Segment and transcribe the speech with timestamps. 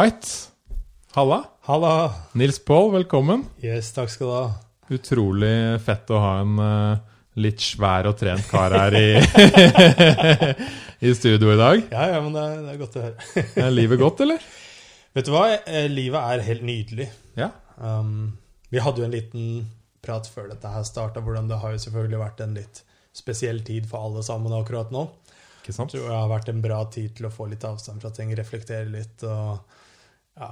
[0.00, 0.50] Right.
[1.12, 1.44] Halla.
[1.60, 2.14] Halla.
[2.32, 3.42] Nils Paul, velkommen.
[3.60, 4.44] Yes, takk skal du ha.
[4.96, 7.00] Utrolig fett å ha en uh,
[7.36, 9.10] litt svær og trent kar her i,
[11.04, 11.82] i studio i dag.
[11.92, 13.26] Ja, ja, men det er, det er godt å høre.
[13.66, 14.46] Er livet godt, eller?
[15.18, 15.42] Vet du hva?
[15.58, 17.08] Eh, Livet er helt nydelig.
[17.36, 17.50] Ja.
[17.76, 18.38] Um,
[18.72, 19.50] vi hadde jo en liten
[20.00, 22.80] prat før dette her starta, hvordan det har jo selvfølgelig vært en litt
[23.20, 25.10] spesiell tid for alle sammen akkurat nå.
[25.60, 25.92] Ikke sant?
[25.92, 28.32] Jeg tror det har vært en bra tid til å få litt avstand fra ting,
[28.38, 29.76] reflektere litt og
[30.38, 30.50] ja,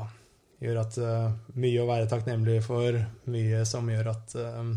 [0.64, 2.98] gjør at uh, mye å være takknemlig for,
[3.30, 4.72] mye som gjør at uh,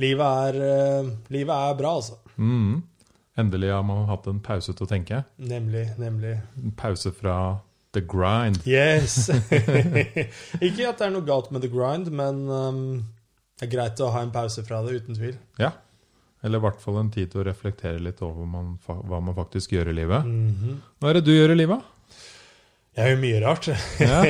[0.00, 2.20] livet, er, uh, livet er bra, altså.
[2.36, 2.80] Mm.
[3.38, 5.22] Endelig har man hatt en pause til å tenke.
[5.38, 6.38] Nemlig, nemlig.
[6.58, 7.58] En pause fra
[7.94, 8.64] the grind.
[8.66, 9.28] Yes!
[10.66, 12.80] Ikke at det er noe galt med the grind, men um,
[13.58, 15.36] det er greit å ha en pause fra det, uten tvil.
[15.60, 15.70] Ja.
[16.42, 19.74] Eller i hvert fall en tid til å reflektere litt over man, hva man faktisk
[19.74, 20.26] gjør i livet.
[20.26, 20.82] Mhm.
[20.98, 21.94] Hva er det du gjør i livet?
[22.96, 23.68] Jeg gjør mye rart.
[24.00, 24.22] Ja.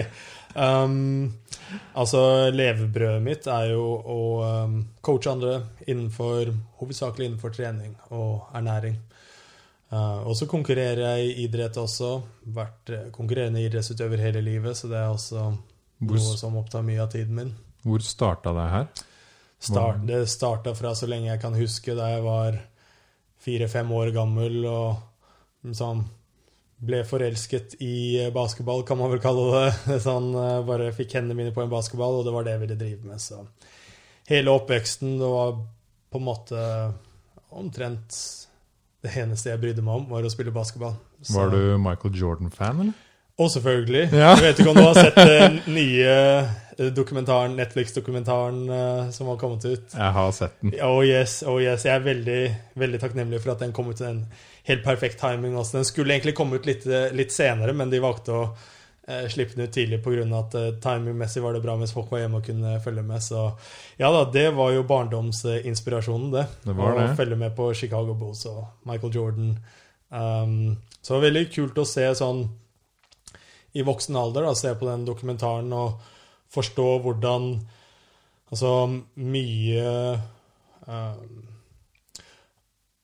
[0.84, 1.30] um,
[1.94, 5.54] altså, levebrødet mitt er jo å um, coache andre
[5.86, 8.98] innenfor hovedsakelig innenfor trening og ernæring.
[9.92, 12.14] Uh, og så konkurrerer jeg i idrett også.
[12.56, 15.50] Vært eh, konkurrerende idrettsutøver hele livet, så det er også
[16.00, 17.52] Hvor, noe som opptar mye av tiden min.
[17.84, 18.86] hvor starta det her?
[19.62, 22.56] Start, det starta fra så lenge jeg kan huske, da jeg var
[23.42, 26.02] fire-fem år gammel og sånn
[26.82, 30.00] ble forelsket i basketball, kan man vel kalle det.
[30.02, 30.32] Så han
[30.66, 33.22] bare fikk hendene mine på en basketball, og det var det jeg ville drive med.
[33.22, 33.38] Så
[34.30, 35.56] hele oppveksten, det var
[36.12, 36.64] på en måte
[37.52, 38.18] omtrent
[39.02, 40.94] det eneste jeg brydde meg om, var å spille basketball.
[41.22, 42.92] Så- Var du Michael Jordan-fan, eller?
[43.38, 44.12] Og selvfølgelig.
[44.12, 44.34] Ja.
[44.36, 46.12] Jeg vet ikke om du har sett den nye
[46.78, 49.94] eh, dokumentaren, Netflix-dokumentaren eh, som har kommet ut.
[49.96, 50.74] Jeg har sett den.
[50.84, 51.86] Oh yes, oh yes.
[51.88, 52.40] Jeg er veldig,
[52.78, 54.20] veldig takknemlig for at den kom ut til en
[54.68, 55.56] helt perfekt timing.
[55.56, 55.76] Også.
[55.76, 58.44] Den skulle egentlig komme ut litt, eh, litt senere, men de valgte å
[59.08, 60.26] eh, slippe den ut tidlig pga.
[60.38, 63.22] at eh, timingmessig var det bra mens folk var hjemme og kunne følge med.
[63.22, 63.44] Så
[63.98, 66.46] ja da, det var jo barndomsinspirasjonen, det.
[66.64, 67.10] Det var det.
[67.10, 69.54] å følge med på Chicago Bulls og Michael Jordan.
[70.12, 72.42] Um, så det var veldig kult å se sånn
[73.72, 76.02] i voksen alder, da, se på den dokumentaren og
[76.52, 77.54] forstå hvordan
[78.52, 78.68] Altså
[79.16, 79.84] mye
[80.84, 81.51] um,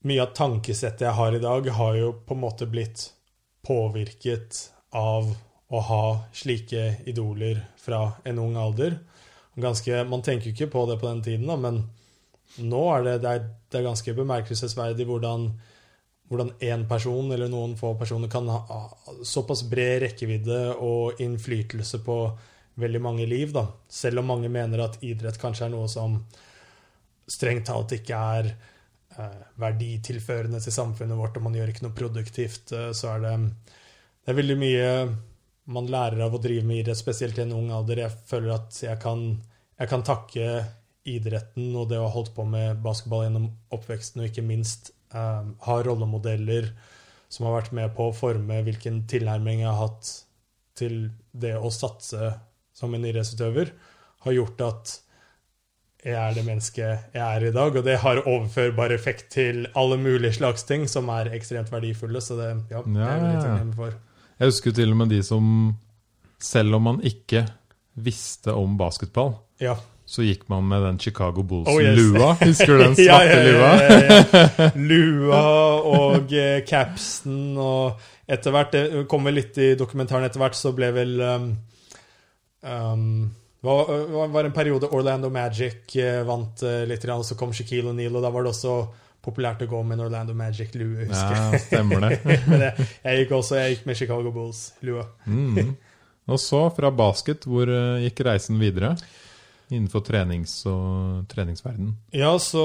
[0.07, 3.09] Mye av tankesettet jeg har i dag, har jo på en måte blitt
[3.67, 5.33] påvirket av
[5.69, 9.01] å ha slike idoler fra en ung alder.
[9.59, 11.83] Ganske, man tenker jo ikke på det på den tiden, da, men
[12.63, 15.51] nå er det, det, er, det er ganske bemerkelsesverdig hvordan
[16.29, 18.83] hvordan én person eller noen få personer kan ha
[19.25, 22.19] såpass bred rekkevidde og innflytelse på
[22.79, 23.53] veldig mange liv.
[23.55, 23.65] Da.
[23.89, 26.19] Selv om mange mener at idrett kanskje er noe som
[27.29, 28.51] strengt talt ikke er
[29.59, 33.35] verditilførende til samfunnet vårt, og man gjør ikke noe produktivt, eh, så er det,
[34.23, 34.91] det er veldig mye
[35.75, 38.05] man lærer av å drive med idrett, spesielt i en ung alder.
[38.07, 39.25] Jeg føler at jeg kan,
[39.77, 40.47] jeg kan takke
[41.09, 45.51] idretten og det å ha holdt på med basketball gjennom oppveksten, og ikke minst eh,
[45.67, 46.71] ha rollemodeller
[47.29, 50.15] som har vært med på å forme hvilken tilnærming jeg har hatt
[50.79, 52.33] til det å satse
[52.77, 53.75] som en idrettsutøver,
[54.25, 54.95] har gjort at
[56.05, 57.77] jeg er det mennesket jeg er i dag.
[57.77, 62.21] Og det har overførbar effekt til alle mulige slags ting som er ekstremt verdifulle.
[62.23, 63.97] Så det ja, det er jeg litt takknemlig for.
[64.39, 65.53] Jeg husker til og med de som,
[66.39, 67.47] selv om man ikke
[67.99, 69.75] visste om basketball, Ja.
[70.07, 71.99] så gikk man med den Chicago Oh, yes.
[71.99, 72.29] Bulls-lua.
[72.47, 73.73] Husker du den svarte lua?
[73.83, 74.71] ja, ja.
[74.93, 75.43] Lua
[75.83, 77.99] og eh, capsen og
[78.29, 81.51] etter hvert Det kommer litt i dokumentaren etter hvert, så ble vel um,
[82.63, 83.31] um,
[83.65, 87.91] var, var- var en periode Orlando Magic eh, vant eh, litt, og så kom Shaquille
[87.91, 88.75] O'Neill, og da var det også
[89.25, 91.53] populært å gå med en Orlando Magic-lue, husker jeg.
[91.53, 92.21] Ja, stemmer det.
[92.49, 92.71] Men det,
[93.03, 95.09] jeg gikk også jeg gikk med Chicago Bulls-lua.
[95.27, 95.73] Mm.
[96.29, 98.95] Og så, fra basket, hvor eh, gikk reisen videre?
[99.69, 101.91] Innenfor trenings og treningsverden.
[102.17, 102.63] Ja, så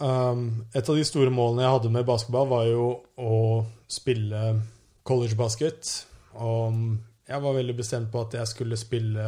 [0.00, 2.86] um, Et av de store målene jeg hadde med basketball, var jo
[3.20, 3.34] å
[3.90, 4.54] spille
[5.08, 5.90] college basket.
[6.40, 6.78] Og
[7.28, 9.26] jeg var veldig bestemt på at jeg skulle spille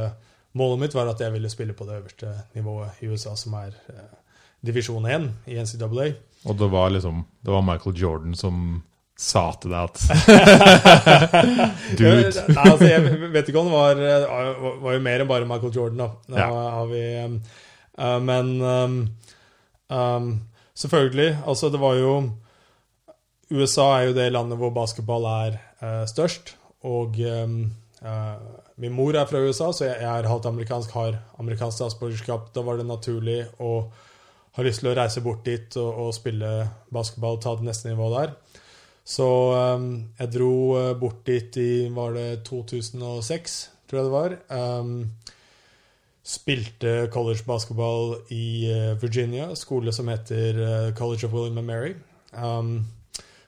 [0.58, 3.70] Målet mitt var at jeg ville spille på det øverste nivået i USA, som er
[3.93, 4.08] eh,
[4.67, 6.08] divisjon 1 i NCAA.
[6.49, 8.82] Og det var liksom Det var Michael Jordan som
[9.20, 10.00] sa til deg at
[11.99, 12.31] Dude.
[12.49, 15.75] Nei, altså, jeg vet ikke om det var, eh, var jo mer enn bare Michael
[15.76, 16.08] Jordan, da.
[16.32, 16.47] Nå Ja.
[16.79, 17.02] har vi
[18.00, 18.97] uh, Men um,
[19.93, 20.31] um,
[20.75, 21.37] selvfølgelig.
[21.47, 22.14] Altså, det var jo
[23.50, 26.55] USA er jo det landet hvor basketball er uh, størst.
[26.87, 27.56] Og um,
[28.00, 28.37] eh,
[28.81, 32.49] min mor er fra USA, så jeg, er halvt amerikansk, har amerikansk statsborgerskap.
[32.55, 33.91] Da var det naturlig å
[34.56, 36.50] ha lyst til å reise bort dit og, og spille
[36.93, 38.62] basketball, ta det neste nivået der.
[39.11, 43.61] Så um, jeg dro uh, bort dit i var det 2006,
[43.91, 44.37] tror jeg det var.
[44.49, 44.94] Um,
[46.31, 51.97] spilte college basketball i uh, Virginia, skole som heter uh, College of William and Mary.
[52.33, 52.87] Um,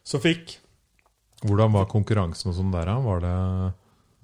[0.04, 0.58] så fikk
[1.42, 3.00] Hvordan var konkurransen og sånn der, da?
[3.02, 3.36] Var det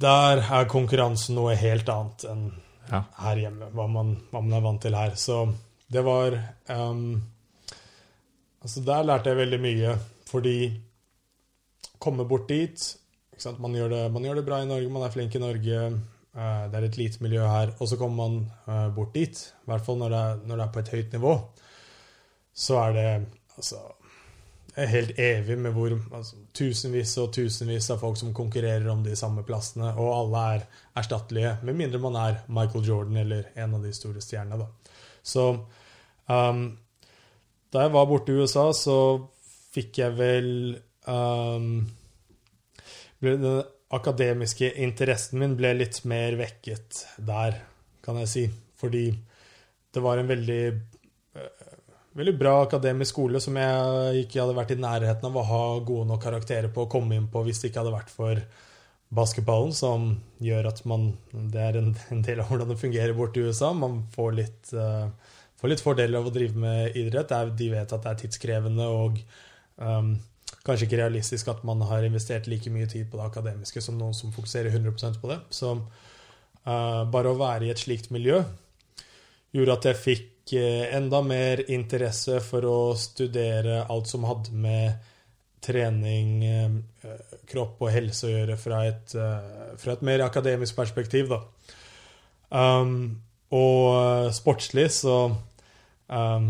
[0.00, 2.48] Der er konkurransen noe helt annet enn
[2.88, 3.02] Ja.
[3.20, 5.10] her hjemme, hva man, hva man er vant til her.
[5.20, 5.42] Så
[5.92, 6.36] det var
[6.72, 7.22] um,
[8.62, 9.90] Altså, der lærte jeg veldig mye,
[10.26, 10.54] fordi
[12.02, 12.96] komme bort dit?
[13.58, 15.76] Man, gjør det, man gjør det bra i Norge, man er flink i Norge,
[16.34, 19.70] eh, det er et lite miljø her, og så kommer man eh, bort dit, i
[19.70, 21.34] hvert fall når det, er, når det er på et høyt nivå,
[22.66, 23.06] så er det
[23.54, 23.84] altså
[24.86, 29.42] helt evig med hvor altså, tusenvis og tusenvis av folk som konkurrerer om de samme
[29.46, 30.66] plassene, og alle er
[31.00, 34.60] erstattelige, med mindre man er Michael Jordan eller en av de store stjernene.
[34.60, 34.98] Da.
[35.22, 35.48] Så
[36.30, 36.62] um,
[37.72, 38.98] da jeg var borte i USA, så
[39.74, 40.52] fikk jeg vel
[41.06, 41.88] um,
[43.18, 43.44] Den
[43.90, 47.58] akademiske interessen min ble litt mer vekket der,
[48.04, 48.44] kan jeg si.
[48.78, 49.08] Fordi
[49.90, 50.62] det var en veldig
[52.16, 56.08] veldig bra akademisk skole som jeg ikke hadde vært i nærheten av å ha gode
[56.08, 58.40] nok karakterer på å komme inn på hvis det ikke hadde vært for
[59.14, 60.10] basketballen, som
[60.44, 61.94] gjør at man Det er en,
[62.24, 63.72] del av hvordan det fungerer borte i USA.
[63.72, 65.08] Man får litt, uh,
[65.60, 67.32] får litt fordeler av å drive med idrett.
[67.32, 69.20] Er, de vet at det er tidskrevende og
[69.76, 70.12] um,
[70.66, 74.16] kanskje ikke realistisk at man har investert like mye tid på det akademiske som noen
[74.16, 75.40] som fokuserer 100% på det.
[75.48, 78.42] Så uh, bare å være i et slikt miljø
[79.56, 85.14] gjorde at jeg fikk uh, enda mer interesse for å studere alt som hadde med
[85.64, 87.08] trening, uh,
[87.48, 89.16] kropp og helse å gjøre fra et,
[89.80, 91.42] fra et mer akademisk perspektiv, da.
[92.48, 93.18] Um,
[93.52, 96.48] og sportslig så um,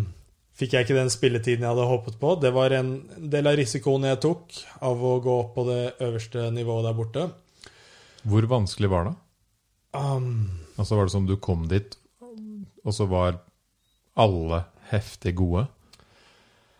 [0.58, 2.34] fikk jeg ikke den spilletiden jeg hadde håpet på.
[2.42, 2.92] Det var en
[3.30, 7.26] del av risikoen jeg tok av å gå opp på det øverste nivået der borte.
[8.28, 9.14] Hvor vanskelig var det?
[9.94, 11.96] Um, Altså Var det som du kom dit,
[12.86, 13.40] og så var
[14.18, 15.66] alle heftig gode?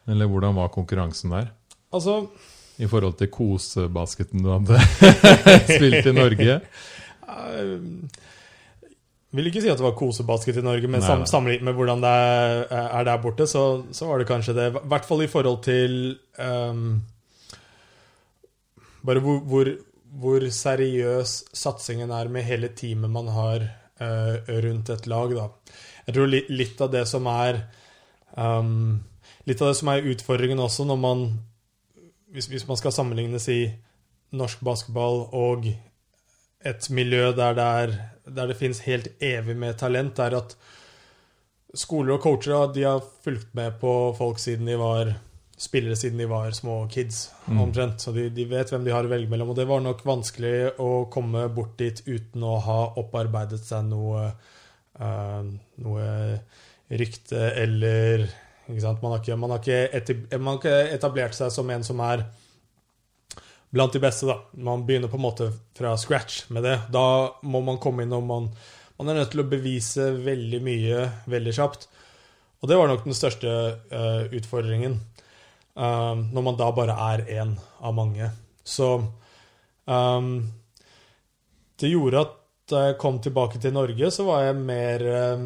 [0.09, 1.51] Eller hvordan var konkurransen der?
[1.93, 2.27] altså
[2.79, 4.81] I forhold til kosebasketen du hadde
[5.77, 6.61] spilt i Norge?
[9.29, 12.01] Jeg vil ikke si at det var kosebasket i Norge, men sam sammenlignet med hvordan
[12.01, 12.13] det
[12.79, 14.69] er der borte, så, så var det kanskje det.
[14.73, 15.99] I hvert fall i forhold til
[16.41, 17.03] um,
[19.05, 19.69] Bare hvor, hvor,
[20.21, 23.69] hvor seriøs satsingen er med hele teamet man har
[24.01, 25.47] uh, rundt et lag, da.
[26.09, 27.61] Jeg tror li litt av det som er
[28.33, 28.97] um,
[29.49, 31.27] Litt av det som er utfordringen også, når man
[32.33, 33.61] Hvis, hvis man skal sammenligne si
[34.37, 35.69] norsk basketball og
[36.69, 37.93] et miljø der det, er,
[38.29, 40.53] der det finnes helt evig med talent, er at
[41.73, 45.15] skoler og coacher de har fulgt med på folk siden de var
[45.59, 47.61] spillere siden de var små kids, Mm.
[47.61, 48.01] omtrent.
[48.01, 49.49] Så de, de vet hvem de har å velge mellom.
[49.51, 54.35] Og det var nok vanskelig å komme bort dit uten å ha opparbeidet seg noe
[54.99, 56.07] noe
[56.89, 58.27] rykte eller?
[58.69, 62.27] Man, har ikke, man, har eti- man har ikke etablert seg som en som er
[63.71, 64.39] blant de beste, da.
[64.65, 66.77] Man begynner på en måte fra scratch med det.
[66.93, 67.05] Da
[67.43, 68.49] må man komme inn og man,
[68.99, 71.89] man er nødt til å bevise veldig mye veldig kjapt.
[72.59, 73.55] Og det var nok den største
[73.93, 74.99] uh, utfordringen.
[75.79, 78.31] Uh, når man da bare er én av mange.
[78.67, 78.97] Så
[79.87, 80.33] um,
[81.79, 82.35] det gjorde at
[82.71, 85.45] da jeg kom tilbake til Norge, så var jeg mer eh,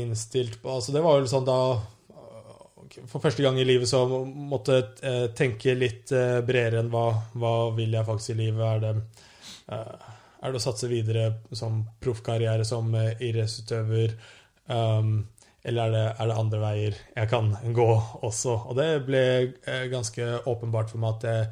[0.00, 4.04] innstilt på Altså, det var jo sånn da eh, For første gang i livet så
[4.24, 7.06] måtte jeg eh, tenke litt eh, bredere enn hva,
[7.38, 8.64] hva vil jeg faktisk i livet?
[8.64, 8.94] Er det,
[9.74, 10.10] eh,
[10.44, 14.18] er det å satse videre som proffkarriere som eh, idrettsutøver?
[14.64, 15.26] Um,
[15.64, 17.88] eller er det, er det andre veier jeg kan gå
[18.26, 18.58] også?
[18.68, 19.24] Og det ble
[19.64, 21.46] eh, ganske åpenbart for meg at jeg,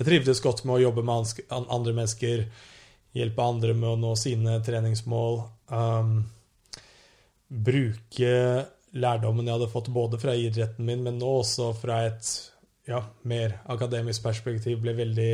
[0.00, 2.46] jeg trivdes godt med å jobbe med andre mennesker,
[3.16, 5.40] hjelpe andre med å nå sine treningsmål.
[5.70, 6.20] Um,
[7.50, 8.34] bruke
[8.90, 12.30] lærdommen jeg hadde fått både fra idretten min, men nå også fra et
[12.90, 14.80] ja, mer akademisk perspektiv.
[14.82, 15.30] Ble veldig,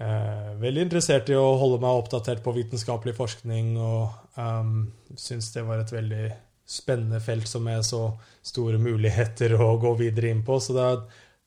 [0.00, 5.64] eh, veldig interessert i å holde meg oppdatert på vitenskapelig forskning, og um, syns det
[5.68, 6.28] var et veldig
[6.70, 8.04] spennende felt som jeg så
[8.46, 10.60] store muligheter å gå videre inn på.
[10.62, 10.90] Så da,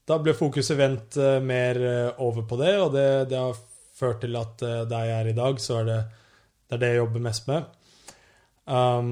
[0.09, 3.61] da ble fokuset vendt eh, mer eh, over på det, og det, det har
[3.97, 6.91] ført til at eh, der jeg er i dag, så er det det, er det
[6.93, 7.65] jeg jobber mest med.
[8.65, 9.09] Um,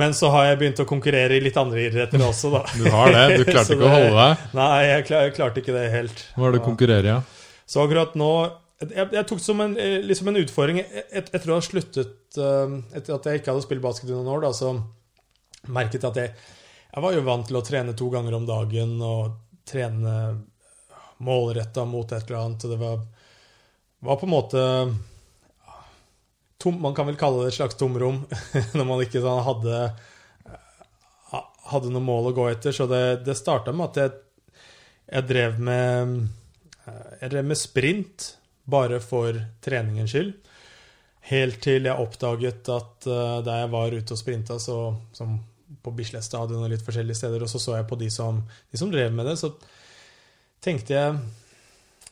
[0.00, 2.62] men så har jeg begynt å konkurrere i litt andre idretter også, da.
[2.72, 3.40] Du har det?
[3.40, 4.46] Du klarte ikke ikke å holde deg?
[4.56, 6.24] Nei, jeg, klar, jeg klarte ikke det helt.
[6.36, 7.12] Hva er det du konkurrerer i?
[7.12, 7.20] Ja?
[7.70, 8.32] Så akkurat nå
[8.80, 9.76] Jeg, jeg tok som en,
[10.08, 13.84] liksom en utfordring jeg etter å ha sluttet eh, Etter at jeg ikke hadde spilt
[13.84, 14.72] basket i noen år, da, så
[15.70, 18.96] merket jeg at jeg Jeg var jo vant til å trene to ganger om dagen
[19.04, 19.36] og
[19.68, 20.14] trene
[21.20, 22.64] målretta mot et eller annet.
[22.64, 23.02] og Det var,
[24.00, 24.62] var på en måte
[26.60, 28.22] tom, Man kan vel kalle det et slags tomrom
[28.76, 29.82] når man ikke sånn hadde
[31.70, 32.74] hadde noe mål å gå etter.
[32.74, 34.12] Så det, det starta med at jeg,
[35.16, 36.14] jeg, drev med
[37.20, 38.30] Jeg drev med sprint
[38.70, 40.32] bare for treningens skyld.
[41.30, 44.78] Helt til jeg oppdaget at uh, da jeg var ute og sprinta, så,
[45.14, 45.36] som
[45.80, 48.40] på Bislett stadion og litt forskjellige steder, og så så jeg på de som,
[48.72, 49.52] de som drev med det, så
[50.64, 51.20] tenkte jeg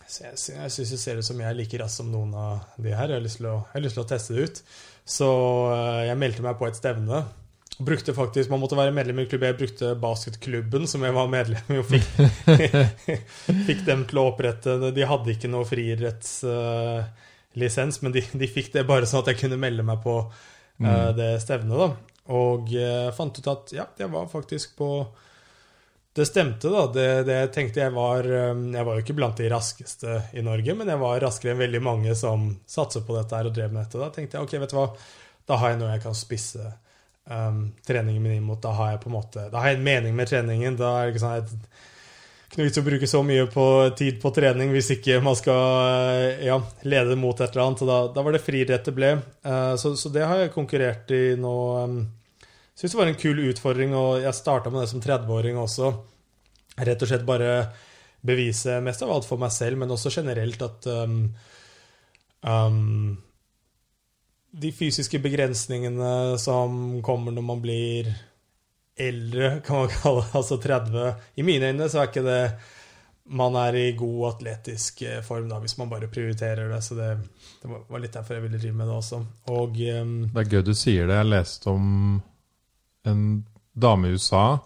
[0.09, 2.95] jeg, jeg syns det ser ut som jeg er like rask som noen av de
[2.95, 3.13] her.
[3.13, 4.61] Jeg har lyst til å, lyst til å teste det ut.
[5.09, 5.29] Så
[5.69, 7.19] uh, jeg meldte meg på et stevne.
[7.79, 9.45] Brukte faktisk, Man måtte være medlem i klubb.
[9.47, 12.09] Jeg brukte basketklubben som jeg var medlem i, og fikk,
[13.69, 18.69] fikk dem til å opprette De hadde ikke noe frirettslisens, uh, men de, de, fikk
[18.75, 21.79] det bare sånn at jeg kunne melde meg på uh, det stevnet.
[21.79, 21.89] da.
[22.35, 24.89] Og uh, fant ut at ja, jeg var faktisk på
[26.19, 26.81] Det stemte, da.
[26.93, 30.75] Det, det tenkte jeg var um, Jeg var jo ikke blant de raskeste i Norge,
[30.75, 33.85] men jeg var raskere enn veldig mange som satser på dette her og drev med
[33.85, 34.01] dette.
[34.03, 34.89] Da tenkte jeg ok, vet du hva,
[35.47, 36.73] da har jeg noe jeg kan spisse
[37.31, 38.59] um, treningen min imot.
[38.65, 40.81] Da har jeg på en måte Da har jeg en mening med treningen.
[40.81, 41.55] Da er det ikke sånn at
[42.49, 43.65] ikke noe vits å bruke så mye på
[44.03, 46.57] tid på trening hvis ikke man skal ja,
[46.89, 47.87] lede mot et eller annet.
[47.95, 49.15] Da, da, var det friidrett det ble.
[49.47, 51.59] Uh, så, så, det har jeg konkurrert i nå.
[51.85, 52.01] Um,
[52.79, 55.91] Syns det var en kul utfordring, og jeg starta med det som 30-åring også.
[56.79, 57.55] Rett og slett bare
[58.23, 61.17] bevise mest av alt for meg selv, men også generelt at um,
[62.47, 63.17] um,
[64.63, 68.13] de fysiske begrensningene som kommer når man blir
[68.99, 72.43] eldre, kan man kalle det, altså 30 I mine øyne så er ikke det
[73.29, 76.79] man er i god atletisk eh, form da, hvis man bare prioriterer det.
[76.81, 77.11] Så det,
[77.61, 79.19] det var litt derfor jeg ville drive med det også.
[79.53, 81.19] Og, um, det er gøy du sier det.
[81.19, 82.23] Jeg leste om
[83.09, 83.27] en
[83.79, 84.59] dame i USA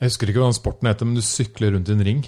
[0.00, 2.24] Jeg husker ikke hva den sporten heter, men du sykler rundt i en ring.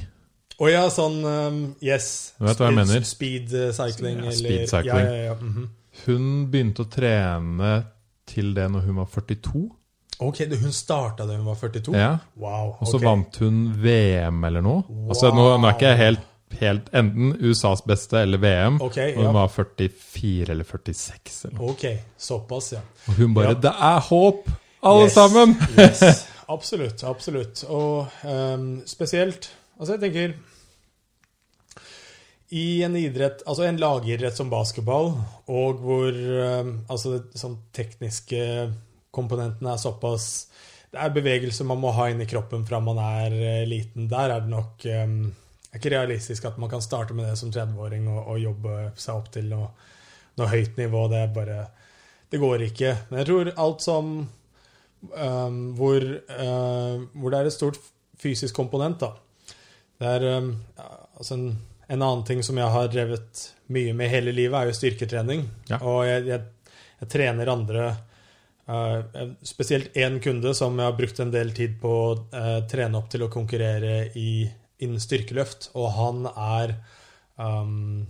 [0.58, 2.34] Å oh, ja, sånn um, Yes.
[2.38, 3.04] Du vet hva jeg mener?
[3.06, 4.22] Speed cycling.
[4.24, 5.04] Ja, speed cycling.
[5.04, 5.36] Ja, ja, ja.
[5.38, 5.68] Mm -hmm.
[6.06, 7.72] Hun begynte å trene
[8.28, 9.68] til det når hun var 42.
[10.18, 11.94] Ok, Hun starta da hun var 42?
[11.94, 12.18] Ja.
[12.34, 12.80] Wow, okay.
[12.80, 14.82] Og så vant hun VM eller noe.
[14.88, 15.08] Wow.
[15.12, 16.24] Altså, nå, nå, er ikke jeg helt,
[16.58, 18.80] helt enten USAs beste eller VM.
[18.82, 21.44] Okay, og hun var 44 eller 46.
[21.44, 21.70] Eller noe.
[21.70, 21.84] Ok,
[22.18, 22.82] såpass, ja.
[23.06, 23.60] Og hun bare ja.
[23.62, 26.26] 'Det er håp, alle yes, sammen!' yes.
[26.54, 27.04] Absolutt.
[27.04, 27.64] Absolutt.
[27.68, 30.32] Og um, spesielt Altså, jeg tenker
[32.48, 35.12] i en idrett, altså en lagidrett som basketball,
[35.52, 38.40] og hvor um, altså sånn tekniske
[39.14, 40.48] komponentene er såpass
[40.88, 44.08] Det er bevegelse man må ha inn i kroppen fra man er uh, liten.
[44.10, 45.20] Der er det nok um,
[45.68, 49.20] er ikke realistisk at man kan starte med det som 30-åring og, og, jobbe seg
[49.20, 49.68] opp til noe,
[50.40, 51.04] noe, høyt nivå.
[51.12, 51.58] Det er bare
[52.32, 52.96] Det går ikke.
[53.10, 54.14] Men jeg tror alt som
[55.00, 57.80] um, hvor, uh, hvor, det er et stort
[58.18, 59.56] fysisk komponent, da.
[59.98, 60.52] Det er um,
[61.18, 61.50] altså en
[61.88, 65.46] en annen ting som jeg har drevet mye med hele livet, er jo styrketrening.
[65.70, 65.80] Ja.
[65.80, 67.86] Og jeg, jeg, jeg, trener andre
[68.68, 69.00] uh,
[69.46, 73.08] Spesielt én kunde som jeg har brukt en del tid på å uh, trene opp
[73.12, 74.44] til å konkurrere i,
[74.84, 75.70] innen styrkeløft.
[75.80, 76.76] Og han er
[77.40, 78.04] um,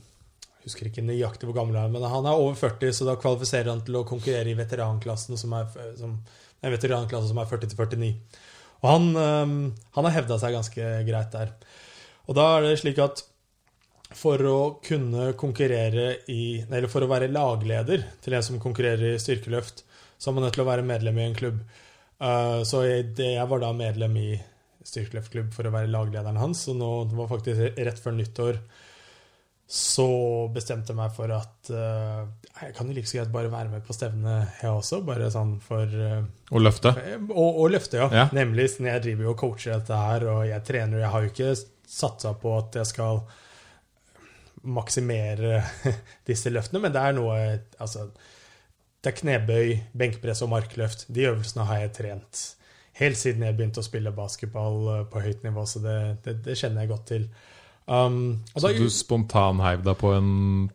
[0.59, 3.15] Jeg husker ikke nøyaktig hvor gammel han er, men han er over 40, så da
[3.21, 6.19] kvalifiserer han til å konkurrere i veteranklassen som er, som,
[6.63, 8.13] en veteranklasse som er 40 49.
[8.79, 9.57] Og han, um,
[9.97, 11.53] han har hevda seg ganske greit der.
[12.29, 13.25] Og da er det slik at
[14.17, 19.21] for å kunne konkurrere i Eller for å være lagleder til en som konkurrerer i
[19.21, 19.83] styrkeløft,
[20.17, 21.59] så er man nødt til å være medlem i en klubb.
[22.19, 23.13] Uh, så jeg,
[23.51, 24.31] var da medlem i
[24.89, 28.61] styrkeløftklubb for å være laglederen hans, og nå det var faktisk rett før nyttår
[29.69, 30.09] så
[30.49, 32.23] bestemte jeg meg for at uh,
[32.57, 35.03] jeg kan jo like så greit bare være med på stevnet, jeg også.
[35.05, 36.95] Bare sånn for uh, Å løfte?
[37.29, 38.09] Og, løfte, ja.
[38.15, 38.25] ja.
[38.37, 38.71] Nemlig.
[38.81, 41.03] Jeg driver jo og coacher dette her, og jeg trener.
[41.05, 41.53] Jeg har jo ikke
[41.89, 43.23] satsa på at jeg skal
[44.69, 45.61] maksimere
[46.29, 47.39] disse løftene, men det er noe
[47.79, 48.09] Altså,
[49.05, 51.07] det er knebøy, benkpress og markløft.
[51.13, 52.47] De øvelsene har jeg trent
[52.99, 56.59] helt siden jeg begynte å spille basketball eh, på høyt nivå, så det, det, det
[56.59, 57.29] kjenner jeg godt til.
[57.89, 60.69] Um, så da, du spontanheiv deg på en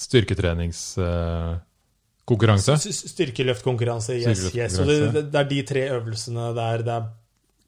[0.00, 2.74] styrketreningskonkurranse?
[2.74, 2.78] Uh,
[3.14, 4.54] styrkeløftkonkurranse, yes.
[4.54, 4.78] yes.
[4.82, 4.98] Og det,
[5.30, 7.04] det, er de tre øvelsene der det er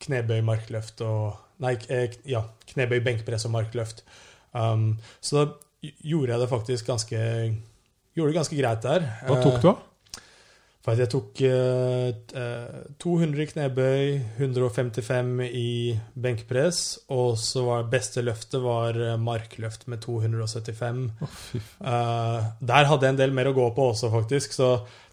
[0.03, 1.23] knebøy, markløft og
[1.63, 2.41] Nei, eh, ja,
[2.73, 3.99] knebøy, benkpress og markløft.
[4.51, 5.43] Um, så da
[6.03, 7.19] gjorde jeg det faktisk ganske
[8.13, 9.01] Gjorde det ganske greit der.
[9.25, 9.75] Hva tok du, da?
[10.83, 12.09] For jeg tok uh,
[12.99, 14.07] 200 i knebøy,
[14.41, 15.69] 155 i
[16.19, 16.81] benkpress,
[17.15, 21.05] og så var beste løftet var eh, markløft med 275.
[21.23, 21.39] Oh,
[21.87, 24.59] uh, der hadde jeg en del mer å gå på også, faktisk.
[24.59, 24.73] Så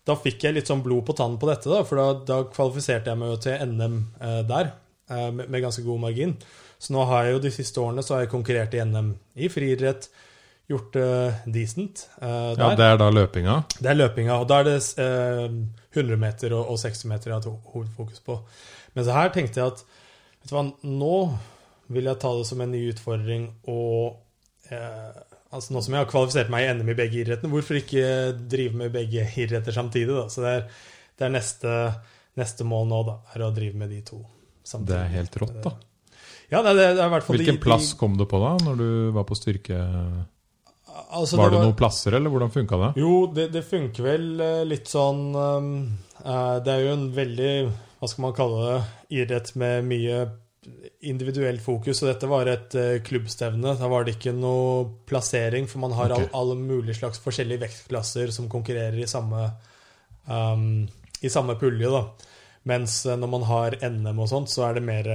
[0.10, 3.14] da fikk jeg litt sånn blod på tannen på dette, da, for da, da kvalifiserte
[3.14, 4.74] jeg meg jo til NM uh, der.
[5.10, 6.36] eh, med, med ganske god margin.
[6.80, 9.50] Så nå har jeg jo de siste årene så har jeg konkurrert i NM i
[9.52, 10.10] friidrett,
[10.70, 11.12] gjort det
[11.50, 12.62] decent uh, der.
[12.62, 13.56] Ja, det er da løpinga.
[13.80, 15.48] Det er løpinga, og da er det uh,
[15.96, 18.38] 100 meter og, og 60 meter jeg har hovedfokus på.
[18.94, 21.16] Men så her tenkte jeg at vet du hva, nå
[21.94, 24.20] vil jeg ta det som en ny utfordring og
[24.70, 25.10] eh,
[25.50, 28.04] altså Nå som jeg har kvalifisert meg i NM i begge idrettene, hvorfor ikke
[28.52, 30.14] drive med begge idretter samtidig?
[30.14, 30.28] da?
[30.30, 30.66] Så det er,
[31.18, 31.78] det er neste,
[32.38, 34.20] neste mål nå, da, er å drive med de to
[34.62, 34.92] samtidig.
[34.92, 35.74] Det er helt rått, da.
[36.50, 38.54] Ja, det er, det er i hvert fall Hvilken de, plass kom du på da,
[38.68, 39.80] når du var på styrke...
[41.10, 42.90] altså, Var det noen plasser, eller hvordan funka det?
[43.02, 45.72] Jo, det, det funker vel eh, litt sånn um,
[46.20, 47.54] Det er jo en veldig,
[48.00, 48.78] hva skal man kalle det,
[49.22, 50.20] idrett med mye
[51.10, 53.74] individuelt fokus, og dette var et uh, klubbstevne.
[53.80, 56.18] Da var det ikke noe plassering, for man har Ok.
[56.18, 59.48] all, alle mulige slags forskjellige vektklasser som konkurrerer i samme,
[60.28, 60.84] um,
[61.24, 62.04] i samme pulje, da.
[62.70, 65.08] Mens når man har NM og sånt, så er det mer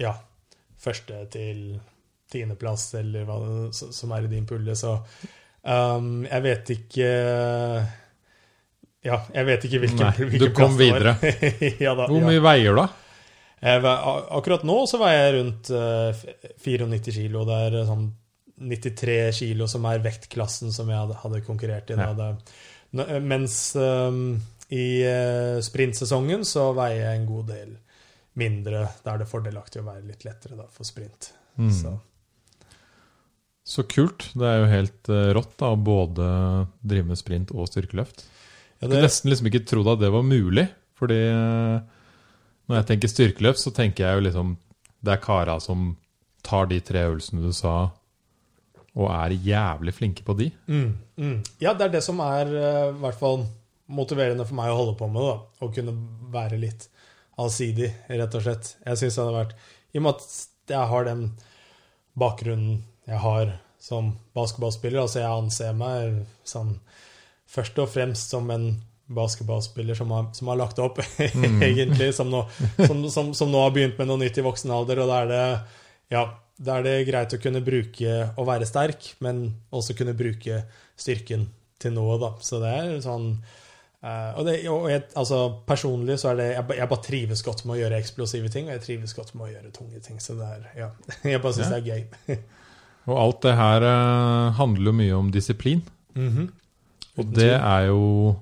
[0.00, 0.14] ja,
[0.80, 1.76] første til
[2.32, 4.96] tiendeplass, eller hva det- som er i din pulje, så
[5.62, 7.10] um, jeg vet ikke
[9.02, 11.04] Ja, jeg vet ikke hvilken, Nei, hvilken du kom plass det var.
[11.20, 11.74] videre.
[11.86, 12.26] ja, da, Hvor ja.
[12.28, 12.88] mye veier du, da?
[14.36, 16.24] Akkurat nå så veier jeg rundt eh,
[16.64, 17.44] 94 kilo.
[17.48, 18.06] Det er eh, sånn
[18.60, 21.96] 93 kilo som er vektklassen som jeg hadde, konkurrert i.
[21.96, 22.30] Ja.
[22.92, 24.20] Eh, mens eh,
[24.76, 27.72] i eh, sprintsesongen så veier jeg en god del
[28.40, 28.84] mindre.
[29.04, 31.32] Da er det fordelaktig å være litt lettere for sprint.
[31.56, 31.72] Mm.
[31.72, 31.96] Så,
[33.70, 34.26] Så kult.
[34.34, 36.26] Det er jo helt eh, rått da, å både
[36.82, 38.24] drive med sprint og styrkeløft.
[38.80, 40.66] ja, Jeg det, nesten liksom ikke trodd at det var mulig.
[40.98, 41.76] Fordi eh,
[42.66, 44.56] når jeg tenker styrkeløft, så tenker jeg jo liksom
[45.00, 45.94] Det er kara som
[46.44, 47.90] tar de tre øvelsene du sa,
[48.96, 50.50] og er jævlig flinke på de.
[50.66, 51.38] mm, mm.
[51.62, 53.44] ja, det er det som er eh, i hvert fall
[53.90, 55.22] motiverende for meg å holde på med.
[55.30, 55.94] da, Å kunne
[56.34, 56.88] være litt
[57.40, 58.74] allsidig, rett og slett.
[58.84, 59.54] Jeg synes det hadde vært
[59.94, 61.22] I og med at jeg har den
[62.18, 66.74] bakgrunnen jeg har som basketballspiller, altså jeg anser meg sånn
[67.50, 68.68] først og fremst som en
[69.10, 71.00] basketballspiller som har, som har lagt opp,
[71.66, 72.44] egentlig, som nå,
[72.78, 75.32] som, som, som nå har begynt med noe nytt i voksen alder, og da er
[75.32, 75.40] det
[76.14, 76.26] ja,
[76.60, 80.60] da er det greit å kunne bruke å være sterk, men også kunne bruke
[81.00, 81.48] styrken
[81.80, 82.34] til noe, da.
[82.44, 83.32] Så det er sånn
[84.00, 87.66] Uh, og, det, og jeg, altså, personlig så er det jeg, jeg bare trives godt
[87.66, 90.16] med å gjøre eksplosive ting, og jeg trives godt med å gjøre tunge ting.
[90.24, 90.86] Så det er, ja,
[91.34, 91.74] jeg bare syns Ja.
[91.76, 91.90] det er
[92.30, 92.38] gøy.
[93.10, 95.82] Og alt det her eh, handler jo mye om disiplin.
[96.14, 96.48] Mhm.
[97.18, 98.36] Og det er jo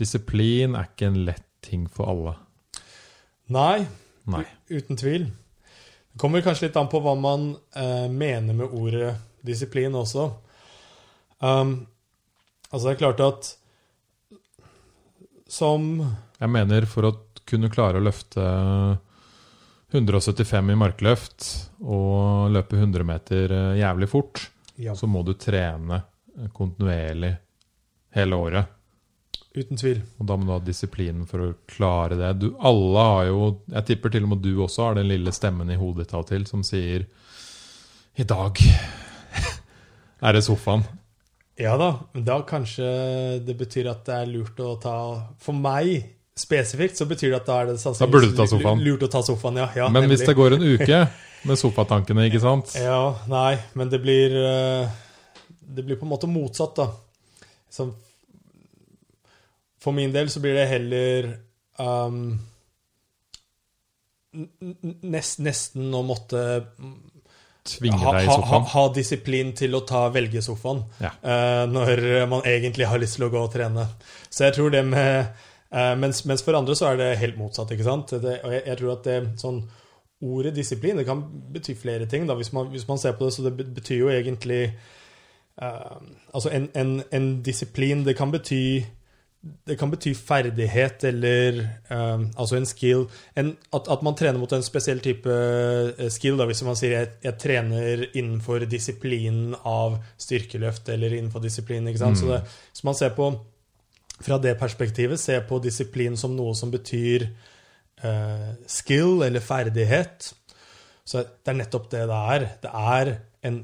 [0.00, 2.32] Disiplin er ikke en lett ting for alle.
[3.52, 3.84] Nei,
[4.32, 4.46] Nei.
[4.72, 5.26] uten tvil.
[5.28, 9.12] Det kommer kanskje litt an på hva man eh, mener med ordet
[9.44, 10.30] disiplin også.
[11.44, 11.74] Um,
[12.70, 13.50] altså, det er klart at
[15.50, 15.86] som
[16.40, 17.12] Jeg mener for å
[17.48, 18.42] kunne klare å løfte
[19.90, 21.46] 175 i markløft
[21.82, 24.48] og løpe 100 meter eh, jævlig fort,
[24.80, 25.98] Ja, så må du trene
[26.38, 27.32] eh, kontinuerlig
[28.16, 28.76] hele året.
[29.54, 30.00] uten tvil.
[30.18, 32.30] Og da må du ha disiplinen for å klare det.
[32.38, 33.40] Du, alle har jo
[33.72, 36.22] Jeg tipper til og med du også har den lille stemmen i hodet ditt av
[36.22, 37.06] og til som sier
[38.16, 38.58] I dag
[40.26, 40.84] er det sofaen.
[41.60, 42.86] Ja da, men da kanskje
[43.44, 44.94] det betyr at det er lurt å ta
[45.42, 46.06] For meg
[46.40, 49.68] spesifikt så betyr det at da er det sannsynligvis lurt å ta sofaen, ja.
[49.76, 51.00] ja Men hvis det går en uke
[51.48, 55.00] med sofatankene, ikke sant Ja, nei, men det blir eh,
[55.60, 56.88] Det blir på en måte motsatt, da.
[57.70, 57.90] Så
[59.80, 61.28] for min del så blir det heller
[61.80, 62.34] um,
[65.00, 66.42] nest, Nesten å måtte
[67.70, 71.14] Tvinge deg i ha, ha, ha disiplin til å ta velgesofaen Ja.
[71.24, 73.86] uh, når man egentlig har lyst til å gå og trene.
[74.28, 77.86] Så jeg tror det med mens, mens for andre så er det helt motsatt, ikke
[77.86, 78.10] sant?
[78.22, 79.60] Det, og jeg, jeg tror at det sånn
[80.20, 83.32] Ordet disiplin det kan bety flere ting, da, hvis man, hvis man ser på det.
[83.32, 84.74] Så det betyr jo egentlig
[85.62, 85.96] uh,
[86.34, 88.84] Altså en, en, en disiplin, det kan bety
[89.40, 93.06] det kan bety ferdighet eller uh, altså en skill.
[93.36, 96.36] En, at, at man trener mot en spesiell type eh, skill.
[96.36, 101.88] Da, hvis man sier jeg, jeg trener innenfor disiplinen av styrkeløft eller innenfor disiplinen.
[101.88, 102.20] Ikke sant?
[102.20, 102.42] Så, det,
[102.74, 103.30] hvis man ser på
[104.20, 110.32] fra det perspektivet ser på disiplin som noe som betyr eh, skill eller ferdighet.
[111.04, 112.48] Så det er nettopp det det er.
[112.62, 113.12] Det er
[113.48, 113.60] en,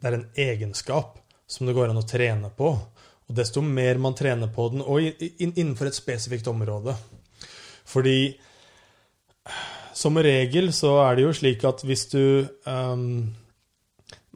[0.00, 2.72] det er en egenskap som det går an å trene på.
[3.26, 5.02] Og desto mer man trener på den, og
[5.42, 6.94] innenfor et spesifikt område.
[7.86, 8.36] Fordi
[9.96, 12.22] som regel så er det jo slik at hvis du
[12.68, 13.34] ehm,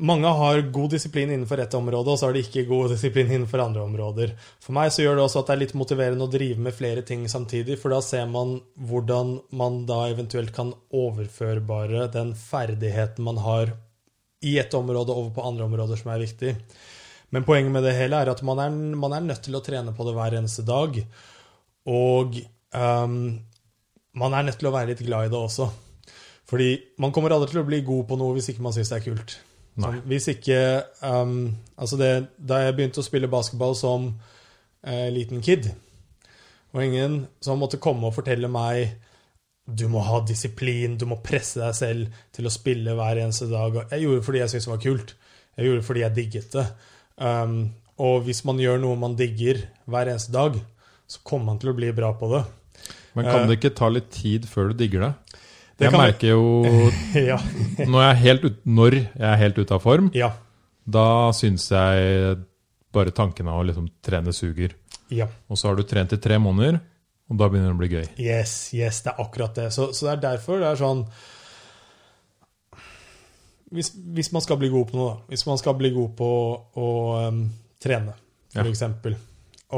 [0.01, 3.61] mange har god disiplin innenfor ett område, og så har de ikke god disiplin innenfor
[3.63, 4.33] andre områder.
[4.63, 7.05] For meg så gjør det også at det er litt motiverende å drive med flere
[7.07, 8.57] ting samtidig, for da ser man
[8.89, 13.75] hvordan man da eventuelt kan overføre bare den ferdigheten man har
[14.41, 16.55] i et område over på andre områder som er viktig.
[17.31, 19.93] Men poenget med det hele er at man er, man er nødt til å trene
[19.95, 20.97] på det hver eneste dag.
[21.93, 22.41] Og
[22.73, 23.21] um,
[24.19, 25.69] man er nødt til å være litt glad i det også.
[26.51, 28.99] Fordi man kommer aldri til å bli god på noe hvis ikke man syns det
[28.99, 29.37] er kult.
[29.79, 30.57] Sånn, hvis ikke
[31.07, 35.71] um, Altså, det, da jeg begynte å spille basketball som uh, liten kid,
[36.75, 38.99] og ingen som måtte komme og fortelle meg
[39.71, 43.77] du må ha disiplin, du må presse deg selv til å spille hver eneste dag.
[43.93, 45.13] Jeg gjorde det fordi jeg syntes det var kult.
[45.55, 46.67] Jeg gjorde det fordi jeg digget det.
[47.21, 47.57] Um,
[48.01, 50.57] og hvis man gjør noe man digger hver eneste dag,
[51.11, 52.43] så kommer man til å bli bra på det.
[53.19, 55.40] Men kan det ikke ta litt tid før du digger det?
[55.81, 56.43] Jeg merker jo
[57.31, 57.39] ja.
[57.87, 60.31] når jeg er helt, ut, når jeg er helt ute av form, ja.
[60.85, 62.37] da syns jeg
[62.93, 64.75] bare tanken av å liksom trene suger.
[65.15, 65.27] Ja.
[65.51, 66.81] Og så har du trent i tre måneder,
[67.31, 68.07] og da begynner det å bli gøy.
[68.23, 69.69] Yes, yes, det er akkurat det.
[69.75, 71.05] Så, så det er derfor det er sånn
[73.71, 75.31] hvis, hvis man skal bli god på noe, da.
[75.31, 76.31] Hvis man skal bli god på
[76.83, 76.89] å
[77.29, 77.45] um,
[77.83, 78.17] trene,
[78.51, 78.65] Ja.
[78.65, 79.15] for eksempel,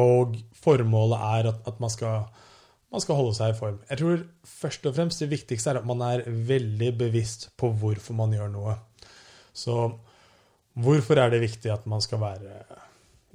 [0.01, 2.23] og formålet er at, at man, skal,
[2.93, 3.81] man skal holde seg i form.
[3.89, 8.17] Jeg tror først og fremst det viktigste er at man er veldig bevisst på hvorfor
[8.19, 8.77] man gjør noe.
[9.57, 9.77] Så
[10.73, 12.61] hvorfor er det viktig at man skal være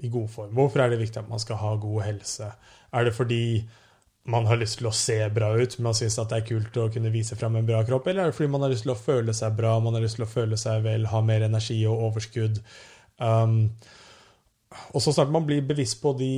[0.06, 0.54] i god form?
[0.54, 2.52] Hvorfor er det viktig at man skal ha god helse?
[2.94, 3.66] Er det fordi
[4.28, 7.14] man har lyst til å se bra ut, man syns det er kult å kunne
[7.14, 9.34] vise fram en bra kropp, eller er det fordi man har lyst til å føle
[9.34, 12.60] seg bra, man har lyst til å føle seg vel, ha mer energi og overskudd?
[13.24, 13.56] Um,
[14.92, 16.32] og så snart man blir bevisst på de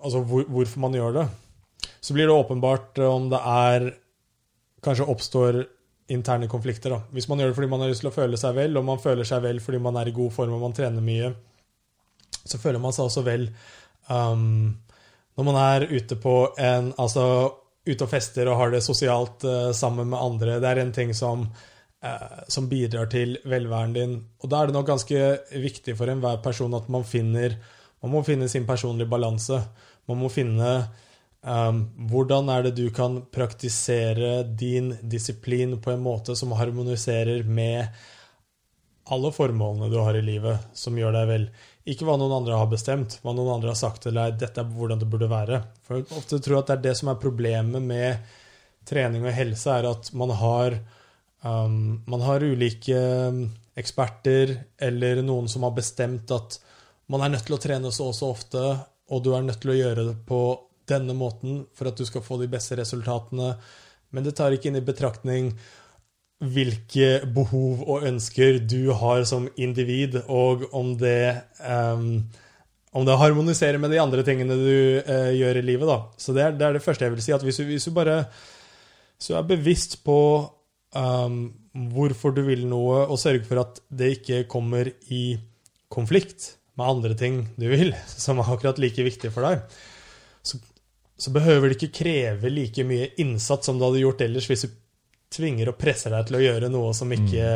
[0.00, 1.22] Altså hvor, hvorfor man gjør det,
[2.00, 3.90] så blir det åpenbart om det er
[4.80, 5.56] Kanskje oppstår
[6.08, 6.90] interne konflikter.
[6.90, 7.02] da.
[7.12, 9.00] Hvis man gjør det fordi man har lyst til å føle seg vel, og man
[9.02, 11.34] føler seg vel fordi man er i god form og man trener mye,
[12.40, 13.44] så føler man seg også vel
[14.08, 14.72] um,
[15.36, 17.24] når man er ute på en Altså
[17.86, 20.58] ute og fester og har det sosialt uh, sammen med andre.
[20.62, 21.46] Det er en ting som,
[22.04, 24.16] eh, som bidrar til velværen din.
[24.42, 25.22] Og da er det nok ganske
[25.62, 27.58] viktig for enhver person at man finner
[28.00, 29.58] Man må finne sin personlige balanse.
[30.08, 30.88] Man må finne
[31.46, 37.88] um, hvordan er det du kan praktisere din disiplin på en måte som harmoniserer med
[39.10, 41.46] alle formålene du har i livet, som gjør deg vel.
[41.90, 44.70] Ikke hva noen andre har bestemt, hva noen andre har sagt til deg, dette er
[44.70, 45.62] hvordan det burde være.
[45.86, 48.36] For ofte tror jeg at det er det som er problemet med
[48.86, 50.78] trening og helse, er at man har,
[51.42, 53.00] um, man har ulike
[53.30, 53.42] um,
[53.80, 56.60] eksperter eller noen som har bestemt at
[57.10, 58.64] man er nødt til å trene så og så ofte,
[59.10, 60.40] og du er nødt til å gjøre det på
[60.90, 63.54] denne måten for at du skal få de beste resultatene.
[64.10, 65.52] Men det tar ikke inn i betraktning
[66.40, 72.22] hvilke behov og ønsker du har som individ, og om det um,
[72.90, 75.86] om det harmoniserer med de andre tingene du eh, gjør i livet.
[75.86, 75.98] da.
[76.18, 77.34] Så det er, det er det første jeg vil si.
[77.36, 78.24] at Hvis du, hvis du bare
[79.20, 80.16] du er bevisst på
[80.96, 81.36] um,
[81.94, 85.38] hvorfor du vil noe, og sørger for at det ikke kommer i
[85.92, 89.89] konflikt med andre ting du vil, som er akkurat like viktig for deg, så,
[91.20, 94.76] så behøver det ikke kreve like mye innsats som du hadde gjort ellers hvis du
[95.30, 97.46] tvinger og presser deg til å gjøre noe som ikke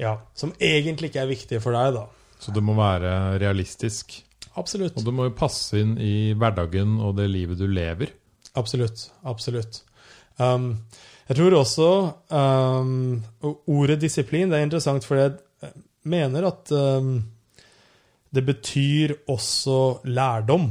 [0.00, 1.94] ja, som egentlig ikke er viktig for deg.
[1.94, 2.06] da.
[2.42, 4.16] Så det må være realistisk.
[4.58, 4.96] Absolutt.
[4.98, 8.12] Og det må jo passe inn i hverdagen og det livet du lever.
[8.58, 9.08] Absolutt.
[9.26, 9.82] Absolutt.
[10.38, 10.72] Um,
[11.28, 11.88] jeg tror også
[12.34, 13.22] um,
[13.70, 15.72] ordet disiplin det er interessant, for jeg
[16.10, 17.16] mener at um,
[18.34, 20.68] det betyr også lærdom.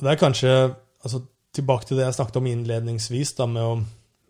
[0.00, 0.50] Og det er kanskje
[1.04, 1.18] altså,
[1.52, 3.74] tilbake til det jeg snakket om innledningsvis, da, med, å,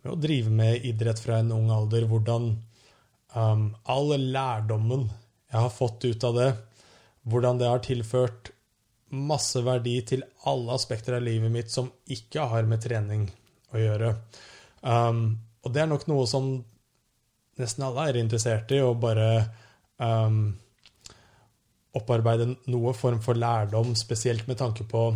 [0.03, 2.09] med å drive med idrett fra en ung alder.
[2.11, 2.49] Hvordan
[3.37, 5.07] um, all lærdommen
[5.51, 6.49] jeg har fått ut av det,
[7.31, 8.51] hvordan det har tilført
[9.15, 13.25] masse verdi til alle aspekter av livet mitt som ikke har med trening
[13.71, 14.13] å gjøre.
[14.83, 16.51] Um, og det er nok noe som
[17.61, 19.27] nesten alle er interessert i, å bare
[20.03, 20.49] um,
[21.95, 25.09] opparbeide noe form for lærdom, spesielt med tanke på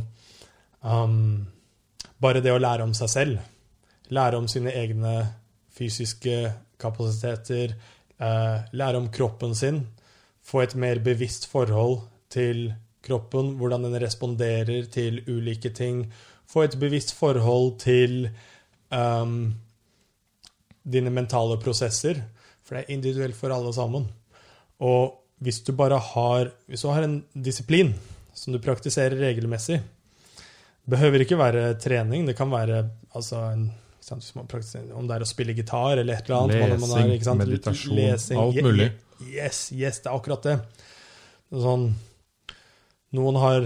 [0.86, 1.48] um,
[2.22, 3.44] bare det å lære om seg selv.
[4.14, 5.18] Lære om sine egne
[5.76, 6.38] fysiske
[6.80, 7.76] kapasiteter,
[8.22, 9.82] uh, lære om kroppen sin.
[10.46, 12.70] Få et mer bevisst forhold til
[13.06, 16.06] kroppen, hvordan den responderer til ulike ting.
[16.50, 18.30] Få et bevisst forhold til
[18.94, 19.56] um,
[20.86, 22.22] dine mentale prosesser,
[22.66, 24.08] for det er individuelt for alle sammen.
[24.80, 27.94] Og hvis du bare har, hvis du har en disiplin
[28.34, 29.82] som du praktiserer regelmessig,
[30.90, 32.84] behøver ikke være trening, det kan være
[33.16, 33.72] altså en
[34.06, 36.76] om det er å spille gitar eller et eller annet.
[36.78, 37.40] Lesing, er, sant?
[37.42, 38.92] meditasjon, Lesing, alt mulig.
[39.26, 40.54] Yes, yes, det er akkurat det.
[41.50, 41.88] sånn,
[43.18, 43.66] noen har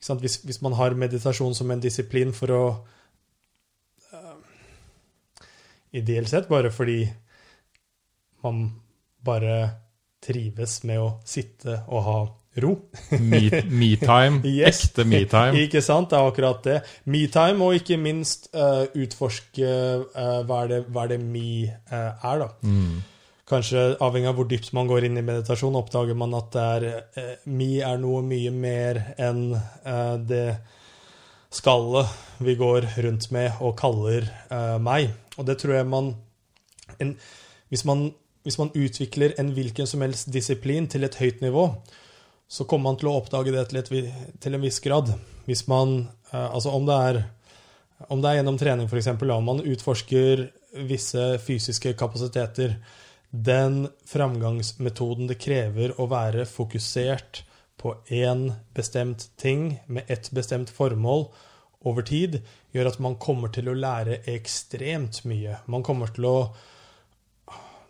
[0.00, 2.62] sant, hvis, hvis, man har meditasjon som en disiplin for å
[4.14, 4.34] uh,
[5.98, 7.02] Ideelt sett bare fordi
[8.44, 8.68] man
[9.24, 9.58] bare
[10.24, 12.18] trives med å sitte og ha
[12.62, 12.74] ro.
[13.18, 14.40] Me-time.
[14.42, 14.84] Me yes.
[14.88, 15.58] Ekte me-time.
[15.66, 16.10] ikke sant?
[16.10, 16.78] Det er akkurat det.
[17.10, 22.26] Me-time, og ikke minst uh, utforske uh, hva, er det, hva er det me uh,
[22.30, 22.50] er, da.
[22.62, 22.98] Mm.
[23.48, 27.36] Kanskje avhengig av hvor dypt man går inn i meditasjon, oppdager man at det er,
[27.48, 29.54] me er noe mye mer enn
[30.28, 30.58] det
[31.56, 32.12] skallet
[32.44, 34.28] vi går rundt med og kaller
[34.84, 35.14] meg.
[35.40, 36.12] Og det tror jeg man
[37.00, 37.14] en,
[37.72, 38.10] hvis man
[38.48, 41.66] hvis man utvikler en hvilken som helst disiplin til et høyt nivå,
[42.48, 45.12] så kommer man til å oppdage det til, et, til en viss grad.
[45.48, 45.98] Hvis man,
[46.32, 47.20] eh, altså om det er,
[48.08, 50.46] om det er gjennom trening, f.eks., om man utforsker
[50.88, 52.78] visse fysiske kapasiteter,
[53.28, 57.42] den framgangsmetoden det krever å være fokusert
[57.78, 61.28] på én bestemt ting med ett bestemt formål
[61.86, 62.40] over tid,
[62.74, 65.60] gjør at man kommer til å lære ekstremt mye.
[65.70, 66.36] Man kommer til å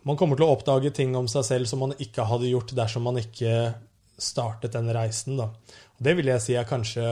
[0.08, 3.04] man kommer til å oppdage ting om seg selv som man ikke hadde gjort dersom
[3.08, 3.74] man ikke
[4.18, 5.38] startet den reisen.
[5.38, 5.48] Da.
[5.98, 7.06] Og det vil jeg si er kanskje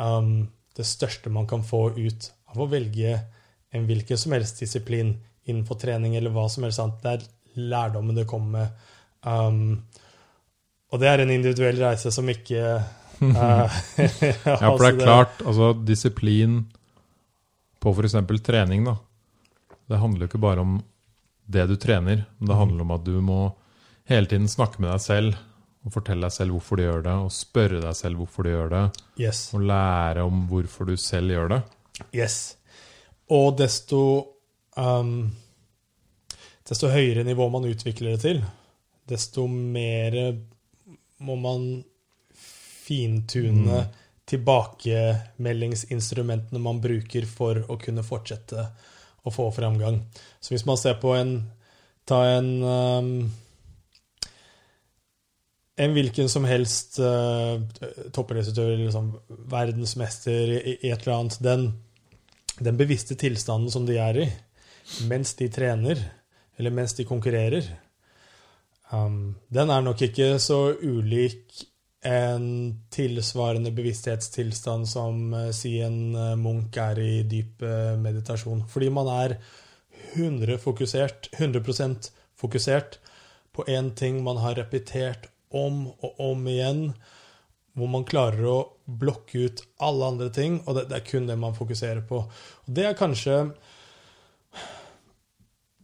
[0.00, 3.16] um, det største man kan få ut av å velge
[3.74, 7.02] en hvilken som helst disiplin innenfor trening eller hva som helst annet.
[7.02, 8.84] Det er lærdommen det kommer med.
[9.26, 9.82] Um,
[10.92, 13.78] og det er en individuell reise som ikke uh,
[14.46, 16.64] Ja, for det er klart, altså disiplin
[17.82, 18.18] på f.eks.
[18.44, 18.96] trening, da.
[19.86, 20.78] Det handler jo ikke bare om
[21.46, 22.24] det du trener.
[22.38, 23.40] Men det handler om at du må
[24.10, 25.36] hele tiden snakke med deg selv
[25.86, 28.68] og fortelle deg selv hvorfor du gjør det, og spørre deg selv hvorfor du gjør
[28.72, 28.84] det.
[29.22, 29.54] Yes.
[29.54, 31.60] Og lære om hvorfor du selv gjør det.
[32.10, 32.56] Yes.
[33.32, 34.00] Og desto
[34.76, 35.32] um,
[36.66, 38.40] Desto høyere nivå man utvikler det til,
[39.06, 40.34] desto mer
[41.22, 41.84] må man
[42.34, 43.90] fintune mm.
[44.26, 48.66] tilbakemeldingsinstrumentene man bruker for å kunne fortsette
[49.22, 50.02] å få framgang.
[50.42, 51.46] Så hvis man ser på en
[52.06, 53.32] Ta en um,
[55.76, 57.60] en hvilken som helst uh,
[58.14, 59.10] toppidrettsutøver, liksom,
[59.50, 61.66] verdensmester i, et eller annet den,
[62.58, 64.28] den, bevisste tilstanden som de er i
[65.10, 66.00] mens de trener,
[66.56, 67.66] eller mens de konkurrerer,
[68.94, 71.66] um, den er nok ikke så ulik
[72.06, 72.46] en
[72.94, 78.62] tilsvarende bevissthetstilstand som uh, si en uh, munk er i dyp uh, meditasjon.
[78.70, 79.36] Fordi man er
[80.14, 83.00] 100 fokusert, 100% fokusert
[83.52, 86.82] på én ting man har repetert om og om igjen,
[87.76, 91.36] hvor man klarer å blokke ut alle andre ting, og det, det er kun det
[91.40, 92.22] man fokuserer på.
[92.24, 93.42] Og det er kanskje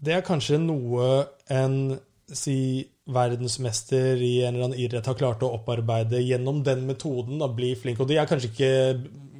[0.02, 2.82] Det er kanskje noe en si
[3.12, 7.74] verdensmester i en eller annen idrett har klart å opparbeide gjennom den metoden, da, bli
[7.78, 8.00] flink.
[8.00, 8.72] Og de er kanskje ikke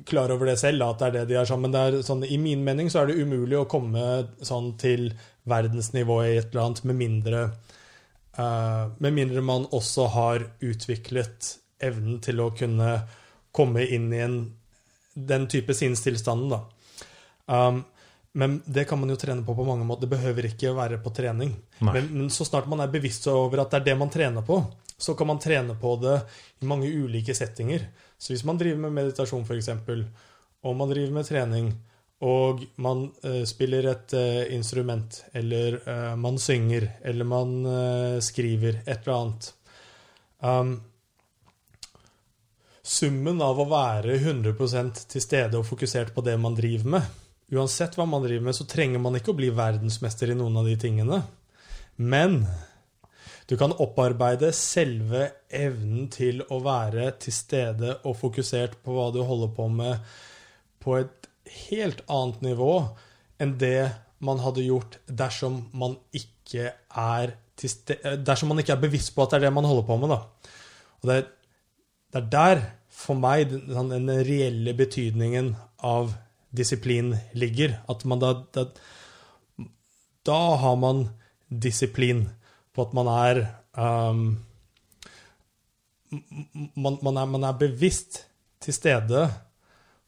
[0.06, 1.70] klar over det selv, at det er det de er sammen.
[1.70, 5.10] Men det er sånn, i min mening så er det umulig å komme sånn til
[5.50, 7.44] verdensnivået i et eller annet med mindre
[8.32, 11.50] Med mindre man også har utviklet
[11.84, 12.94] evnen til å kunne
[13.52, 14.36] komme inn i en,
[15.12, 16.62] den type sinnstilstanden, da.
[17.52, 17.82] Um,
[18.32, 20.06] men det kan man jo trene på på mange måter.
[20.06, 21.52] Det behøver ikke å være på trening.
[21.84, 24.56] Men, men, så snart man er bevisst over at det er det man trener på,
[24.96, 26.16] så kan man trene på det
[26.62, 27.84] i mange ulike settinger.
[28.16, 29.68] Så hvis man driver med meditasjon, f.eks.,
[30.62, 31.68] og man driver med trening,
[32.22, 37.58] og man uh, spiller et uh, instrument, eller uh, man synger, eller man
[38.22, 39.52] skriver et eller annet
[40.40, 40.72] um,
[42.82, 47.12] Summen av å være 100% til stede og fokusert på det man driver med,
[47.52, 50.68] Uansett hva man driver med, så trenger man ikke å bli verdensmester i noen av
[50.68, 51.18] de tingene.
[52.00, 52.38] Men
[53.50, 59.20] du kan opparbeide selve evnen til å være til stede og fokusert på hva du
[59.28, 60.00] holder på med,
[60.80, 61.21] på et
[61.68, 62.72] helt annet nivå
[63.42, 63.90] enn det
[64.22, 69.40] man hadde gjort dersom man ikke er dersom man ikke er bevisst på at det
[69.40, 70.10] er det man holder på med.
[70.10, 70.52] Da.
[71.02, 71.18] Og det,
[72.12, 76.14] det er der, for meg, den, den reelle betydningen av
[76.52, 77.76] disiplin ligger.
[77.90, 78.66] At man da, da,
[80.26, 81.06] da har man
[81.48, 82.26] disiplin
[82.72, 83.42] på at man er
[83.76, 84.24] um,
[86.74, 88.26] man, man, er, man, er, bevisst
[88.60, 89.26] til stede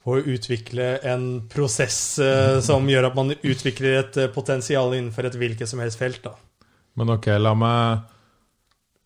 [0.04, 5.30] på å utvikle en prosess uh, som gjør at man utvikler et uh, potensial innenfor
[5.30, 6.20] et hvilket som helst felt.
[6.26, 6.34] Da.
[7.00, 8.10] Men ok, la meg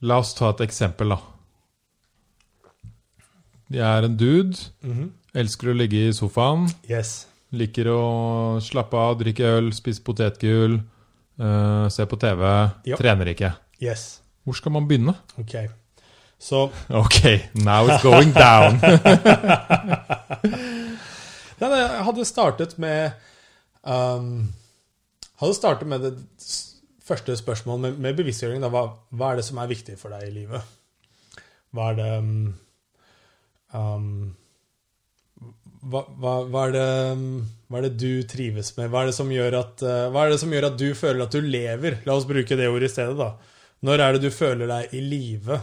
[0.06, 1.16] La oss ta et eksempel, da.
[3.74, 4.56] Jeg er en dude.
[4.82, 5.08] Mm -hmm.
[5.34, 6.68] Elsker å ligge i sofaen.
[6.88, 7.26] Yes.
[7.50, 10.80] Liker å slappe av, drikke øl, spise potetgull,
[11.40, 12.70] uh, se på TV.
[12.84, 12.96] Jo.
[12.96, 13.52] Trener ikke.
[13.82, 14.20] Yes.
[14.44, 15.14] Hvor skal man begynne?
[15.38, 15.54] Ok.
[16.38, 18.80] Så Ok, now it's going down.
[21.59, 23.12] Jeg hadde startet med
[23.83, 24.49] um,
[25.38, 26.12] Hadde startet med det
[27.09, 28.62] første spørsmålet med, med bevisstgjøring.
[28.62, 28.71] Da.
[28.73, 30.75] Hva, hva er det som er viktig for deg i livet?
[31.75, 32.35] Hva er det um,
[33.77, 34.11] um,
[35.88, 38.90] hva, hva, er det, um, hva er det du trives med?
[38.92, 42.01] Hva er at, uh, hva er det som gjør at du føler at du lever?
[42.07, 43.33] La oss bruke det ordet i stedet, da.
[43.87, 45.61] Når er det du føler deg i live?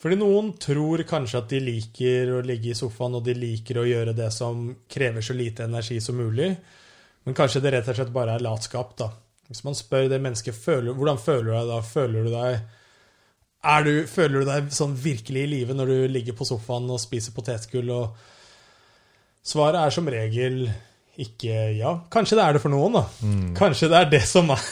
[0.00, 3.88] Fordi noen tror kanskje at de liker å ligge i sofaen, og de liker å
[3.88, 6.54] gjøre det som krever så lite energi som mulig.
[7.28, 9.10] Men kanskje det rett og slett bare er latskap, da.
[9.50, 12.60] Hvis man spør det mennesket føler, hvordan føler du deg da, føler du deg
[13.84, 17.34] du, Føler du deg sånn virkelig i live når du ligger på sofaen og spiser
[17.36, 17.90] potetgull?
[17.92, 18.14] og
[19.44, 20.62] Svaret er som regel
[21.20, 21.92] ikke ja.
[22.12, 23.02] Kanskje det er det for noen, da.
[23.58, 24.62] Kanskje det er det som er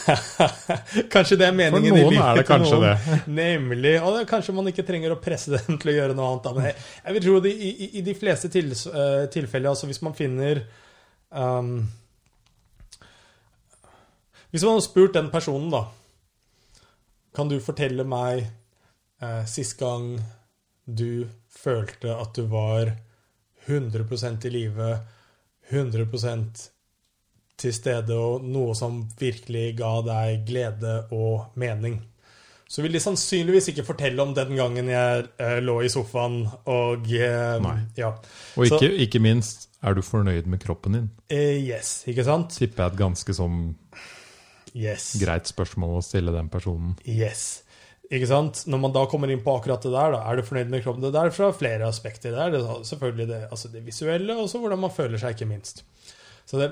[1.15, 2.95] Kanskje det er For meningen i noen livet er det kanskje det.
[3.37, 3.95] Nemlig.
[4.01, 6.47] Og det, kanskje man ikke trenger å presse dem til å gjøre noe annet.
[6.47, 6.55] Da.
[6.57, 9.91] Men jeg, jeg vil tro det i, i, i de fleste til, uh, tilfeller, altså
[9.91, 10.63] hvis man finner
[11.29, 11.75] um,
[14.49, 15.85] Hvis man har spurt den personen, da
[17.37, 18.47] Kan du fortelle meg
[19.23, 20.17] uh, sist gang
[20.89, 22.95] du følte at du var
[23.69, 24.89] 100% i live,
[25.73, 26.69] 100%
[27.59, 31.99] til stede, og noe som virkelig ga deg glede og mening?
[32.69, 37.07] Så vil de sannsynligvis ikke fortelle om den gangen jeg eh, lå i sofaen og
[37.17, 37.79] eh, Nei.
[37.97, 38.11] Ja.
[38.57, 41.11] Og Så- ikke, ikke minst, er du fornøyd med kroppen din?
[41.33, 42.51] Eh, yes, ikke sant?
[42.59, 43.75] Tipper jeg et ganske sånn
[44.77, 45.17] Yes.
[45.19, 46.93] greit spørsmål å stille den personen.
[47.09, 47.63] Yes.
[48.09, 48.63] Ikke sant?
[48.71, 51.05] Når man da kommer inn på akkurat det der, da, er du fornøyd med kroppen?
[51.05, 52.33] Det der er fra flere aspekter.
[52.33, 55.85] Det er selvfølgelig det, altså det visuelle, og så hvordan man føler seg, ikke minst.
[56.49, 56.71] Så det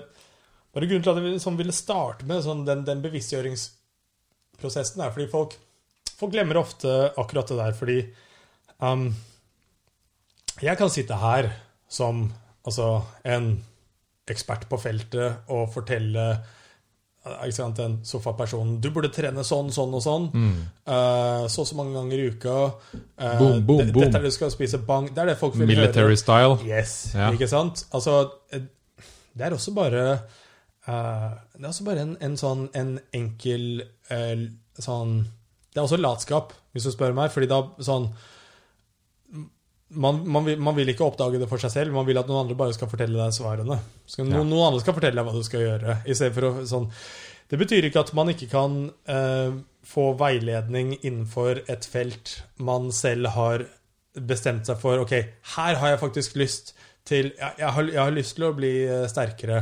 [0.72, 5.28] var grunnen til at jeg sånn ville starte med sånn den, den bevisstgjøringsprosessen, er fordi
[5.32, 5.56] folk,
[6.16, 7.98] folk glemmer ofte akkurat det der, fordi
[8.80, 9.10] um,
[10.64, 11.50] jeg kan sitte her
[11.88, 12.30] som
[12.64, 13.58] altså, en
[14.26, 16.24] ekspert på feltet og fortelle
[17.26, 20.26] ikke sant, den sofapersonen Du burde trene sånn, sånn og sånn.
[20.86, 22.56] eh, så og så mange ganger i uka.
[23.18, 24.02] Uh, Boom, boom, boom.
[24.04, 25.08] Dette er det du skal spise bang.
[25.14, 26.16] Det er det folk vil Military høre.
[26.16, 26.58] style.
[26.66, 27.30] Yes, Ja.
[27.32, 27.84] ikke sant?
[27.92, 28.60] Altså, eh,
[29.36, 30.04] det er også bare
[30.88, 34.46] uh, Det er også bare en, en sånn en enkel eh,
[34.78, 35.26] sånn
[35.74, 38.10] Det er også latskap, hvis du spør meg, fordi da sånn
[39.90, 42.42] man, man, vil, man vil ikke oppdage det for seg selv, man vil at noen
[42.44, 43.78] andre bare skal fortelle deg svarene.
[44.06, 44.42] Skal, Ja.
[44.42, 45.96] noen, andre skal fortelle deg hva du skal gjøre.
[46.06, 46.88] I for å, sånn,
[47.48, 49.52] det betyr ikke at man ikke kan eh,
[49.86, 53.66] få veiledning innenfor et felt man selv har
[54.16, 54.98] bestemt seg for.
[55.04, 55.12] Ok,
[55.54, 56.74] her har jeg faktisk lyst
[57.06, 59.60] til Jeg, jeg, har, jeg har lyst til å bli eh, sterkere.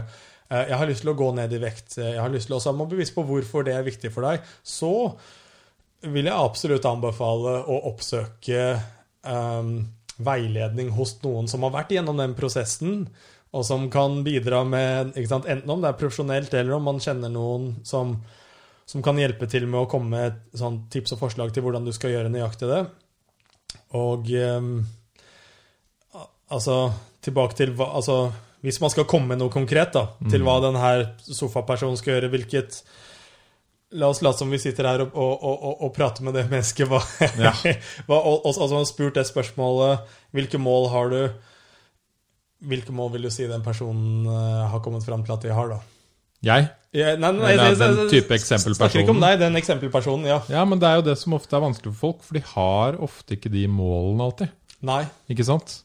[0.48, 1.98] Eh, Jeg har lyst til å gå ned i vekt.
[1.98, 4.24] eh, Jeg har lyst til også, Man må bevisst på hvorfor det er viktig for
[4.24, 4.40] deg.
[4.64, 4.94] Så
[6.08, 8.80] vil jeg absolutt anbefale å oppsøke
[9.28, 9.74] ehm,
[10.22, 13.06] veiledning hos noen som har vært gjennom den prosessen,
[13.54, 17.30] og som kan bidra med sant, Enten om det er profesjonelt, eller om man kjenner
[17.30, 18.16] noen som,
[18.86, 21.92] som kan hjelpe til med å komme med sånn tips og forslag til hvordan du
[21.94, 22.82] skal gjøre nøyaktig det.
[23.94, 24.76] Og ehm,
[26.50, 26.78] altså
[27.24, 28.28] Tilbake til hva Altså,
[28.64, 30.90] hvis man skal komme med noe konkret da, til hva denne
[31.24, 32.82] sofapersonen skal gjøre, hvilket
[33.94, 36.88] La oss late som vi sitter her og, og, og, og, prater med det mennesket.
[36.90, 36.98] Hva,
[37.38, 37.52] Ja.
[38.08, 40.00] hva, altså, har spurt det spørsmålet
[40.34, 41.20] Hvilke mål har du?
[42.64, 45.68] Hvilke mål vil du si den personen eh, har kommet fram til at de har,
[45.74, 45.78] da?
[46.44, 46.66] Jeg?
[46.94, 49.22] Ja, nei, nei, Eller den type type Snakker ikke om eksempelpersonen.
[49.24, 50.26] deg, den eksempelpersonen.
[50.28, 50.38] Ja.
[50.52, 52.98] Ja, men det er jo det som ofte er vanskelig for folk, for de har
[53.04, 54.52] ofte ikke de målene alltid.
[54.84, 55.02] Nei,
[55.32, 55.78] Ikke sant?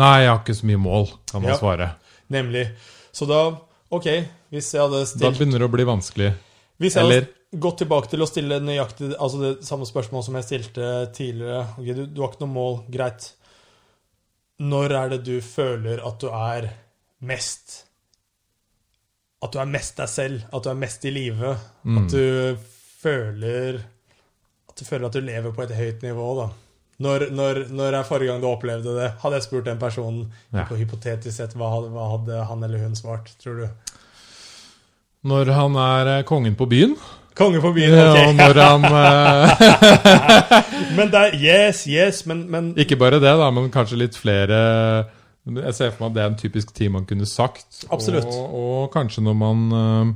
[0.00, 1.58] Nei, jeg har ikke så mye mål, kan man Ja.
[1.58, 1.90] svare.
[2.30, 2.68] nemlig.
[3.12, 3.42] Så da
[3.90, 4.06] Ok,
[4.52, 6.34] hvis jeg hadde stilt Da begynner det å bli vanskelig.
[6.78, 10.36] Hvis jeg Eller- hadde gått tilbake til å stille nøyaktig Altså det samme spørsmål som
[10.38, 13.32] jeg stilte tidligere Ok, du, du har ikke noe mål, greit.
[14.62, 16.68] Når er det du føler at du er
[17.26, 17.80] mest
[19.42, 20.46] At du er mest deg selv?
[20.52, 21.54] At du er mest i live?
[21.82, 21.98] Mm.
[22.04, 22.66] At du
[23.02, 23.80] føler
[24.70, 26.50] At du føler at du lever på et høyt nivå, da.
[27.00, 29.06] Når, når, når er forrige gang du opplevde det?
[29.22, 30.66] Hadde jeg spurt den personen Ja.
[30.68, 33.94] på hypotetisk sett, hva hadde, hva hadde han eller hun svart, tror du?
[35.30, 36.92] Når han er eh, kongen på byen,
[37.38, 38.16] Konge på byen, ok.
[38.18, 39.60] Ja, når han eh,
[40.98, 44.58] Men det er Yes, yes, men, men Ikke bare det, da, men kanskje litt flere
[45.46, 47.84] Jeg ser for meg at det er en typisk ting man kunne sagt.
[47.90, 48.28] Absolutt.
[48.28, 50.12] Og, og kanskje når man eh,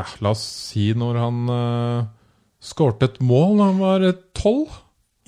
[0.00, 2.06] Ja, la oss si når han uh,
[2.64, 4.80] skårte et mål da han var tolv.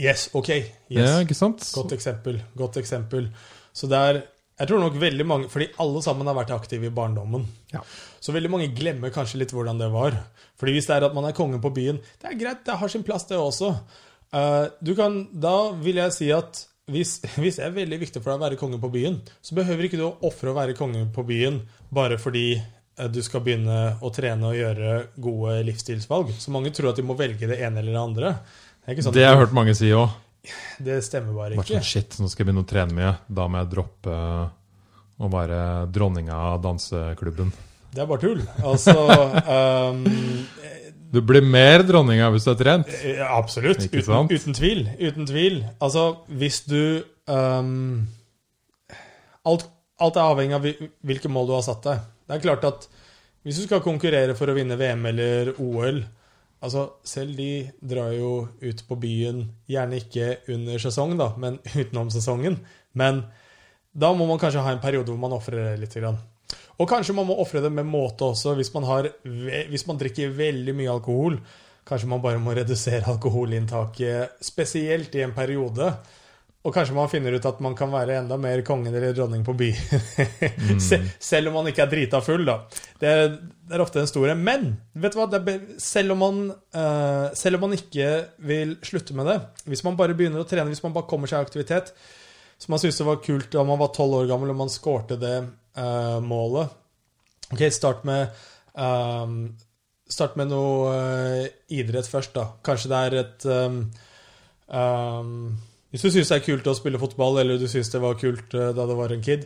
[0.03, 0.51] Yes, ok.
[0.51, 0.97] Yes.
[0.99, 1.63] Ja, ikke sant?
[1.73, 2.41] Godt eksempel.
[2.59, 3.31] Godt eksempel.
[3.73, 4.25] Så det er
[4.59, 7.47] Jeg tror nok veldig mange Fordi alle sammen har vært aktive i barndommen.
[7.73, 7.85] Ja.
[8.21, 10.17] Så veldig mange glemmer kanskje litt hvordan det var.
[10.57, 12.93] Fordi hvis det er at man er kongen på byen, det er greit, det har
[12.93, 13.75] sin plass, det også.
[14.33, 18.33] Eh, du kan, da vil jeg si at hvis, hvis, det er veldig viktig for
[18.33, 21.07] deg å være konge på byen, så behøver ikke du å ofre å være konge
[21.15, 21.61] på byen
[21.95, 24.93] bare fordi eh, du skal begynne å trene og gjøre
[25.23, 26.33] gode livsstilsvalg.
[26.39, 28.37] Så mange tror at de må velge det ene eller det andre.
[28.87, 30.23] Det, sånn det har jeg hørt mange si òg.
[30.79, 31.81] Det stemmer bare ikke.
[31.81, 33.15] Sånn, shit, nå skal jeg begynne å trene mye.
[33.27, 34.19] Da må jeg droppe
[35.17, 37.51] å være dronninga av danseklubben.
[37.97, 38.43] Det er bare tull.
[38.61, 38.95] Altså
[39.49, 40.03] um,
[41.15, 42.91] Du blir mer dronninga hvis du er trent.
[43.25, 43.87] Absolutt.
[43.89, 44.83] Uten, uten, tvil.
[45.01, 45.63] Uten tvil.
[45.81, 48.03] Altså, hvis du um,
[49.47, 49.65] alt,
[50.03, 50.67] alt, er avhengig av
[51.09, 52.05] hvilke mål du har satt deg.
[52.27, 52.89] Det er klart at
[53.47, 56.03] hvis du skal konkurrere for å vinne VM eller OL
[56.65, 62.09] Altså, selv de drar jo ut på byen, gjerne ikke under sesong, da, men utenom
[62.11, 62.57] sesongen.
[62.97, 63.27] Men
[63.93, 65.95] da må man kanskje ha en periode hvor man ofrer litt.
[66.01, 66.19] Grann.
[66.77, 68.57] Og kanskje man må ofre det med måte også.
[68.59, 69.09] Hvis man, har,
[69.71, 71.39] hvis man drikker veldig mye alkohol,
[71.87, 75.91] kanskje man bare må redusere alkoholinntaket, spesielt i en periode.
[76.67, 79.55] Og kanskje man finner ut at man kan være enda mer kongen eller dronning på
[79.55, 80.01] byen.
[80.81, 80.81] mm.
[81.23, 82.59] Selv om man ikke er drita full, da.
[82.99, 84.35] Det er, det er ofte den store.
[84.35, 85.43] Men vet du hva?
[85.83, 86.41] Selv, om man,
[86.75, 88.11] uh, selv om man ikke
[88.51, 89.39] vil slutte med det,
[89.71, 91.95] hvis man bare begynner å trene, hvis man bare kommer seg i aktivitet,
[92.59, 95.21] som man syntes det var kult da man var tolv år gammel og man skårte
[95.21, 95.37] det
[95.77, 96.73] uh, målet.
[97.53, 98.33] Ok, start med
[98.75, 99.55] um,
[100.07, 102.45] Start med noe uh, idrett først, da.
[102.67, 103.79] Kanskje det er et um,
[104.71, 105.57] um,
[105.91, 108.55] Hvis du syns det er kult å spille fotball, eller du syns det var kult
[108.55, 109.43] uh, da du var en kid,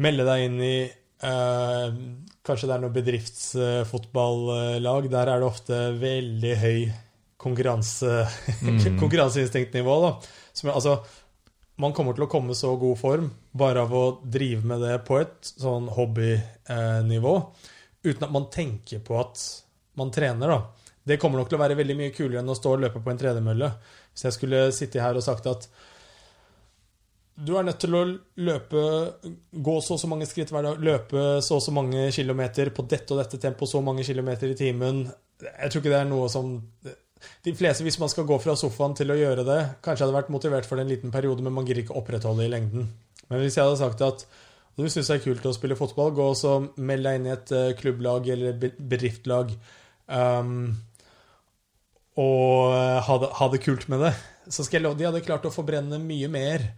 [0.00, 0.76] melde deg inn i
[1.16, 5.06] Kanskje det er noe bedriftsfotballag.
[5.10, 6.80] Der er det ofte veldig høy
[7.40, 8.26] konkurranse,
[8.66, 8.98] mm.
[9.00, 9.94] konkurranseinstinktnivå.
[10.04, 10.10] da.
[10.52, 10.98] Som, altså,
[11.82, 15.18] man kommer til å komme så god form bare av å drive med det på
[15.20, 17.34] et sånn hobbynivå,
[18.06, 19.42] uten at man tenker på at
[20.00, 20.92] man trener, da.
[21.06, 23.12] Det kommer nok til å være veldig mye kulere enn å stå og løpe på
[23.12, 23.68] en tredemølle.
[24.10, 25.68] Hvis jeg skulle sitte her og sagt at
[27.36, 28.00] du er nødt til å
[28.48, 28.82] løpe,
[29.52, 32.86] gå så og så mange skritt hver dag, løpe så og så mange kilometer på
[32.88, 35.04] dette og dette tempoet, så mange kilometer i timen
[35.44, 36.54] Jeg tror ikke det er noe som
[37.46, 40.32] de fleste, hvis man skal gå fra sofaen til å gjøre det, kanskje hadde vært
[40.34, 42.90] motivert for det en liten periode, men man gidder ikke opprettholde det i lengden.
[43.30, 44.26] Men hvis jeg hadde sagt at
[44.76, 47.54] du syns det er kult å spille fotball, gå og meld deg inn i et
[47.56, 49.54] uh, klubblag eller bedriftlag
[50.12, 50.68] um,
[52.20, 54.12] og uh, ha, det, ha, det, kult med det,
[54.52, 56.68] så skal jeg love de hadde klart å forbrenne mye mer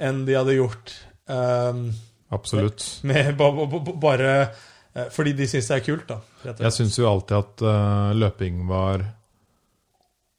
[0.00, 0.94] enn de hadde gjort
[1.28, 1.90] um,
[2.32, 2.86] Absolutt.
[3.04, 6.54] Med, med, bare uh, fordi de syns det er kult, da.
[6.56, 7.66] Jeg syns jo alltid at
[8.16, 9.04] løping var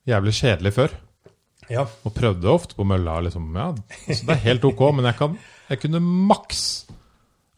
[0.10, 0.96] jævlig kjedelig før.
[1.72, 1.86] Ja.
[2.04, 3.20] Og prøvde ofte på mølla.
[3.26, 5.36] Liksom, ja, altså, det er helt ok, men jeg, kan,
[5.72, 6.64] jeg kunne maks,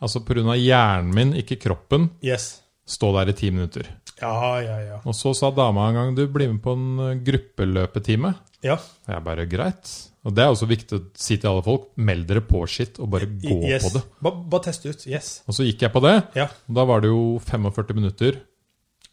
[0.01, 0.55] altså pga.
[0.59, 2.59] hjernen min, ikke kroppen, yes.
[2.87, 3.89] stå der i ti minutter.
[4.21, 4.97] Ja, ja, ja.
[5.03, 8.31] Og så sa dama en gang du blir med på en eh, gruppeløpetime.
[8.63, 8.77] Ja.
[8.79, 9.91] Og jeg bare greit.
[10.25, 13.11] Og det er også viktig å si til alle folk meld dere på shit og
[13.13, 13.83] bare gå yes.
[13.83, 14.03] på det.
[14.25, 15.03] Bare, bare teste ut.
[15.11, 15.35] Yes.
[15.45, 16.15] Og så gikk jeg på det.
[16.39, 16.47] Ja.
[16.65, 18.39] Og da var det jo 45 minutter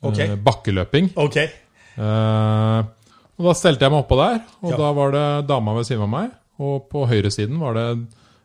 [0.01, 0.30] okay.
[0.30, 1.12] eh, bakkeløping.
[1.20, 1.41] Ok.
[1.43, 2.78] Eh,
[3.43, 4.78] og Da stelte jeg meg oppå der, og ja.
[4.78, 6.30] da var det dama ved siden av meg.
[6.62, 7.86] Og på høyresiden var det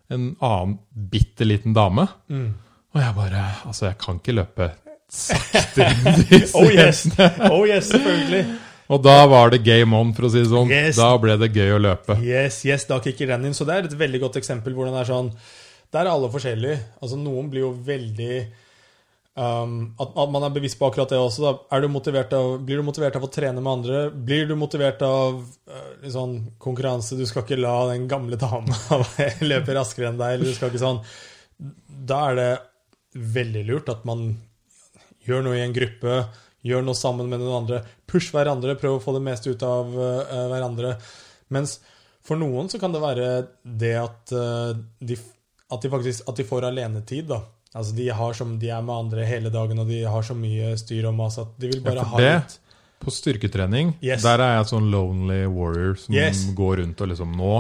[0.10, 2.08] en annen bitte liten dame.
[2.34, 2.50] Mm.
[2.96, 4.72] Og jeg bare Altså, jeg kan ikke løpe
[5.08, 5.86] sakte
[6.60, 7.06] oh yes!
[7.48, 8.44] Oh yes, selvfølgelig.
[8.92, 10.72] Og da var det game on, for å si det sånn.
[10.72, 11.00] Yes.
[11.00, 12.18] Da ble det gøy å løpe.
[12.24, 13.56] Yes, yes, da kicker den inn.
[13.56, 15.32] Så det er et veldig godt eksempel hvordan det er sånn
[15.92, 16.80] Der er alle forskjellige.
[17.02, 18.40] Altså, noen blir jo veldig
[19.38, 21.52] Um, at, at, man er bevisst på akkurat det også.
[21.70, 21.86] Du
[22.34, 24.00] av, blir du motivert av å trene med andre?
[24.10, 27.14] Blir du motivert av uh, sånn konkurranse?
[27.20, 28.74] Du skal ikke la den gamle dama
[29.52, 30.40] løpe raskere enn deg.
[30.40, 31.04] Eller du skal ikke sånn
[32.10, 32.50] Da er det
[33.38, 34.32] veldig lurt at man
[35.28, 36.18] gjør noe i en gruppe,
[36.66, 37.84] gjør noe sammen med noen andre.
[38.10, 40.96] Push hverandre, prøv å få det meste ut av uh, hverandre.
[41.54, 41.76] Mens
[42.26, 43.30] for noen så kan det være
[43.62, 45.20] det at, uh, de,
[45.70, 47.30] at de, faktisk at de får alenetid.
[47.30, 47.44] da
[47.78, 51.06] Altså de, som, de, er med andre hele dagen, og de har så mye styr
[51.12, 52.58] og mas at de vil bare ja, ha litt
[53.04, 54.24] På styrketrening, yes.
[54.26, 56.48] der er jeg sånn lonely warrior som yes.
[56.58, 57.54] går rundt og liksom Nå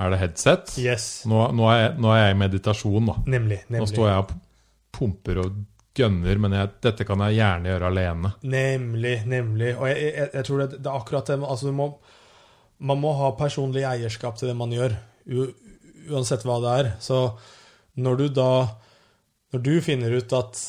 [0.00, 0.76] er det headset.
[0.80, 1.08] Yes.
[1.28, 3.16] Nå, nå, er jeg, nå, er jeg, i meditasjon, da.
[3.26, 3.82] Nemlig, nemlig.
[3.82, 4.30] Nå står jeg og
[4.96, 5.58] pumper og
[5.96, 8.32] gønner, men jeg, dette kan jeg gjerne gjøre alene.
[8.54, 9.72] Nemlig, nemlig.
[9.76, 11.90] Og jeg, jeg, tror det, det, er akkurat det altså må,
[12.78, 14.94] Man må ha personlig eierskap til det man gjør,
[16.08, 16.92] uansett hva det er.
[17.04, 17.24] Så
[18.00, 18.52] når du da
[19.54, 20.60] når du finner ut at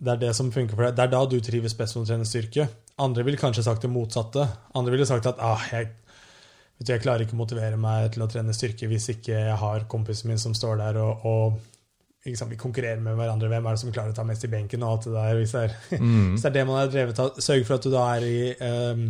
[0.00, 2.08] det er det som funker for deg, det er da du trives best med å
[2.08, 2.66] trene styrke.
[3.00, 4.46] Andre ville kanskje sagt det motsatte.
[4.76, 5.90] Andre ville sagt at ah, jeg,
[6.78, 9.84] du, jeg, klarer ikke å motivere meg til å trene styrke hvis ikke jeg har
[9.92, 13.50] kompisen min som står der og, og liksom, vi konkurrerer med hverandre.
[13.52, 14.84] Hvem er det som klarer å ta mest i benken?
[14.86, 15.40] og alt det der.
[15.40, 16.30] Hvis det er, Mm.
[16.32, 18.38] hvis det, er det man er drevet av, sørg for at du da er i
[18.92, 19.04] um,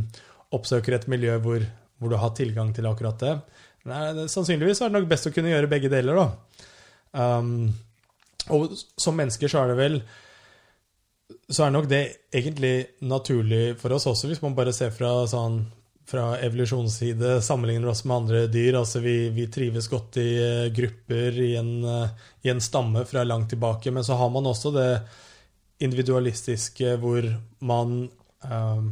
[0.59, 1.67] oppsøker et miljø hvor,
[1.99, 3.37] hvor du har tilgang til akkurat det.
[3.91, 4.27] Nei, det.
[4.33, 6.67] Sannsynligvis er det nok best å kunne gjøre begge deler, da.
[7.15, 7.71] Um,
[8.51, 10.01] og som mennesker så er det vel
[11.51, 12.03] Så er nok det
[12.35, 15.63] egentlig naturlig for oss også, hvis man bare ser fra sånn
[16.11, 18.75] fra evolusjonsside sammenligner oss med andre dyr.
[18.81, 22.09] altså Vi, vi trives godt i eh, grupper, i en, eh,
[22.43, 23.93] i en stamme fra langt tilbake.
[23.95, 24.89] Men så har man også det
[25.79, 27.29] individualistiske hvor
[27.63, 28.03] man
[28.45, 28.83] eh,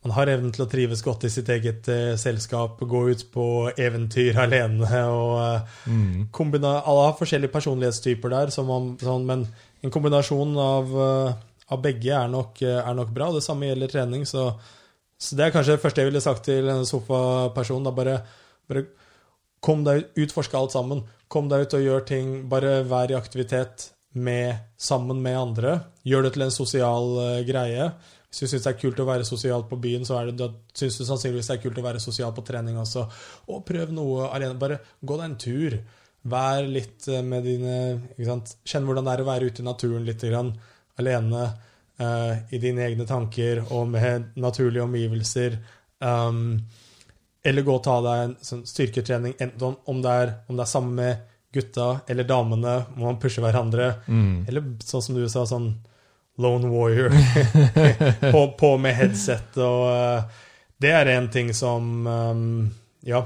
[0.00, 3.46] man har evnen til å trives godt i sitt eget uh, selskap, gå ut på
[3.76, 6.28] eventyr alene og uh, Mm.
[6.32, 9.44] Alle har forskjellige personlighetstyper der, som om, sånn, men
[9.82, 11.32] en kombinasjon av, uh,
[11.72, 13.30] av begge er nok, er nok bra.
[13.34, 14.50] Det samme gjelder trening, så,
[15.18, 17.84] så det er kanskje det første jeg ville sagt til en sofaperson.
[17.86, 18.16] Da bare,
[18.70, 18.84] bare
[19.64, 21.02] kom deg ut, utforske alt sammen.
[21.32, 22.32] Kom deg ut og gjør ting.
[22.50, 25.76] Bare vær i aktivitet med, sammen med andre.
[26.06, 27.12] Gjør det til en sosial
[27.48, 27.90] greie.
[28.30, 31.00] Hvis du syns det er kult å være sosial på byen, så det, da syns
[31.00, 33.06] du sannsynligvis det er kult å være sosial på trening også.
[33.50, 34.58] Og prøv noe alene.
[34.60, 35.80] Bare gå deg en tur.
[36.30, 37.74] Vær litt eh, med dine
[38.12, 38.54] ikke sant?
[38.68, 40.54] Kjenn hvordan det er å være ute i naturen litt grann,
[41.00, 41.48] alene
[42.00, 45.58] Uh, i dine egne tanker og med naturlige omgivelser.
[46.00, 46.62] Um,
[47.44, 50.70] eller gå og ta deg en sånn styrketrening, enten om det er, om det er
[50.70, 53.90] sammen med gutta eller damene, må man pushe hverandre.
[54.08, 54.46] Mm.
[54.48, 55.74] Eller sånn som du sa, sånn
[56.40, 57.12] Lone Warrior.
[58.32, 60.38] på, på med headset og eh,
[60.80, 62.70] Det er en ting som um,
[63.04, 63.20] Ja,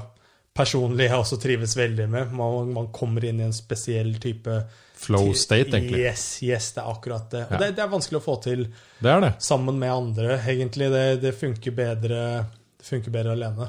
[0.55, 2.33] personlig jeg også trives veldig med.
[2.35, 4.59] Man, man kommer inn i en spesiell type
[5.05, 5.99] Flow state, egentlig.
[6.07, 7.41] Yes, yes, det er akkurat det.
[7.49, 7.57] Og Ja.
[7.59, 8.61] det, det er vanskelig å få til
[9.03, 9.31] Det er det.
[9.43, 10.87] sammen med andre, egentlig.
[10.93, 12.21] Det, det funker bedre
[12.79, 13.67] Det funker bedre alene.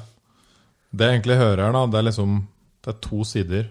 [0.95, 2.37] Det jeg egentlig hører her, da, det er liksom
[2.85, 3.67] Det er to sider.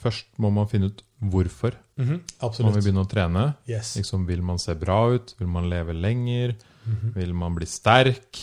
[0.00, 3.44] Først må man finne ut hvorfor Mhm, man vil begynne å trene.
[3.68, 3.94] Yes.
[3.98, 5.34] Liksom, vil man se bra ut?
[5.38, 6.54] Vil man leve lenger?
[6.86, 7.12] Mhm.
[7.14, 8.40] Vil man bli sterk?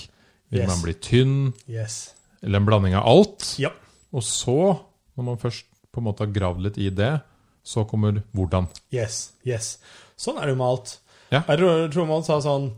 [0.52, 0.70] Vil Yes.
[0.70, 1.54] man bli tynn?
[1.68, 2.14] Yes.
[2.44, 3.56] Eller en blanding av alt?
[3.60, 3.70] Ja.
[4.14, 4.80] Og så,
[5.18, 7.22] når man først på en måte har gravd litt i det,
[7.66, 8.68] så kommer hvordan.
[8.94, 9.32] Yes.
[9.46, 9.78] Yes.
[10.18, 10.98] Sånn er det jo med alt.
[11.32, 11.42] Ja.
[11.48, 12.70] Jeg tror, tror man sa sånn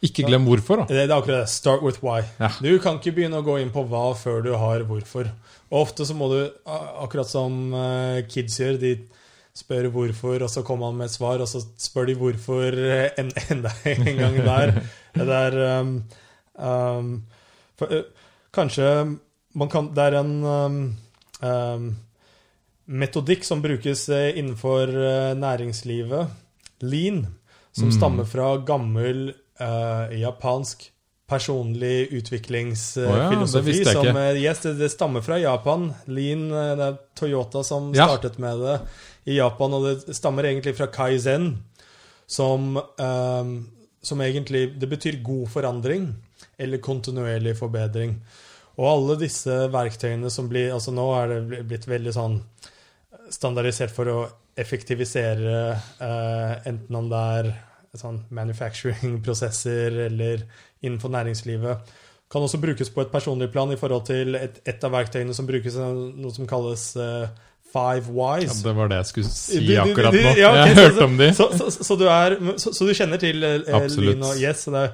[0.00, 0.84] Ikke glem hvorfor, da.
[0.86, 1.48] Det, det er akkurat det.
[1.50, 2.22] Start with why.
[2.38, 2.48] Ja.
[2.62, 5.26] Du kan ikke begynne å gå inn på hva før du har hvorfor.
[5.72, 8.92] Og ofte så må du, akkurat som eh, kids gjør, de
[9.58, 13.08] spør hvorfor, og så kommer han med et svar, og så spør de hvorfor eh,
[13.18, 14.74] en, enda en gang der.
[15.18, 15.94] Det er um,
[16.58, 17.08] um,
[17.78, 18.86] for, uh, Kanskje
[19.58, 20.76] man kan Det er en um,
[21.42, 21.88] um,
[22.88, 24.92] metodikk som brukes eh, innenfor
[25.36, 26.30] næringslivet,
[26.80, 27.26] lean,
[27.72, 27.96] som Mm.
[27.98, 30.88] stammer fra gammel uh, japansk
[31.28, 33.70] personlig utviklingsfilosofi.
[33.70, 35.90] Oh ja, som, yes, det, det stammer fra Japan.
[36.06, 38.06] Lean, det er Toyota som Ja.
[38.08, 38.78] startet med det
[39.26, 41.50] i Japan, og det stammer egentlig fra Kaizen,
[42.26, 43.52] som, eh,
[44.02, 46.14] som egentlig Det betyr god forandring,
[46.58, 48.20] eller kontinuerlig forbedring.
[48.78, 52.42] Og alle disse verktøyene som blir Altså nå er det blitt veldig sånn
[53.30, 54.18] standardisert for å
[54.58, 55.56] effektivisere
[56.00, 57.50] eh, enten om det er
[57.98, 60.44] sånn manufacturing-prosesser eller
[60.80, 61.92] innenfor næringslivet.
[62.28, 65.48] Kan også brukes på et personlig plan i forhold til et, et av verktøyene som
[65.48, 67.28] brukes, eh, noe som kalles eh,
[67.68, 68.08] Five
[68.42, 70.32] Ja, det var det jeg skulle si akkurat nå.
[70.40, 71.28] ja, okay, jeg har hørte om de.
[71.36, 74.64] Så, så, så, du er, så, du kjenner til eh, Lean og Yes?
[74.64, 74.84] Så det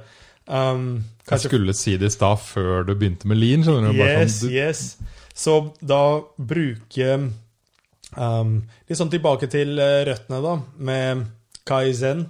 [0.50, 3.62] um, kanskje, Jeg skulle si det i stad, før du begynte med lean.
[3.64, 4.00] skjønner du?
[4.02, 4.82] Bare Yes, sånn, du, yes.
[5.34, 6.02] Så da
[6.36, 7.14] bruke
[8.18, 8.58] um,
[8.88, 10.58] Litt sånn tilbake til eh, røttene, da,
[10.90, 11.24] med
[11.64, 12.26] Kaizen.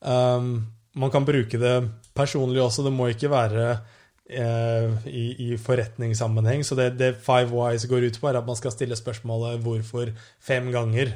[0.00, 0.54] Um,
[0.96, 1.76] man kan bruke det
[2.16, 2.84] personlig også.
[2.86, 3.84] Det må ikke være eh,
[4.26, 6.64] i, i forretningssammenheng.
[6.66, 10.10] Så det, det Five Wise går ut på, er at man skal stille spørsmålet 'hvorfor'
[10.42, 11.12] fem ganger.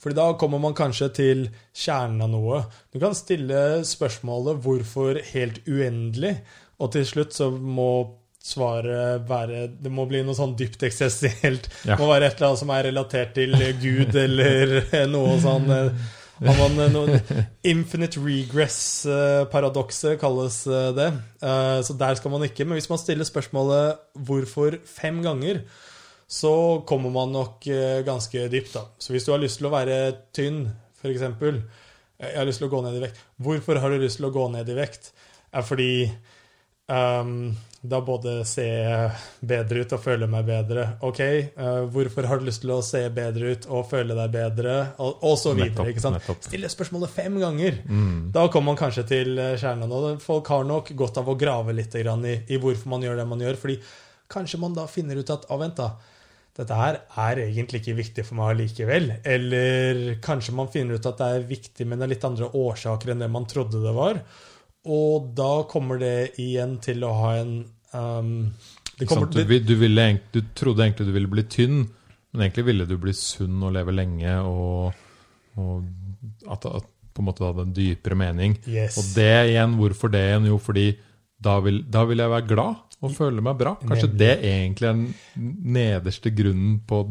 [0.00, 2.60] Fordi da kommer man kanskje til kjernen av noe.
[2.92, 6.36] Du kan stille spørsmålet 'hvorfor' helt uendelig,
[6.78, 7.90] og til slutt så må
[8.46, 11.68] svaret være Det må bli noe sånn dypt eksistensielt.
[11.84, 11.96] Ja.
[11.96, 14.76] Det må være et eller annet som er relatert til Gud, eller
[15.16, 15.90] noe sånn eh,
[16.42, 21.08] har man noen noe Infinite regress-paradokset kalles eh, det.
[21.40, 22.66] Eh, Så der skal man ikke.
[22.66, 25.62] Men hvis man stiller spørsmålet 'hvorfor' fem ganger,
[26.28, 28.80] så kommer man nok eh, ganske dypt, da.
[28.98, 30.66] Så hvis du har lyst til å være tynn,
[31.00, 31.22] f.eks.
[32.18, 33.18] Jeg har lyst til å gå ned i vekt.
[33.38, 35.12] Hvorfor har du lyst til å gå ned i vekt?
[35.52, 36.10] Er fordi
[36.92, 37.54] um,
[37.86, 38.66] da både se
[39.46, 40.86] bedre ut og føle meg bedre.
[41.06, 41.20] Ok,
[41.58, 44.78] uh, hvorfor har du lyst til å se bedre ut og føle deg bedre?
[45.02, 45.92] Og, og så videre.
[46.16, 46.42] Nettopp.
[46.48, 47.78] Stille spørsmålet fem ganger.
[47.86, 48.32] Mm.
[48.34, 49.92] Da kommer man kanskje til eh, kjernen.
[49.92, 53.30] Og folk har nok godt av å grave litt i, i hvorfor man gjør det
[53.30, 53.60] man gjør.
[53.62, 53.78] Fordi
[54.32, 55.92] kanskje man da finner ut at ah, vent da,
[56.56, 59.12] dette her er egentlig ikke viktig for meg likevel.
[59.28, 63.12] Eller kanskje man finner ut at det er viktig, men det er litt andre årsaker
[63.12, 64.22] enn det man trodde det var.
[64.86, 67.54] Og da kommer det igjen til å ha en
[67.92, 68.32] um,
[68.96, 71.82] det kommer, du, du, ville, du, trodde egentlig du ville bli tynn,
[72.32, 74.38] men egentlig ville du bli sunn og leve lenge.
[74.40, 74.94] Og,
[75.60, 76.80] og at det
[77.16, 78.56] på en måte hadde en dypere mening.
[78.68, 78.96] Yes.
[79.00, 80.48] Og det igjen, hvorfor det igjen?
[80.50, 80.86] Jo, fordi
[81.44, 83.74] da vil, da vil jeg være glad og føle meg bra.
[83.82, 84.20] Kanskje Nemlig.
[84.22, 87.02] det egentlig er den nederste grunnen på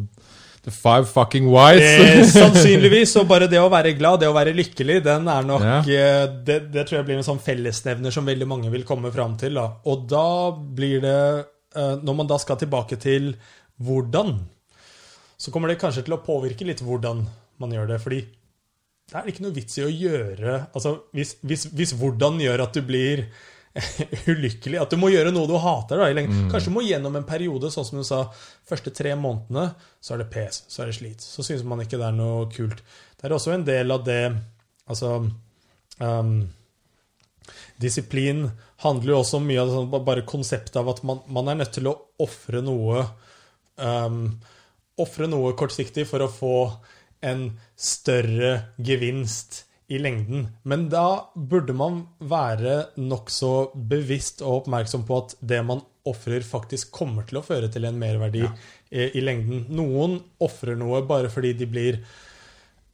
[0.66, 1.82] The five fucking whys.
[1.82, 3.12] Eh, sannsynligvis.
[3.22, 5.66] Og bare det å være glad, det å være lykkelig, den er nok.
[5.86, 9.36] Eh, det, det, tror jeg blir en sånn fellesnevner som veldig mange vil komme fram
[9.38, 9.60] til.
[9.60, 9.68] Da.
[9.92, 11.20] Og da blir det
[11.78, 13.36] eh, Når man da skal tilbake til
[13.86, 14.40] hvordan,
[15.38, 17.22] så kommer det kanskje til å påvirke litt hvordan
[17.62, 18.02] man gjør det.
[18.02, 18.24] Fordi
[19.06, 22.74] det er ikke noe vits i å gjøre Altså, hvis, hvis, hvis hvordan gjør at
[22.74, 23.28] du blir
[24.32, 24.80] ulykkelig.
[24.80, 26.00] At du må gjøre noe du hater.
[26.00, 26.50] Da, mm.
[26.52, 28.22] Kanskje du må gjennom en periode, sånn som du sa,
[28.68, 29.70] første tre månedene,
[30.00, 31.26] så er det pes, så er det slit.
[31.26, 32.84] Så syns man ikke det er noe kult.
[33.16, 34.22] Det er også en del av det
[34.86, 35.16] Altså
[35.98, 36.34] um,
[37.82, 38.44] Disiplin
[38.84, 41.90] handler jo også mye av sånn, bare konseptet av at man, man er nødt til
[41.90, 43.02] å ofre noe
[43.82, 44.28] um,
[45.02, 46.58] Ofre noe kortsiktig for å få
[47.26, 50.48] en større gevinst i lengden.
[50.64, 56.94] Men da burde man være nokså bevisst og oppmerksom på at det man ofrer, faktisk
[56.94, 58.54] kommer til å føre til en merverdi ja.
[58.92, 59.66] i, i, lengden.
[59.74, 62.02] Noen ofrer noe bare fordi de blir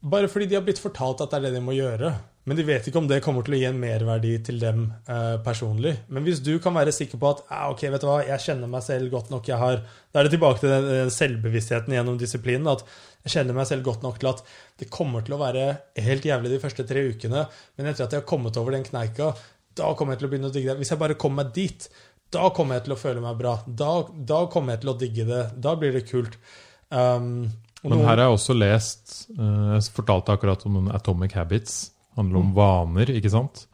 [0.01, 2.07] Bare fordi de har blitt fortalt at det er det de må gjøre.
[2.49, 5.35] Men de vet ikke om det kommer til å gi en merverdi til dem eh,
[5.45, 5.91] personlig.
[6.09, 8.71] Men hvis du kan være sikker på at ah, ok, vet du hva, jeg kjenner
[8.71, 12.65] meg selv godt nok jeg har, Da er det tilbake til den selvbevisstheten gjennom disiplinen.
[12.73, 12.81] at
[13.21, 14.43] jeg kjenner meg selv godt nok til at
[14.81, 15.65] det kommer til å være
[16.01, 17.45] helt jævlig de første tre ukene,
[17.77, 19.31] men etter at jeg har kommet over den kneika,
[19.77, 20.79] da kommer jeg til å begynne å digge det.
[20.81, 21.87] Hvis jeg bare kommer meg dit,
[22.31, 23.55] da kommer jeg til å føle meg bra.
[23.67, 25.43] Da, da kommer jeg til å digge det.
[25.63, 26.37] Da blir det kult.
[26.89, 27.49] Um,
[27.81, 31.91] men her har jeg også lest uh, Jeg fortalte akkurat om Atomic Habits.
[32.17, 33.65] Handler om vaner, ikke sant?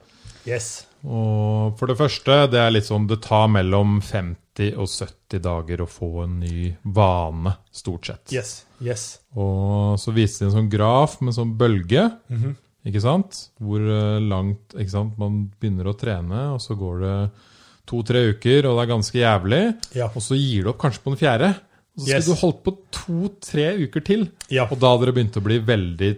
[0.48, 0.86] Yes.
[1.04, 4.38] Og for det første, det er litt sånn Det tar mellom 50
[4.78, 8.34] og 70 dager å få en ny vane, stort sett.
[8.34, 8.54] Yes,
[8.84, 9.06] yes.
[9.38, 12.56] Og så viste de en sånn graf med en sånn bølge, mm -hmm.
[12.90, 13.50] ikke sant?
[13.60, 15.18] Hvor eh, langt ikke sant?
[15.18, 17.18] man begynner å trene, og så går det
[17.88, 19.64] to-tre uker, og det er ganske jævlig.
[19.96, 20.12] Ja.
[20.14, 21.54] Og så gir du opp kanskje på den fjerde.
[21.96, 22.26] Og så skal yes.
[22.26, 24.30] du holdt på to-tre uker til.
[24.50, 24.68] Ja.
[24.70, 26.12] Og da hadde det begynt å bli veldig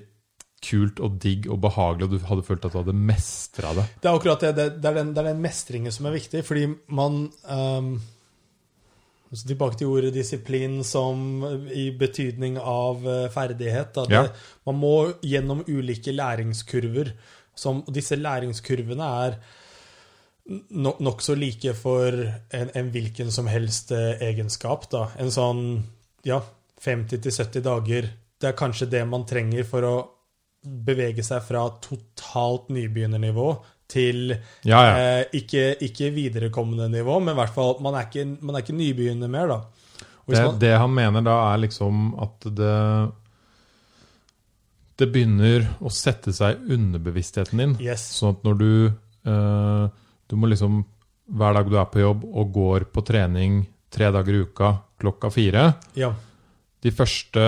[0.66, 3.86] kult og digg og behagelig, og du hadde følt at du hadde mestra det.
[4.02, 4.54] Det er akkurat det.
[4.58, 6.66] Det er den, det er den mestringen som er viktig, fordi
[6.96, 7.94] man um,
[9.30, 13.34] Tilbake til ordet disiplin som i betydning av ferdighet.
[13.34, 14.00] ferdighet.
[14.10, 14.24] Det, ja.
[14.66, 17.14] Man må gjennom ulike læringskurver.
[17.60, 19.38] Som, disse læringskurvene er
[21.00, 24.88] nokså like for en, en, hvilken som helst eh, egenskap.
[24.92, 25.10] Da.
[25.22, 25.64] En sånn
[26.26, 26.42] ja,
[26.82, 28.10] 50-70 dager.
[28.40, 29.96] Det er kanskje det man trenger for å
[30.64, 33.52] bevege seg fra totalt nybegynnernivå
[33.90, 34.34] til
[34.68, 34.92] ja, ja.
[34.98, 38.78] Eh, ikke, ikke, viderekommende nivå, men i hvert fall man er ikke, man er ikke
[38.78, 39.60] nybegynner mer, da.
[40.30, 42.76] Det, man, det, han mener da, er liksom at det
[45.00, 47.74] Det begynner å sette seg underbevisstheten din.
[47.82, 48.04] Yes.
[48.20, 49.86] Sånn at når du eh,
[50.30, 50.84] Du må liksom
[51.34, 54.70] Hver dag du er på jobb og går på trening tre dager i uka
[55.02, 55.64] klokka fire
[55.98, 56.12] ja.
[56.86, 57.42] De første,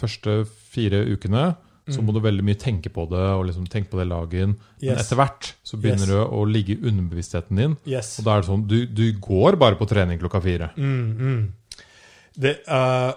[0.00, 0.38] første
[0.72, 1.50] fire ukene
[1.94, 2.16] så må mm.
[2.16, 4.54] du veldig mye tenke på det og liksom tenke på det lagen.
[4.78, 4.86] Yes.
[4.86, 6.12] Men etter hvert så begynner yes.
[6.12, 7.76] det å ligge i underbevisstheten din.
[7.88, 8.14] Yes.
[8.20, 10.70] Og da er det sånn du, du, går bare på trening klokka fire.
[10.76, 11.84] Mm, mm.
[12.42, 13.12] Det, uh,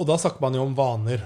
[0.00, 1.24] og da snakker man jo om vaner.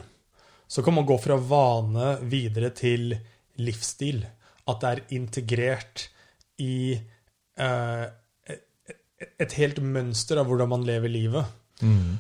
[0.67, 3.15] Så kan man gå fra vane videre til
[3.63, 4.25] livsstil.
[4.67, 6.09] At det er integrert
[6.63, 6.97] i
[7.61, 8.07] uh,
[9.17, 11.57] et helt mønster av hvordan man lever livet.
[11.81, 12.19] Mm.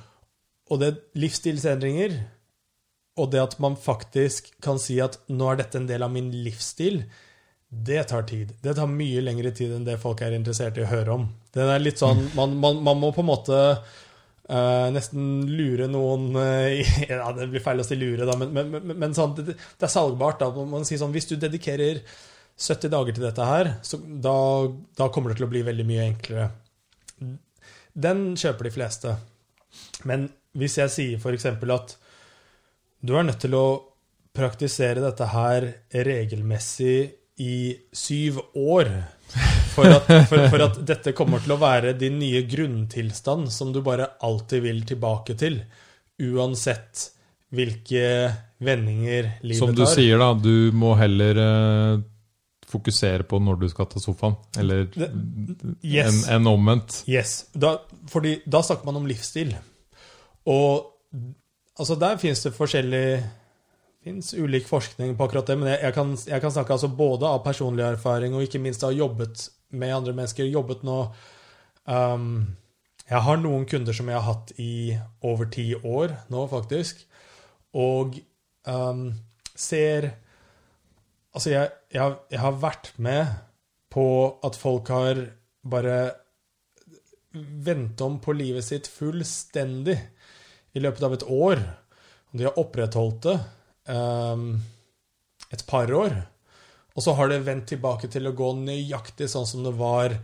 [0.70, 2.16] Og det livsstilsendringer
[3.16, 6.28] og det at man faktisk kan si at nå er dette en del av min
[6.44, 7.02] livsstil,
[7.68, 8.52] det tar tid.
[8.62, 11.24] Det tar mye lengre tid enn det folk er interessert i å høre om.
[11.52, 16.28] Det er litt sånn, Man, man, man må på en måte uh, nesten lure noen
[16.38, 16.68] uh,
[17.08, 19.82] Ja, det blir feil å si lure, da, men, men, men, men sånn, det, det,
[19.82, 20.44] er salgbart.
[20.44, 22.04] da, Man sier sånn, Hvis du dedikerer
[22.56, 24.36] 70 dager til dette her, så da,
[24.96, 26.46] da kommer det til å bli veldig mye enklere.
[27.92, 29.12] Den kjøper de fleste.
[30.08, 31.50] Men hvis jeg sier f.eks.
[31.50, 31.96] at
[33.01, 33.66] du er nødt til å
[34.36, 35.68] praktisere dette her
[36.07, 36.99] regelmessig
[37.42, 38.90] i syv år.
[39.76, 43.82] For at, for, for at, dette kommer til å være din nye grunntilstand som du
[43.84, 45.61] bare alltid vil tilbake til.
[46.22, 47.11] Uansett
[47.57, 48.05] hvilke
[48.64, 49.66] vendinger livet tar.
[49.66, 49.92] Som du tar.
[49.92, 50.30] sier, da.
[50.32, 52.05] Du må heller uh,
[52.70, 54.38] fokusere på når du skal ta sofaen.
[54.59, 54.86] Eller
[55.84, 56.09] yes.
[56.09, 57.03] en, en omvendt.
[57.11, 57.38] Yes.
[57.53, 57.76] Da,
[58.12, 59.53] fordi da snakker man om livsstil.
[60.49, 60.92] Og
[61.76, 63.08] altså der finnes det forskjellig
[64.06, 67.26] fins ulik forskning på akkurat det, men jeg, jeg, kan, jeg kan, snakke altså både
[67.26, 70.46] av personlig erfaring og ikke minst av jobbet med andre mennesker.
[70.46, 71.00] Jobbet nå
[71.90, 72.28] um,
[73.02, 74.94] Jeg har noen kunder som jeg har hatt i
[75.26, 77.02] over ti år nå, faktisk,
[77.74, 78.20] og
[78.68, 79.10] um,
[79.54, 80.12] ser
[81.36, 83.26] Altså, jeg, jeg, har vært med
[83.92, 84.06] på
[84.46, 85.18] at folk har
[85.68, 85.96] bare
[87.36, 89.98] vendt om på livet sitt fullstendig
[90.76, 91.62] i løpet av et år.
[92.30, 93.36] Og de har opprettholdt det
[93.90, 94.48] um,
[95.52, 96.16] et par år.
[96.96, 100.14] Og så har det vendt tilbake til å gå nøyaktig sånn som det var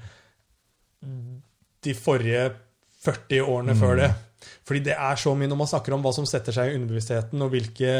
[1.82, 2.50] de forrige
[3.02, 3.80] 40 årene mm.
[3.80, 4.10] før det.
[4.66, 7.42] Fordi det er så mye når man snakker om hva som setter seg i underbevisstheten,
[7.44, 7.96] og hvilke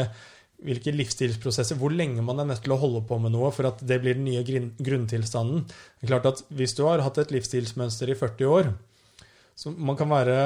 [0.63, 3.81] hvilke livsstilsprosesser, hvor lenge man er nødt til å holde på med noe for at
[3.83, 5.65] det blir den nye grunntilstanden.
[5.67, 8.71] Det er klart at Hvis du har hatt et livsstilsmønster i 40 år
[9.59, 10.37] så Man kan være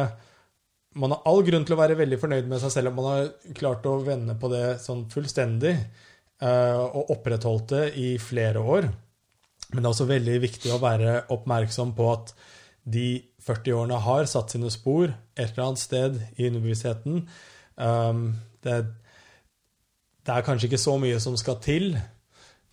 [0.98, 3.56] man har all grunn til å være veldig fornøyd med seg selv om man har
[3.58, 5.74] klart å vende på det sånn fullstendig
[6.44, 8.90] uh, og opprettholdt det i flere år.
[9.72, 12.32] Men det er også veldig viktig å være oppmerksom på at
[12.88, 13.08] de
[13.44, 17.26] 40 årene har satt sine spor et eller annet sted i underbevisstheten.
[17.78, 18.30] Um,
[18.66, 18.82] det
[20.28, 21.94] det er kanskje ikke så mye som skal til.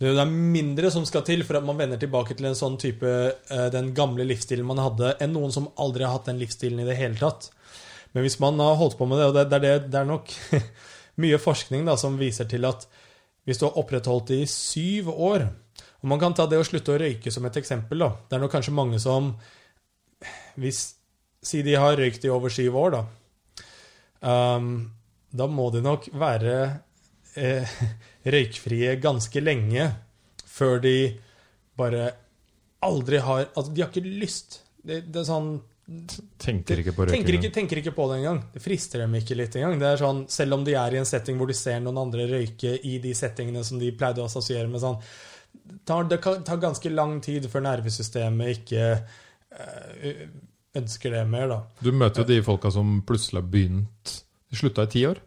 [0.03, 3.07] Det er mindre som skal til for at man vender tilbake til en sånn type
[3.07, 6.89] eh, den gamle livsstilen man hadde, enn noen som aldri har hatt den livsstilen i
[6.89, 7.53] det hele tatt.
[8.15, 10.31] Men hvis man har holdt på med det, og det, det, det er, nok
[11.23, 12.87] mye forskning da, som viser til at
[13.45, 16.95] hvis du har opprettholdt det i syv år Og man kan ta det å slutte
[16.95, 18.01] å røyke som et eksempel.
[18.01, 18.11] da.
[18.29, 19.35] Det er nok kanskje mange som
[20.61, 20.95] hvis,
[21.45, 23.03] Si de har røykt i over syv år, da.
[24.25, 24.69] Um,
[25.29, 26.55] da må de nok være
[27.37, 27.75] eh,
[28.35, 29.91] røykfrie ganske lenge
[30.49, 30.97] før de
[31.77, 32.13] bare
[32.85, 34.63] aldri har Altså, de har ikke lyst.
[34.85, 35.57] Det, det er sånn
[36.41, 37.27] Tenker ikke på røyking.
[37.27, 38.41] Tenker, tenker ikke, på det engang.
[38.55, 39.77] Det frister dem ikke litt engang.
[39.83, 42.25] Det er sånn, selv om de er i en setting hvor de ser noen andre
[42.31, 44.97] røyke i de settingene som de pleide å assosiere med sånn
[45.85, 50.25] tar, Det tar ganske lang tid før nervesystemet ikke øh,
[50.81, 51.61] ønsker det mer, da.
[51.85, 54.17] Du møter jo de folka som plutselig har begynt
[54.51, 55.21] De slutta i ti år.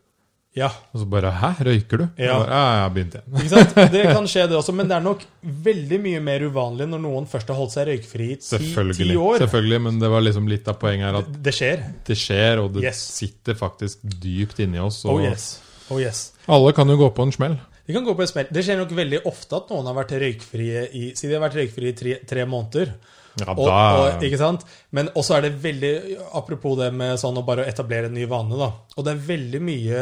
[0.58, 0.72] Ja.
[0.94, 3.28] Og så bare 'hæ, røyker du?' Ja, bare, ja jeg har begynt igjen.
[3.38, 3.76] Ikke sant?
[3.94, 5.22] Det kan skje, det også, men det er nok
[5.68, 9.38] veldig mye mer uvanlig når noen først har holdt seg røykfri i ti, ti år.
[9.46, 11.86] Selvfølgelig, men det var liksom litt av poenget her at det skjer.
[12.08, 13.04] Det skjer, og det yes.
[13.20, 15.04] sitter faktisk dypt inni oss.
[15.06, 15.60] Oh yes.
[15.94, 16.32] Oh yes.
[16.52, 17.60] Alle kan jo gå på en smell.
[17.88, 18.50] De kan gå på en smell.
[18.52, 21.62] Det skjer nok veldig ofte at noen har vært røykfrie i Si de har vært
[21.62, 22.92] røykfrie i tre, tre måneder.
[23.38, 24.66] Ja, og, og, ikke sant?
[24.98, 25.92] Men også er det veldig
[26.40, 28.72] Apropos det med sånn å bare etablere en ny vane, da.
[28.98, 30.02] Og det er veldig mye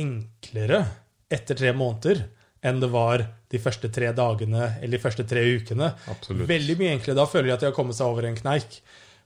[0.00, 0.84] enklere
[1.32, 2.24] etter tre måneder
[2.64, 3.22] enn det var
[3.52, 5.90] de første tre dagene eller de første tre ukene.
[6.10, 6.48] Absolutt.
[6.48, 7.18] Veldig mye enklere.
[7.18, 8.78] Da føler jeg at de har kommet seg over en kneik.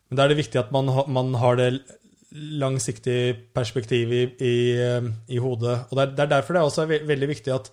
[0.08, 1.70] Men da er det viktig at man, man har det
[2.32, 5.78] langsiktige perspektivet i, i, eh, i, hodet.
[5.88, 7.70] Og det er, er, derfor det er også veldig viktig at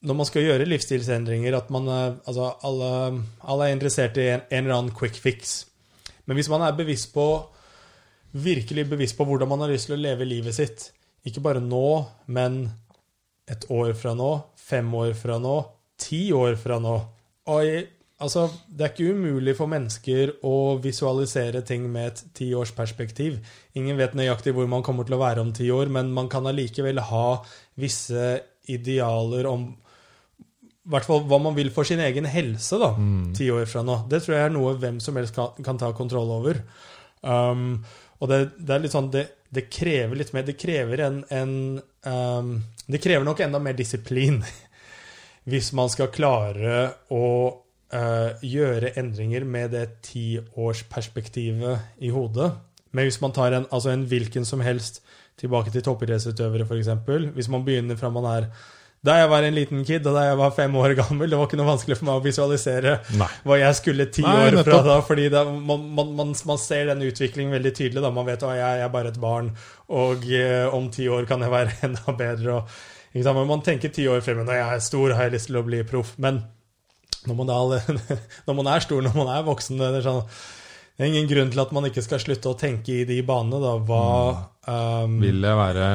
[0.00, 4.44] når man skal gjøre livsstilsendringer, at man eh, Altså, alle, alle er interessert i en,
[4.50, 5.64] en, eller annen quick fix.
[6.26, 7.26] Men hvis man er bevisst på
[8.30, 10.90] virkelig bevisst på hvordan man har lyst til å leve livet sitt,
[11.26, 11.86] ikke bare nå,
[12.32, 12.62] men
[13.50, 15.56] et år fra nå, fem år fra nå,
[16.00, 16.94] ti år fra nå.
[17.50, 17.70] Og
[18.22, 23.40] altså, det er ikke umulig for mennesker å visualisere ting med et tiårsperspektiv.
[23.78, 26.46] Ingen vet nøyaktig hvor man kommer til å være om ti år, men man kan
[26.48, 27.26] allikevel ha
[27.80, 28.34] visse
[28.70, 29.70] idealer om
[30.80, 33.34] i hvert fall hva man vil for sin egen helse da, mm.
[33.36, 34.00] ti år fra nå.
[34.10, 36.62] Det tror jeg er noe hvem som helst kan, kan ta kontroll over.
[37.20, 37.82] Um,
[38.18, 41.54] og det, det, er litt sånn det, det krever litt mer Det krever en, en
[42.06, 42.52] um,
[42.86, 44.42] Det krever nok enda mer disiplin
[45.50, 47.26] hvis man skal klare å
[47.94, 52.50] uh, gjøre endringer med det tiårsperspektivet i hodet.
[52.94, 55.00] Men hvis man tar en, altså en hvilken som helst
[55.40, 56.92] tilbake til toppidrettsutøvere, f.eks.
[57.34, 58.50] Hvis man begynner fra man er
[59.00, 61.48] da jeg var en liten kid, og da jeg var fem år gammel, det var
[61.48, 63.28] ikke noe vanskelig for meg å visualisere Nei.
[63.48, 64.98] hva jeg skulle ti Nei, år fra da.
[65.06, 68.02] fordi da, man, man, man, man, ser den utviklingen veldig tydelig.
[68.04, 69.48] da Man vet at jeg, jeg er bare et barn,
[69.88, 72.60] og eh, om ti år kan jeg være enda bedre.
[72.60, 74.44] Og, man tenker ti år frem.
[74.44, 76.12] Når jeg er stor, har jeg lyst til å bli proff.
[76.20, 76.44] Men
[77.24, 78.00] når man, er,
[78.46, 80.22] når man er stor, når man er voksen det er, sånn,
[81.00, 83.64] det er ingen grunn til at man ikke skal slutte å tenke i de banene.
[83.64, 84.06] da Hva
[84.68, 85.92] um, Vil jeg være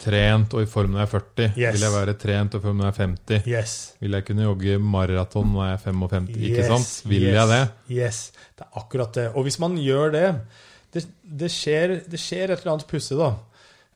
[0.00, 1.46] trent og i form når jeg er 40?
[1.50, 1.74] Yes.
[1.76, 3.50] Vil jeg være trent og i form når jeg er 50?
[3.50, 3.76] Yes.
[4.00, 6.32] Vil jeg kunne jogge maraton når jeg er 55?
[6.32, 6.48] Yes.
[6.48, 6.90] Ikke sant?
[7.12, 7.36] Vil yes.
[7.36, 7.62] jeg det?
[7.98, 8.18] Yes,
[8.58, 9.28] det er akkurat det.
[9.34, 10.26] Og hvis man gjør det
[10.90, 13.28] Det, det, skjer, det skjer, et eller annet pussig, da.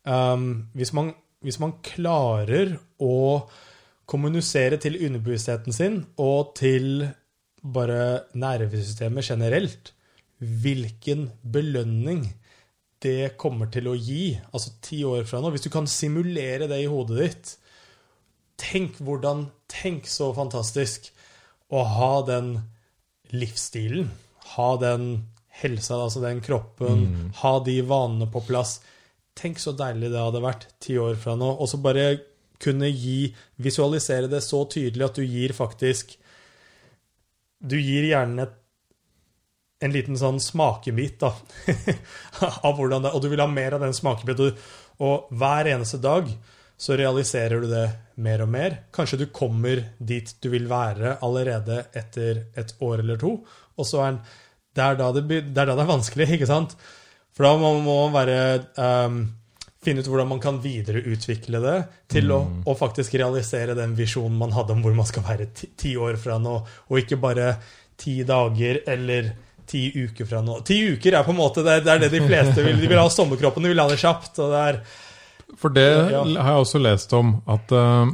[0.07, 1.09] Um, hvis, man,
[1.43, 3.17] hvis man klarer å
[4.07, 7.09] kommunisere til underbevisstheten sin og til
[7.65, 9.91] bare nervesystemet generelt
[10.39, 12.27] hvilken belønning
[13.05, 16.81] det kommer til å gi, altså ti år fra nå Hvis du kan simulere det
[16.83, 17.53] i hodet ditt
[18.61, 21.11] Tenk hvordan Tenk så fantastisk
[21.75, 22.53] å ha den
[23.35, 24.11] livsstilen.
[24.55, 25.09] Ha den
[25.61, 27.33] helsa, altså den kroppen.
[27.41, 28.77] Ha de vanene på plass.
[29.35, 31.49] Tenk så deilig det hadde vært ti år fra nå.
[31.59, 32.07] Og så bare
[32.63, 36.15] kunne gi Visualisere det så tydelig at du gir faktisk
[37.59, 38.55] Du gir hjernen et
[39.85, 41.31] en liten sånn smakebit da,
[42.67, 44.55] av hvordan det Og du vil ha mer av den smakebiten.
[45.05, 46.31] Og hver eneste dag
[46.81, 47.85] så realiserer du det
[48.25, 48.79] mer og mer.
[48.95, 53.37] Kanskje du kommer dit du vil være allerede etter et år eller to.
[53.77, 54.19] Og så er
[54.75, 56.75] det er da det, det er da det er vanskelig, ikke sant?
[57.35, 58.39] For da må man være
[58.79, 59.23] um,
[59.85, 61.79] finne ut hvordan man kan videreutvikle det
[62.15, 65.71] til å, å faktisk realisere den visjonen man hadde om hvor man skal være ti,
[65.79, 66.55] ti år fra nå,
[66.89, 67.57] og ikke bare
[68.01, 69.35] ti dager eller
[69.67, 70.59] ti uker fra nå.
[70.67, 72.81] Ti uker er på en måte det, det er det de fleste vil.
[72.81, 74.39] De vil ha sommerkroppen, de vil ha det kjapt.
[74.45, 74.81] og det er
[75.61, 76.23] For det Ja.
[76.25, 78.11] har jeg også lest om, at uh,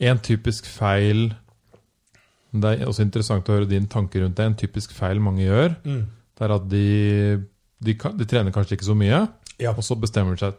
[0.00, 1.30] en typisk feil
[2.56, 4.44] Det er også interessant å høre din tanke rundt det.
[4.46, 6.04] En typisk feil mange gjør, mm,
[6.38, 6.84] det er at de,
[7.84, 9.26] de, de trener kanskje ikke så mye,
[9.60, 9.72] Ja.
[9.76, 10.54] og så bestemmer de seg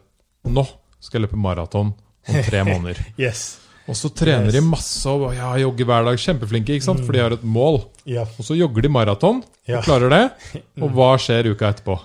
[0.46, 0.62] Nå
[1.00, 1.90] skal jeg løpe maraton
[2.28, 3.00] om tre måneder.
[3.18, 3.58] Yes.
[3.88, 4.52] Og så trener Yes.
[4.58, 6.18] de masse og ja, jogger hver dag.
[6.20, 7.00] Kjempeflinke, ikke sant?
[7.06, 7.78] for de har et mål.
[8.04, 8.26] Ja.
[8.38, 10.22] Og så jogger de maraton og klarer det.
[10.82, 11.96] Og hva skjer uka etterpå?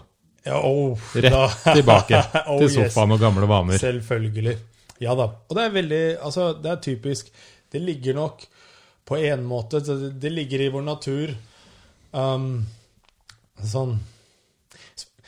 [0.45, 2.19] ja oh, Rett tilbake
[2.51, 2.73] Oh, til yes.
[2.75, 3.77] sofaen og gamle vaner.
[3.79, 4.57] Selvfølgelig.
[5.03, 5.29] Ja da.
[5.49, 7.29] Og det er veldig Altså, det er typisk.
[7.71, 8.43] Det ligger nok
[9.07, 11.31] på en måte Det, ligger i vår natur
[12.13, 12.65] um,
[13.63, 13.97] Sånn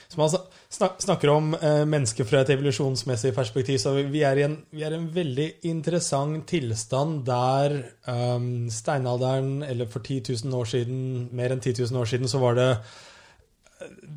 [0.07, 4.57] Som snak- snakker om eh, mennesker fra et evolusjonsmessig perspektiv, så vi er i en,
[4.75, 11.01] er i en veldig interessant tilstand der um, steinalderen, eller for 10 000 år siden,
[11.35, 12.69] mer enn 10 000 år siden, så var det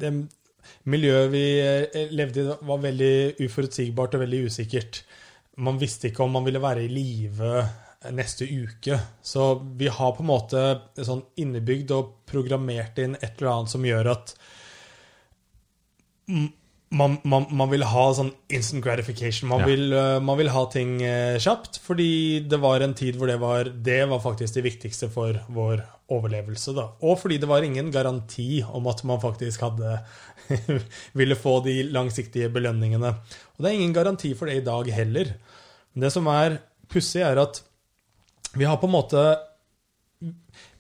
[0.02, 0.12] det
[0.88, 5.02] miljøet vi eh, levde i, var veldig uforutsigbart og veldig usikkert.
[5.59, 7.66] Man visste ikke om man ville være i live
[8.14, 8.98] neste uke.
[9.22, 10.62] Så vi har på en måte
[10.96, 14.34] sånn innebygd og programmert inn et eller annet som gjør at
[16.29, 19.49] man, man, man vil ha sånn instant gratification.
[19.51, 19.66] Man, Ja.
[19.66, 23.39] vil, eh, man vil ha ting eh, kjapt, fordi det var en tid hvor det
[23.41, 26.72] var, det var faktisk det viktigste for vår overlevelse.
[26.76, 26.87] Da.
[27.05, 29.99] Og fordi det var ingen garanti om at man faktisk hadde
[31.18, 33.12] ville få de langsiktige belønningene.
[33.12, 35.35] Og det er ingen garanti for det i dag heller.
[35.93, 37.61] Men det som er pussig, er at
[38.57, 39.20] vi har på en måte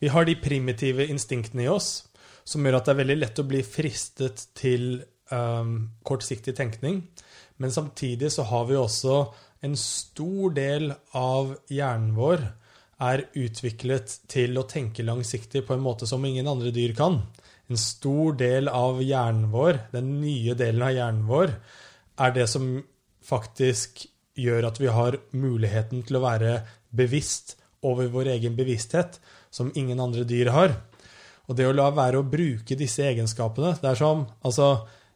[0.00, 2.08] Vi har de primitive instinktene i oss
[2.48, 7.02] som gjør at det er veldig lett å bli fristet til um, kortsiktig tenkning.
[7.58, 9.20] Men samtidig så har vi også
[9.66, 12.44] en stor del av hjernen vår
[12.98, 17.20] er utviklet til å tenke langsiktig på en måte som ingen andre dyr kan.
[17.70, 21.54] En stor del av hjernen vår, den nye delen av hjernen vår,
[22.18, 22.70] er det som
[23.28, 24.06] faktisk
[24.38, 26.54] gjør at vi har muligheten til å være
[26.94, 27.56] bevisst
[27.86, 29.18] over vår egen bevissthet,
[29.50, 30.74] som ingen andre dyr har.
[31.48, 34.66] Og det å la være å bruke disse egenskapene Det er som Altså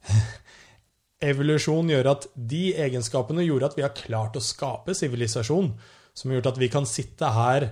[1.33, 5.71] Evolusjon gjør at de egenskapene gjorde at vi har klart å skape sivilisasjon.
[6.13, 7.71] Som har gjort at vi kan sitte her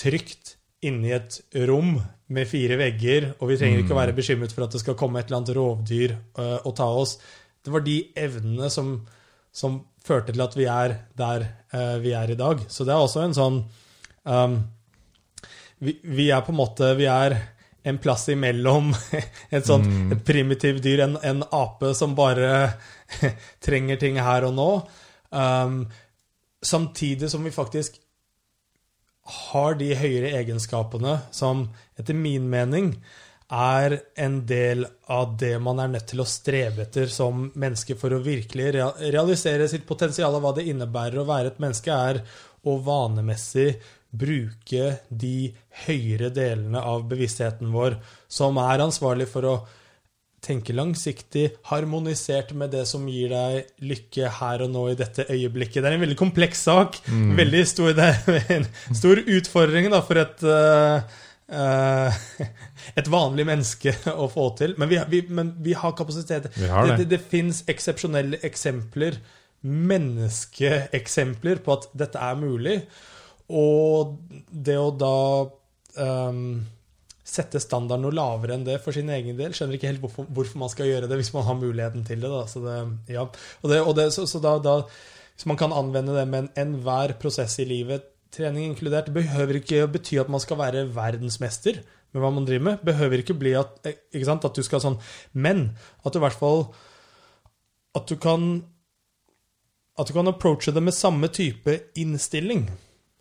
[0.00, 1.96] trygt inne i et rom
[2.34, 5.20] med fire vegger, og vi trenger ikke å være bekymret for at det skal komme
[5.20, 7.18] et eller annet rovdyr uh, og ta oss.
[7.64, 8.94] Det var de evnene som,
[9.52, 12.64] som førte til at vi er der uh, vi er i dag.
[12.68, 13.60] Så det er også en sånn
[14.24, 14.56] um,
[15.84, 17.34] vi, vi er på en måte Vi er
[17.84, 18.92] en plass imellom
[19.54, 22.54] et sånn et primitivt dyr, en, en ape som bare
[23.64, 24.70] trenger ting her og nå.
[25.34, 25.84] Um,
[26.64, 28.00] samtidig som vi faktisk
[29.50, 31.66] har de høyere egenskapene som
[31.98, 32.92] etter min mening
[33.54, 38.16] er en del av det man er nødt til å strebe etter som menneske for
[38.16, 42.22] å virkelig realisere sitt potensial av hva det innebærer å være et menneske, er
[42.64, 43.68] å vanemessig
[44.14, 45.54] bruke de
[45.84, 47.98] høyere delene av bevisstheten vår
[48.30, 49.56] som er ansvarlig for å
[50.44, 55.80] tenke langsiktig, harmonisert med det som gir deg lykke her og nå i dette øyeblikket.
[55.80, 56.98] Det er en veldig kompleks sak.
[57.08, 58.10] Veldig stor, det
[58.58, 61.14] en stor utfordring da, for et uh,
[62.98, 64.74] et vanlig menneske å få til.
[64.80, 66.50] Men vi, vi, men vi har kapasitet.
[66.56, 66.96] Vi har det.
[66.98, 69.12] Det, det, det fins eksepsjonelle eksempler,
[69.64, 72.76] menneskeeksempler, på at dette er mulig.
[73.52, 74.14] Og
[74.48, 75.16] det å da
[76.00, 76.62] um,
[77.24, 79.54] sette standarden noe lavere enn det for sin egen del.
[79.56, 82.32] Skjønner ikke helt hvorfor, hvorfor man skal gjøre det hvis man har muligheten til det.
[82.52, 82.62] Så,
[84.44, 84.76] da,
[85.34, 89.84] hvis man kan anvende det med en- enhver prosess i livet, trening inkludert, behøver ikke
[89.92, 91.82] bety at man skal være verdensmester,
[92.14, 92.82] med hva man driver med.
[92.86, 95.00] Behøver ikke bli at, eh, ikke sant, at du skal sånn
[95.32, 96.72] Men at du i hvert fall
[97.96, 98.62] At du kan
[99.98, 102.70] At du kan approache det med samme type innstilling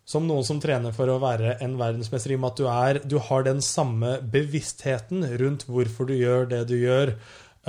[0.06, 3.00] som noen som trener for å være en verdensmester, i og med at du, er,
[3.08, 7.14] du har den samme bevisstheten rundt hvorfor du gjør det du gjør,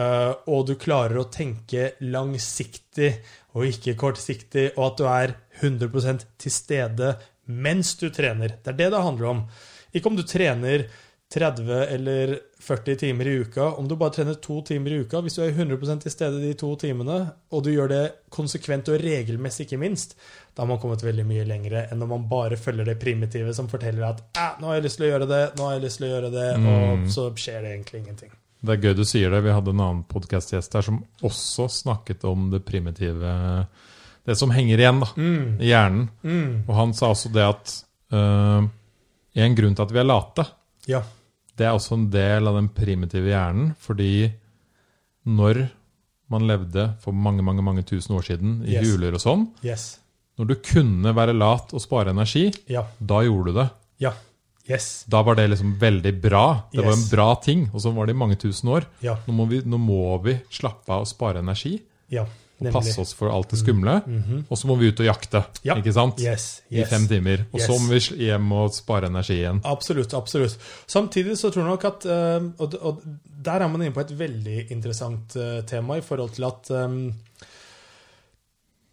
[0.00, 3.12] uh, og du klarer å tenke langsiktig
[3.54, 7.14] og ikke kortsiktig, og at du er 100% til stede
[7.44, 8.58] mens du trener.
[8.64, 9.42] Det er det det handler om.
[9.94, 10.88] Ikke om du trener
[11.34, 13.64] 30 eller 40 timer i uka.
[13.76, 16.52] Om du bare trener to timer i uka, hvis du er 100 til stede de
[16.56, 17.18] to timene,
[17.52, 18.02] og du gjør det
[18.32, 20.14] konsekvent og regelmessig, ikke minst,
[20.54, 23.68] da har man kommet veldig mye lenger enn når man bare følger det primitive som
[23.68, 24.22] forteller at
[24.60, 26.30] 'nå har jeg lyst til å gjøre det', 'nå har jeg lyst til å gjøre
[26.30, 26.68] det', mm.
[26.72, 28.30] og så skjer det egentlig ingenting.
[28.64, 29.42] Det er gøy du sier det.
[29.44, 33.66] Vi hadde en annen podkastgjest her som også snakket om det primitive
[34.24, 35.60] Det som henger igjen da, mm.
[35.60, 36.08] i hjernen.
[36.22, 36.64] Mm.
[36.66, 37.74] Og han sa også det at
[38.08, 38.64] uh,
[39.34, 40.46] en grunn til at vi er late,
[40.88, 41.02] ja
[41.58, 44.28] det er også en del av den primitive hjernen, fordi
[45.24, 45.66] når
[46.32, 48.88] man levde for mange mange, mange tusen år siden i yes.
[48.88, 49.84] huler og sånn yes.
[50.40, 52.82] Når du kunne være lat og spare energi, ja.
[52.98, 53.66] da gjorde du det.
[54.02, 54.10] Ja.
[54.66, 55.04] Yes.
[55.06, 56.46] Da var det liksom veldig bra.
[56.72, 57.62] Det var en bra ting.
[57.70, 58.88] Og så var det i mange tusen år.
[59.04, 59.14] Ja.
[59.28, 61.76] Nå, må vi, nå, må vi, slappe av og spare energi.
[62.10, 62.24] Ja
[62.68, 64.00] og passe oss for alt det skumle.
[64.06, 64.42] Mm -hmm.
[64.48, 65.76] Og så må vi ut og jakte ja.
[65.76, 66.20] ikke sant?
[66.20, 66.86] Yes, yes.
[66.86, 67.44] i fem timer.
[67.52, 67.66] Og yes.
[67.66, 69.60] så må vi hjem og spare energi igjen.
[69.64, 70.14] Absolutt.
[70.14, 70.58] absolutt.
[70.86, 73.02] Samtidig så tror jeg nok at uh, og, og,
[73.44, 77.12] der er man inne på et veldig interessant uh, tema i forhold til at um,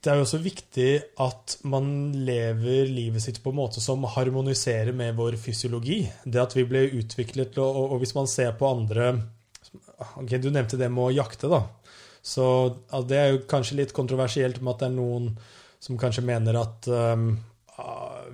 [0.02, 4.96] det er jo også viktig at man lever livet sitt på en måte som harmoniserer
[4.98, 6.02] med vår fysiologi.
[6.26, 9.12] Det at vi ble utviklet, og, og hvis man ser på andre
[10.18, 11.62] okay, Du nevnte det med å jakte, da.
[12.22, 12.46] Så
[12.90, 15.32] altså, det er jo kanskje litt kontroversielt med at det er noen
[15.82, 17.32] som kanskje mener at um,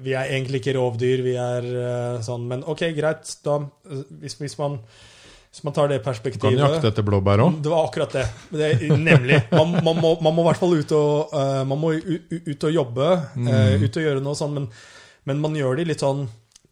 [0.04, 3.62] vi er egentlig ikke rovdyr, vi er uh, sånn Men OK, greit, da
[4.20, 7.62] Hvis, hvis, man, hvis man tar det perspektivet Du kan jakte etter blåbær òg?
[7.64, 8.26] Det var akkurat det.
[8.52, 9.40] det nemlig.
[9.54, 12.76] Man, man, må, man, må, i hvert fall ut og, uh, man må ut, og
[12.76, 14.68] jobbe, uh, ut og gjøre noe sånn, men,
[15.32, 16.28] men man gjør det litt sånn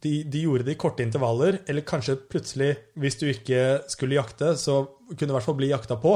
[0.06, 4.52] de, de, gjorde det i korte intervaller, eller kanskje plutselig, hvis du ikke skulle jakte,
[4.60, 6.14] så kunne du i hvert fall bli jakta på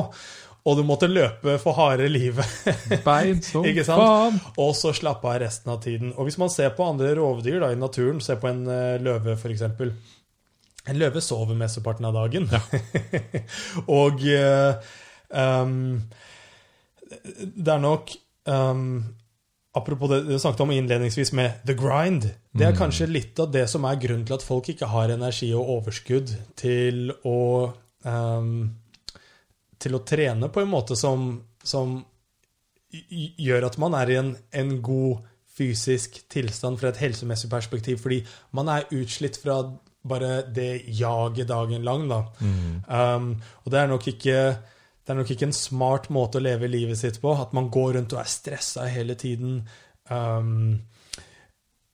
[0.67, 2.47] og du måtte løpe for harde livet.
[3.07, 4.39] Bein som faen!
[4.59, 6.13] Og så slappe av resten av tiden.
[6.17, 9.37] Og hvis man ser på andre rovdyr da, i naturen, se på en uh, løve
[9.37, 9.63] f.eks.
[10.89, 12.49] En løve sover mesteparten av dagen.
[12.51, 12.63] Ja.
[14.01, 14.91] og uh,
[15.29, 16.01] um,
[17.55, 18.13] det er nok
[18.49, 19.15] um,
[19.77, 22.25] Apropos det du snakket om innledningsvis med the grind.
[22.51, 22.79] Det er mm.
[22.79, 26.33] kanskje litt av det som er grunnen til at folk ikke har energi og overskudd
[26.57, 27.37] til å
[28.01, 28.63] um,
[29.79, 31.31] til å trene på en måte som,
[31.63, 31.99] som
[32.89, 35.25] gjør at man er i en, en, god
[35.59, 38.21] fysisk tilstand fra et helsemessig perspektiv, fordi
[38.55, 39.59] man er utslitt fra
[40.07, 42.05] bare det jaget dagen lang.
[42.07, 42.21] Da.
[42.39, 42.75] Mm.
[42.87, 43.31] Um,
[43.65, 44.37] og det er nok ikke
[45.09, 47.33] det er nok ikke en smart måte å leve livet sitt på.
[47.33, 49.63] At man går rundt og er stressa hele tiden.
[50.07, 50.77] Um,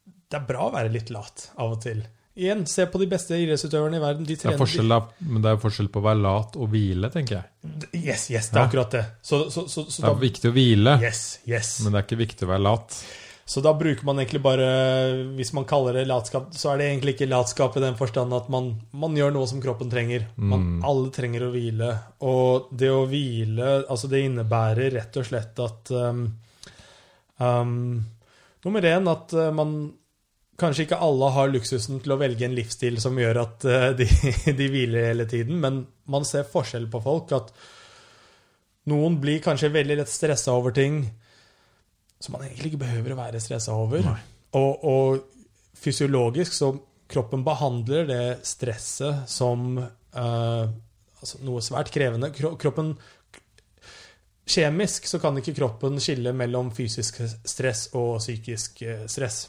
[0.03, 2.03] det er bra å være litt lat av og til.
[2.35, 4.25] Igjen, se på de beste idrettsutøverne i verden.
[4.27, 7.45] De det er men det er forskjell på å være lat og hvile, tenker jeg.
[7.95, 9.03] Yes, yes, det er akkurat det.
[9.23, 11.77] Så, så, så, det er da, viktig å hvile, yes, yes.
[11.83, 12.99] men det er ikke viktig å være lat.
[13.47, 14.67] Så da bruker man egentlig bare
[15.37, 18.47] Hvis man kaller det latskap, så er det egentlig ikke latskap i den forstand at
[18.51, 20.25] man, man gjør noe som kroppen trenger.
[20.35, 20.79] Man, mm.
[20.89, 21.91] Alle trenger å hvile.
[22.25, 26.25] Og det å hvile, altså det innebærer rett og slett at um,
[27.37, 27.77] um,
[28.65, 29.77] Nummer én at uh, man
[30.59, 34.07] Kanskje ikke alle har luksusen til å velge en livsstil som gjør at uh, de,
[34.59, 37.33] de, hviler hele tiden, men man ser forskjell på folk.
[37.35, 37.51] At
[38.91, 41.03] noen blir kanskje veldig lett stressa over ting
[42.21, 44.07] som man egentlig ikke behøver å være stressa over.
[44.55, 45.31] Og, og,
[45.75, 46.71] fysiologisk så
[47.11, 50.63] kroppen behandler det stresset som uh,
[51.19, 52.31] altså noe svært krevende.
[52.33, 52.95] Kroppen
[54.45, 57.17] Kjemisk så kan ikke kroppen skille mellom fysisk
[57.49, 59.39] stress og psykisk eh, stress.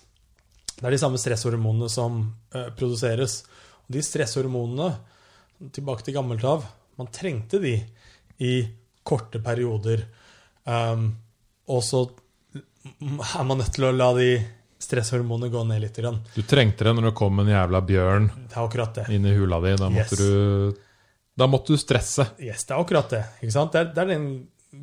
[0.77, 2.18] Det er de samme stresshormonene som
[2.55, 3.41] uh, produseres.
[3.87, 4.91] Og de stresshormonene,
[5.72, 6.66] tilbake til gammelt av,
[7.01, 7.79] man trengte de
[8.45, 8.53] i
[9.07, 10.05] korte perioder.
[10.64, 11.09] Um,
[11.72, 12.03] og så
[13.01, 14.31] er man nødt til å la de
[14.83, 16.01] stresshormonene gå ned litt.
[16.03, 16.20] Grann.
[16.35, 19.07] Du trengte det når det kom en jævla bjørn det akkurat det.
[19.14, 19.72] inn i hula di.
[19.81, 20.20] Da måtte, yes.
[20.20, 21.09] du,
[21.41, 22.29] da måtte du stresse.
[22.43, 23.22] Yes, det er akkurat det.
[23.41, 24.29] Det er, det er den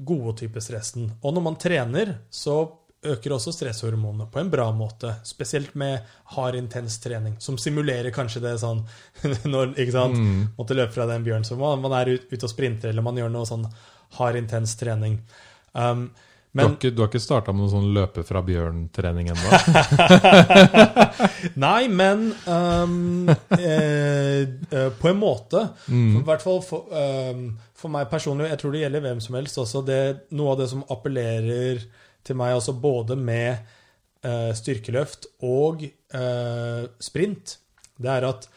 [0.08, 1.12] gode type stressen.
[1.22, 2.64] Og når man trener, så
[3.06, 5.16] øker også stresshormonene på en bra måte.
[5.28, 6.02] Spesielt med
[6.36, 8.84] hard, intens trening, som simulerer kanskje det sånn
[9.54, 10.44] når ikke sant, mm.
[10.58, 13.20] måtte løpe fra den bjørnen som man, man er ute ut og sprinter, eller man
[13.20, 13.66] gjør noe sånn
[14.20, 15.20] hard, intens trening.
[15.74, 16.12] Um,
[16.54, 19.60] Du har ikke, du har ikke starta med noen sånn løpe fra bjørn-trening ennå?
[21.66, 25.64] Nei, men um, eh, eh, På en måte.
[25.88, 26.20] Mm.
[26.20, 29.58] I hvert fall for, um, for meg personlig, jeg tror det gjelder hvem som helst
[29.66, 30.00] også, det,
[30.38, 31.82] noe av det som appellerer
[32.24, 33.52] til meg også både med
[34.24, 37.58] eh, styrkeløft og eh, sprint,
[38.00, 38.48] det er at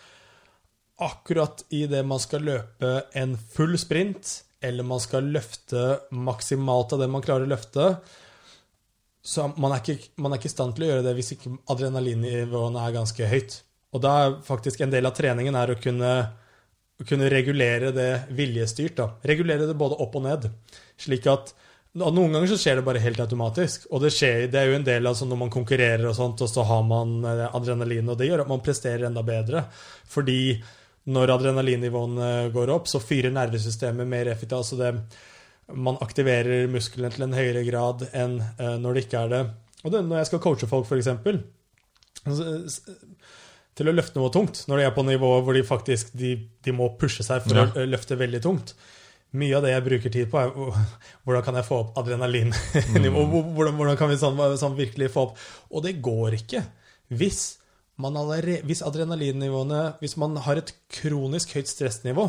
[1.03, 5.83] akkurat i det man skal løpe en full sprint, eller man skal løfte
[6.17, 7.91] maksimalt av det man klarer å løfte,
[9.27, 13.27] så man er, ikke, i stand til å gjøre det hvis ikke adrenalinnivåene er ganske
[13.27, 13.57] høyt.
[13.97, 16.13] Og da er faktisk en del av treningen er å kunne,
[17.03, 18.95] å kunne regulere det viljestyrt.
[19.01, 19.09] Da.
[19.27, 20.47] Regulere det både opp og ned.
[21.03, 21.51] Slik at
[21.97, 23.87] Noen ganger så skjer det bare helt automatisk.
[23.91, 26.43] Og det, skjer, det er jo en del av sånn når man konkurrerer, og sånt,
[26.45, 29.63] og så har man eh, adrenalin, og det gjør at man presterer enda bedre.
[30.13, 30.39] Fordi
[31.15, 34.59] når adrenalinnivåene går opp, så fyrer nervesystemet mer effektivt.
[34.59, 34.91] Altså det,
[35.73, 39.43] man aktiverer musklene til en høyere grad enn eh, når det ikke er det.
[39.87, 41.09] Og det, når jeg skal coache folk, f.eks.
[43.77, 46.35] til å løfte noe tungt, når de er på nivå hvor de faktisk de,
[46.65, 47.67] de må pushe seg for Ja.
[47.73, 48.73] å løfte veldig tungt.
[49.37, 50.53] Mye av det jeg bruker tid på, er
[51.27, 52.63] hvordan kan jeg få opp adrenalinnivå?
[52.97, 53.55] Mm.
[53.57, 55.41] Hvordan, hvordan kan vi sånn, sånn virkelig få opp
[55.75, 56.63] Og det går ikke
[57.09, 57.59] hvis
[58.03, 62.27] man allerede, hvis adrenalinnivåene Hvis man har et kronisk høyt stressnivå,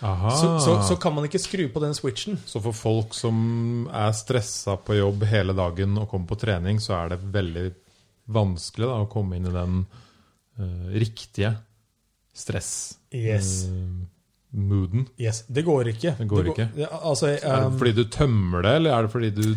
[0.00, 2.36] så, så, så kan man ikke skru på den switchen.
[2.44, 6.98] Så for folk som er stressa på jobb hele dagen og kommer på trening, så
[6.98, 7.64] er det veldig
[8.34, 11.54] vanskelig da, å komme inn i den uh, riktige
[12.36, 12.74] stress...
[13.14, 13.54] Yes.
[13.70, 14.12] Yes.
[15.20, 16.14] Yes, Det går ikke.
[16.18, 16.68] Det går ikke.
[16.74, 19.48] det, altså, er det um, fordi du tømmer det, eller er det fordi du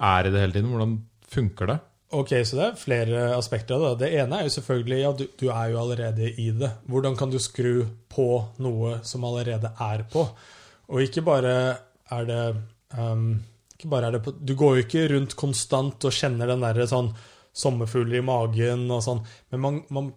[0.00, 0.72] er i det hele tiden?
[0.72, 0.96] Hvordan
[1.30, 1.78] funker det?
[2.16, 4.06] Ok, så det er flere aspekter av det.
[4.06, 6.70] Det ene er jo selvfølgelig ja, du, du er jo allerede i det.
[6.86, 8.28] Hvordan kan du skru på
[8.62, 10.22] noe som allerede er på?
[10.86, 11.56] Og ikke bare
[12.14, 12.42] er det
[12.94, 13.30] um,
[13.76, 16.86] ikke bare er det på, Du går jo ikke rundt konstant og kjenner den derre
[16.88, 17.10] sånn
[17.56, 19.22] sommerfugler i magen og sånn,
[19.52, 20.10] men man, man,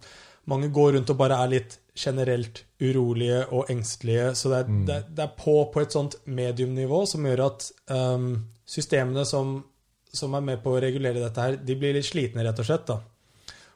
[0.51, 4.31] mange går rundt og bare er litt generelt urolige og engstelige.
[4.39, 7.69] Så det er, det, er- det er på på et sånt mediumnivå som gjør at
[7.91, 8.31] um,
[8.65, 9.57] systemene som
[10.09, 12.87] som er med på å regulere dette her, de blir litt slitne, rett og slett.
[12.89, 12.95] da.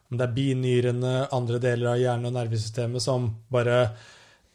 [0.09, 3.75] Om det er binyrene, andre deler av hjernen og nervesystemet som bare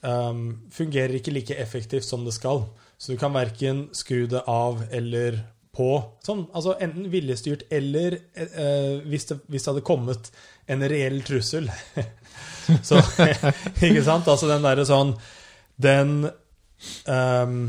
[0.03, 0.41] um,
[0.75, 2.64] fungerer ikke like effektivt som det skal.
[2.99, 5.39] Så du kan verken skru det av eller
[5.79, 5.87] på.
[6.27, 10.33] Sånn, altså Enten viljestyrt eller eh, hvis, det, hvis det hadde kommet
[10.66, 11.71] en reell trussel.
[12.85, 13.01] Så
[13.89, 14.29] Ikke sant?
[14.29, 15.14] Altså den derre sånn
[15.81, 17.61] Den um,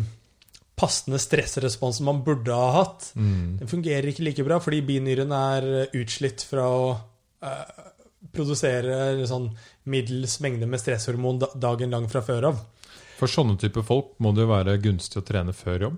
[0.80, 5.66] passende stressresponsen man burde ha hatt, den fungerer ikke like bra fordi binyren er
[6.00, 7.90] utslitt fra å uh,
[8.32, 9.50] produsere sånn
[9.92, 12.62] middels mengde med stresshormon dagen lang fra før av.
[13.20, 15.98] For sånne type folk må det jo være gunstig å trene før jobb?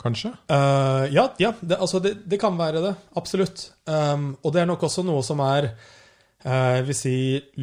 [0.00, 0.32] Kanskje?
[0.48, 2.92] Uh, ja, ja det, altså det, det kan være det.
[3.20, 3.66] Absolutt.
[3.84, 5.88] Um, og det er nok også noe som er eh,
[6.44, 7.16] jeg vil si,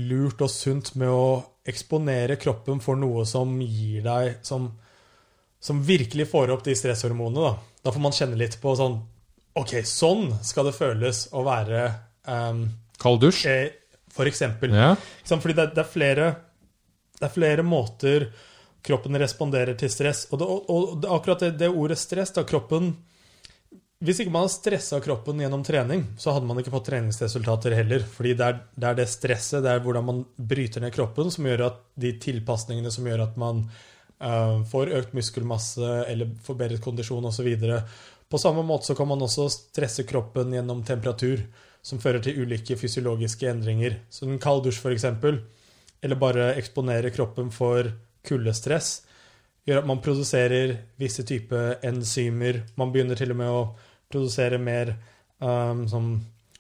[0.07, 1.30] lurt og sunt med å
[1.67, 4.69] eksponere kroppen for noe som gir deg Som,
[5.59, 7.41] som virkelig får opp de stresshormonene.
[7.41, 7.82] Da.
[7.84, 8.99] da får man kjenne litt på sånn
[9.57, 11.88] Ok, sånn skal det føles å være
[12.30, 12.67] um,
[13.01, 13.47] Kald dusj?
[13.49, 13.71] eh,
[14.13, 14.75] For eksempel.
[14.78, 14.91] Ja.
[15.25, 16.28] Fordi det, det, er flere,
[17.17, 18.28] det er flere måter
[18.86, 20.28] kroppen responderer til stress.
[20.30, 22.93] Og, det, og, og det, akkurat det, det ordet stress, da kroppen
[23.98, 28.04] Hvis ikke man har stressa kroppen gjennom trening, så hadde man ikke fått treningsresultater heller.
[28.06, 31.48] Fordi det er, det er det stresset, det er hvordan man bryter ned kroppen, som
[31.50, 33.64] gjør at de tilpasningene som gjør at man
[34.22, 37.49] uh, får økt muskelmasse eller forbedret kondisjon osv.
[38.30, 41.41] På samme måte så kan man også stresse kroppen gjennom temperatur,
[41.82, 43.98] som fører til ulike fysiologiske endringer.
[44.14, 45.10] Så en kald dusj, f.eks.,
[46.06, 47.90] eller bare eksponere kroppen for
[48.28, 48.99] kuldestress,
[49.68, 52.61] gjør at man produserer visse typer enzymer.
[52.78, 53.61] Man begynner til og med å
[54.11, 54.95] produsere mer
[55.43, 56.11] um, sånn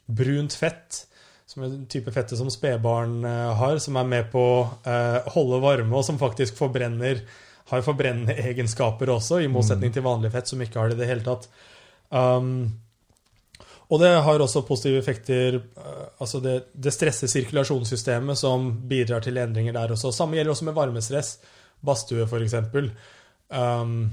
[0.07, 1.03] brunt fett,
[1.47, 5.29] som er en type fettet som spedbarn eh, har, som er med på å eh,
[5.35, 7.21] holde varme, og som faktisk forbrenner
[7.71, 11.09] har forbrennende egenskaper også, i motsetning til vanlig fett, som ikke har det i det
[11.11, 11.47] hele tatt.
[12.11, 12.67] Um,
[13.87, 15.61] og det har også positive effekter.
[15.79, 20.11] eh, altså det, det stresser sirkulasjonssystemet, som bidrar til endringer der også.
[20.15, 21.37] Samme gjelder også med varmestress.
[21.85, 22.55] Badstue, f.eks.
[23.47, 24.09] Um,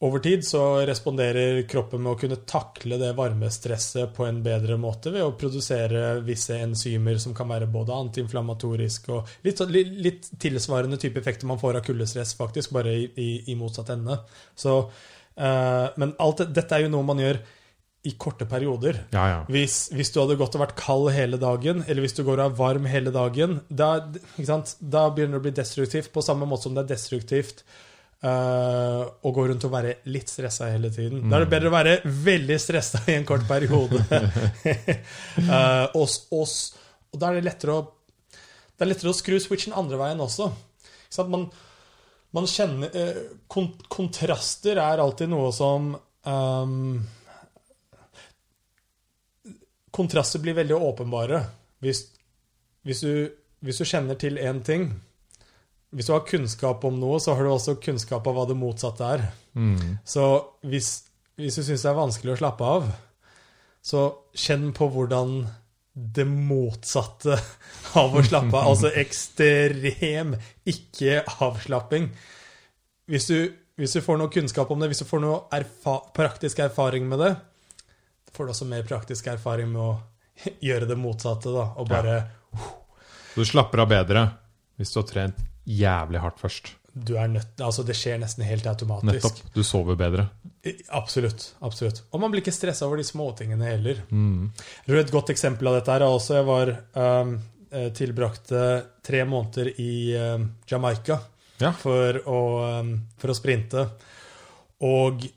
[0.00, 5.10] over tid så responderer kroppen med å kunne takle det varmestresset på en bedre måte
[5.10, 9.62] ved å produsere visse enzymer som kan være både antiinflammatoriske og litt,
[10.06, 14.20] litt, tilsvarende type effekter man får av kuldestress, faktisk, bare i, i, i motsatt ende.
[14.54, 14.78] Så,
[15.34, 17.42] eh, men alt dette er jo noe man gjør
[18.06, 19.02] i korte perioder.
[19.10, 19.42] Ja, ja.
[19.50, 22.44] Hvis, hvis du hadde gått og vært kald hele dagen, eller hvis du går og
[22.46, 23.96] er varm hele dagen, da,
[24.38, 27.66] da begynner det å bli destruktivt, på samme måte som det er destruktivt
[28.22, 31.24] eh, og gå rundt og være litt stressa hele tiden.
[31.28, 34.02] Da er det bedre å være veldig stressa i en kort periode.
[35.50, 36.04] uh, og,
[36.34, 36.58] oss.
[37.12, 37.86] og, da er det lettere å
[38.78, 40.52] det er lettere å skru switchen andre veien også.
[41.26, 41.48] Man,
[42.36, 45.88] man kjenner uh, kont Kontraster er alltid noe som
[46.22, 47.00] um,
[49.90, 51.40] Kontraster blir veldig åpenbare
[51.82, 52.04] hvis,
[52.86, 53.26] hvis, du,
[53.66, 54.92] hvis du kjenner til én ting.
[55.94, 59.06] Hvis du har kunnskap om noe, så har du også kunnskap av hva det motsatte
[59.14, 59.22] er.
[59.56, 59.94] Mm.
[60.04, 60.24] Så
[60.68, 60.90] hvis,
[61.40, 62.90] hvis du syns det er vanskelig å slappe av,
[63.88, 64.02] så
[64.36, 65.38] kjenn på hvordan
[65.98, 67.38] det motsatte
[67.98, 70.36] av å slappe av, altså ekstrem
[70.68, 72.10] ikke-avslapping
[73.08, 76.60] hvis, du- hvis du får noe kunnskap om det, hvis du får noe erfa praktisk
[76.62, 77.32] erfaring med det,
[78.36, 79.92] får du også mer praktisk erfaring med å
[80.68, 82.18] gjøre det motsatte, da, og bare
[83.32, 84.26] Så du slapper av bedre
[84.78, 86.72] hvis du har trent jævlig hardt først.
[86.98, 89.12] Du er nødt Altså, det skjer nesten helt automatisk.
[89.12, 89.54] Nettopp.
[89.54, 90.28] Du sover bedre.
[90.88, 91.52] Absolutt.
[91.64, 92.02] absolutt.
[92.12, 94.02] Og man blir ikke stressa over de småtingene heller.
[94.10, 94.50] Mm.
[94.88, 97.34] Et godt eksempel av dette her er også Jeg var um,
[97.70, 98.64] eh, tilbrakte
[99.06, 101.20] tre måneder i um, Jamaica
[101.62, 101.72] Ja.
[101.72, 102.40] for, å,
[102.80, 103.86] um, for å sprinte.
[104.84, 105.28] Og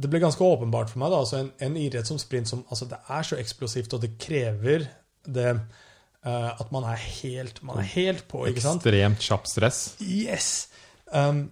[0.00, 1.10] det ble ganske åpenbart for meg.
[1.12, 4.14] da, altså En, en idrett som sprint som altså det er så eksplosivt, og det
[4.22, 4.86] krever
[5.26, 5.58] det
[6.28, 8.44] at man er helt, man er helt på.
[8.50, 8.84] ikke sant?
[8.84, 9.80] Ekstremt kjapp stress.
[10.04, 10.68] Yes!
[11.10, 11.46] Um,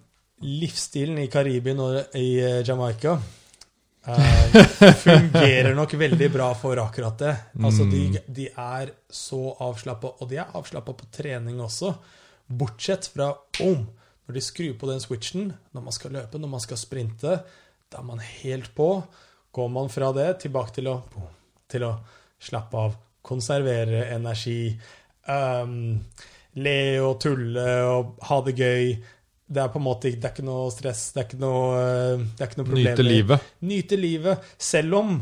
[0.45, 3.17] livsstilen i Karibien og i eh, Jamaica
[4.07, 4.59] uh,
[5.03, 7.33] fungerer nok veldig bra for akkurat det.
[7.59, 11.91] Altså, de, de er så avslappa, og de er avslappa på trening også.
[12.47, 13.33] Bortsett fra
[13.65, 13.83] om
[14.29, 17.39] når de skrur på den switchen, når man skal løpe, når man skal sprinte,
[17.89, 18.91] da er man helt på.
[19.51, 20.99] Går man fra det tilbake til å,
[21.65, 21.95] til å
[22.37, 22.93] slappe av,
[23.29, 24.73] konservere energi,
[25.29, 25.95] um,
[26.59, 28.93] le og tulle og ha det gøy.
[29.49, 32.23] Det er på en måte det er ikke noe stress, det er ikke noe, eh,
[32.37, 32.89] det er ikke noe problem.
[32.91, 33.51] Nyte livet.
[33.65, 35.15] Nyte livet, selv om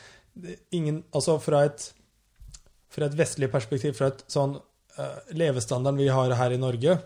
[0.78, 1.84] ingen Altså fra et,
[2.88, 6.96] fra et vestlig perspektiv, fra et sånn uh, levestandarden vi har her i Norge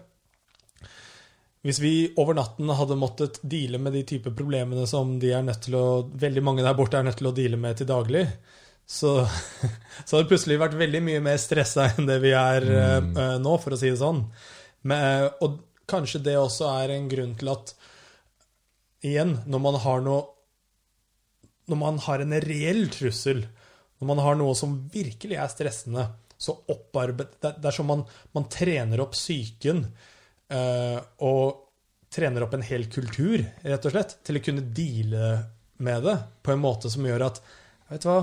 [1.64, 5.64] Hvis vi over natten hadde måttet deale med de type problemene som de er nødt
[5.66, 8.28] til å Veldig mange der borte er nødt til å deale med til daglig,
[8.86, 9.28] så,
[10.04, 13.14] så har det plutselig vært veldig mye mer stressa enn det vi er mm.
[13.16, 14.24] uh, nå, for å si det sånn.
[14.84, 17.72] Men, eh, og kanskje det også er en grunn til at
[19.04, 20.22] igjen, når man har noe
[21.64, 23.38] Når man har en reell trussel,
[23.96, 26.02] når man har noe som virkelig er stressende,
[26.36, 28.02] så opparbeid Det det er som man,
[28.36, 29.80] man trener opp psyken
[30.52, 31.62] uh, og
[32.14, 35.30] trener opp en hel kultur, rett og slett, til å kunne deale
[35.84, 37.40] med det på en måte som gjør at
[37.88, 38.20] Vet du hva?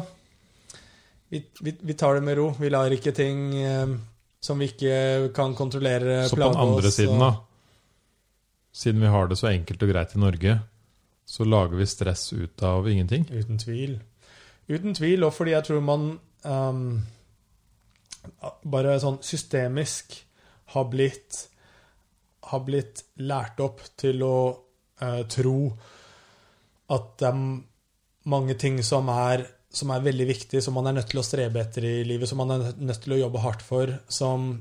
[1.31, 2.49] Vi, vi, vi tar det med ro.
[2.59, 3.93] Vi lar ikke ting eh,
[4.41, 7.31] som vi ikke kan kontrollere, Så på den andre siden, da,
[8.73, 10.57] siden vi har det så enkelt og greit i Norge,
[11.25, 13.27] så lager vi stress ut av ingenting.
[13.31, 13.99] Uten tvil.
[14.67, 16.09] Uten tvil, og fordi jeg tror man
[16.43, 16.83] um,
[18.67, 20.17] bare sånn systemisk
[20.75, 21.47] har blitt
[22.51, 25.57] har blitt lært opp til å uh, tro
[26.91, 27.43] at det er
[28.31, 31.61] mange ting som er, som er veldig viktig, som man er nødt til å strebe
[31.61, 34.53] etter i livet, som man er nødt til å jobbe hardt for, som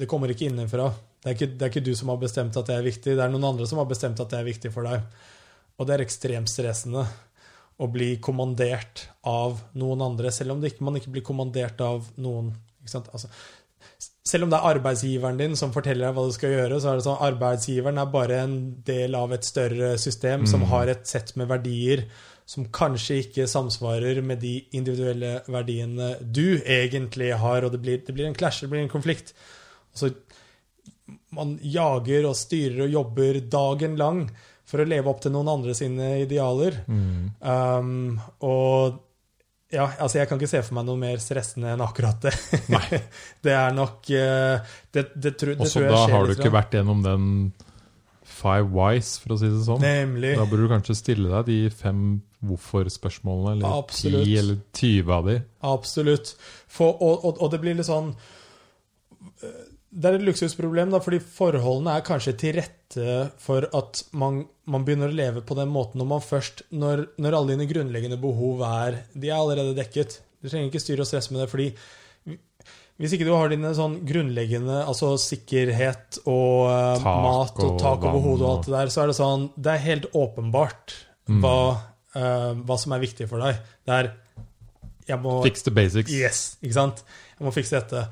[0.00, 0.86] Det kommer ikke innenfra.
[1.20, 3.20] Det er ikke, det er ikke du som har bestemt at det er viktig, det
[3.20, 5.02] er noen andre som har bestemt at det er viktig for deg.
[5.76, 7.02] Og det er ekstremt stressende
[7.80, 12.08] å bli kommandert av noen andre, selv om det ikke, man ikke blir kommandert av
[12.20, 12.54] noen.
[12.86, 13.28] Altså,
[14.24, 16.98] selv om det er arbeidsgiveren din som forteller deg hva du skal gjøre, så er
[16.98, 21.34] det sånn arbeidsgiveren er bare en del av et større system som har et sett
[21.40, 22.06] med verdier
[22.50, 28.14] som kanskje ikke samsvarer med de individuelle verdiene du egentlig har, og det blir, det
[28.16, 29.30] blir en clash, det blir en konflikt.
[29.94, 30.10] Så
[31.36, 34.24] man jager og styrer og jobber dagen lang
[34.66, 36.80] for å leve opp til noen andre sine idealer.
[36.90, 38.98] Um, og
[39.70, 42.34] ja, altså jeg kan ikke se for meg noe mer stressende enn akkurat det.
[43.46, 46.34] Det er nok eh, Det, det, det Og så tror jeg da skjer har du
[46.34, 47.28] ikke vært gjennom den
[48.40, 49.84] five whys, for å si det sånn.
[49.84, 50.34] Nemlig.
[50.38, 52.04] Da burde du kanskje stille deg de fem
[52.48, 54.24] hvorfor-spørsmålene, eller Absolutt.
[54.24, 55.34] ti eller 20 av de.
[55.70, 56.32] Absolutt.
[56.70, 58.14] For, og, og, og det blir litt sånn
[59.44, 64.44] eh, Det er et luksusproblem, da, fordi forholdene er kanskje til rette for at man,
[64.70, 68.18] man begynner å leve på den måten når man først Når, når alle dine grunnleggende
[68.18, 70.20] behov er De er allerede dekket.
[70.40, 71.68] Du trenger ikke styre og stresse med det, fordi
[73.00, 78.04] hvis ikke du har dine sånn grunnleggende altså sikkerhet og uh, mat og og tak
[78.04, 80.96] over hodet og alt det der, så er det sånn Det er helt åpenbart
[81.40, 81.56] hva,
[82.18, 83.62] uh, hva som er viktig for deg.
[83.88, 84.10] Det er
[85.08, 86.12] jeg må, Fix the basics.
[86.12, 87.02] Yes, ikke sant?
[87.38, 88.04] Jeg må fikse dette.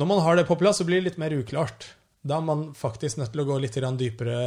[0.00, 1.90] Når man har det på plass, så blir det litt mer uklart.
[2.26, 4.40] Da er man faktisk nødt til å gå litt dypere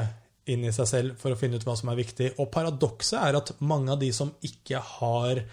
[0.52, 2.34] inn i seg selv for å finne ut hva som er viktig.
[2.42, 5.44] Og paradokset er at mange av de som ikke har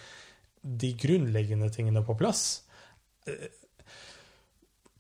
[0.61, 2.63] de grunnleggende tingene på plass,
[3.27, 3.49] eh,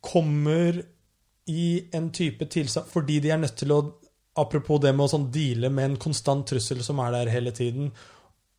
[0.00, 0.82] kommer
[1.50, 3.82] i en type tilstand fordi de er nødt til å
[4.38, 7.88] Apropos det med å sånn deale med en konstant trussel som er der hele tiden,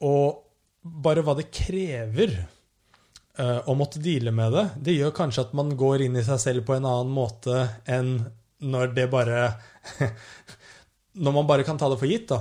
[0.03, 0.41] og
[0.84, 2.34] bare hva det krever
[3.39, 6.41] uh, å måtte deale med det, det gjør kanskje at man går inn i seg
[6.43, 8.18] selv på en annen måte enn
[8.61, 9.45] når det bare
[11.23, 12.38] Når man bare kan ta det for gitt, da.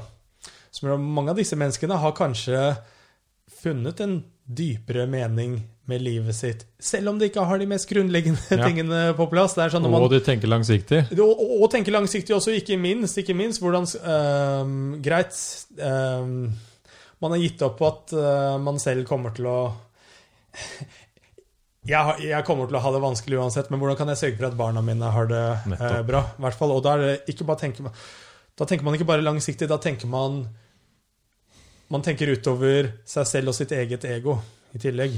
[0.71, 2.59] Så mange av disse menneskene har kanskje
[3.63, 4.21] funnet en
[4.51, 5.61] dypere mening
[5.91, 8.63] med livet sitt, selv om de ikke har de mest grunnleggende ja.
[8.63, 9.57] tingene på plass.
[9.59, 11.03] Sånn og man, de tenker langsiktig.
[11.17, 13.19] Og, og, tenker langsiktig også, ikke minst.
[13.19, 15.35] Ikke minst hvordan øh, Greit.
[15.79, 16.31] Øh,
[17.21, 19.59] man har gitt opp på at øh, man selv kommer til å
[21.91, 24.51] jeg, jeg, kommer til å ha det vanskelig uansett, men hvordan kan jeg sørge for
[24.51, 25.45] at barna mine har det
[25.77, 26.25] eh, bra?
[26.37, 27.93] I hvert fall, Og da, er det ikke bare tenke,
[28.59, 30.45] da tenker man ikke bare langsiktig, da tenker man
[31.91, 34.37] Man tenker utover seg selv og sitt eget ego
[34.75, 35.13] i tillegg.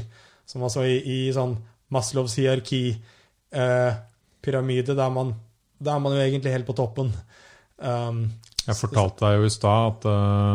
[0.48, 1.56] Som altså i, i sånn
[1.92, 5.34] Maslows hierarki-pyramide, eh, der, man,
[5.78, 7.08] der er man jo egentlig helt på toppen.
[7.76, 8.30] Um,
[8.62, 10.54] jeg fortalte deg jo i stad at uh,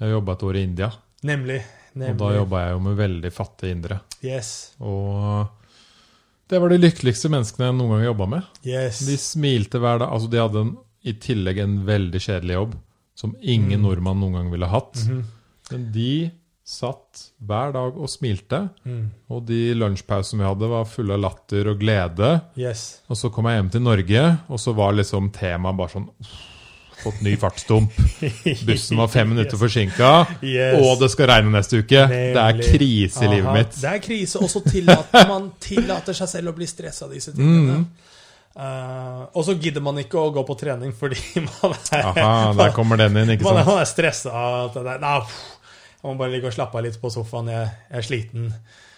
[0.00, 0.88] jeg jobba et år i India.
[1.28, 1.60] Nemlig.
[1.92, 2.12] nemlig.
[2.14, 3.98] Og da jobba jeg jo med veldig fattige indere.
[4.24, 4.48] Yes.
[4.80, 5.46] Og
[6.48, 8.42] det var de lykkeligste menneskene jeg noen gang jobba med.
[8.64, 8.96] Yes.
[9.08, 10.08] De smilte hver dag.
[10.08, 10.72] Altså, de hadde en,
[11.02, 12.72] i tillegg en veldig kjedelig jobb
[13.18, 13.86] som ingen mm.
[13.86, 14.96] nordmann noen gang ville hatt.
[15.04, 15.22] Mm -hmm.
[15.74, 16.14] Men de
[16.72, 18.62] satt hver dag og smilte.
[18.86, 19.04] Mm.
[19.34, 22.32] Og de lunsjpausene vi hadde, var fulle av latter og glede.
[22.58, 23.02] Yes.
[23.10, 26.10] Og så kom jeg hjem til Norge, og så var liksom temaet bare sånn
[27.02, 27.96] Fått ny fartsdump.
[28.68, 29.58] Bussen var fem minutter yes.
[29.58, 30.10] forsinka.
[30.46, 30.76] Yes.
[30.78, 31.98] Og det skal regne neste uke.
[31.98, 32.36] Nemlig.
[32.36, 33.32] Det er krise i Aha.
[33.32, 33.78] livet mitt.
[33.80, 37.34] Det er krise, og så tillater man tillater seg selv å bli stressa av disse
[37.34, 37.80] tingene.
[37.82, 38.12] Mm.
[38.52, 42.74] Uh, og så gidder man ikke å gå på trening fordi man er Aha, der
[42.76, 43.64] kommer den inn, ikke sant?
[43.64, 44.42] Man er stressa.
[45.02, 45.16] Nei,
[46.02, 47.50] jeg man bare ligger og slappe av litt på sofaen.
[47.52, 48.46] Jeg, jeg er sliten.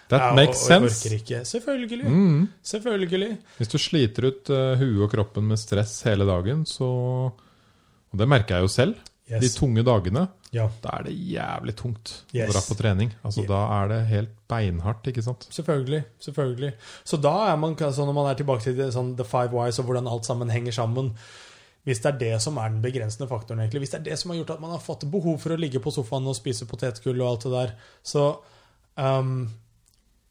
[0.09, 1.01] That ja, makes og, sense.
[1.01, 1.41] orker ikke.
[1.49, 2.05] Selvfølgelig.
[2.09, 2.39] Mm.
[2.65, 3.33] Selvfølgelig.
[3.59, 8.29] Hvis du sliter ut uh, huet og kroppen med stress hele dagen, så Og det
[8.31, 8.97] merker jeg jo selv.
[9.25, 9.41] Yes.
[9.41, 10.27] De tunge dagene.
[10.55, 10.69] Ja.
[10.85, 12.47] Da er det jævlig tungt yes.
[12.47, 13.15] å dra på trening.
[13.25, 13.51] Altså, yeah.
[13.51, 15.09] Da er det helt beinhardt.
[15.11, 15.47] ikke sant?
[15.51, 16.05] Selvfølgelig.
[16.23, 16.73] selvfølgelig.
[17.05, 19.81] Så da er man, altså, når man er tilbake til det, sånn, the five whys
[19.81, 21.15] og hvordan alt sammen henger sammen,
[21.85, 24.33] hvis det er det som er den begrensende faktoren, egentlig, hvis det er det som
[24.33, 27.21] har gjort at man har fått behov for å ligge på sofaen og spise potetgull
[27.21, 27.77] og alt det der,
[28.15, 28.31] så
[28.97, 29.37] um,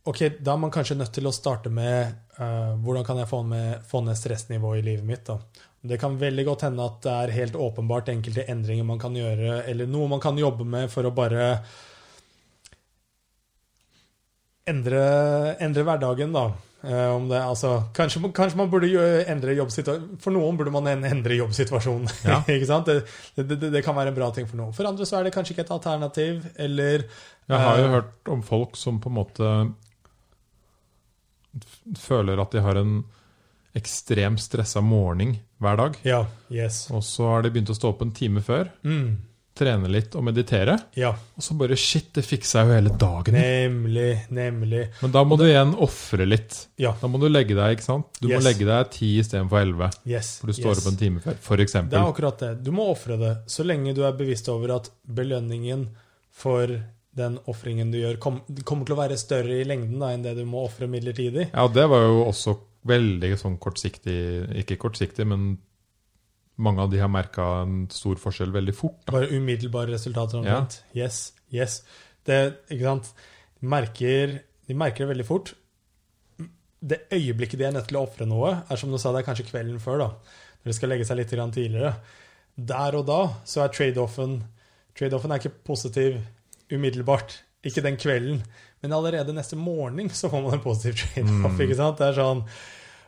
[0.04, 3.38] Ok, da er man kanskje nødt til å starte med uh, hvordan kan jeg få,
[3.48, 5.30] med, få ned stressnivået i livet mitt.
[5.30, 5.38] da.
[5.80, 9.62] Det kan veldig godt hende at det er helt åpenbart enkelte endringer man kan gjøre,
[9.72, 11.48] eller noe man kan jobbe med for å bare
[14.68, 15.02] endre,
[15.64, 16.46] endre hverdagen, da.
[16.84, 18.90] Uh, det, altså, kanskje, kanskje, man burde
[19.32, 22.10] endre jobbsituasjonen For noen burde man endre jobbsituasjonen.
[22.28, 22.42] Ja.
[22.84, 22.98] Det,
[23.36, 24.76] det, det, kan være en bra ting for noen.
[24.76, 26.44] For andre så er det kanskje ikke et alternativ.
[26.60, 27.06] Eller
[27.48, 29.56] Jeg har jo uh, hørt om folk som på en måte
[32.00, 32.96] føler at de har en
[33.78, 36.00] ekstremt stressa morgen hver dag.
[36.06, 36.88] Ja, yes.
[36.94, 38.74] Og så har de begynt å stå opp en time før.
[38.86, 40.76] Mm trene litt og meditere.
[40.98, 41.12] Ja.
[41.14, 43.36] Og så bare Shit, det fiksa jo hele dagen.
[43.38, 44.88] Nemlig, nemlig.
[45.02, 46.58] Men da må du igjen ofre litt.
[46.82, 46.96] Ja.
[47.02, 48.10] Da må du legge deg ikke sant?
[48.20, 48.38] Du yes.
[48.38, 49.92] må legge deg ti istedenfor elleve.
[50.10, 50.38] Yes.
[50.42, 50.82] For du står yes.
[50.82, 51.78] opp en time før, f.eks.
[51.92, 52.52] Det er akkurat det.
[52.66, 53.36] Du må ofre det.
[53.52, 55.88] Så lenge du er bevisst over at belønningen
[56.34, 56.74] for
[57.14, 60.34] den ofringen du gjør, kom, kommer til å være større i lengden da, enn det
[60.40, 61.52] du må ofre midlertidig.
[61.52, 62.56] Ja, det var jo også
[62.90, 64.18] veldig sånn kortsiktig
[64.60, 65.54] Ikke kortsiktig, men
[66.62, 69.00] mange av de har merka en stor forskjell veldig fort.
[69.08, 69.16] Da.
[69.18, 70.80] Bare umiddelbare resultater omtrent?
[70.94, 71.06] Ja.
[71.06, 71.34] Yes.
[71.54, 71.80] yes.
[72.26, 72.40] Det,
[72.70, 73.12] ikke sant?
[73.60, 75.54] De merker, de merker, det veldig fort.
[76.84, 79.30] Det øyeblikket de er nødt til å ofre noe, er som du sa, det er
[79.30, 80.04] kanskje kvelden før.
[80.04, 80.10] da,
[80.62, 81.96] Når de skal legge seg litt tidligere.
[82.54, 84.44] Der og da så er trade-offen
[84.94, 86.20] Trade-offen er ikke positiv
[86.70, 87.40] umiddelbart.
[87.66, 88.44] Ikke den kvelden.
[88.84, 91.56] Men allerede neste morgen så får man en positiv trade-off.
[91.56, 91.62] Mm.
[91.66, 91.98] ikke sant?
[91.98, 92.44] Det er sånn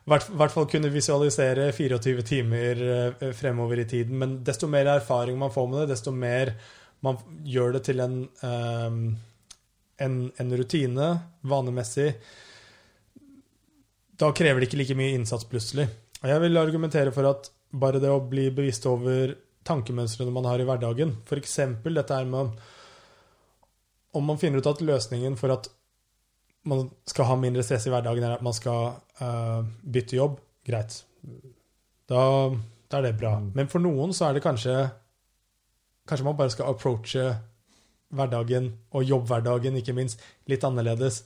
[0.06, 4.18] hvert fall kunne visualisere 24 timer eh, fremover i tiden.
[4.22, 6.54] Men desto mer erfaring man får med det, desto mer
[7.06, 9.00] man gjør det til en, um,
[10.02, 11.10] en, en rutine
[11.46, 12.08] vanemessig,
[14.16, 15.90] da krever det ikke like mye innsats plutselig.
[16.22, 19.36] Og jeg vil argumentere for at bare det å bli bevisst over
[19.68, 21.58] tankemønstrene man har i hverdagen, f.eks.
[21.84, 22.56] dette her med
[24.16, 25.68] om man finner ut at løsningen for at
[26.66, 30.98] man skal ha mindre stress i hverdagen, eller at man skal uh, bytte jobb, greit.
[32.10, 32.22] Da,
[32.90, 33.36] da, er det bra.
[33.42, 33.52] Mm.
[33.58, 34.78] Men for noen så er det kanskje
[36.06, 37.22] Kanskje man bare skal approache
[38.14, 41.24] hverdagen, og jobbhverdagen ikke minst, litt annerledes.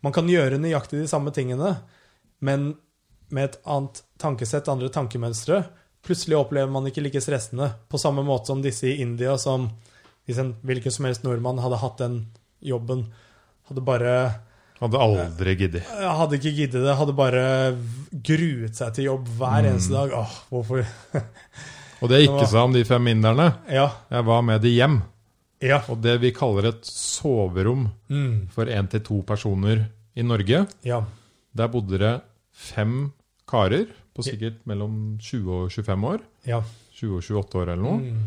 [0.00, 1.74] Man kan gjøre nøyaktig de samme tingene,
[2.40, 2.70] men
[3.28, 5.58] med et annet tankesett, andre tankemønstre.
[6.06, 9.68] Plutselig opplever man ikke like stressende, på samme måte som disse i India, som
[10.26, 12.18] hvis en hvilken som helst nordmann hadde hatt den
[12.64, 13.06] jobben,
[13.68, 14.14] hadde bare
[14.80, 15.86] Hadde aldri giddet.
[15.88, 17.44] Jeg hadde ikke giddet det, hadde bare
[18.12, 19.68] gruet seg til jobb hver Mm.
[19.70, 20.12] eneste dag.
[20.12, 20.84] Åh, hvorfor
[22.02, 23.86] Og det gikk ikke sa om de fem inderne, Ja.
[24.10, 24.98] jeg var med de hjem.
[25.64, 25.78] Ja.
[25.88, 31.00] Og det vi kaller et soverom Mm, for én til to personer i Norge, ja.
[31.56, 32.20] der bodde det
[32.52, 33.12] fem
[33.48, 36.20] karer på sikkert mellom 20 og 25 år.
[36.46, 36.60] Ja.
[37.00, 37.98] 20 og 28 år eller noe.
[38.00, 38.26] Mm,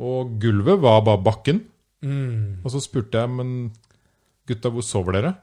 [0.00, 1.64] Og gulvet var bare bakken.
[2.02, 2.60] mm.
[2.64, 3.72] Og så spurte jeg, men
[4.46, 5.34] gutta, hvor sover dere?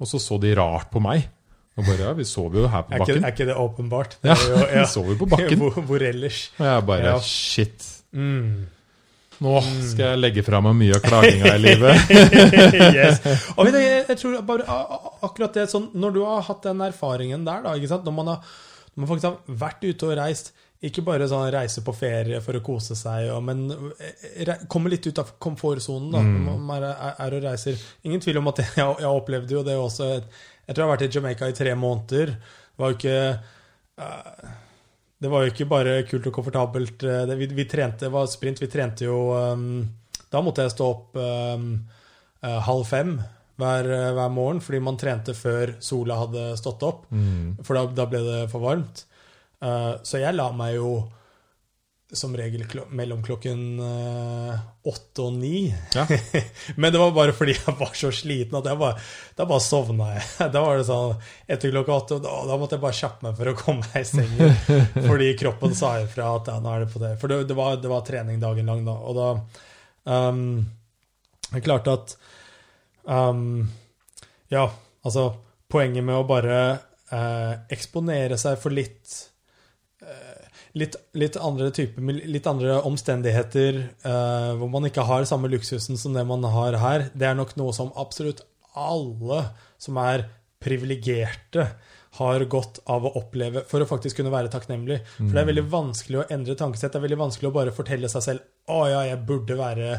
[0.00, 1.26] Og så så de rart på meg.
[1.78, 3.24] Og bare, ja, vi sover jo her på Er, ikke, bakken.
[3.24, 4.16] er ikke det åpenbart?
[4.26, 5.58] Ja, Det jo- vi sover jo på bakken.
[5.62, 6.50] Hvor, hvor ellers?
[6.58, 7.18] Og jeg bare, Ja.
[7.22, 7.86] shit.
[8.12, 8.66] Mm.
[9.38, 12.10] Nå skal jeg legge fra meg mye av klaginga i livet.
[12.98, 13.20] yes.
[13.54, 14.64] Og vet du, jeg, jeg tror bare
[15.22, 17.76] akkurat det sånn, Når du har hatt den erfaringen der, da?
[17.78, 18.40] Når man har,
[18.96, 20.50] når man faktisk har vært ute og reist
[20.86, 23.64] ikke bare sånn reise på ferie for å kose seg, og, men
[23.98, 27.80] eh, komme litt ut av komfortsonen da, når man er, er og reiser.
[28.06, 30.10] Ingen tvil om at jeg, jeg opplevde jo det også.
[30.68, 32.34] Jeg tror jeg har vært i Jamaica i tre måneder.
[32.36, 33.18] Det var jo ikke
[33.98, 34.54] uh,
[35.18, 37.02] det var jo ikke bare kult og komfortabelt.
[37.02, 38.60] eh, Det, vi, vi trente, det var sprint.
[38.62, 39.88] Vi trente jo um,
[40.30, 41.72] Da måtte jeg stå opp um,
[42.44, 43.16] uh, halv fem
[43.58, 47.08] hver, hver morgen, fordi man trente før sola hadde stått opp.
[47.66, 49.07] For da, da ble det for varmt.
[49.64, 50.90] Eh, så jeg la meg jo
[52.12, 55.68] som regel mellom klokken eh, åtte og ni.
[55.94, 56.06] Ja.
[56.80, 59.02] Men det var bare fordi jeg var så sliten at jeg bare,
[59.36, 60.24] da bare sovna jeg.
[60.54, 63.52] Da var det sånn etter klokka åtte, da, da måtte jeg bare kjappe meg for
[63.52, 64.56] å komme meg i sengen.
[65.10, 67.12] Fordi kroppen sa ifra at ja, nå er det på det.
[67.20, 68.96] For det, det, var, det var trening dagen lang da.
[69.04, 69.28] Og da
[70.08, 70.42] um,
[71.52, 72.16] Jeg klarte at
[73.04, 73.68] um,
[74.48, 74.64] Ja,
[75.04, 75.30] altså
[75.68, 76.60] Poenget med å bare
[77.12, 79.27] uh, eksponere seg for litt
[80.78, 86.14] Litt, litt andre type, litt andre omstendigheter, eh, hvor man ikke har samme luksusen som
[86.14, 88.44] det man har her, det er nok noe som absolutt
[88.78, 89.42] alle
[89.80, 90.28] som er
[90.62, 91.66] privilegerte,
[92.18, 94.96] har godt av å oppleve for å faktisk kunne være takknemlig.
[95.18, 96.94] For det er veldig vanskelig å endre tankesett.
[96.94, 99.98] Det er veldig vanskelig å bare fortelle seg selv å ja, jeg burde være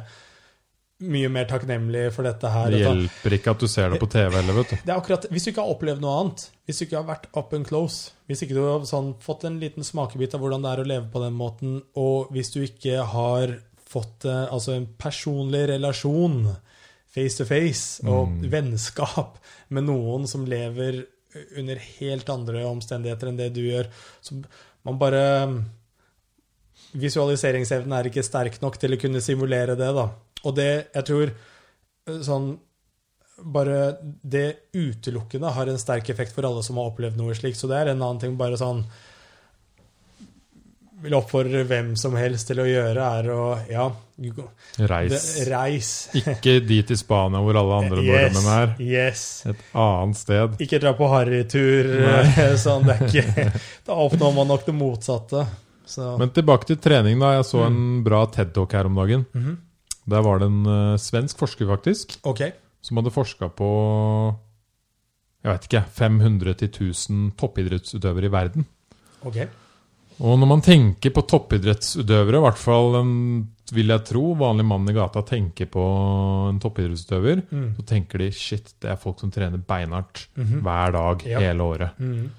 [0.99, 2.73] mye mer takknemlig for dette her.
[2.73, 4.80] Det hjelper ikke at du ser det på TV heller, vet du.
[4.84, 7.30] det er akkurat, Hvis du ikke har opplevd noe annet, hvis du ikke har vært
[7.39, 10.73] up and close, hvis ikke du har sånn, fått en liten smakebit av hvordan det
[10.73, 13.55] er å leve på den måten, og hvis du ikke har
[13.89, 16.43] fått eh, altså en personlig relasjon
[17.09, 19.39] face to face og vennskap
[19.73, 21.01] med noen som lever
[21.57, 23.89] under helt andre omstendigheter enn det du gjør,
[24.21, 24.41] så
[24.88, 25.23] man bare
[26.89, 30.07] Visualiseringsevnen er ikke sterk nok til å kunne simulere det, da.
[30.48, 32.52] Og det, jeg tror eh, sånn
[33.40, 37.56] bare det utelukkende har en sterk effekt for alle som har opplevd noe slikt.
[37.60, 38.82] Så det er en annen ting bare sånn
[40.99, 43.86] Vil oppfordre hvem som helst til å gjøre, er å Ja,
[44.91, 45.14] Reis.
[45.38, 45.91] det, reis.
[46.20, 48.74] Ikke dit i Spania hvor alle andre nordmenn er.
[48.84, 49.24] Yes.
[49.48, 50.60] Et annet sted.
[50.60, 51.88] Ikke dra på harrytur.
[52.66, 53.48] Sånn, det er ikke
[53.88, 55.45] Da oppnår man nok det motsatte.
[55.88, 57.38] Så Men tilbake til trening, da.
[57.40, 59.24] Jeg så en bra TED-talk her om dagen.
[59.32, 59.57] Mhm.
[60.10, 62.52] Der var det en eh, svensk forsker, faktisk, okay.
[62.81, 63.69] som hadde forska på
[65.44, 68.65] jeg vet ikke, 500 til 1000 toppidrettsutøvere i verden.
[69.23, 69.45] Okay.
[70.19, 73.14] Og når man tenker på toppidrettsutøvere, i hvert fall en,
[73.72, 75.84] vil jeg tro, vanlig mann i gata tenker på
[76.49, 77.69] en toppidrettsutøver, Mm.
[77.77, 80.60] så tenker de shit, det er folk som trener beinhardt Mhm.
[80.61, 81.40] hver dag Ja.
[81.40, 81.91] hele året.
[81.99, 82.31] Mm.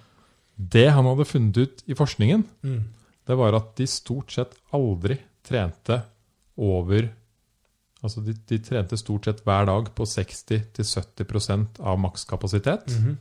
[0.59, 2.85] Det han hadde funnet ut i forskningen, Mm.
[3.27, 6.03] det var at de stort sett aldri trente
[6.59, 7.09] over
[8.03, 12.87] Altså de, de trente stort sett hver dag på 60-70% av makskapasitet.
[12.97, 13.19] Mhm.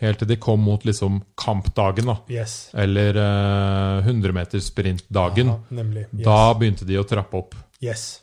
[0.00, 2.14] Helt til de kom mot liksom kampdagen, da.
[2.32, 2.70] Yes.
[2.72, 5.50] Eller uh, 100-metersprintdagen.
[5.52, 5.84] Aha.
[5.92, 6.22] Yes.
[6.24, 7.52] Da begynte de å trappe opp.
[7.84, 8.22] Yes.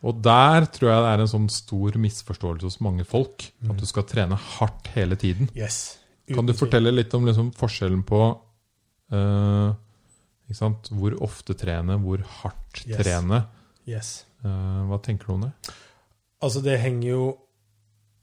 [0.00, 3.44] Og der tror jeg det er en sånn stor misforståelse hos mange folk.
[3.68, 5.50] At du skal trene hardt hele tiden.
[5.58, 5.98] yes.
[6.28, 8.18] Kan du fortelle litt om liksom forskjellen på
[9.12, 9.70] uh,
[10.92, 12.98] hvor ofte trene, hvor hardt Yes.
[13.00, 13.42] trene?
[13.88, 14.10] Yes.
[14.44, 15.52] Eh, hva tenker du om det?
[16.44, 17.22] Altså, det henger jo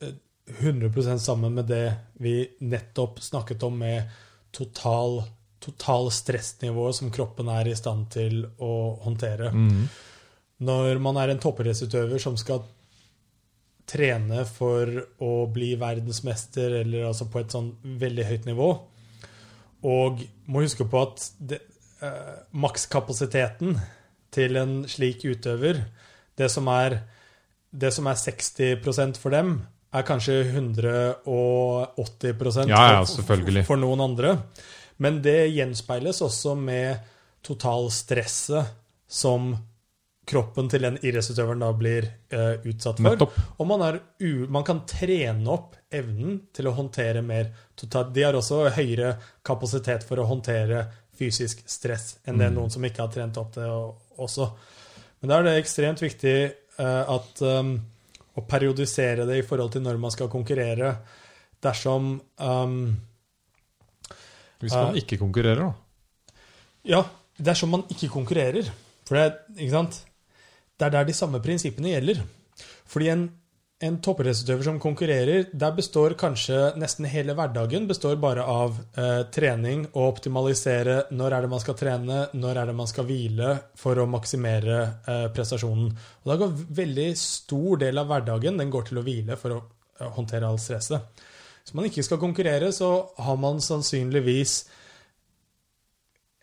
[0.02, 0.16] eh,
[0.60, 1.88] 100 sammen med det
[2.24, 4.12] vi nettopp snakket om med
[4.56, 5.24] total,
[5.60, 8.74] total stressnivå som kroppen er i stand til å
[9.04, 9.52] håndtere.
[9.52, 9.88] Mm.
[10.66, 12.64] Når man er en toppidrettsutøver som skal
[13.86, 14.90] trene for
[15.22, 18.70] å bli verdensmester, eller altså på et sånn veldig høyt nivå,
[19.86, 21.60] og må huske på at det,
[22.02, 23.76] eh, makskapasiteten
[24.36, 25.80] til en slik utøver,
[26.38, 26.98] det som er,
[27.72, 29.56] det som er 60% for dem,
[29.96, 34.38] er kanskje 180 Ja, ja, for- for noen andre.
[34.98, 37.00] Men det gjenspeiles også med
[37.44, 38.66] totalstresset
[39.08, 39.56] som
[40.26, 43.06] kroppen til den idrettsutøveren da blir uh, utsatt for.
[43.12, 43.36] Nettopp.
[43.62, 44.00] Og man,
[44.50, 48.10] man kan trene opp evnen til å håndtere mer totalt.
[48.16, 49.12] De har også høyere
[49.46, 53.70] kapasitet for å håndtere fysisk stress enn det noen som ikke har trent opp det
[53.70, 54.50] og- også.
[55.20, 57.76] Men da er det ekstremt viktig eh, at um,
[58.36, 60.96] å periodisere det i forhold til når man skal konkurrere.
[61.64, 62.80] Dersom um,
[64.62, 66.42] Hvis man uh, ikke konkurrerer, da.
[66.86, 67.06] Ja,
[67.38, 68.68] dersom man ikke konkurrerer.
[69.06, 70.04] For det, ikke sant?
[70.76, 72.22] det er der de samme prinsippene gjelder.
[72.86, 73.26] Fordi en,
[73.84, 79.84] en toppidrettsutøver som konkurrerer, der består kanskje nesten hele hverdagen består bare av eh, trening
[79.90, 83.50] og optimalisere når er det man skal trene, når er det man skal hvile
[83.80, 85.90] for å maksimere eh, prestasjonen.
[86.24, 89.60] Og da går veldig stor del av hverdagen den går til å hvile for å
[89.60, 91.26] eh, håndtere all stresset.
[91.66, 92.94] Hvis man ikke skal konkurrere, så
[93.26, 94.56] har man sannsynligvis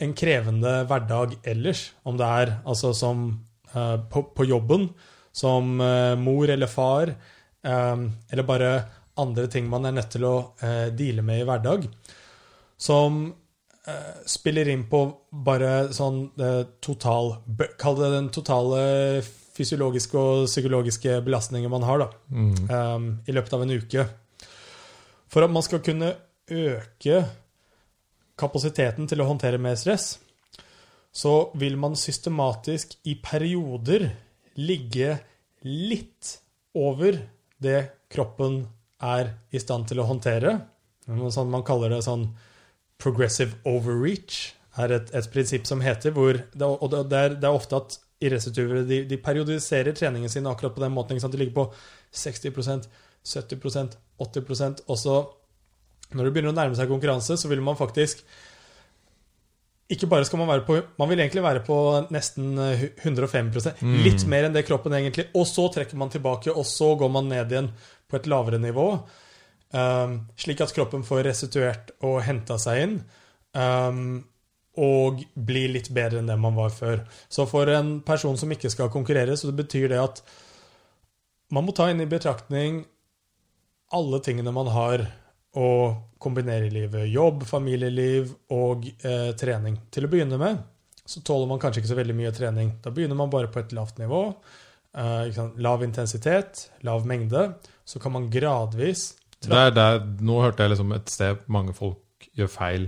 [0.04, 1.92] en krevende hverdag ellers.
[2.04, 3.24] Om det er altså som
[3.72, 4.90] eh, på, på jobben,
[5.32, 7.14] som eh, mor eller far,
[7.64, 7.96] eh,
[8.30, 8.72] eller bare
[9.20, 11.88] andre ting man er nødt til å eh, deale med i hverdag,
[12.76, 13.24] som
[14.30, 14.98] spiller inn på
[15.42, 16.20] bare sånn
[16.78, 17.32] total
[17.82, 18.82] Kall det den totale
[19.52, 22.09] fysiologiske og psykologiske belastningen man har da,
[22.76, 22.98] eh,
[23.28, 24.06] i løpet av en uke.
[25.28, 26.14] For at man skal kunne
[26.50, 27.24] øke
[28.38, 30.18] kapasiteten til å håndtere mer stress,
[31.12, 34.10] så vil man systematisk i perioder
[34.58, 35.16] ligge
[35.66, 36.38] litt
[36.74, 37.18] over
[37.62, 37.80] det
[38.12, 38.62] kroppen
[39.02, 40.56] er i stand til å håndtere.
[41.06, 42.28] Sånn man kaller det sånn
[43.02, 47.52] progressive overreach, er et, et prinsipp som heter hvor det, Og det er, det er
[47.52, 51.18] ofte at idrettsutøvere de, de periodiserer treningen sin akkurat på den måten.
[51.18, 51.66] De ligger på
[52.14, 52.86] 60%
[53.22, 55.16] 70% 80% og så
[56.12, 58.20] når det begynner å nærme seg konkurranse, så vil man faktisk
[59.93, 61.77] ikke bare skal man være på Man vil egentlig være på
[62.14, 65.28] nesten eh, 105% Litt mer enn det kroppen egentlig.
[65.39, 67.70] Og så trekker man tilbake, og så går man ned igjen
[68.09, 68.86] på et lavere nivå.
[69.73, 72.98] Um, slik at kroppen får restituert og henta seg inn.
[73.56, 74.20] Um,
[74.81, 77.05] og blir litt bedre enn det man var før.
[77.32, 80.23] Så for en person som ikke skal konkurrere, så betyr det at
[81.52, 82.82] man må ta inn i betraktning
[83.93, 85.05] alle tingene man har
[85.58, 85.68] å
[86.22, 87.08] kombinere livet.
[87.12, 89.76] Jobb, familieliv og eh, trening.
[89.92, 90.62] Til å begynne med
[91.04, 92.68] så tåler man kanskje ikke så veldig mye trening.
[92.82, 94.20] Da begynner man bare på et lavt nivå.
[94.96, 97.48] Eh, lav intensitet, lav mengde.
[97.84, 102.28] Så kan man gradvis Det er der, nå hørte jeg liksom et sted mange folk
[102.38, 102.84] gjør feil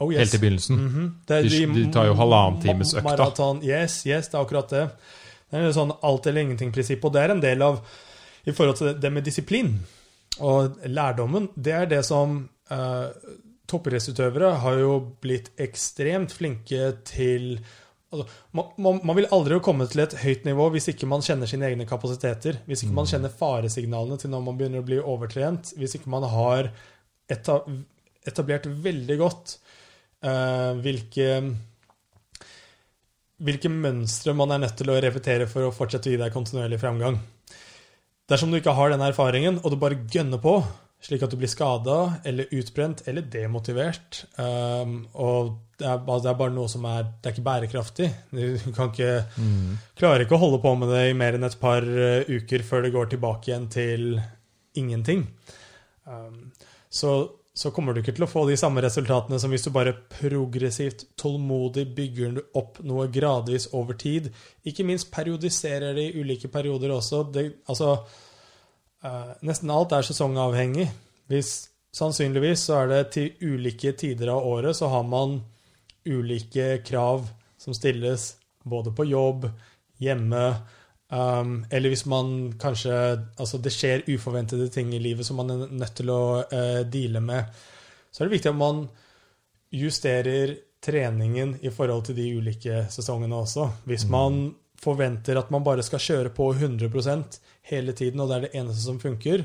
[0.00, 0.78] oh, helt i begynnelsen.
[0.80, 1.08] Mhm.
[1.28, 3.04] Det er De- de tar jo halvannen times økta.
[3.04, 3.60] Maraton.
[3.62, 4.86] Yes, yes, det er akkurat det.
[5.50, 7.04] Det er en sånn alt eller ingenting-prinsipp.
[7.04, 7.82] Og det er en del av
[8.46, 9.74] i forhold til det med disiplin.
[10.38, 13.30] Og lærdommen, det er det som eh,
[13.70, 14.92] Toppidrettsutøvere har jo
[15.22, 17.52] blitt ekstremt flinke til
[18.10, 18.26] altså,
[18.56, 21.68] man, man, man vil aldri komme til et høyt nivå hvis ikke man kjenner sine
[21.68, 22.62] egne kapasiteter.
[22.66, 25.74] Hvis ikke man kjenner faresignalene til når man begynner å bli overtrent.
[25.78, 26.72] Hvis ikke man har
[27.30, 29.58] etablert veldig godt
[30.26, 31.28] eh, hvilke
[33.40, 36.80] hvilke mønstre man er nødt til å repetere for å fortsette å gi deg kontinuerlig
[36.82, 37.16] fremgang.
[38.30, 40.60] Dersom du ikke har den erfaringen, og du bare gønner på,
[41.02, 41.96] slik at du blir skada
[42.28, 47.06] eller utbrent eller demotivert um, Og det er, bare, det er bare noe som er
[47.08, 48.08] Det er ikke bærekraftig.
[48.36, 49.14] Du kan ikke,
[49.96, 52.84] klarer ikke å holde på med det i mer enn et par uh, uker før
[52.84, 54.06] det går tilbake igjen til
[54.78, 55.24] ingenting.
[56.04, 56.50] Um,
[56.92, 57.14] så,
[57.60, 61.10] så kommer du ikke til å få de samme resultatene som hvis du bare progressivt,
[61.20, 64.30] tålmodig bygger opp noe gradvis over tid.
[64.64, 67.26] Ikke minst periodiserer det i ulike perioder også.
[67.34, 67.98] Det, altså,
[69.04, 70.88] eh, nesten alt er sesongavhengig.
[71.28, 71.52] Hvis
[71.90, 75.40] Sannsynligvis så er det til ulike tider av året så har man
[76.06, 77.24] ulike krav
[77.58, 79.48] som stilles både på jobb,
[79.98, 80.44] hjemme,
[81.10, 82.92] um, eller hvis man kanskje
[83.38, 86.20] Altså det skjer uforventede ting i livet som man er nødt til å
[86.52, 87.44] uh, deale med.
[88.12, 88.88] Så er det viktig at man
[89.72, 93.68] justerer treningen i forhold til de ulike sesongene også.
[93.86, 97.38] Hvis man forventer at man bare skal kjøre på 100%
[97.70, 99.44] hele tiden, og det er det eneste som funker,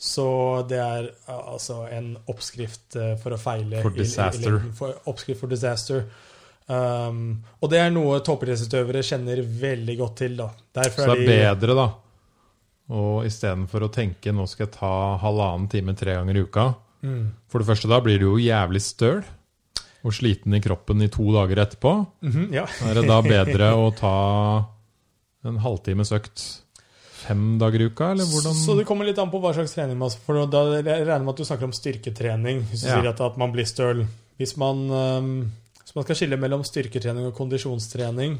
[0.00, 0.24] så
[0.66, 3.82] det er altså en oppskrift uh, for å feile.
[3.84, 6.06] For i- i- i For, oppskrift for disaster.
[6.70, 7.22] Um,
[7.58, 10.36] og det er noe toppidrettsutøvere kjenner veldig godt til.
[10.38, 10.46] da.
[10.76, 11.32] Derfor Så det er de
[11.66, 11.88] bedre, da.
[12.94, 14.92] Og istedenfor å tenke nå skal jeg ta
[15.22, 16.64] halvannen time tre ganger i uka
[17.06, 17.20] mm,
[17.50, 19.20] For det første, da blir du jo jævlig støl
[20.00, 21.92] og sliten i kroppen i to dager etterpå.
[22.24, 22.64] mhm, ja.
[22.88, 24.14] Er det da bedre å ta
[25.44, 26.40] en halvtimes økt
[27.20, 29.98] fem dager i uka, eller hvordan Så det kommer litt an på hva slags trening
[30.00, 32.62] man For da jeg regner med at du snakker om styrketrening.
[32.70, 33.00] Hvis du Ja.
[33.00, 34.06] sier at, at man blir støl
[34.40, 35.52] hvis man, um,
[35.90, 38.36] hvis man skal skille mellom styrketrening og kondisjonstrening,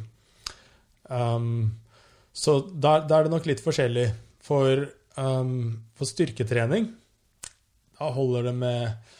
[1.11, 1.73] um,
[2.31, 4.05] så da er det nok litt forskjellig.
[4.47, 4.85] For,
[5.19, 6.87] um, for styrketrening
[7.99, 9.17] da holder det med,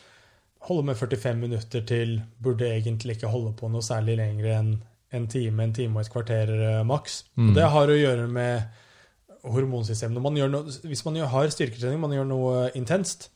[0.69, 4.71] holder med 45 minutter til Burde egentlig ikke holde på noe særlig lenger enn
[5.11, 7.25] en time, en time og et kvarter uh, maks.
[7.35, 7.51] Mm.
[7.57, 10.23] Det har å gjøre med hormonsystemet.
[10.23, 13.27] Man noe, hvis man har styrketrening, man gjør noe intenst,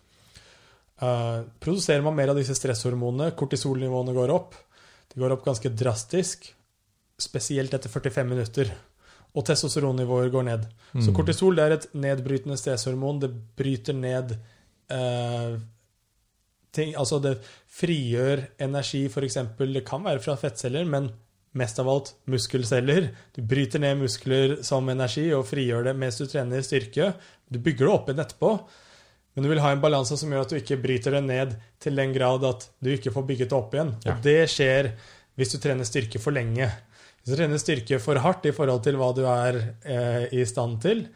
[1.02, 3.34] uh, produserer man mer av disse stresshormonene.
[3.34, 4.54] Kortisolnivåene går opp.
[5.14, 6.48] De går opp ganske drastisk,
[7.20, 8.72] spesielt etter 45 minutter.
[9.34, 10.66] Og testosteronnivåer går ned.
[10.94, 11.02] Mm.
[11.06, 13.20] Så kortisol er et nedbrytende stresshormon.
[13.22, 14.36] Det bryter ned
[14.94, 15.56] eh,
[16.74, 17.36] ting Altså, det
[17.70, 19.38] frigjør energi, f.eks.
[19.58, 21.10] Det kan være fra fettceller, men
[21.54, 23.12] mest av alt muskelceller.
[23.34, 27.12] Du bryter ned muskler som energi og frigjør det mens du trener styrke.
[27.46, 28.50] Du bygger det opp igjen etterpå,
[29.34, 31.98] men du vil ha en balanse som gjør at du ikke bryter det ned til
[31.98, 33.92] den grad at du ikke får bygget det opp igjen.
[34.06, 34.14] Ja.
[34.14, 34.92] Og det skjer
[35.34, 36.68] hvis du trener styrke for lenge.
[37.18, 40.78] Hvis du trener styrke for hardt i forhold til hva du er eh, i stand
[40.84, 41.06] til,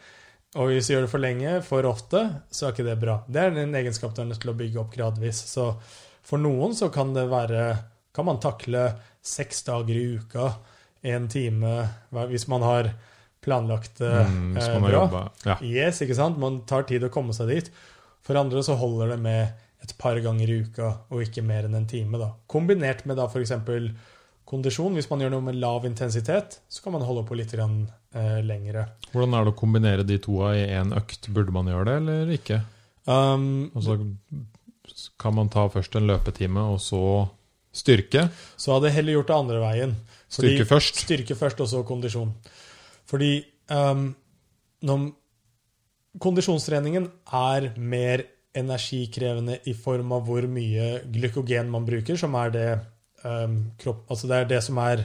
[0.56, 3.18] og hvis du gjør det for lenge, for ofte, så er ikke det bra.
[3.28, 5.42] Det er en egenskap du er nødt til å bygge opp gradvis.
[5.52, 5.68] Så
[6.26, 7.68] for noen så kan det være
[8.16, 8.88] Kan man takle
[9.22, 10.48] seks dager i uka,
[11.06, 11.84] én time
[12.32, 12.88] Hvis man har
[13.44, 15.28] planlagt det mm, eh, bra.
[15.44, 15.54] Ja.
[15.62, 16.40] Yes, ikke sant?
[16.42, 17.70] Man tar tid å komme seg dit.
[18.28, 21.78] For andre så holder det med et par ganger i uka, og ikke mer enn
[21.78, 22.20] en time.
[22.20, 22.34] da.
[22.50, 23.54] Kombinert med da f.eks.
[24.48, 24.98] kondisjon.
[24.98, 28.42] Hvis man gjør noe med lav intensitet, så kan man holde på litt grann, eh,
[28.44, 28.84] lengre.
[29.14, 31.30] Hvordan er det å kombinere de to i én økt?
[31.32, 32.60] Burde man gjøre det, eller ikke?
[33.08, 33.96] Um, altså,
[35.20, 37.02] kan man ta først en løpetime, og så
[37.78, 38.28] Styrke?
[38.58, 39.92] Så hadde jeg heller gjort det andre veien.
[40.28, 41.02] Fordi, styrke først?
[41.04, 42.32] Styrke først, og så kondisjon.
[43.08, 43.32] Fordi
[43.72, 44.08] um,
[44.84, 45.04] når
[46.16, 48.24] kondisjonstreningen er mer
[48.58, 52.68] energikrevende i form av hvor mye glykogen man bruker, som er det
[53.24, 55.04] um, kropp, Altså det er det som er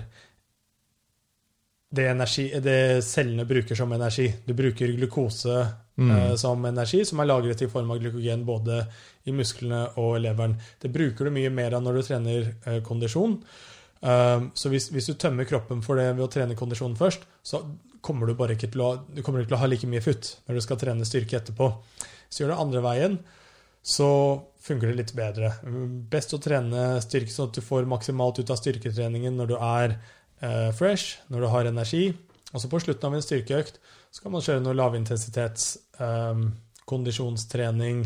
[1.94, 4.30] det, energi, det cellene bruker som energi.
[4.46, 5.60] Du bruker glukose
[5.96, 6.10] mm.
[6.10, 8.82] uh, som energi, som er lagret i form av glykogen både
[9.30, 10.58] i musklene og leveren.
[10.82, 13.38] Det bruker du mye mer av når du trener uh, kondisjon.
[14.04, 17.62] Uh, så hvis, hvis, du tømmer kroppen for det ved å trene kondisjon først, så
[18.04, 20.34] kommer du bare ikke til å, du kommer ikke til å ha like mye futt
[20.48, 21.70] når du skal trene styrke etterpå.
[22.28, 23.16] Så gjør du andre veien,
[23.84, 24.10] så
[24.64, 25.54] funker det litt bedre.
[26.12, 29.96] Best å trene styrke sånn at du får maksimalt ut av styrketreningen når du er
[29.96, 32.06] eh, fresh, når du har energi.
[32.54, 33.80] Og så på slutten av en styrkeøkt
[34.14, 35.68] så kan man kjøre noe lavintensitets
[36.04, 36.46] eh,
[36.90, 38.06] kondisjonstrening.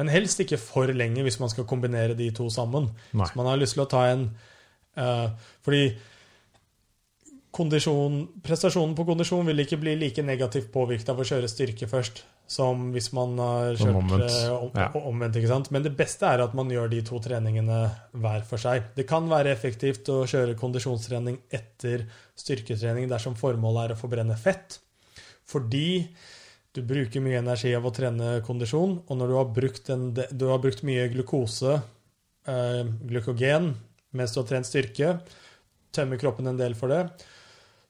[0.00, 2.88] Men helst ikke for lenge hvis man skal kombinere de to sammen.
[3.12, 3.28] Nei.
[3.28, 4.30] Så man har lyst til å ta en
[4.96, 5.28] eh,
[5.64, 5.84] Fordi
[7.52, 12.90] prestasjonen på kondisjon vil ikke bli like negativt påvirket av å kjøre styrke først som
[12.92, 14.26] hvis man har kjørt omvendt.
[14.26, 14.88] Eh, om, ja.
[14.98, 15.38] omvendt.
[15.40, 15.70] ikke sant?
[15.74, 17.80] Men det beste er at man gjør de to treningene
[18.12, 18.90] hver for seg.
[18.96, 22.06] Det kan være effektivt å kjøre kondisjonstrening etter
[22.38, 24.80] styrketrening dersom formålet er å forbrenne fett,
[25.48, 26.08] fordi
[26.72, 30.46] du bruker mye energi av å trene kondisjon, og når du har brukt, en, du
[30.48, 31.76] har brukt mye glukose,
[32.48, 33.74] øh, glykogen,
[34.16, 35.18] mens du har trent styrke,
[35.92, 37.02] tømmer kroppen en del for det,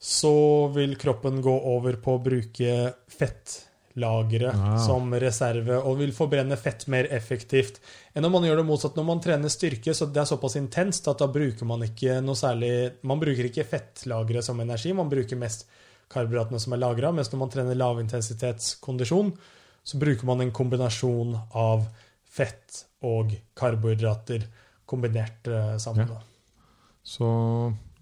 [0.02, 2.70] så vil kroppen gå over på å bruke
[3.06, 4.72] fettlagre ah.
[4.82, 7.78] som reserve og vil forbrenne fett mer effektivt
[8.10, 8.98] enn om man gjør det motsatt.
[8.98, 12.34] Når man trener styrke, så det er såpass intenst at da bruker man ikke noe
[12.34, 12.72] særlig
[13.06, 15.68] Man bruker ikke fettlagre som energi, man bruker mest
[16.10, 17.14] karbohydratene som er lagra.
[17.14, 19.32] Mens når man trener lavintensitetskondisjon,
[19.86, 21.86] så bruker man en kombinasjon av
[22.26, 24.50] fett og karbohydrater
[24.82, 26.10] kombinert uh, sammen.
[26.10, 26.22] Ja.
[27.06, 27.26] Så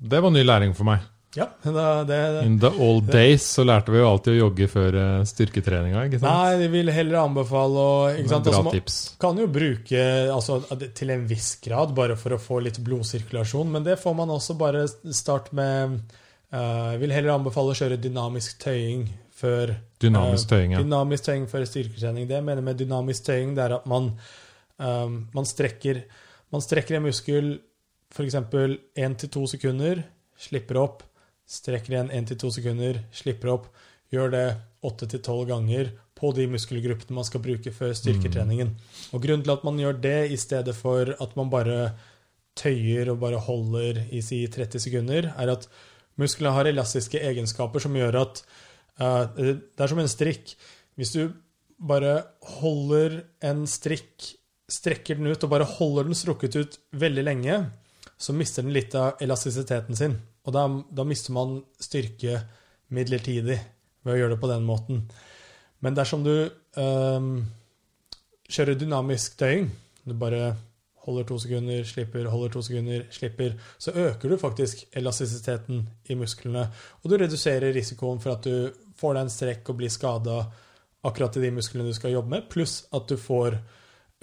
[0.00, 1.04] det var ny læring for meg.
[1.36, 4.96] Ja, det, det, In the old days så lærte vi jo alltid å jogge før
[4.98, 6.02] uh, styrketreninga.
[6.08, 6.26] ikke sant?
[6.26, 8.48] Nei, de vil heller anbefale å ikke sant?
[8.48, 8.96] Bra altså, tips.
[9.22, 10.58] Kan jo bruke altså,
[10.98, 13.70] til en viss grad, bare for å få litt blodsirkulasjon.
[13.76, 16.00] Men det får man også bare starte med
[16.50, 19.04] uh, Vil heller anbefale å kjøre dynamisk tøying
[19.40, 20.80] før Dynamisk tøying, ja.
[20.80, 22.26] Uh, dynamisk tøying før styrketrening.
[22.26, 24.10] Det jeg mener med dynamisk tøying, det er at man,
[24.82, 26.02] uh, man strekker
[26.50, 27.52] man strekker en muskel
[28.10, 28.34] f.eks.
[28.98, 30.02] 1-2 sekunder,
[30.34, 31.06] slipper opp
[31.50, 33.66] strekker igjen 1-2 sekunder, slipper opp.
[34.10, 34.46] Gjør det
[34.86, 38.72] 8-12 ganger på de muskelgruppene man skal bruke før styrketreningen.
[38.74, 38.96] Mm.
[39.14, 41.92] Og Grunnen til at man gjør det i stedet for at man bare
[42.58, 45.68] tøyer og bare holder i si 30 sekunder, er at
[46.20, 48.42] musklene har elastiske egenskaper som gjør at
[49.00, 50.54] uh, Det er som en strikk.
[50.98, 51.30] Hvis du
[51.80, 52.18] bare
[52.60, 54.34] holder en strikk,
[54.70, 57.62] strekker den ut og bare holder den strukket ut veldig lenge,
[58.20, 60.18] så mister den litt av elastisiteten sin.
[60.46, 62.40] Og da, da, mister man styrke
[62.96, 63.58] midlertidig
[64.04, 65.02] ved å gjøre det på den måten.
[65.84, 67.28] Men dersom du øh,
[68.50, 69.68] kjører dynamisk døgn,
[70.08, 70.54] du bare
[71.04, 76.66] holder to sekunder, slipper, holder to sekunder, slipper, så øker du faktisk elastisiteten i musklene.
[77.02, 80.42] Og du reduserer risikoen for at du får deg en strekk og blir skada
[81.08, 83.56] akkurat i de musklene du skal jobbe med, pluss at du får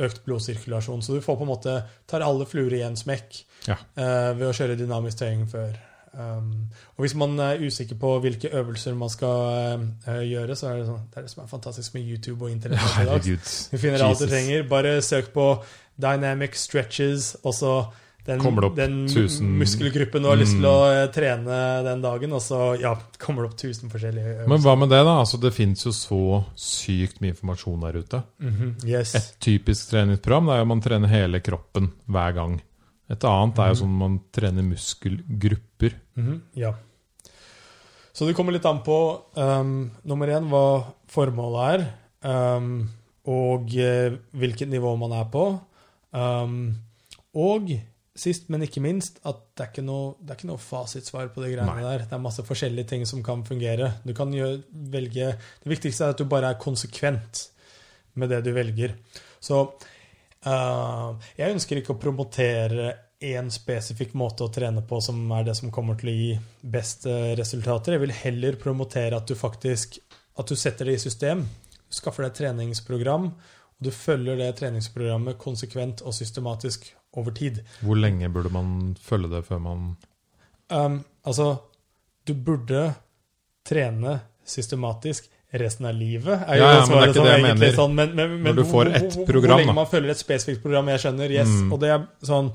[0.06, 1.02] økt blodsirkulasjon.
[1.02, 1.74] Så du får på en måte
[2.10, 3.78] tar alle fluer i en smekk Ja.
[3.98, 5.74] eh, ved å kjøre dynamisk tøying før.
[6.14, 10.80] Um, og hvis man er usikker på hvilke øvelser man skal uh, gjøre, så er
[10.82, 12.98] det sånn, det er det som er fantastisk med YouTube og internett.
[13.04, 13.22] i dag.
[13.72, 14.64] Du finner alt du trenger.
[14.70, 15.52] Bare søk på
[15.98, 17.78] dynamic stretches, og så
[18.28, 18.42] den,
[18.76, 19.54] den tusen...
[19.56, 20.68] muskelgruppen du har lyst til Mm.
[20.68, 22.92] å eh, trene den dagen, og så ja,
[23.24, 24.50] kommer det opp 1000 forskjellige øvelser.
[24.52, 25.14] Men hva med det, da?
[25.22, 26.20] Altså, det fins jo så
[26.60, 28.20] sykt mye informasjon der ute.
[28.44, 29.16] Mhm, Yes.
[29.16, 32.58] Et typisk treningsprogram det er jo man trener hele kroppen hver gang.
[33.08, 35.96] Et annet er jo sånn man trener muskelgrupper.
[36.20, 36.74] Mhm, ja.
[38.18, 38.98] Så det kommer litt an på
[39.38, 40.64] um, nummer én hva
[41.14, 41.84] formålet er,
[42.26, 42.72] um,
[43.30, 45.44] og eh, hvilket nivå man er på.
[46.16, 46.72] Um,
[47.38, 47.70] og
[48.18, 51.44] sist, men ikke minst, at det er ikke noe, det er ikke noe fasitsvar på
[51.44, 51.84] de greiene Nei.
[51.86, 52.08] der.
[52.08, 53.92] Det er masse forskjellige ting som kan fungere.
[54.08, 54.64] Du kan gjøre,
[54.96, 57.46] velge Det viktigste er at du bare er konsekvent
[58.18, 58.96] med det du velger.
[59.40, 59.68] Så
[60.48, 62.94] jeg ønsker ikke å promotere
[63.24, 67.08] én spesifikk måte å trene på som er det som kommer til å gi best
[67.10, 67.96] eh, resultater.
[67.96, 69.98] Jeg vil heller promotere at du faktisk
[70.38, 71.42] at du setter det i system.
[71.88, 77.64] Du skaffer deg et treningsprogram, og du følger det treningsprogrammet konsekvent og systematisk over tid.
[77.82, 79.90] Hvor lenge burde man følge det før man
[80.68, 81.56] Um, altså,
[82.28, 82.90] du burde
[83.68, 86.42] trene systematisk resten av livet.
[86.48, 87.76] Er Ja, ja, men det er ikke som det jeg mener.
[87.76, 90.64] Sånn, men, men, men Når du får ett program, Hvor lenge man følger et spesifikt
[90.64, 91.32] program, jeg skjønner.
[91.32, 91.48] Yes.
[91.48, 91.72] Mm.
[91.74, 92.52] Og det er sånn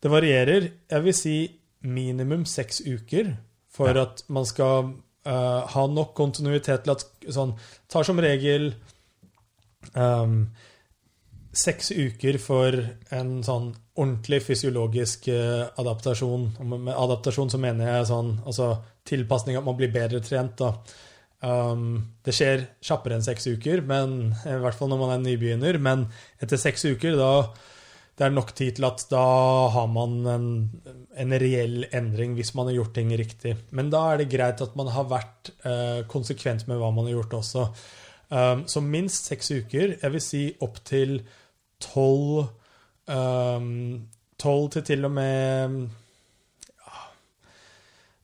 [0.00, 0.70] Det varierer.
[0.90, 1.36] Jeg vil si
[1.80, 3.36] minimum seks uker
[3.72, 4.02] for Ja.
[4.02, 4.94] at man skal
[5.26, 7.54] uh, ha nok kontinuitet til at sånn
[7.88, 8.74] Tar som regel
[9.94, 10.50] um,
[11.52, 12.76] seks uker for
[13.10, 16.50] en sånn ordentlig fysiologisk uh, adaptasjon.
[16.60, 18.74] Og med adaptasjon så mener jeg sånn altså
[19.08, 20.56] tilpasning at man blir bedre trent.
[20.60, 20.74] da.
[21.40, 21.84] Um,
[22.26, 25.78] det skjer kjappere enn seks uker, men i hvert fall når man er nybegynner.
[25.82, 26.06] Men
[26.42, 27.32] etter seks uker, da
[28.20, 29.24] det er nok tid til at da
[29.72, 30.48] har man en,
[31.16, 33.54] en reell endring hvis man har gjort ting riktig.
[33.72, 37.14] Men da er det greit at man har vært uh, konsekvent med hva man har
[37.16, 37.64] gjort også.
[38.28, 39.96] Um, så minst seks uker.
[40.02, 41.22] Jeg vil si opp til
[41.80, 42.50] tolv
[43.08, 43.72] um,
[44.40, 45.80] Tolv til til og med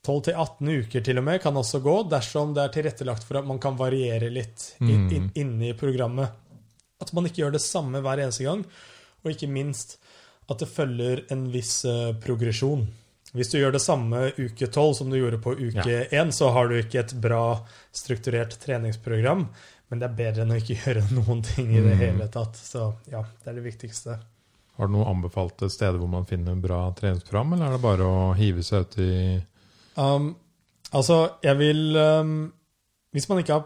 [0.06, 3.40] 12 til 18 uker til og med kan også gå, dersom det er tilrettelagt for
[3.40, 6.30] at man kan variere litt in, in, inni programmet.
[7.02, 8.62] At man ikke gjør det samme hver eneste gang,
[9.24, 9.98] og ikke minst
[10.48, 12.86] at det følger en viss uh, progresjon.
[13.36, 16.70] Hvis du gjør det samme uke 12 som du gjorde på uke 1, så har
[16.70, 17.42] du ikke et bra
[17.92, 19.42] strukturert treningsprogram,
[19.90, 22.00] men det er bedre enn å ikke gjøre noen ting i det Mm.
[22.04, 22.56] hele tatt.
[22.56, 24.16] Så ja, det er det viktigste.
[24.76, 28.24] Har du noen anbefalte steder hvor man finner bra treningsprogram, eller er det bare å
[28.38, 29.12] hive seg ut i
[29.96, 30.34] Um,
[30.92, 32.52] altså, jeg vil um,
[33.16, 33.62] Hvis man ikke har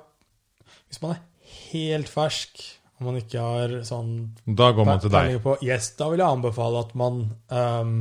[0.86, 1.24] Hvis man er
[1.72, 2.60] helt fersk,
[2.98, 4.12] og man ikke har sånn
[4.46, 5.38] Da går man til deg.
[5.42, 7.94] På, yes, da vil jeg anbefale at man um,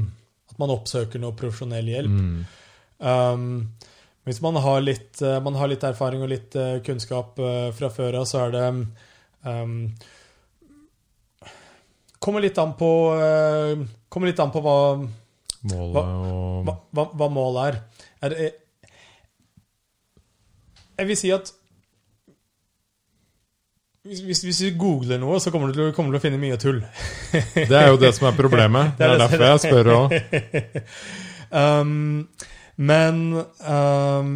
[0.52, 2.20] At man oppsøker noe profesjonell hjelp.
[2.20, 2.40] Mm.
[3.00, 3.50] Um,
[4.28, 7.90] hvis man har litt, uh, man har litt erfaring og litt uh, kunnskap uh, fra
[7.94, 8.66] før av, så er det
[9.48, 9.78] um,
[12.20, 12.90] Kommer litt an på
[14.12, 14.76] Kommer litt an på hva,
[15.72, 16.10] Målet
[16.68, 17.78] hva, hva, hva målet er.
[18.22, 18.52] Er det,
[21.00, 21.54] jeg vil si at
[24.10, 26.41] hvis, hvis, hvis du googler noe, så kommer du til, kommer du til å finne
[26.41, 26.80] mye tull.
[27.56, 28.96] Det er jo det som er problemet.
[28.98, 30.16] Det Det er er derfor jeg spør òg.
[31.50, 32.28] Um,
[32.78, 33.16] men
[33.66, 34.34] um,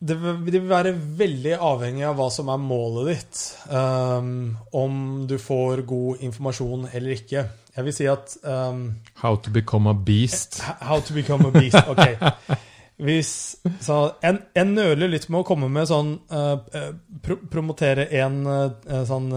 [0.00, 3.44] det, det vil være veldig avhengig av hva som er målet ditt.
[3.70, 4.98] Um, om
[5.30, 7.46] du får god informasjon eller ikke.
[7.78, 10.58] Jeg vil si at um, How to become a beast.
[10.80, 11.78] How to become a beast.
[11.86, 12.56] Ok.
[12.98, 13.96] Hvis, så
[14.26, 16.88] en, jeg nøler litt med å komme med sånn eh,
[17.22, 19.28] pro Promotere en uh, sånn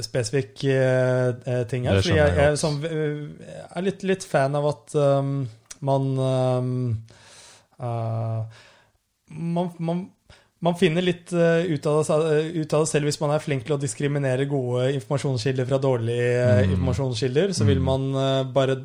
[0.00, 2.00] spesifikk eh, ting her.
[2.00, 5.34] Fordi jeg, jeg sånn, er litt, litt fan av at um,
[5.84, 6.72] man um,
[9.28, 10.02] man, man,
[10.62, 13.64] man finner litt eh, ut, av det, ut av det selv hvis man er flink
[13.64, 16.74] til å diskriminere gode informasjonskilder fra dårlige eh, Mm.
[16.74, 17.52] informasjonskilder.
[17.56, 17.84] Så vil Mm.
[17.88, 18.76] man eh, bare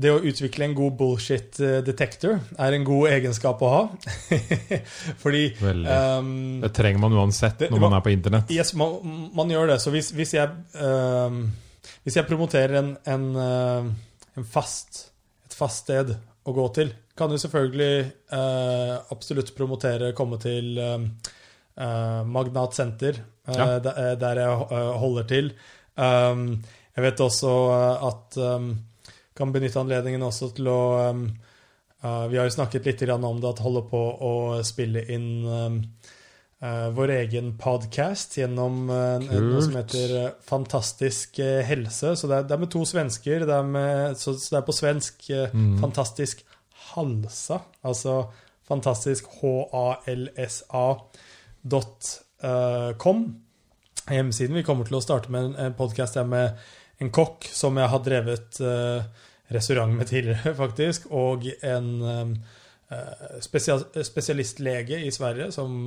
[0.00, 3.80] det å utvikle en god bullshit eh, detector er en god egenskap å ha.
[5.22, 8.50] Fordi um, Det trenger man uansett Det- når man er på internett.
[8.54, 9.80] yes, man, man gjør det.
[9.82, 10.48] Så hvis, hvis jeg
[10.80, 11.42] um,
[12.04, 13.26] Hvis jeg promoterer en, en,
[14.38, 15.10] en fast,
[15.44, 16.14] et fast sted
[16.46, 17.94] å gå til, kan du selvfølgelig
[18.32, 21.04] eh, absolutt promotere komme til um,
[21.76, 23.78] eh, Magnat Senter, eh, Ja.
[23.84, 25.52] der, eh, der jeg eh, holder til.
[26.00, 26.46] Um,
[26.96, 28.70] jeg vet også eh, at um,
[29.36, 30.80] Kan benytte anledningen også til å
[31.10, 31.26] um,
[32.04, 34.32] uh, Vi har jo snakket litt grann om det, at holder på å
[34.66, 35.82] spille inn um,
[36.60, 42.10] Uh, vår egen podcast gjennom uh, noe som heter eh, Fantastisk eh, helse.
[42.20, 43.46] Så det er, det er med to svensker.
[43.48, 45.78] Det er med, så, så det er på svensk eh, Mm.
[45.80, 46.42] Fantastisk
[46.94, 47.60] halsa.
[47.82, 48.24] Altså
[48.70, 50.86] fantastisk H-A-L-S-A
[51.62, 52.10] dot
[52.42, 52.92] eh.
[54.10, 54.56] Hjemmesiden.
[54.56, 56.56] Vi kommer til å starte med en, podkast med
[57.00, 62.32] en kokk som jeg har drevet eh, restaurant med tidligere, faktisk, og en eh,
[63.44, 65.86] spesialistlege i Sverige som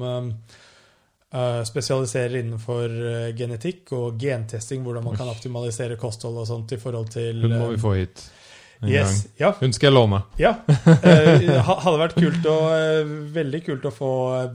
[1.65, 2.91] spesialiserer innenfor
[3.33, 7.71] genetikk og gentesting, hvordan man kan optimalisere kosthold og sånt i forhold til Hun må
[7.71, 8.21] vi få hit
[8.89, 10.21] Yes, ja, Hun skal jeg låne.
[10.39, 10.55] ja.
[10.67, 14.11] Eh, hadde vært kult å, eh, veldig kult å få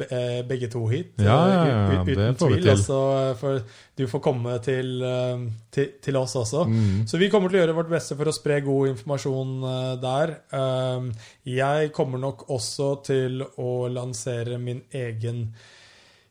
[0.09, 1.15] eh, begge to hit.
[1.23, 2.69] Ja, eh, ja, uten tvil.
[2.75, 3.01] Også,
[3.41, 3.63] for
[3.99, 4.93] du får komme til,
[5.75, 6.67] til, til oss også.
[6.69, 7.07] Mm.
[7.11, 9.57] Så vi kommer til å gjøre vårt beste for å spre god informasjon
[10.03, 10.37] der.
[11.49, 15.49] Jeg kommer nok også til å lansere min egen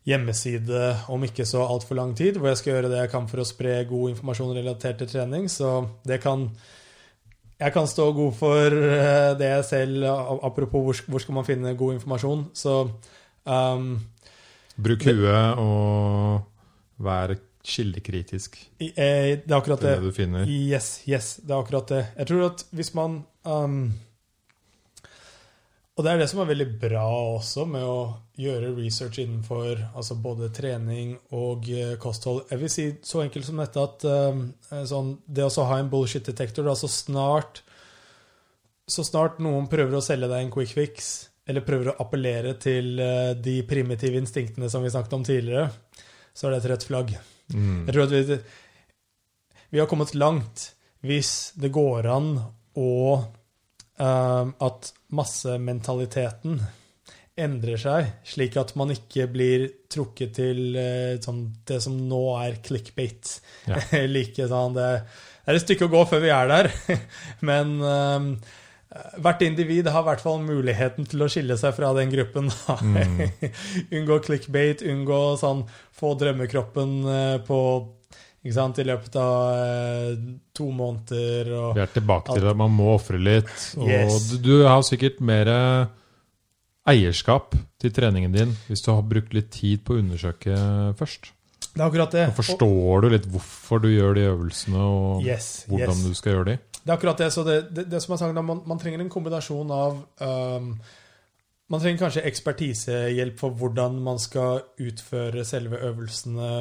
[0.07, 3.43] hjemmeside om ikke så altfor lang tid, hvor jeg skal gjøre det jeg kan for
[3.43, 5.49] å spre god informasjon relatert til trening.
[5.51, 6.47] Så det kan
[7.59, 10.03] Jeg kan stå god for eh, det selv
[10.43, 12.45] Apropos hvor, hvor skal man finne god informasjon.
[12.53, 12.75] Så
[13.45, 13.88] um,
[14.77, 16.43] Bruk huet og
[17.01, 17.34] vær
[17.67, 19.95] kildekritisk i- eh, det er akkurat til det.
[19.97, 20.45] det du finner.
[20.47, 22.03] Yes, yes, det er akkurat det.
[22.17, 23.93] Jeg tror at hvis man um,
[25.97, 27.03] Og det er det som er veldig bra
[27.33, 28.01] også med å
[28.37, 32.43] gjøre research innenfor altså både trening og eh, kosthold.
[32.51, 34.43] Jeg vil si så enkelt som dette at eh,
[34.85, 37.63] sånn, det å ha en bullshit detektor altså så snart
[38.87, 41.09] så snart noen prøver å selge deg en quick fix,
[41.49, 45.65] eller prøver å appellere til eh, de primitive instinktene som vi snakket om tidligere,
[46.31, 47.11] så er det et rødt flagg.
[47.51, 47.81] Mm.
[47.87, 48.37] Jeg tror at vi,
[49.73, 50.69] vi har kommet langt
[51.07, 52.31] hvis det går an
[52.77, 52.93] å
[53.97, 56.59] Uh, At massementaliteten
[57.38, 62.57] endrer seg, slik at man ikke blir trukket til eh, sånn, det som nå er
[62.65, 63.35] clickbait.
[63.69, 63.81] Ja.
[64.15, 64.88] like sånn, det,
[65.45, 66.71] det er et stykke å gå før vi er der,
[67.49, 68.31] men um,
[69.21, 72.49] hvert individ har i hvert fall muligheten til å skille seg fra den gruppen.
[72.81, 73.21] Mm.
[73.99, 75.65] unngå clickbait, unngå sånn
[75.97, 77.59] få drømmekroppen eh, på
[78.47, 80.17] i løpet av eh,
[80.55, 81.51] to måneder.
[81.53, 83.53] Og, Vi er tilbake til at man må ofre litt.
[83.77, 84.29] Og Yes.
[84.31, 85.51] du, du har sikkert mer
[86.87, 90.55] eierskap til treningen din hvis du har brukt litt tid på å undersøke
[90.99, 91.33] først.
[91.73, 92.27] det er akkurat det.
[92.31, 96.05] Da forstår du litt hvorfor du gjør de øvelsene, Og, yes, hvordan yes.
[96.07, 96.57] du skal gjøre de.
[96.77, 97.27] Det er akkurat det.
[97.33, 100.71] Så det, det, det som er sagt, man, man trenger en kombinasjon av um,
[101.67, 106.51] Man trenger kanskje ekspertisehjelp for hvordan man skal utføre selve øvelsene.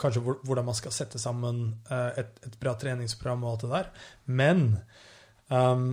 [0.00, 3.88] Kanskje hvordan man skal sette sammen eh, et, et bra treningsprogram og alt det der.
[4.26, 4.66] Men
[5.48, 5.88] um,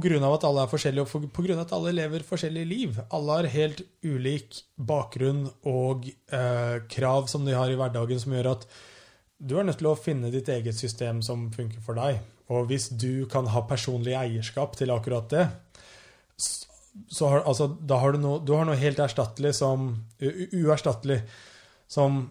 [0.00, 3.48] grunn av at alle er forskjellige, og på at alle lever forskjellige liv Alle har
[3.52, 8.66] helt ulik bakgrunn og eh, krav som de har i hverdagen, som gjør at
[9.42, 12.20] du er nødt til å finne ditt eget system som funker for deg.
[12.52, 15.46] Og hvis du kan ha personlig eierskap til akkurat det,
[17.08, 21.22] så har, altså, da har du, noe, du har noe helt erstattelig som Uerstattelig
[21.88, 22.22] som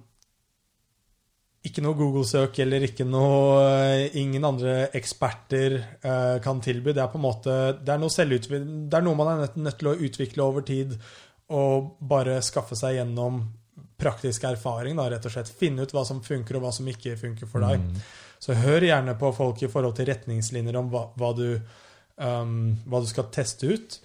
[1.61, 6.93] ikke noe Google-søk eller ikke noe eh, Ingen andre eksperter eh, kan tilby.
[6.93, 9.77] Det er på en måte Det er noe, det er noe man er nødt, nødt
[9.81, 10.95] til å utvikle over tid
[11.51, 13.41] og bare skaffe seg gjennom
[13.99, 15.51] praktisk erfaring, da, rett og slett.
[15.51, 17.83] Finne ut hva som funker, og hva som ikke funker for deg.
[17.83, 17.97] Mm.
[18.41, 21.59] Så hør gjerne på folk i forhold til retningslinjer om hva, hva, du,
[22.23, 23.99] um, hva du skal teste ut.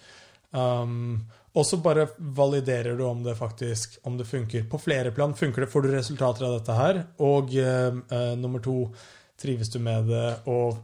[0.57, 1.27] Um,
[1.57, 4.65] og så bare validerer du om det faktisk om det funker.
[4.69, 7.03] På flere plan funker det, får du resultater av dette her.
[7.24, 8.78] Og uh, nummer to,
[9.41, 10.78] trives du med det, og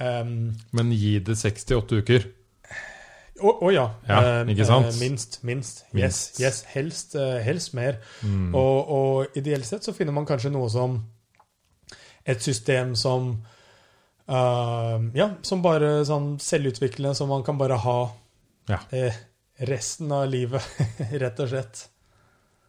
[0.00, 2.26] um, Men gi det 68 uker.
[3.44, 3.88] Å ja.
[4.06, 4.86] Ja, Eh, ikke sant?
[4.86, 5.40] eh, minst.
[5.42, 5.80] Minst.
[5.92, 6.36] Minst.
[6.38, 6.60] Yes, yes.
[6.70, 7.96] Helst, eh, helst mer.
[8.22, 8.52] Mm.
[8.54, 11.00] Og, og ideelt sett så finner man kanskje noe som
[12.24, 13.32] et system som
[14.30, 17.98] uh, Ja, som bare sånn selvutviklende, som man kan bare ha
[18.70, 18.78] Ja.
[18.96, 19.16] eh,
[19.68, 20.64] resten av livet,
[21.22, 21.88] rett og slett.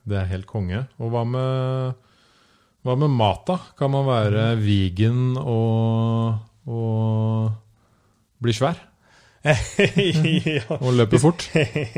[0.05, 0.83] Det er helt konge.
[1.01, 2.09] Og hva med,
[2.85, 3.59] hva med mat, da?
[3.79, 6.35] Kan man være vegan og,
[6.69, 7.55] og
[8.43, 8.83] bli svær?
[9.45, 10.77] ja.
[10.85, 11.43] Og løpe fort?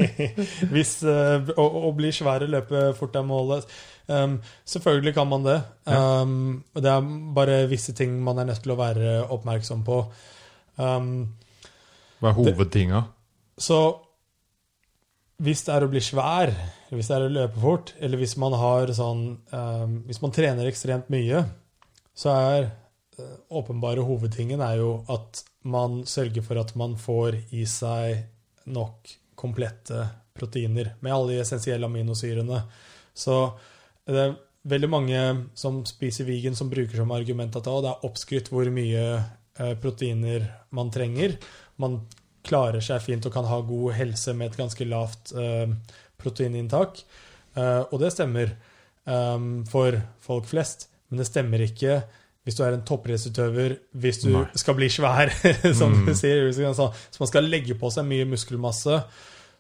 [0.74, 3.70] Hvis eh, å, å bli svær og løpe fort er målet
[4.12, 4.34] um,
[4.68, 5.58] Selvfølgelig kan man det.
[5.88, 6.24] Ja.
[6.24, 7.08] Um, det er
[7.38, 10.02] bare visse ting man er nødt til å være oppmerksom på.
[10.76, 11.14] Um,
[12.20, 13.06] Hva er hovedtinga?
[13.58, 13.80] Så
[15.42, 18.36] hvis det er å bli svær, eller hvis det er å løpe fort, eller hvis
[18.42, 21.44] man har sånn um, Hvis man trener ekstremt mye,
[22.18, 22.70] så er
[23.20, 28.24] uh, åpenbare hovedtingen er jo at man sørger for at man får i seg
[28.74, 30.08] nok komplette
[30.38, 32.62] proteiner med alle de essensielle aminosyrene.
[33.14, 33.36] Så
[34.08, 35.22] det er veldig mange
[35.58, 40.50] som spiser vegan, som bruker som argument at det er oppskrytt hvor mye uh, proteiner
[40.74, 41.38] man trenger.
[41.78, 42.02] Man
[42.48, 45.68] klarer seg fint og kan ha god helse med et ganske lavt uh,
[46.22, 47.02] proteininntak.
[47.58, 48.54] Uh, og det stemmer
[49.06, 52.02] um, for folk flest, men det stemmer ikke
[52.48, 54.46] hvis du er en toppidrettsutøver, hvis du Nei.
[54.56, 55.34] skal bli svær,
[55.80, 56.06] som mm.
[56.08, 56.48] du sier.
[56.56, 59.02] Så man skal legge på seg mye muskelmasse,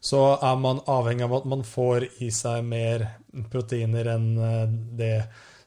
[0.07, 3.03] så er man avhengig av at man får i seg mer
[3.51, 4.30] proteiner enn
[4.95, 5.18] det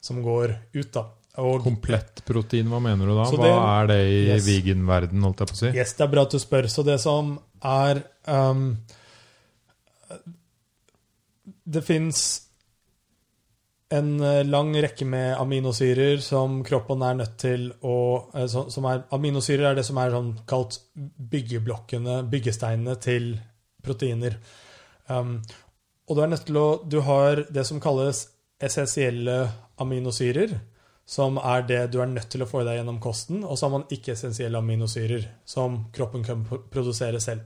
[0.01, 0.89] som går ut.
[0.95, 1.05] da.
[1.39, 3.25] Og, Komplettprotein, hva mener du da?
[3.31, 5.69] Hva er det i yes, vegan-verden, holdt jeg på å si?
[5.77, 6.67] Yes, det er bra at du spør.
[6.67, 8.65] Så det som er um,
[11.71, 12.23] Det fins
[13.91, 17.95] en eh, lang rekke med aminosyrer som kroppen er nødt til å
[18.39, 20.77] eh, som er, Aminosyrer er det som er sånn kalt
[21.31, 23.33] byggeblokkene, byggesteinene til
[23.83, 24.37] proteiner.
[25.11, 25.39] Um,
[26.07, 28.25] og du er nødt til å Du har det som kalles
[28.63, 29.37] essensielle
[29.81, 30.55] aminosyrer
[31.11, 33.67] som er det du er nødt til å få i deg gjennom kosten, og så
[33.67, 37.41] har man ikke-essensielle aminosyrer, som kroppen kan produsere selv.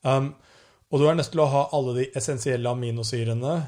[0.00, 0.30] Um,
[0.88, 3.58] og du er nødt til å ha alle de essensielle aminosyrene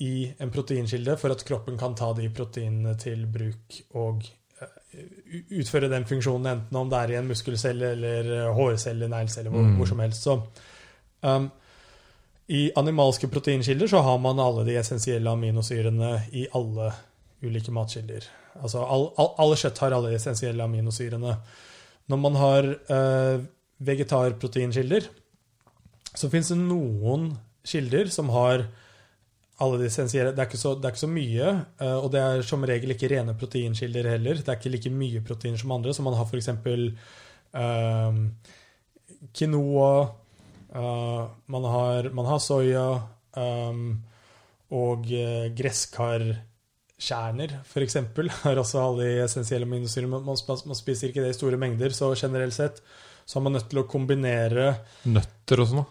[0.00, 4.24] i en proteinkilde for at kroppen kan ta de proteinene til bruk og
[4.62, 5.02] uh,
[5.60, 9.66] utføre den funksjonen, enten om det er i en muskelcelle eller uh, hårcelle, neglcelle, hvor,
[9.66, 9.74] mm.
[9.76, 10.24] hvor, som helst.
[10.24, 10.38] Så
[11.20, 11.50] um,
[12.48, 16.88] i animalske proteinkilder så har man alle de essensielle aminosyrene i alle
[17.44, 18.24] ulike matkilder.
[18.60, 21.36] Altså all, all, alle kjøtt har alle essensielle aminosyrene.
[22.10, 23.44] Når man har eh,
[23.84, 25.08] vegetarproteinkilder,
[26.14, 27.32] så fins det noen
[27.66, 28.66] kilder som har
[29.62, 31.50] alle de essensielle Det så, er ikke så mye,
[31.80, 34.40] eh, og det er som regel ikke rene proteinkilder heller.
[34.42, 36.50] Det er ikke like mye proteiner som andre, så man har f.eks.
[37.54, 38.18] Eh,
[39.34, 39.92] quinoa,
[40.74, 42.88] eh, man, har, man, har, soya
[43.36, 43.84] eh,
[44.74, 46.26] og eh, gresskar
[47.00, 47.96] Kjerner, f.eks.,
[48.44, 50.06] har også alle de essensielle aminosyrer.
[50.10, 52.80] Man, man, spiser ikke det i store mengder, så generelt sett
[53.24, 54.66] så er man nødt til å kombinere
[55.08, 55.86] Nøtter og sånn,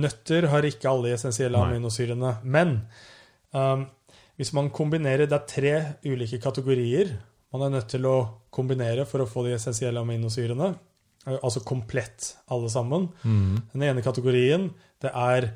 [0.00, 1.72] Nøtter har ikke alle de essensielle Nei.
[1.74, 2.36] aminosyrene.
[2.46, 2.76] Men
[3.50, 3.82] um,
[4.38, 5.72] hvis man kombinerer Det er tre
[6.06, 7.10] ulike kategorier
[7.50, 8.16] man er nødt til å
[8.54, 10.70] kombinere for å få de essensielle aminosyrene.
[11.40, 13.08] Altså komplett, alle sammen.
[13.26, 13.56] Mm.
[13.72, 14.68] Den ene kategorien
[15.02, 15.48] det er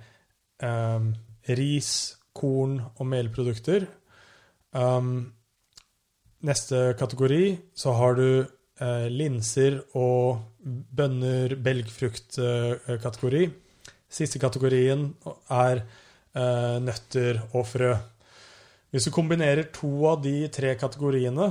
[0.59, 1.13] um,
[1.55, 1.93] ris,
[2.35, 3.87] korn og melprodukter.
[4.75, 5.33] Um,
[6.43, 13.45] neste kategori så har du uh, linser og bønner, belgfrukt-kategori.
[13.45, 13.61] Eh,
[14.15, 15.09] Siste kategorien
[15.51, 17.89] er eh, nøtter og frø.
[18.95, 21.49] Hvis du kombinerer to av de tre kategoriene,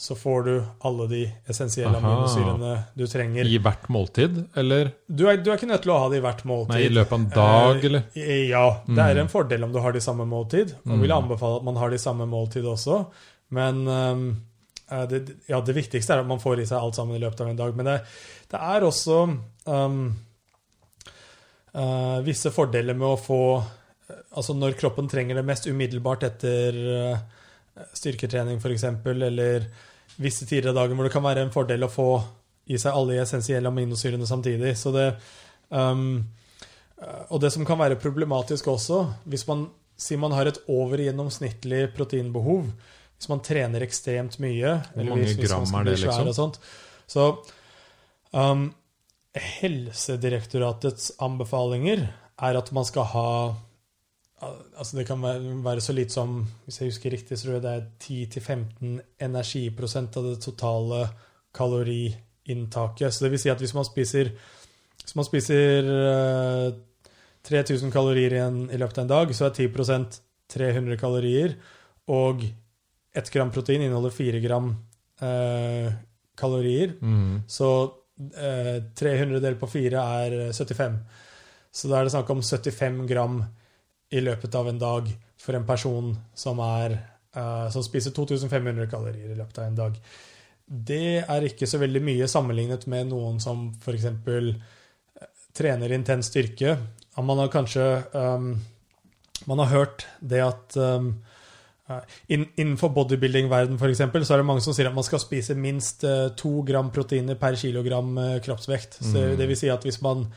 [0.00, 3.44] så får du alle de essensielle aminosyrene du trenger.
[3.44, 4.94] I hvert måltid, eller?
[5.04, 6.72] Du er, du er, ikke nødt til å ha det i hvert måltid.
[6.72, 8.06] Nei, I løpet av en dag, eller?
[8.16, 8.62] Eh, ja.
[8.86, 9.20] Det er mm.
[9.20, 10.72] en fordel om du har de samme måltid.
[10.88, 11.16] Man vil mm.
[11.18, 12.96] anbefale at man har de samme måltid også.
[13.52, 14.24] Men um,
[15.10, 15.20] det,
[15.52, 17.60] ja, det, viktigste er at man får i seg alt sammen i løpet av en
[17.60, 17.76] dag.
[17.76, 17.98] Men det,
[18.54, 19.18] det er også
[19.68, 20.00] um,
[21.76, 23.42] uh, visse fordeler med å få
[24.34, 27.20] Altså når kroppen trenger det mest umiddelbart etter uh,
[27.94, 29.68] styrketrening, f.eks., eller
[30.20, 32.10] visse tider av dagen hvor det kan være en fordel å få
[32.70, 34.76] i seg alle de essensielle aminosyrene samtidig.
[34.78, 35.06] Så det,
[35.74, 36.22] um,
[37.32, 39.68] og det som kan være problematisk også, hvis man
[40.00, 42.68] sier man har et overgjennomsnittlig proteinbehov,
[43.20, 46.30] hvis man trener ekstremt mye Hvor mange hvis, gram er det, liksom?
[46.36, 46.60] Sånt,
[47.10, 47.26] så
[48.32, 48.70] um,
[49.36, 52.06] Helsedirektoratets anbefalinger
[52.40, 53.28] er at man skal ha
[54.40, 57.72] Altså det kan være, så lite som hvis jeg husker riktig, så tror jeg det
[57.74, 57.88] er
[58.40, 61.02] 10-15 energiprosent av det totale
[61.56, 63.12] kaloriinntaket.
[63.12, 64.32] Så det vil si at hvis man spiser,
[65.02, 67.12] hvis man spiser uh, eh,
[67.44, 71.58] 3000 kalorier i, en, i, løpet av en dag, så er 10% 300 kalorier.
[72.08, 72.42] Og
[73.16, 75.92] 1 gram protein inneholder 4 gram uh,
[76.38, 76.96] kalorier.
[77.00, 77.42] Mm.
[77.44, 81.00] Så uh, eh, 300 delt på 4 er 75.
[81.70, 83.42] Så da er det snakk om 75 gram
[84.10, 85.08] i løpet av en dag
[85.40, 86.96] for en person som, er,
[87.36, 89.96] uh, som spiser 2500 kalorier i løpet av en dag.
[90.70, 94.06] Det er ikke så veldig mye sammenlignet med noen som f.eks.
[94.06, 94.50] Eh,
[95.56, 96.76] trener intens styrke.
[97.20, 97.82] Man har kanskje
[98.14, 98.54] um,
[99.50, 101.10] Man har hørt det at um,
[102.30, 106.04] Innenfor bodybuilding-verden for eksempel, så er det mange som sier at man skal spise minst
[106.38, 108.14] to gram proteiner per kilogram
[108.44, 109.00] kroppsvekt.
[109.02, 109.34] Så mm.
[109.40, 110.28] det vil si at hvis man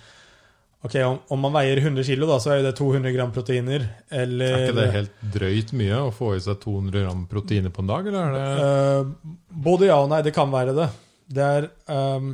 [0.83, 3.85] Ok, om, om man veier 100 kg, så er det 200 gram proteiner.
[4.11, 7.85] Eller Er ikke det helt drøyt mye å få i seg 200 gram proteiner på
[7.85, 10.19] en dag, eller er det Eh, både ja og nei.
[10.25, 10.89] Det kan være det.
[11.33, 12.33] Det er, um,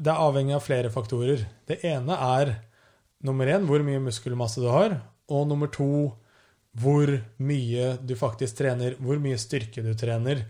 [0.00, 1.44] det er avhengig av flere faktorer.
[1.68, 2.54] Det ene er
[3.26, 4.96] nummer én hvor mye muskelmasse du har,
[5.28, 5.90] og nummer to
[6.80, 10.46] hvor mye du faktisk trener, hvor mye styrke du trener.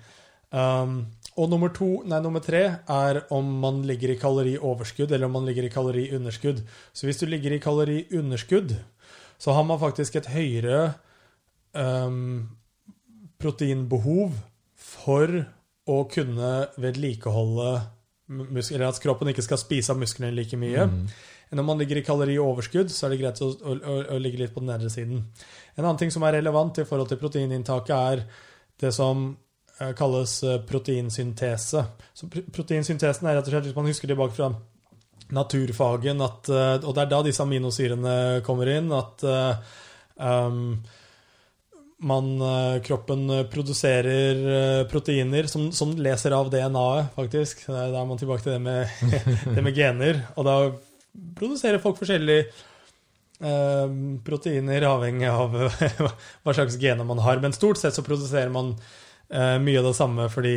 [0.55, 5.35] Um, og nummer, to, nei, nummer tre er om man ligger i kalorioverskudd eller om
[5.37, 6.63] man ligger i kaloriunderskudd.
[6.97, 8.73] Så hvis du ligger i kaloriunderskudd,
[9.37, 10.95] så har man faktisk et høyere
[11.77, 12.49] um,
[13.37, 14.33] proteinbehov
[14.81, 15.37] for
[15.87, 17.71] å kunne vedlikeholde
[18.27, 20.89] Eller at kroppen ikke skal spise av musklene like mye.
[20.89, 21.03] Mm.
[21.55, 23.77] Når man ligger i kalorioverskudd, så er det greit å, å,
[24.17, 25.21] å, ligge litt på den nedre siden.
[25.77, 28.25] En annen ting som er relevant i forhold til proteininntaket, er
[28.83, 29.29] det som
[29.97, 31.85] kalles eh, proteinsyntese.
[32.17, 34.51] Så proteinsyntesen er rett og slett, hvis man husker tilbake fra
[35.37, 38.15] naturfagen, at, eh, og det er da disse aminosyrene
[38.47, 39.75] kommer inn, at eh,
[40.17, 40.79] um,
[42.09, 47.67] man, eh, kroppen produserer eh, proteiner som, som leser av DNA-et, faktisk.
[47.69, 48.89] Da er man tilbake til det med,
[49.57, 50.23] det med gener.
[50.37, 50.57] Og da
[51.37, 52.49] produserer folk forskjellige
[53.45, 55.57] eh, proteiner avhengig av
[56.45, 57.45] hva slags gener man har.
[57.45, 58.79] Men stort sett så produserer man
[59.31, 60.57] eh, mye av det samme fordi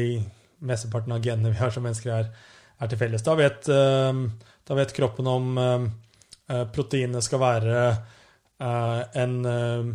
[0.59, 2.29] mesteparten av genene vi har som mennesker, er,
[2.79, 3.23] er til felles.
[3.25, 4.21] Da vet, eh,
[4.67, 5.87] da vet kroppen om eh,
[6.49, 9.89] eh, proteinet skal være eh, en eh,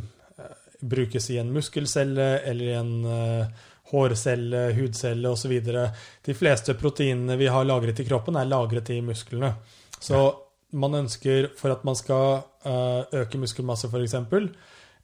[0.85, 2.91] Brukes i en muskelcelle eller i en
[3.89, 5.55] hårcelle, hudcelle osv.
[5.65, 9.55] De fleste proteinene vi har lagret i kroppen, er lagret i musklene.
[9.97, 10.21] Så
[10.77, 12.43] man ønsker, for at man skal
[13.17, 14.19] øke muskelmasse f.eks.,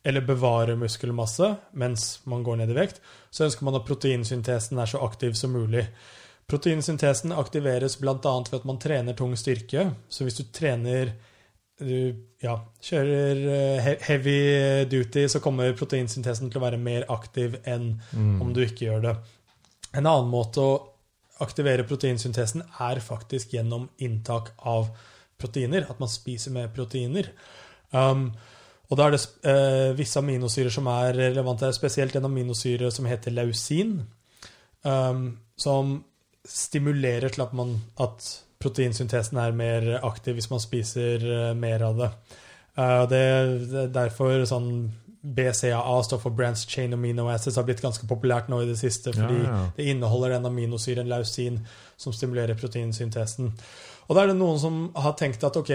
[0.04, 3.00] eller bevare muskelmasse mens man går ned i vekt,
[3.30, 5.84] så ønsker man at proteinsyntesen er så aktiv som mulig.
[6.50, 8.14] Proteinsyntesen aktiveres bl.a.
[8.16, 9.90] ved at man trener tung styrke.
[10.08, 11.12] Så hvis du trener
[11.80, 14.40] du ja, kjører eh, heavy
[14.90, 18.40] duty, så kommer proteinsyntesen til å være mer aktiv enn Mm.
[18.42, 19.14] om du ikke gjør det.
[19.94, 20.74] En annen måte å
[21.40, 24.90] aktivere proteinsyntesen er faktisk gjennom inntak av
[25.40, 25.86] proteiner.
[25.88, 27.30] At man spiser mer proteiner.
[27.92, 28.32] Um,
[28.90, 33.34] og da er det eh, visse aminosyrer som er relevante, spesielt en aminosyre som heter
[33.36, 34.00] lausin,
[34.82, 36.00] um, som
[36.42, 38.26] stimulerer til at, man, at
[38.60, 42.10] proteinsyntesen er mer aktiv hvis man spiser uh, mer av det.
[42.74, 43.22] Uh, det,
[43.70, 44.72] det er derfor sånn
[45.20, 49.12] BCAA står for Brands Chain Amino Acids har blitt ganske populært nå i det siste,
[49.12, 49.62] fordi Ja, ja.
[49.76, 51.60] det inneholder den aminosyren lausin
[52.00, 53.52] som stimulerer proteinsyntesen.
[54.08, 55.70] Og da er det noen som har tenkt at ok,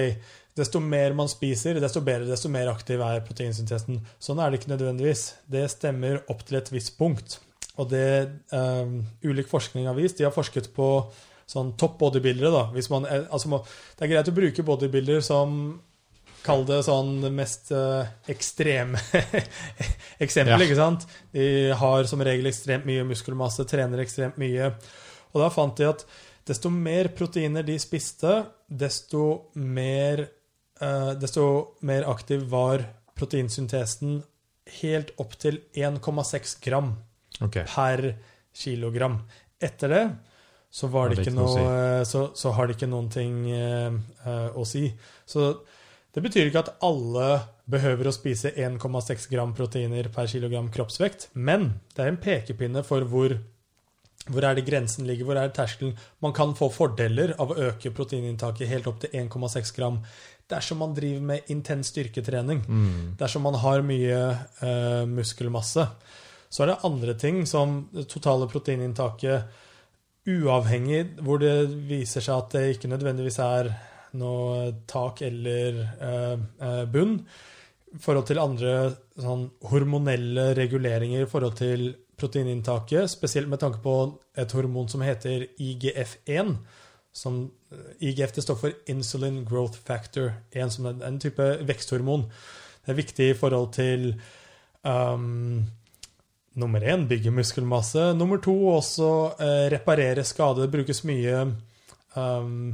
[0.55, 3.97] desto mer man spiser, desto bedre, desto mer aktiv er proteinsyntesen.
[4.23, 5.23] Sånn er det ikke nødvendigvis.
[5.51, 7.39] Det stemmer opp til et visst punkt.
[7.77, 8.05] Og det
[8.55, 8.93] eh,
[9.27, 10.85] ulik forskning har vist De har forsket på
[11.45, 12.51] sånn topp bodybuildere.
[12.53, 12.63] da.
[12.73, 13.59] Hvis man, er- altså
[13.97, 15.59] det er greit å bruke bodybuilder som
[16.45, 18.99] Kall det sånn det mest eh, ekstreme
[20.21, 20.65] eksempelet, Ja.
[20.67, 21.05] ikke sant?
[21.33, 24.67] De har som regel ekstremt mye muskelmasse, trener ekstremt mye.
[25.33, 26.05] Og da fant de at
[26.45, 30.29] desto mer proteiner de spiste, desto mer, eh,
[31.21, 31.43] desto
[31.87, 32.81] mer aktiv var
[33.15, 34.17] proteinsyntesen
[34.81, 36.89] helt opp til 1,6 gram
[37.39, 37.63] okay.
[37.63, 38.15] per
[38.51, 39.21] kilogram.
[39.63, 40.03] Etter det
[40.75, 43.95] så var det ikke noe, så, så har det ikke noen ting uh,
[44.27, 44.89] eh, å si.
[45.23, 45.53] Så
[46.11, 47.29] det betyr ikke at alle
[47.71, 53.07] behøver å spise 1,6 gram proteiner per kilogram kroppsvekt, men det er en pekepinne for
[53.07, 53.37] hvor,
[54.27, 55.95] hvor er det grensen ligger, hvor er terskelen.
[56.23, 60.01] Man kan få fordeler av å øke proteininntaket helt opp til 1,6 gram
[60.51, 62.61] dersom man driver med intens styrketrening.
[62.67, 63.15] Mm.
[63.19, 64.19] Dersom man har mye
[64.61, 65.87] eh, muskelmasse.
[66.49, 69.63] Så er det andre ting som det totale proteininntaket
[70.25, 73.69] uavhengig, hvor det viser seg at det ikke nødvendigvis er
[74.17, 77.19] noe tak eller eh, eh, bunn.
[77.95, 78.71] I forhold til andre
[79.21, 81.87] sånn, hormonelle reguleringer i forhold til
[82.19, 83.95] proteininntaket, spesielt med tanke på
[84.39, 86.55] et hormon som heter IGF-1.
[87.15, 87.45] Som,
[88.03, 92.27] IGF det står for Insulin Growth Factor en, som er en type veksthormon.
[92.83, 94.09] Det er viktig i forhold til
[94.83, 95.63] um,
[96.55, 98.13] Nummer én bygge muskelmasse.
[98.15, 99.07] Nummer to også
[99.43, 100.63] eh, reparere skade.
[100.63, 101.41] Det brukes mye
[102.15, 102.69] um,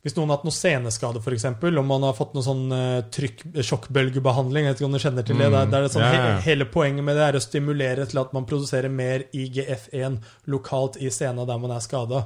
[0.00, 3.42] Hvis noen har hatt noe seneskade, f.eks., om man har fått noe sånn eh, trykk,
[3.60, 5.50] sjokkbølgebehandling Jeg vet ikke om du kjenner til det?
[5.50, 6.22] Mm, Der, der er det sånn, ja.
[6.30, 10.16] he, hele poenget med det er å stimulere til at man produserer mer IGF-1
[10.48, 12.24] lokalt i sena der man er skada.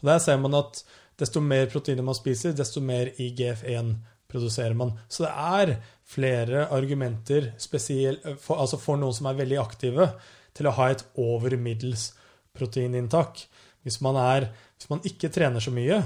[0.00, 0.82] Og Der ser man at
[1.18, 3.94] desto mer proteiner man spiser, desto mer IGF-1
[4.28, 4.92] produserer man.
[5.08, 7.52] Så det er flere argumenter
[8.38, 10.10] for, altså for noen som er veldig aktive,
[10.56, 12.10] til å ha et over middels
[12.56, 13.42] proteininntak.
[13.86, 16.00] Hvis man, er, hvis man ikke trener så mye,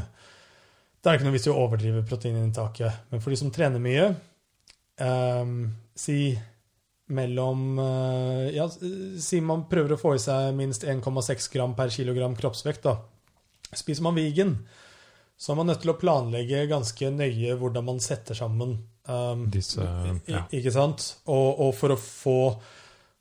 [1.00, 3.06] det er ikke noe vits i å overdrive proteininntaket.
[3.10, 4.10] Men for de som trener mye,
[5.00, 5.62] ehm,
[5.96, 6.20] si
[7.10, 12.36] mellom eh, Ja, si man prøver å få i seg minst 1,6 gram per kilogram
[12.38, 12.98] kroppsvekt, da.
[13.76, 14.56] Spiser man vegan,
[15.38, 18.74] så er man nødt til å planlegge ganske nøye hvordan man setter sammen
[19.08, 20.42] um, Disse i- ja.
[20.52, 21.06] Ikke sant?
[21.30, 22.34] Og, og for, å få,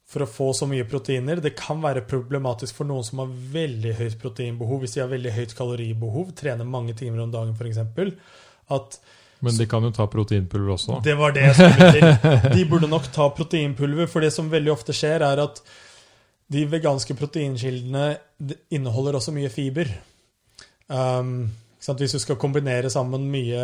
[0.09, 3.93] for å få så mye proteiner Det kan være problematisk for noen som har veldig
[4.01, 7.80] høyt proteinbehov, hvis de har veldig høyt kaloribehov, trener mange timer om dagen f.eks.
[8.69, 8.99] At
[9.41, 10.99] Men de kan jo ta proteinpulver også.
[11.05, 12.51] det var det jeg skulle til.
[12.57, 15.61] De burde nok ta proteinpulver, for det som veldig ofte skjer, er at
[16.51, 18.17] de veganske proteinkildene
[18.73, 19.88] inneholder også mye fiber.
[20.90, 21.34] Um?
[21.80, 23.64] Hvis du skal kombinere sammen mye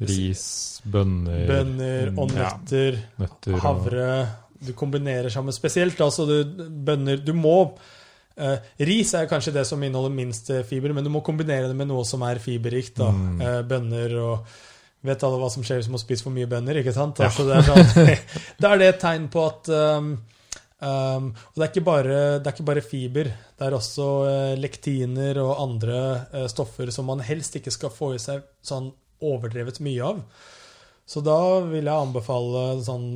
[0.00, 2.96] Ris, bønner, bønner og nøtter.
[2.96, 4.06] ja, nøtter og- havre
[4.62, 6.00] Du kombinerer sammen spesielt.
[6.00, 7.76] Altså du, bønner Du må
[8.38, 11.76] uh, Ris er kanskje det som inneholder minst eh, fiber, men du må kombinere det
[11.76, 12.98] med noe som er fiberrikt.
[12.98, 13.40] Mm.
[13.40, 14.46] Uh, bønner og
[15.02, 16.78] Vet alle hva som skjer hvis man spiser for mye bønner?
[16.78, 17.18] ikke sant?
[17.18, 17.26] Ja.
[17.26, 18.12] Altså, det er sånn,
[18.62, 20.12] da er det et tegn på at um,
[20.82, 23.30] um, Og det er, ikke bare, er ikke bare fiber.
[23.58, 25.98] Det er også uh, lektiner og andre
[26.34, 28.88] uh, stoffer som man helst ikke skal få i seg sånn
[29.22, 30.16] overdrevet mye av.
[31.06, 33.06] Så da vil jeg anbefale sånn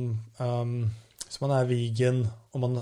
[0.43, 0.91] um,
[1.23, 2.19] Hvis man er vegan
[2.53, 2.73] og man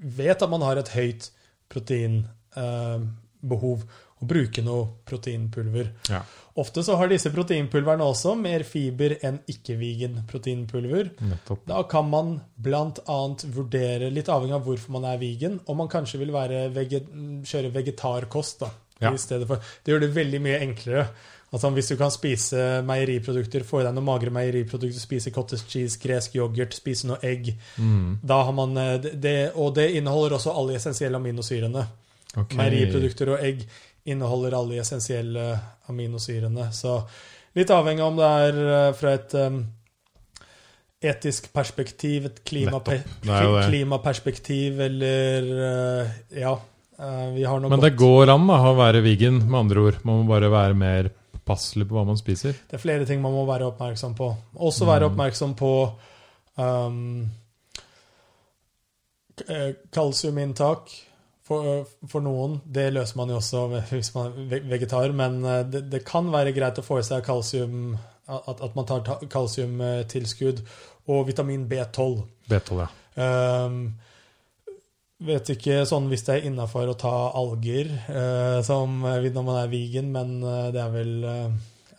[0.00, 1.30] vet at man har et høyt
[1.70, 3.78] proteinbehov,
[4.22, 5.90] å bruke noe proteinpulver.
[6.10, 6.22] Ja,
[6.60, 11.10] Ofte så har disse proteinpulverne også mer fiber enn ikke-vegan proteinpulver.
[11.22, 11.62] nettopp.
[11.70, 13.18] Da kan man bl.a.
[13.54, 17.06] vurdere, litt avhengig av hvorfor man er vegan, om man kanskje vil veget,
[17.46, 18.58] kjøre vegetarkost.
[18.60, 18.70] da,
[19.00, 19.12] Ja.
[19.14, 19.56] i stedet for.
[19.84, 21.06] Det gjør det veldig mye enklere.
[21.52, 25.96] Altså Hvis du kan spise meieriprodukter, få i deg noen magre meieriprodukter, spise cottage cheese,
[25.98, 30.36] gresk yoghurt, spise noe egg Mm, da har man eh, det- det, Og det inneholder
[30.36, 31.86] også alle essensielle aminosyrene.
[32.36, 32.56] Okay.
[32.56, 33.66] Meieriprodukter og egg
[34.10, 35.44] inneholder alle de essensielle
[35.90, 36.70] aminosyrene.
[36.74, 36.98] Så
[37.58, 39.62] litt avhengig om det er eh, fra et um,
[41.00, 43.68] etisk perspektiv, et klimape det.
[43.68, 46.58] klimaperspektiv, eller uh, Ja.
[47.00, 50.02] Uh, vi har noe Men det går an da, å være vegan, med andre ord.
[50.04, 52.52] Man må bare være mer påpasselig på hva man spiser.
[52.68, 54.28] Det er flere ting man må være oppmerksom på.
[54.60, 55.14] Også være Mm.
[55.14, 55.70] oppmerksom på
[56.60, 57.30] um,
[59.96, 60.90] kalsiuminntak.
[61.50, 62.60] For, for noen.
[62.62, 66.54] Det løser man jo også hvis man er vegetar, men eh, det, det kan være
[66.54, 67.96] greit å få i seg kalsium
[68.30, 70.60] At, at man tar ta- kalsiumtilskudd
[71.10, 72.20] og vitamin B12.
[72.46, 72.86] B12, ja.
[73.66, 73.80] Um,
[75.26, 79.72] vet ikke sånn hvis det er innafor å ta alger uh, som når man er
[79.72, 81.50] vegan, men eh, det er vel uh,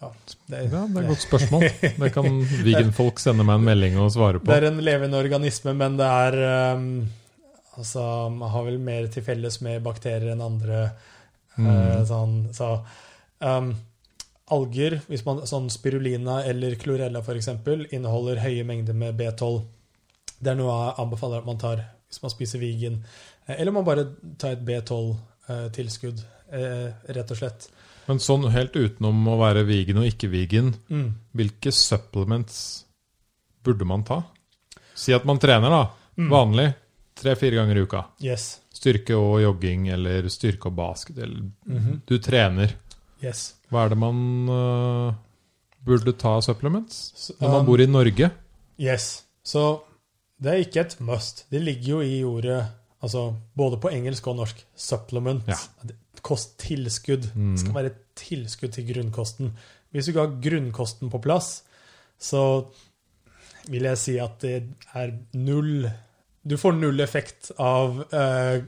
[0.02, 0.10] ja,
[0.48, 0.70] det, ja.
[0.72, 1.66] Det er et godt spørsmål.
[2.00, 4.50] Det kan veganfolk sende meg en melding og svare på.
[4.50, 6.40] Det er en levende organisme, men det er
[6.80, 6.88] um,
[7.80, 8.04] Altså,
[8.34, 10.82] man har vel mer til felles med bakterier enn andre.
[11.58, 11.68] Mm.
[11.68, 12.68] Uh, sånn, så
[13.40, 13.72] um,
[14.52, 17.48] alger, hvis man, sånn spirulina eller klorella f.eks.,
[17.96, 19.62] inneholder høye mengder med B12.
[20.42, 22.98] Det er noe jeg anbefaler at man tar hvis man spiser vegan.
[23.48, 24.04] Eh, Eller man bare
[24.42, 26.20] tar et B12-tilskudd,
[26.52, 27.70] eh, rett og slett.
[28.10, 31.14] Men sånn helt utenom å være vegan og ikke vegan, Mm.
[31.36, 32.84] hvilke supplements
[33.64, 34.24] burde man ta?
[34.96, 35.84] Si at man trener, da.
[36.18, 36.30] Mm.
[36.30, 36.74] Vanlig.
[37.22, 38.04] Tre-fire ganger i uka.
[38.26, 38.48] Yes.
[38.74, 41.18] Styrke og jogging, eller styrke og basket.
[41.22, 42.02] Eller Mhm.
[42.10, 42.74] du trener.
[43.24, 43.54] Yes.
[43.70, 45.14] Hva er det man uh,
[45.86, 48.32] burde ta supplements når man um, bor i Norge?
[48.82, 49.24] Yes.
[49.46, 49.82] Så
[50.42, 51.46] det er ikke et must.
[51.52, 52.66] Det ligger jo i ordet
[53.04, 53.28] altså
[53.58, 55.44] både på engelsk og norsk supplement.
[55.48, 55.56] Ja.
[56.26, 57.30] Kosttilskudd.
[57.36, 57.52] Mm.
[57.56, 59.52] Det skal være et tilskudd til grunnkosten.
[59.92, 61.64] Hvis du ikke har grunnkosten på plass,
[62.22, 62.66] så
[63.70, 64.64] vil jeg si at det
[64.98, 65.90] er null
[66.42, 68.64] Du får null effekt av eh,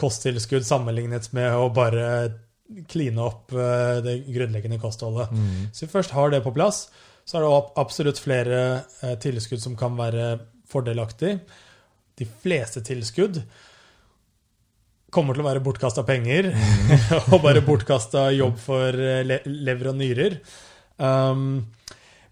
[0.00, 2.06] kosttilskudd sammenlignet med å bare
[2.88, 5.32] kline opp eh, det grunnleggende kostholdet.
[5.32, 5.66] Mm.
[5.72, 6.86] Så vi først har det på plass,
[7.24, 8.62] så er det absolutt flere
[9.02, 10.32] eh, tilskudd som kan være
[10.72, 11.36] fordelaktig.
[12.18, 13.42] De fleste tilskudd
[15.12, 16.48] kommer til å være bortkasta penger,
[17.32, 20.38] og bare bortkasta jobb for eh, le lever og nyrer.
[20.96, 21.60] Um,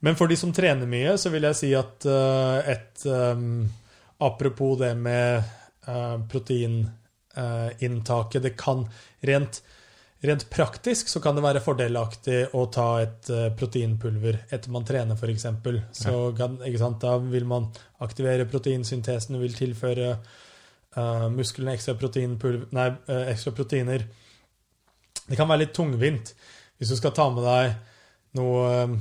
[0.00, 3.66] men for de som trener mye, så vil jeg si at uh, et um,
[4.20, 5.42] Apropos det med
[5.88, 8.88] uh, proteininntaket Det kan
[9.20, 9.62] rent
[10.20, 15.16] Rent praktisk så kan det være fordelaktig å ta et uh, proteinpulver etter man trener,
[15.16, 15.48] f.eks.
[15.96, 17.72] Så kan, sant, da vil man
[18.04, 20.18] aktivere proteinsyntesen vil tilføre
[20.96, 21.94] eh, musklene ekstra,
[22.70, 24.06] nei, eh, ekstra proteiner.
[25.26, 26.34] Det kan være litt tungvint
[26.80, 28.96] hvis du skal ta med deg noe eh,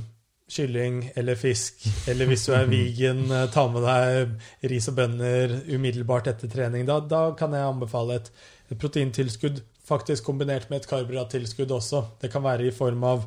[0.50, 5.54] kylling eller fisk, eller hvis du er vegan, eh, ta med deg ris og bønner
[5.70, 6.86] umiddelbart etter trening.
[6.88, 8.32] Da, da kan jeg anbefale et,
[8.70, 12.04] et proteintilskudd, faktisk kombinert med et karbohydrattilskudd også.
[12.22, 13.24] Det kan være i form av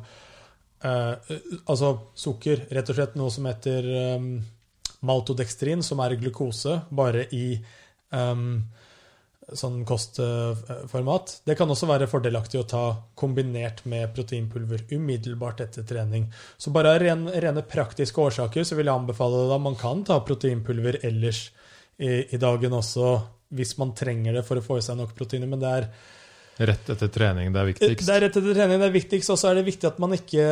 [0.84, 1.34] eh,
[1.64, 4.30] altså sukker, rett og slett noe som heter um,
[5.04, 7.58] maltodekstrin, som er glukose, bare i
[8.12, 8.62] um,
[9.52, 11.34] sånn kostformat.
[11.44, 12.84] Det kan også være fordelaktig å ta
[13.18, 16.30] kombinert med proteinpulver umiddelbart etter trening.
[16.56, 20.04] Så bare av ren, rene praktiske årsaker så vil jeg anbefale deg at Man kan
[20.08, 21.50] ta proteinpulver ellers
[21.98, 23.14] i, i dagen også
[23.54, 25.88] hvis man trenger det for å få i seg nok proteiner, men det er
[26.54, 28.06] Rett etter trening, det er viktigst.
[28.06, 30.12] det er rett etter trening det er viktigst, og så er det viktig at man
[30.14, 30.44] ikke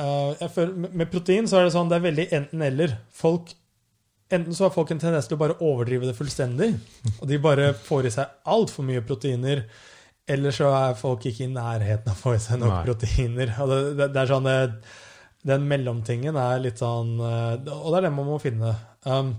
[0.00, 2.94] uh, føler, med- Med protein så er det sånn, det er veldig enten-eller.
[3.12, 3.52] Folk
[4.30, 6.74] Enten så har folk en tendens til å bare overdrive det fullstendig,
[7.16, 9.62] og de bare får i seg altfor mye proteiner.
[10.28, 12.82] Eller så er folk ikke i nærheten av å få i seg nok Nei.
[12.84, 13.54] proteiner.
[13.56, 14.48] Det, det, det er sånn
[15.48, 18.74] Den mellomtingen er litt sånn eh, Og det er det man må finne.
[19.08, 19.30] Um,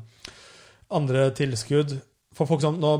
[0.97, 1.93] andre tilskudd
[2.33, 2.93] For folk som nå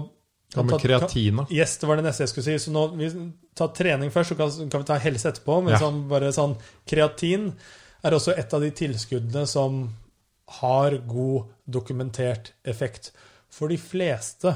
[0.53, 1.41] Hva med kreatin?
[1.49, 2.59] Yes, det var det neste jeg skulle si.
[2.67, 3.09] Så nå, vi
[3.57, 5.57] tar trening først, så kan, kan vi ta helse etterpå.
[5.65, 5.81] Men Ja.
[5.87, 6.53] sånn, bare sånn,
[6.89, 7.49] kreatin
[8.05, 9.81] er også et av de tilskuddene som
[10.61, 13.11] har god dokumentert effekt
[13.51, 14.53] for de fleste.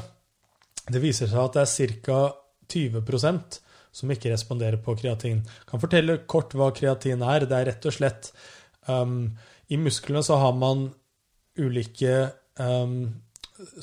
[0.90, 2.24] Det viser seg at det er ca.
[2.74, 3.60] 20%
[3.94, 5.44] som ikke responderer på kreatin.
[5.44, 7.46] Jeg kan fortelle kort hva kreatin er.
[7.46, 8.32] Det er rett og slett
[8.88, 9.28] um,
[9.70, 10.88] I musklene så har man
[11.60, 12.16] ulike
[12.58, 13.12] um,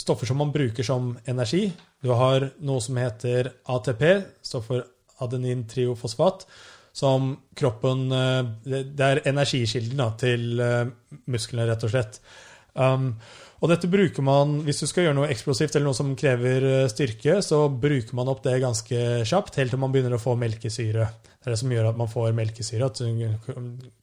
[0.00, 1.68] stoffer som man bruker som energi.
[2.02, 4.04] Du har noe som heter ATP,
[4.42, 4.88] står for
[5.20, 6.46] adenintriofosfat,
[6.92, 10.88] som kroppen eh, Det er energikilden til eh,
[11.30, 12.18] musklene, rett og slett.
[12.74, 13.14] Um,
[13.60, 16.86] og dette bruker man hvis du skal gjøre noe eksplosivt eller noe som krever eh,
[16.88, 21.08] styrke, så bruker man opp det ganske kjapt, helt til man begynner å få melkesyre.
[21.28, 23.02] Det er det som gjør at man får melkesyre, at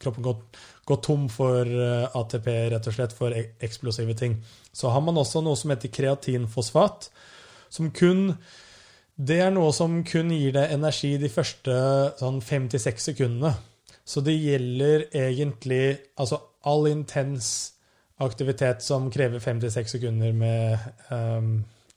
[0.04, 4.38] kroppen går, går tom for eh, ATP, rett og slett, for eksplosive ting.
[4.70, 7.10] Så har man også noe som heter kreatinfosfat,
[7.74, 8.30] som kun
[9.18, 11.74] det er noe som kun gir deg energi de første
[12.20, 13.56] sånn fem til seks sekundene.
[14.06, 16.38] Så det gjelder egentlig altså
[16.70, 17.77] all intens
[18.24, 20.78] aktivitet som krever fem til seks sekunder med
[21.14, 21.52] um,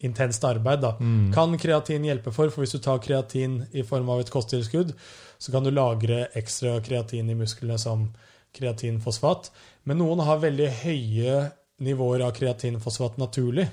[0.05, 0.83] intenst arbeid.
[0.85, 0.95] Da.
[1.01, 1.31] Mm.
[1.35, 4.93] Kan kreatin hjelpe for, for hvis du tar kreatin i form av et kosttilskudd,
[5.41, 8.11] så kan du lagre ekstra kreatin i musklene som
[8.57, 9.51] kreatinfosfat.
[9.89, 11.37] Men noen har veldig høye
[11.85, 13.67] nivåer av kreatinfosfat naturlig,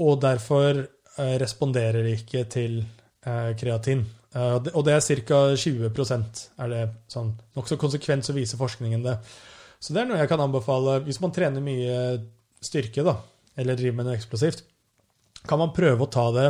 [0.00, 4.06] og derfor eh, responderer de ikke til eh, kreatin.
[4.34, 5.42] Eh, og det- er ca.
[5.56, 9.18] 20% er det sånn nokså konsekvent så viser forskningen det.
[9.80, 11.98] Så det er noe jeg kan anbefale hvis man trener mye
[12.64, 13.18] styrke, da,
[13.60, 14.64] eller driver med noe eksplosivt.
[15.44, 16.48] Kan man prøve å ta det,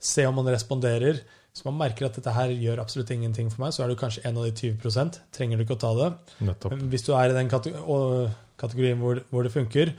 [0.00, 1.20] se om man responderer.
[1.50, 4.22] Hvis man merker at dette her gjør absolutt ingenting for meg, så er du kanskje
[4.28, 6.10] en av de 20% Trenger du ikke å ta det.
[6.46, 6.76] Nettopp.
[6.76, 9.92] Men hvis du er i den kategorien hvor, hvor det funker,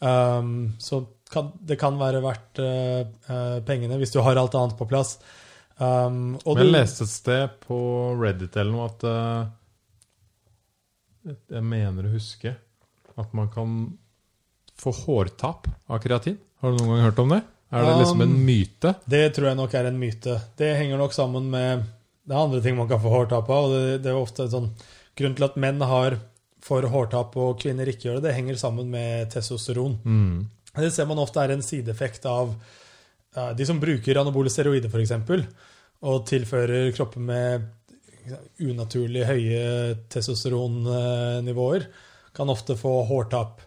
[0.00, 4.88] um, så kan det kan være verdt uh, pengene hvis du har alt annet på
[4.88, 5.18] plass.
[5.78, 7.78] Um, jeg leste et sted på
[8.18, 9.50] Reddit eller noe at eh,
[11.28, 12.54] Jeg mener å huske
[13.18, 13.78] at man kan
[14.78, 16.38] få hårtap av kreatin.
[16.62, 17.42] Har du noen gang hørt om det?
[17.68, 18.94] Er det liksom en Um, myte?
[19.04, 20.38] Det tror jeg nok er en myte.
[20.56, 21.84] Det henger nok sammen med
[22.28, 23.64] Det er andre ting man kan få hårtap av.
[23.64, 24.70] og det, det er ofte sånn
[25.18, 26.18] Grunnen til at menn har
[26.62, 29.96] får hårtap og kvinner ikke gjør det, det henger sammen med testosteron.
[30.04, 30.46] Mm.
[30.76, 35.14] Det ser man ofte er en sideeffekt av uh, de som bruker anabole steroider, f.eks.,
[35.98, 37.64] og tilfører kroppen med
[38.60, 39.62] unaturlig høye
[40.12, 41.86] testosteronnivåer,
[42.36, 43.62] kan ofte få hårtap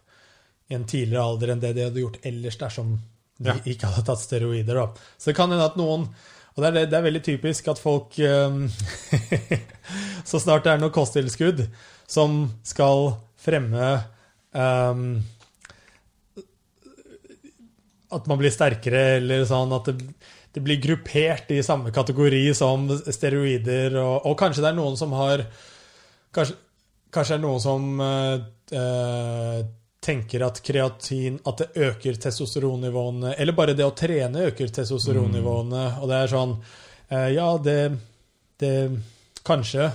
[0.71, 2.93] i en tidligere alder enn det de hadde gjort ellers dersom
[3.41, 3.55] de Ja.
[3.65, 4.77] ikke hadde tatt steroider.
[4.77, 4.85] Da.
[5.17, 6.07] Så det kan hende at noen
[6.51, 8.55] Og det er, det er veldig typisk at folk eh,
[10.29, 11.63] Så snart det er noe kosttilskudd
[12.11, 13.91] som skal fremme
[14.51, 15.21] um,
[18.11, 20.09] at man blir sterkere, eller sånn at det,
[20.53, 25.15] det blir gruppert i samme kategori som steroider, og, og kanskje det er noen som
[25.19, 25.45] har
[26.31, 26.55] Kanskje,
[27.11, 28.43] kanskje det er noen som eh,
[28.79, 29.57] eh,
[29.99, 36.07] tenker at kreatin At det øker testosteronnivåene, eller bare det å trene øker testosteronnivåene, og
[36.07, 36.55] det er sånn
[37.09, 37.79] eh, Ja, det,
[38.63, 38.71] det
[39.43, 39.89] Kanskje.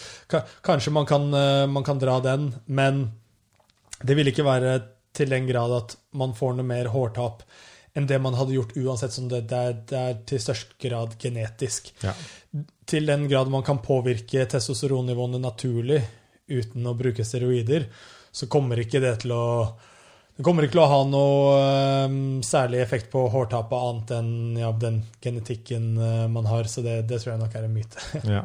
[0.66, 3.04] Kanskje man kan, eh, man kan dra den, men
[4.02, 4.72] det vil ikke være
[5.14, 7.44] til den grad at man får noe mer hårtap
[7.98, 11.18] enn det man hadde gjort uansett, som det, det, er, det er til størst grad
[11.20, 11.90] genetisk.
[12.04, 12.14] Ja.
[12.88, 16.00] Til den grad man kan påvirke testosteronnivåene naturlig
[16.48, 17.88] uten å bruke steroider,
[18.32, 19.44] så kommer ikke det til å
[20.38, 22.12] det kommer ikke til å ha noe eh,
[22.46, 27.18] særlig effekt på hårtapet annet enn ja, den genetikken uh, man har, så det, det
[27.18, 28.04] tror jeg nok er en myte.
[28.36, 28.44] ja.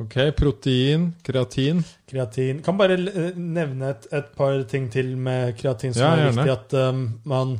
[0.00, 1.82] Ok, protein, kreatin.
[2.08, 2.62] Kreatin.
[2.64, 6.54] Kan bare nevne et, et par ting til med kreatin som Ja, er viktig.
[6.56, 7.58] At um, man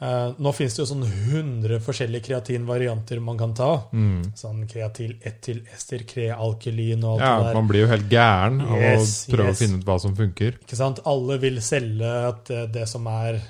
[0.00, 3.68] Eh, nå finnes det jo sånn 100 forskjellige kreatinvarianter man kan ta.
[3.92, 4.30] Mm.
[4.38, 7.58] Sånn kreatil 1-ester, krealkylin og alt Ja, det der.
[7.58, 9.58] man blir jo helt gæren av Yes, å prøve yes.
[9.58, 10.56] å finne ut hva som funker.
[10.64, 11.02] Ikke sant?
[11.04, 13.42] Alle vil selge at det, det som er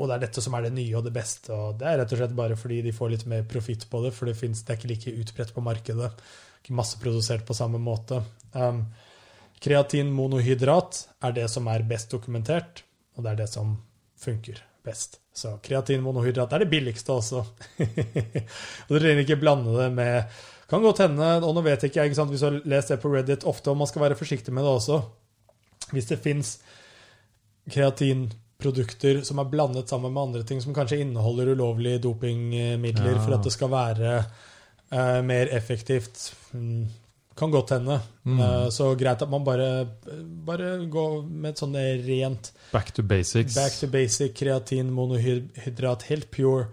[0.00, 1.52] Og det er dette som er det nye og det beste.
[1.52, 4.14] Og det er rett og slett bare fordi de får litt mer profitt på det,
[4.16, 6.08] for det, finnes, det er ikke like utbredt på markedet.
[6.64, 8.22] Ikke masseprodusert på samme måte.
[8.56, 8.86] Um,
[9.62, 12.82] kreatinmonohydrat er det som er best dokumentert,
[13.14, 13.76] og det er det som
[14.18, 15.20] funker best.
[15.32, 17.42] Så kreatinmonohydrat er det billigste også.
[18.86, 22.04] og du trenger ikke blande det med Kan godt hende, og nå vet jeg ikke,
[22.08, 24.54] ikke sant, hvis du har lest det på Reddit ofte, og man skal være forsiktig
[24.56, 25.02] med det også.
[25.92, 26.54] Hvis det fins
[27.70, 33.20] kreatinprodukter som er blandet sammen med andre ting som kanskje inneholder ulovlige dopingmidler Ja.
[33.20, 34.14] for at det skal være
[34.92, 36.86] eh, mer effektivt, mm,
[37.38, 37.98] kan godt hende.
[38.24, 38.40] Mm.
[38.40, 39.68] Eh, så greit at man bare,
[40.46, 41.76] bare går med et sånn
[42.06, 43.56] rent Back to basics.
[43.56, 46.68] back to basic kreatin monohydrat, helt pure.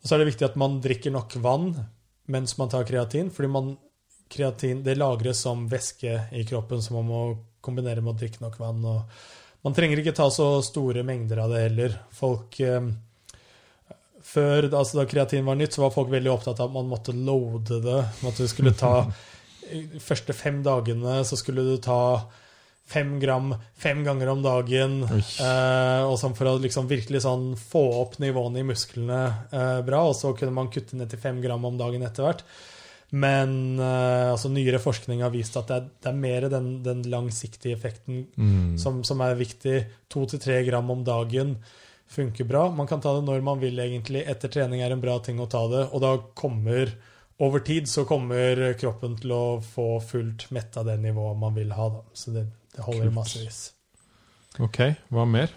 [0.00, 1.72] Og så er det viktig at man drikker nok vann
[2.26, 3.74] mens man tar kreatin, fordi man,
[4.32, 7.24] kreatin det lagres som væske i kroppen, så man må
[7.64, 8.84] kombinere med å drikke nok vann.
[8.88, 11.98] Og man trenger ikke ta så store mengder av det heller.
[12.12, 12.88] Folk eh,
[14.24, 17.12] Før altså da kreatin var nytt, så var folk veldig opptatt av at man måtte
[17.12, 18.00] loade det.
[18.24, 18.94] At du skulle ta
[20.02, 21.98] første fem dagene så skulle du ta
[22.84, 24.98] fem gram fem ganger om dagen.
[25.08, 29.20] Eh, og sånn for å liksom virkelig sånn få opp nivåene i musklene
[29.50, 30.02] eh, bra.
[30.10, 32.44] Og så kunne man kutte ned til fem gram om dagen etter hvert.
[33.14, 37.02] Men eh, altså, nyere forskning har vist at det er, det er mer den, den
[37.12, 38.76] langsiktige effekten Mm.
[38.80, 39.78] som, som er viktig.
[40.12, 41.56] To til tre gram om dagen
[42.14, 42.66] funker bra.
[42.74, 44.26] Man kan ta det når man vil, egentlig.
[44.28, 45.86] Etter trening er en bra ting å ta det.
[45.94, 46.90] Og da kommer
[47.42, 51.88] over tid så kommer kroppen til å få fullt metta det nivået man vil ha.
[51.96, 52.04] Da.
[52.14, 52.46] Så det,
[52.76, 53.16] det holder Kult.
[53.18, 53.60] massevis.
[54.62, 54.80] Ok,
[55.10, 55.50] hva mer?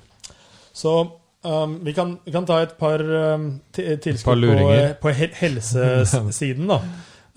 [0.74, 0.94] Så
[1.42, 4.72] um, vi, kan, vi kan ta et par um, tilskudd på,
[5.02, 6.82] på hel helsesiden, da.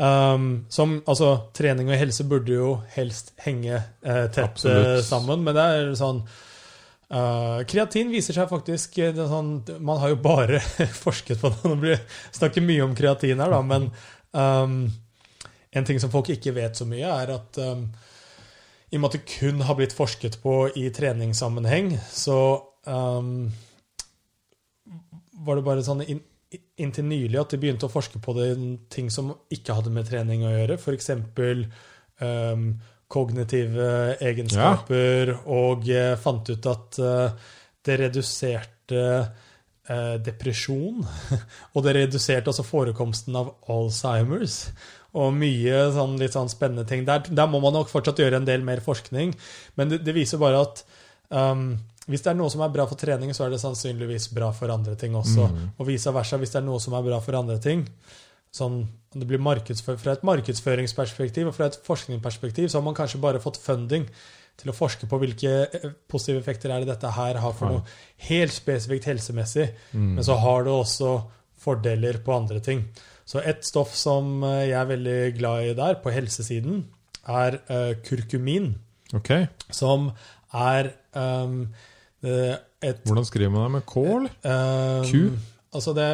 [0.00, 4.86] Um, som, altså, trening og helse burde jo helst henge uh, tett Absolutt.
[4.86, 10.14] eh, sammen, men det er sånn uh, Kreatin viser seg faktisk eh, sånn, Man har
[10.14, 10.62] jo bare
[11.04, 11.74] forsket på det.
[11.74, 11.98] Nå
[12.32, 13.90] snakker mye om kreatin her, da, men
[14.36, 14.82] um,
[15.70, 17.86] en ting som folk ikke vet så mye, er at um,
[18.90, 22.38] i og med at det kun har blitt forsket på i treningssammenheng, så
[22.86, 23.50] um,
[25.46, 26.22] var det bare sånn in,
[26.82, 28.50] inntil nylig at de begynte å forske på det
[28.92, 30.78] ting som ikke hadde med trening å gjøre.
[30.80, 31.12] F.eks.
[32.20, 32.72] Um,
[33.10, 37.54] kognitive egenskaper, og uh, fant ut at uh,
[37.86, 39.04] det reduserte
[39.90, 41.02] eh, depresjon.
[41.74, 44.62] og det reduserte også forekomsten av Alzheimers.
[45.18, 47.04] Og mye sånn, litt sånn spennende ting.
[47.08, 49.34] Der, der må man nok fortsatt gjøre en del mer forskning,
[49.80, 50.84] men det, det viser bare at
[51.34, 51.72] um,
[52.10, 54.70] hvis det er noe som er bra for trening, så er det sannsynligvis bra for
[54.72, 55.46] andre ting også.
[55.50, 55.68] Mm.
[55.76, 57.84] Og vice versa, hvis det er noe som er bra for andre ting.
[58.54, 58.82] Sånn,
[59.14, 63.60] det blir fra et markedsføringsperspektiv og fra et forskningsperspektiv så har man kanskje bare fått
[63.62, 64.08] funding
[64.60, 68.26] til å forske på hvilke eh, positive effekter er det dette her har for noe
[68.28, 69.70] helt spesifikt helsemessig.
[69.92, 70.16] Mm.
[70.18, 71.14] Men så har det også
[71.60, 72.84] fordeler på andre ting.
[73.28, 76.84] Så et stoff som eh, jeg er veldig glad i der, på helsesiden,
[77.30, 78.72] er uh, kurkumin,
[79.12, 79.28] Ok,
[79.74, 80.06] som
[80.56, 81.66] er um,
[82.22, 83.70] et hvordan skriver man det?
[83.74, 84.36] Med K, eller?
[84.46, 85.38] um, Q?
[85.74, 86.06] Altså det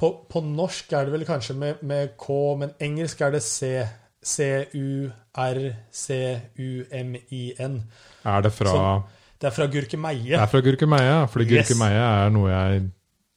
[0.00, 2.28] på, på norsk er det vel kanskje med, med K,
[2.60, 3.74] men engelsk er det C.
[6.54, 7.82] C-U-R-C-U-M-I-N.
[8.24, 9.02] Er det fra,
[9.40, 10.30] Det er fra gurkemeie.
[10.30, 11.28] det er fra gurkemeie?
[11.28, 11.68] Fordi Yes.
[11.68, 12.82] gurkemeie er noe jeg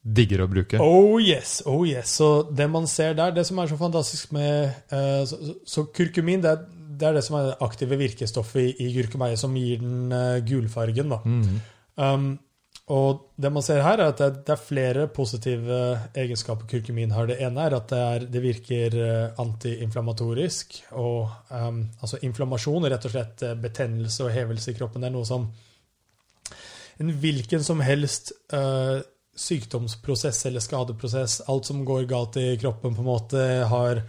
[0.04, 0.78] digger å bruke.
[0.80, 2.08] Oh yes, oh yes.
[2.16, 5.84] Så det man ser der, det som er så fantastisk med uh, så, så, så
[5.92, 6.56] kurkumin, det er,
[6.98, 10.38] det er det som er det aktive virkestoffet i, i gurkemeie som gir den uh,
[10.40, 11.08] gulfargen.
[11.10, 11.18] da.
[11.24, 11.60] Mm.
[11.98, 12.38] Um,
[12.88, 15.78] og det man ser her, er at det, er flere positive
[16.16, 17.28] egenskaper kurkumin har.
[17.28, 20.78] Det ene er at det, er, det virker eh, antiinflammatorisk.
[20.96, 25.16] Og um, altså inflammasjon, rett og slett eh, betennelse og hevelse i kroppen, det er
[25.18, 25.50] noe som
[26.98, 28.98] en hvilken som helst uh,
[29.38, 34.00] sykdomsprosess eller skadeprosess, alt som går galt i kroppen, på en måte har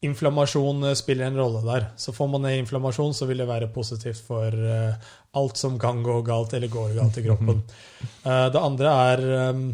[0.00, 1.90] Inflammasjon eh, spiller en rolle der.
[1.96, 6.02] Så får man ned inflammasjon, så vil det være positivt for eh, alt som kan
[6.02, 7.62] gå galt, eller går galt i kroppen.
[8.24, 9.22] Eh, det andre er
[9.52, 9.64] um,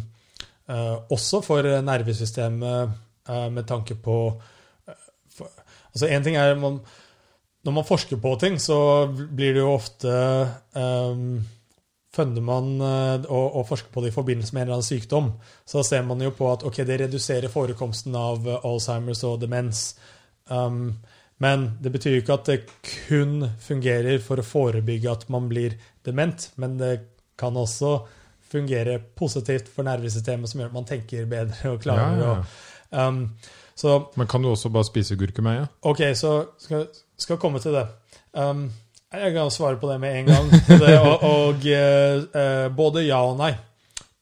[0.66, 4.14] eh, også for nervesystemet, med tanke på
[5.26, 6.76] Altså, én ting er man,
[7.64, 10.12] Når man forsker på ting, så blir det jo ofte
[10.78, 11.40] um,
[12.14, 15.32] Funner man og, å, å forske på det i forbindelse med en eller annen sykdom,
[15.66, 19.88] så ser man jo på at ok, det reduserer forekomsten av Alzheimers og demens.
[20.50, 20.98] Um,
[21.42, 22.60] men det betyr jo ikke at det
[23.06, 26.94] kun fungerer for å forebygge at man blir dement, men det
[27.36, 27.98] kan også
[28.46, 32.40] fungere positivt for nervesystemet, som gjør at man tenker bedre og klarer Ja, ja.
[32.96, 33.20] å um,
[33.76, 35.66] Så Men kan du også bare spise gurkemeie?
[35.84, 36.32] OK, så
[36.62, 36.86] skal,
[37.20, 37.84] skal komme til det.
[38.32, 38.70] Um,
[39.12, 40.48] jeg kan svare på det med en gang.
[40.82, 43.52] Det, og og uh, både ja og nei.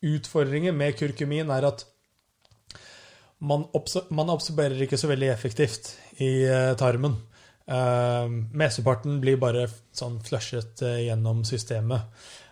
[0.04, 1.86] Utfordringen med kurkumin er at
[3.44, 3.66] man
[4.34, 5.92] absorberer ikke så veldig effektivt
[6.22, 7.16] i eh, tarmen.
[7.64, 9.62] Uh, mesteparten blir bare
[9.96, 12.10] sånn flushet eh, gjennom systemet.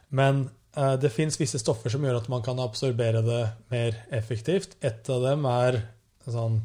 [0.09, 4.78] Men eh, det fins visse stoffer som gjør at man kan absorbere det mer effektivt.
[4.80, 5.82] Et av dem er
[6.28, 6.62] sånn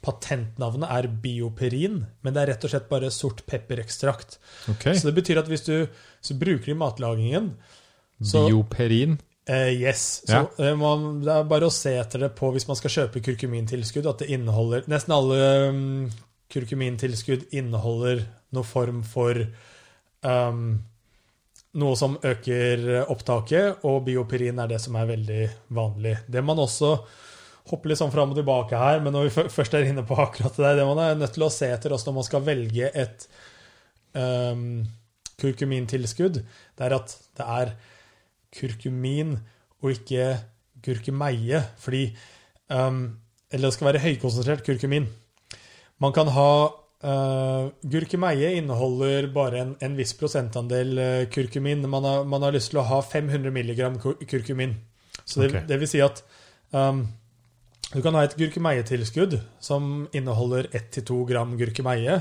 [0.00, 4.38] Patentnavnet er bioperin, men det er rett og slett bare sort pepperekstrakt.
[4.72, 4.94] Okay.
[4.96, 5.74] Så det betyr at hvis du,
[6.40, 7.50] bruker det i matlagingen
[8.16, 9.18] så- Bioperin.
[9.44, 10.22] Eh, yes.
[10.24, 10.46] Så Ja.
[10.58, 14.06] eh, man, det er bare å se etter det på hvis man skal kjøpe kurkumintilskudd,
[14.08, 16.10] at det inneholder Nesten alle um,
[16.50, 18.24] kurkumintilskudd inneholder
[18.54, 19.38] noen form for
[20.26, 20.78] um,
[21.80, 25.42] noe som øker opptaket, og bioperin er det som er veldig
[25.76, 26.16] vanlig.
[26.26, 26.96] Det man også
[27.70, 30.56] hopper litt sånn fram og tilbake her, men når vi først er inne på akkurat
[30.58, 33.28] det, det man er nødt til å se etter også når man skal velge et
[34.18, 34.82] um,
[35.40, 37.74] kurkumintilskudd, det er at det er
[38.58, 39.36] kurkumin
[39.80, 40.34] og ikke
[40.84, 41.62] gurkemeie.
[41.80, 42.04] Fordi
[42.68, 43.04] um,
[43.50, 45.08] Eller det skal være høykonsentrert kurkumin.
[46.00, 46.50] Man kan ha
[47.04, 51.84] uh, Gurkemeie inneholder bare en, en viss prosentandel uh, kurkumin.
[51.88, 54.76] Man har, man har lyst til å ha 500 mg kur- kurkumin.
[55.24, 55.66] Så det, okay.
[55.68, 56.22] det vil si at
[56.72, 57.04] um,
[57.90, 62.20] du kan ha et gurkemeietilskudd som inneholder 1-2 gram gurkemeie,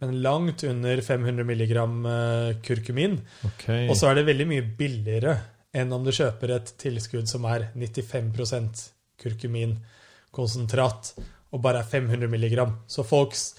[0.00, 3.18] men langt under 500 mg uh, kurkumin.
[3.52, 3.86] Okay.
[3.88, 5.34] Og så er det veldig mye billigere
[5.76, 8.88] enn om du kjøper et tilskudd som er 95%
[9.20, 11.12] kurkuminkonsentrat
[11.50, 12.74] og bare er 500 milligram.
[12.86, 13.52] Så folks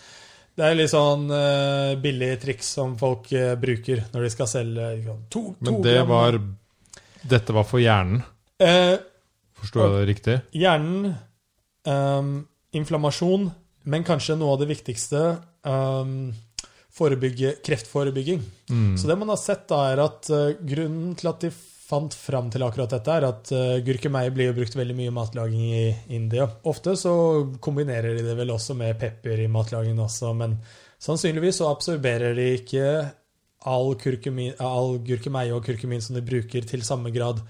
[0.56, 4.90] Det er litt sånn uh, billig triks som folk uh, bruker når de skal selge
[4.98, 6.12] liksom, to, to Men det gram.
[6.12, 6.40] var
[7.32, 8.24] Dette var for hjernen.
[8.62, 8.98] Uh,
[9.62, 10.38] Forstår jeg det riktig?
[10.58, 11.12] Hjernen,
[11.86, 12.32] um,
[12.74, 13.50] inflammasjon,
[13.94, 15.22] men kanskje noe av det viktigste
[15.68, 16.32] um,
[16.92, 18.42] kreftforebygging.
[18.70, 18.98] Mm.
[18.98, 21.52] Så det man har sett, da, er at eh, grunnen til at de
[21.92, 25.16] fant fram til akkurat dette, er at uh, gurkemeie blir jo brukt veldig mye i
[25.16, 25.88] matlaging i
[26.18, 26.48] India.
[26.72, 27.14] Ofte så
[27.64, 30.56] kombinerer de det vel også med pepper i matlagingen også, men
[31.02, 32.86] sannsynligvis så absorberer de ikke
[33.68, 37.44] all, kurkumin, all gurkemeie og kurkumin som de bruker, til samme grad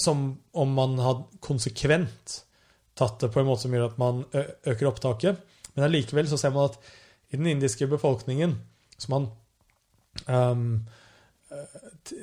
[0.00, 2.40] som om man hadde konsekvent
[2.98, 5.38] tatt det på en måte som gjør at man øker opptaket.
[5.74, 6.78] Men allikevel så ser man at
[7.34, 8.56] i den indiske befolkningen
[8.98, 9.28] så man
[12.06, 12.22] t-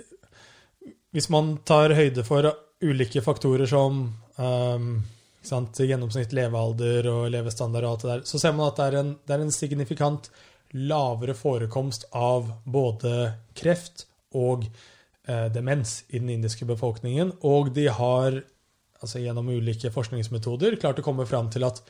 [1.12, 2.48] Hvis man tar høyde for
[2.82, 4.04] ulike faktorer som
[4.38, 4.94] um,
[5.44, 8.98] sant, gjennomsnitt levealder og levestandard og alt det der, så ser man at det er
[9.02, 10.32] en, det er en signifikant
[10.72, 14.06] lavere forekomst av både kreft
[14.38, 14.64] og
[15.28, 17.34] eh, demens i den indiske befolkningen.
[17.44, 18.40] Og de har
[19.02, 21.82] altså gjennom ulike forskningsmetoder klart å komme fram til at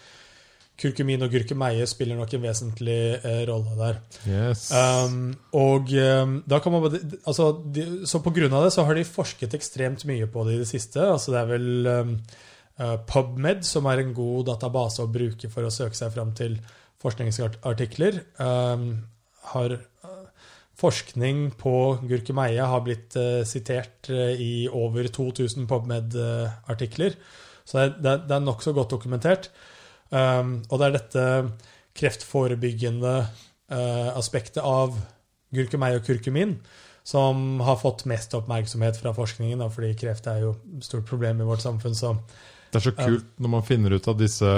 [0.82, 4.00] kurkumin og gurkemeie spiller nok en vesentlig eh, rolle der.
[4.28, 4.64] Yes.
[4.74, 5.20] Um,
[5.58, 6.88] og um, da kan man
[7.22, 10.56] altså, de, Så på grunn av det så har de forsket ekstremt mye på det
[10.58, 11.04] i det siste.
[11.06, 12.16] Altså det er vel um,
[12.82, 16.58] uh, PubMed som er en god database å bruke for å søke seg fram til
[17.02, 18.22] forskningsartikler.
[18.42, 18.90] Um,
[19.54, 20.18] har uh,
[20.82, 21.72] Forskning på
[22.10, 27.18] gurkemeie har blitt uh, sitert uh, i over 2000 PubMed-artikler.
[27.66, 29.52] Så det, det, er- det er nokså godt dokumentert.
[30.12, 31.26] Um, og det er dette
[31.96, 33.16] kreftforebyggende
[33.72, 34.96] uh, aspektet av
[35.56, 36.58] gurkemeie og kurkumin
[37.04, 41.42] som har fått mest oppmerksomhet fra forskningen, da, fordi kreft er jo et stort problem
[41.42, 41.96] i vårt samfunn.
[41.98, 42.14] Så
[42.72, 44.52] Det er så kult når man finner ut av disse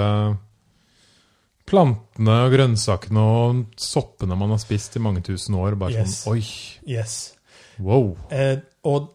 [1.70, 5.78] plantene og grønnsakene og soppene man har spist i mange tusen år.
[5.80, 6.24] Bare Yes.
[6.24, 6.44] sånn Oi!
[6.86, 7.36] yes.
[7.80, 8.18] Wow!
[8.30, 9.10] Eh, og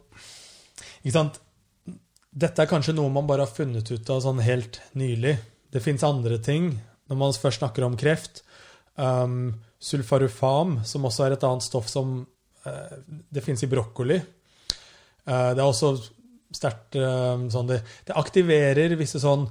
[1.03, 1.39] ikke sant
[2.39, 5.33] Dette er kanskje noe man bare har funnet ut av sånn helt nylig.
[5.73, 6.73] Det fins andre ting
[7.09, 8.43] når man først snakker om kreft.
[8.99, 12.21] Um, sulfarufam, som også er et annet stoff som
[12.67, 14.19] uh, det fins i brokkoli.
[15.29, 15.95] Uh, det er også
[16.55, 19.47] sterkt uh, sånn det, det aktiverer visse sånn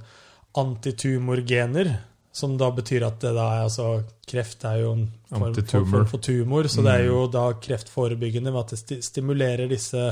[0.58, 1.94] antitumorgener,
[2.32, 3.88] som da betyr at det da er altså
[4.28, 8.60] Kreft er jo en form, form, for tumor, så det er jo da kreftforebyggende ved
[8.60, 10.10] at det sti- stimulerer disse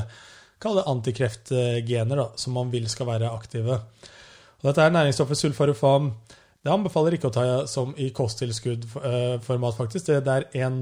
[0.57, 3.75] Kall det antikreftgener, da, som man vil skal være aktive.
[4.61, 6.11] Og dette er næringsstoffet sulfarofam.
[6.63, 10.09] Det anbefaler ikke å ta som i kosttilskuddformat, faktisk.
[10.09, 10.81] Det er en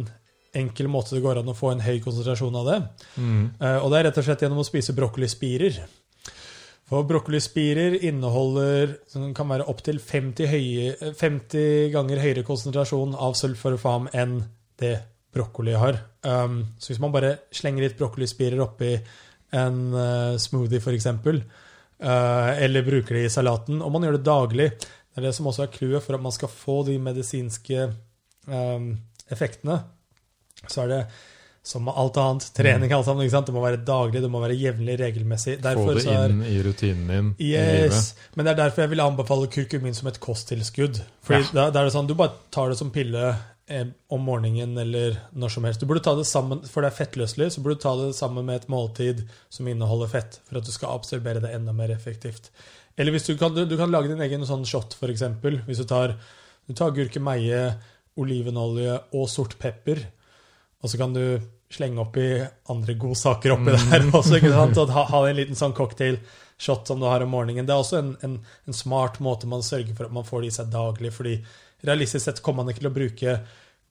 [0.56, 2.80] enkel måte det går an å få en høy konsentrasjon av det.
[3.20, 3.44] Mm.
[3.60, 5.82] Eh, Og det er rett og slett gjennom å spise brokkolispirer.
[6.86, 13.36] For brokkolispirer inneholder som kan være opptil 50, høye, eh, 50 ganger høyere konsentrasjon av
[13.36, 14.40] sulfarofam enn
[14.80, 14.96] det
[15.36, 16.00] brokkoli har.
[16.24, 18.94] Um, så hvis man bare slenger litt brokkolispirer oppi
[19.56, 21.65] en eh, smoothie, f.eks., uh,
[22.00, 25.64] eller bruker det i salaten, og man gjør det daglig Det er det som også
[25.64, 27.86] er clouet for at man skal få de medisinske
[28.52, 28.90] um,
[29.32, 29.78] effektene.
[30.68, 31.00] Så er det
[31.66, 33.26] som med alt annet, trening alt sammen?
[33.26, 35.56] Det må være daglig, det må være jevnlig, regelmessig.
[35.64, 38.28] Derfor Få det inn i rutinen din yes, i.
[38.36, 41.02] Men det er derfor jeg vil anbefale kurkumin som et kosttilskudd.
[41.26, 41.52] Fordi ja.
[41.56, 45.16] da, da, er det sånn, Du bare tar det som pille eh, om morgenen eller
[45.34, 45.82] når som helst.
[45.82, 48.46] Du burde ta det sammen, For det er fettløselig, så burde du ta det sammen
[48.46, 52.52] med et måltid som inneholder fett, for at du skal absorbere det enda mer effektivt.
[52.96, 55.26] Eller hvis du kan, du, kan lage din egen sånn shot, f.eks.
[55.66, 56.14] Hvis du tar,
[56.68, 57.66] du tar gurkemeie,
[58.22, 60.06] olivenolje og sort pepper,
[60.84, 61.42] og så kan du
[61.74, 62.28] slenge oppi
[62.72, 63.86] andre godsaker oppi mm.
[63.90, 64.38] der også.
[64.38, 64.78] ikke sant?
[64.78, 67.66] Og ha, ha, en liten sånn cocktail-shot som du har om morgenen.
[67.66, 68.38] Det er også en, en,
[68.70, 71.12] en, smart måte man sørger for at man får det i seg daglig.
[71.16, 71.40] fordi
[71.84, 73.38] realistisk sett kommer man ikke til å bruke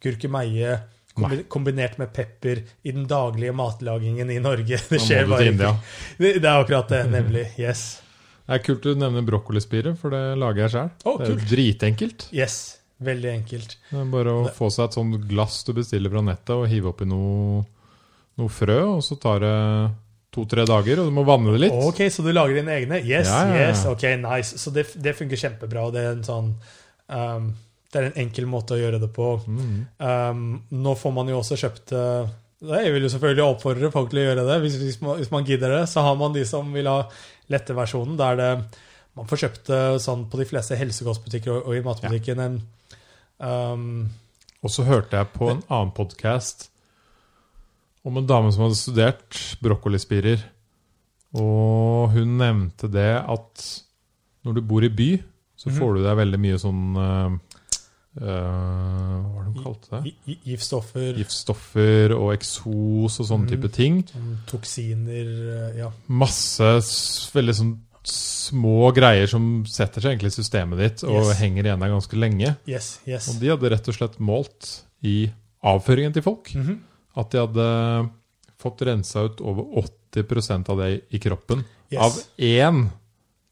[0.04, 0.76] gurkemeie
[1.48, 4.80] kombinert med pepper i den daglige matlagingen i Norge.
[4.90, 5.74] Det skjer bare ikke.
[6.18, 7.44] Det, det er akkurat det, nemlig.
[7.60, 7.84] Yes.
[8.44, 10.88] Det er kult du nevner brokkolispire, for det lager jeg sjøl.
[11.08, 12.26] Oh, det er dritenkelt.
[12.34, 12.56] Yes.
[13.04, 13.78] Veldig enkelt.
[13.88, 16.90] Det er bare å få seg et sånt glass du bestiller fra nettet, og hive
[16.92, 17.62] oppi noe
[18.40, 19.56] noe frø, og så tar det
[20.34, 21.76] to-tre dager, og du må vanne det litt.
[21.86, 22.98] Ok, Så du lager dine egne?
[22.98, 24.58] Yes, ja, ja, yes, ok, nice.
[24.58, 25.86] Så det, det funker kjempebra.
[25.94, 26.48] Det er en sånn
[27.06, 27.52] um,
[27.94, 29.28] Det er en enkel måte å gjøre det på.
[29.46, 29.76] Mm.
[30.02, 32.06] Um, nå får man jo også kjøpt det.
[32.64, 34.56] Jeg vil jo selvfølgelig oppfordre folk til å gjøre det.
[34.64, 37.04] Hvis, hvis, man, hvis, man, gidder det, så har man de som vil ha
[37.52, 38.16] lette versjonen.
[38.18, 38.50] Der det
[39.14, 42.58] man får kjøpt det sånn på de fleste helsekostbutikker og, og i matbutikken.
[43.38, 44.08] Um,
[44.64, 46.68] og så hørte jeg på en annen podkast
[48.04, 50.42] om en dame som hadde studert brokkolispirer.
[51.38, 53.68] Og hun nevnte det at
[54.44, 55.10] når du bor i by,
[55.56, 55.76] så mhm.
[55.78, 57.53] får du deg veldig mye sånn uh,
[58.14, 58.36] Hva
[59.24, 60.14] var det hun kalte det?
[60.46, 61.10] Giftstoffer.
[61.18, 63.50] Giftstoffer og eksos og sånne mm.
[63.54, 63.98] type ting.
[64.12, 65.90] Sånn toksiner, eh, ja.
[66.06, 66.76] Masse
[67.34, 67.74] veldig sånn
[68.04, 71.38] små greier som setter seg egentlig i systemet ditt og yes.
[71.40, 72.56] henger igjen der ganske lenge.
[72.68, 73.30] Yes, yes.
[73.32, 74.74] Og de hadde rett og slett målt
[75.04, 75.22] i
[75.64, 76.52] avføringen til folk.
[76.54, 76.82] Mm -hmm
[77.14, 77.68] at de hadde
[78.60, 81.64] fått rensa ut over 80% av det i kroppen
[82.00, 82.86] av én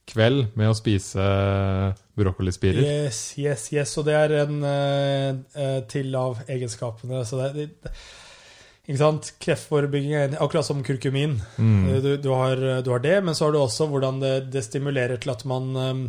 [0.08, 1.24] kveld med å spise
[2.18, 2.82] brokkolispirer.
[2.82, 3.94] Yes, yes, yes.
[4.00, 7.22] Og det er en uh, til av egenskapene.
[7.28, 7.92] Så det, det,
[8.82, 9.30] ikke sant?
[9.42, 11.38] Kreftforebygging er akkurat som kurkumin.
[11.56, 11.86] Mm.
[12.02, 15.22] Du, du, har, du, har, det, men så har du også hvordan det, det stimulerer
[15.22, 16.04] til at man um,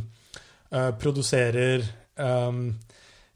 [0.74, 1.86] uh, produserer
[2.18, 2.70] um,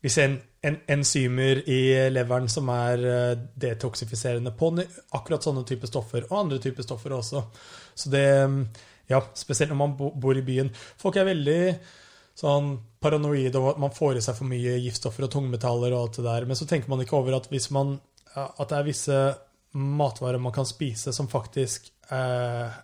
[0.02, 3.04] Hvis en en, enzymer i leveren som er
[3.56, 4.72] detoksifiserende på
[5.16, 7.44] akkurat sånne typer stoffer, og andre typer stoffer også.
[7.96, 8.26] Så det
[9.12, 10.72] Ja, spesielt når man bor i byen.
[11.00, 11.62] Folk er veldig
[12.38, 16.20] sånn paranoide over at man får i seg for mye giftstoffer og tungmetaller og alt
[16.20, 17.98] det der, men så tenker man ikke over at hvis man
[18.38, 19.20] At det er visse
[19.74, 22.76] matvarer man kan spise som faktisk eh,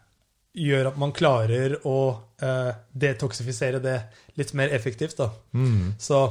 [0.54, 1.98] gjør at man klarer å
[2.42, 4.00] eh, detoksifisere det
[4.40, 5.30] litt mer effektivt, da.
[5.54, 5.94] Mm.
[6.02, 6.24] Så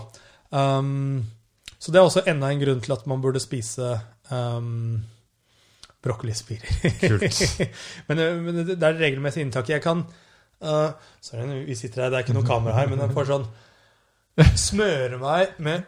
[0.53, 1.25] Um,
[1.79, 3.95] så det er også enda en grunn til at man burde spise
[4.31, 5.01] um,
[6.03, 6.93] brokkolispirer.
[7.01, 7.43] Kult.
[8.09, 9.71] men, men, det er regelmessig inntak.
[9.71, 10.91] Jeg kan uh,
[11.23, 13.51] Sorry, vi sitter her, det er ikke noe kamera her, men jeg får sånn
[14.57, 15.83] Smøre meg med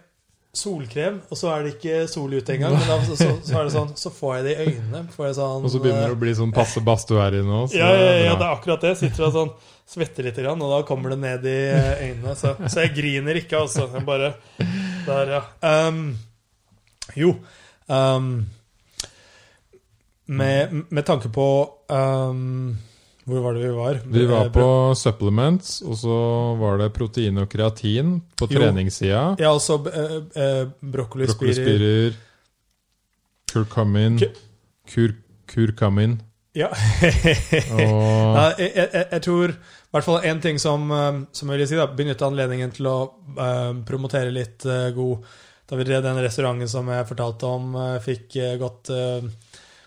[0.55, 2.77] solkrem, og så er det ikke sol ute engang.
[2.79, 5.01] Men da, så, så, er det sånn, så får jeg det i øynene.
[5.17, 7.75] Sånn, og så begynner det å bli sånn passe badstue her inne òg.
[7.75, 8.95] Ja, ja, ja, det er akkurat det.
[9.01, 9.51] Sitter og sånn,
[9.91, 12.37] svetter litt, og da kommer det ned i eh, øynene.
[12.39, 13.89] Så, så jeg griner ikke, altså.
[13.97, 14.35] Jeg bare
[15.09, 15.43] Der, ja.
[15.89, 16.05] Um,
[17.19, 17.35] jo
[17.91, 18.31] um,
[20.27, 21.47] med, med, tanke på
[21.89, 22.77] um,
[23.25, 24.01] hvor var det vi var?
[24.05, 26.17] Vi var på supplements, og så
[26.61, 28.59] var det protein og kreatin på jo.
[28.59, 29.23] treningssida.
[29.41, 32.19] Ja, altså eh, eh, brokkolispirer
[33.49, 34.21] kurkumin
[34.91, 35.15] kur,
[35.49, 36.19] Kurkumin.
[36.55, 36.69] Ja.
[37.75, 38.61] og...
[38.61, 41.81] jeg, jeg, jeg, tror i hvert fall én ting som, eh, som jeg vil si,
[41.81, 42.99] da, benytte anledningen til å
[43.39, 45.25] uh, promotere litt uh, god
[45.65, 48.93] Da vi drev den restauranten som jeg fortalte om, uh, fikk godt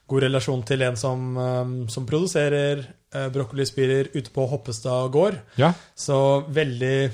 [0.08, 1.24] god relasjon til en som,
[1.92, 5.36] som produserer eh, brokkolispirer ute på Hoppestad gård.
[5.56, 5.74] Ja.
[5.96, 7.10] Så veldig,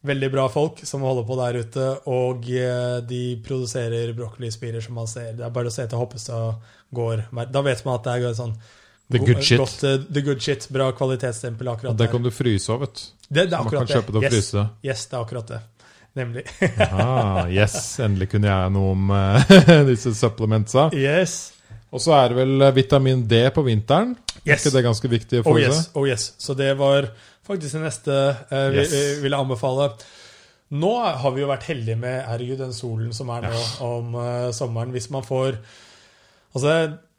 [0.00, 1.90] veldig bra folk som holder på der ute.
[2.10, 5.34] Og eh, de produserer brokkolispirer som man ser.
[5.38, 6.62] Det er bare å se til Hoppestad
[6.94, 7.26] gård.
[7.50, 8.56] Da vet man at det er sånn
[9.12, 9.58] The good shit.
[9.60, 13.02] Godt, uh, the good shit, Bra kvalitetsstempel akkurat og det kan du fryse av, vet.
[13.28, 14.48] Det, det er akkurat man kan kjøpe det og yes.
[14.56, 14.62] det.
[14.88, 15.58] Yes, det er akkurat det.
[16.16, 16.44] Nemlig.
[16.88, 17.76] ah, yes,
[18.06, 19.12] endelig kunne jeg noe om
[19.90, 20.88] disse supplementsa.
[20.96, 21.53] Yes.
[21.94, 24.16] Og så er det vel vitamin D på vinteren.
[24.42, 24.48] Yes.
[24.48, 25.78] Er ikke det ganske viktig å få oh, yes.
[25.78, 25.96] seg?
[26.00, 26.26] Oh yes.
[26.42, 27.06] Så det var
[27.46, 28.18] faktisk det neste
[28.50, 28.96] eh, vi yes.
[29.22, 29.92] ville anbefale.
[30.74, 34.50] Nå har vi jo vært heldige med herregud, den solen som er nå om uh,
[34.56, 34.94] sommeren.
[34.94, 35.58] Hvis man får
[36.54, 36.70] Altså,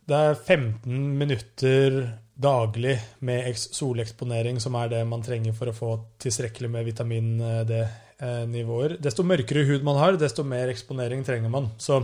[0.08, 1.96] det er 15 minutter
[2.40, 5.90] daglig med soleksponering, som er det man trenger for å få
[6.24, 8.96] tilstrekkelig med vitamin eh, D-nivåer.
[9.04, 11.68] Desto mørkere hud man har, desto mer eksponering trenger man.
[11.76, 12.00] Så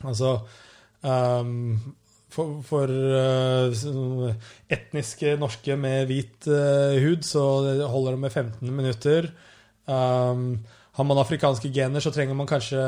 [0.00, 0.38] altså
[1.06, 1.80] ehm,
[2.32, 2.88] for, for
[3.76, 4.30] sånn
[4.72, 7.42] etniske norske med hvit uh, hud, så
[7.92, 9.28] holder det med 15 minutter.
[9.84, 10.62] Um,
[10.96, 12.80] har man afrikanske gener, så trenger man kanskje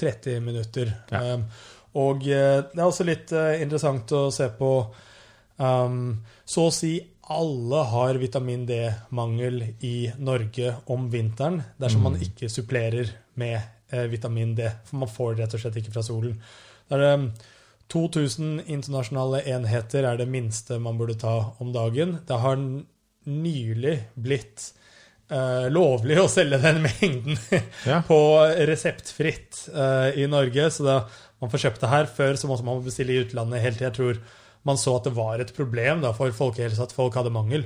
[0.00, 0.92] 30 minutter.
[1.10, 1.34] Ja.
[1.34, 1.44] Um,
[2.00, 4.68] og uh, det er også litt eh, interessant å se på
[5.60, 6.14] um,
[6.48, 6.94] Så å si
[7.32, 13.54] alle har vitamin D-mangel i Norge om vinteren dersom man ikke supplerer med
[13.92, 14.66] eh, vitamin D.
[14.88, 16.34] For man får det rett og slett ikke fra solen.
[16.92, 17.48] Det er det
[17.92, 22.18] 2000 internasjonale enheter er det minste man burde ta om dagen.
[22.28, 22.60] Det har
[23.28, 24.68] nylig blitt
[25.32, 27.36] eh, lovlig å selge den mengden
[27.88, 28.00] Ja.
[28.06, 28.18] på
[28.68, 30.68] reseptfritt eh, i Norge.
[30.72, 30.96] Så da
[31.42, 33.96] man får kjøpt det her før, så måtte man bestille i utlandet helt til jeg
[33.98, 34.22] tror
[34.68, 37.64] man så at det var et problem da, for folkehelse at folk hadde mangel.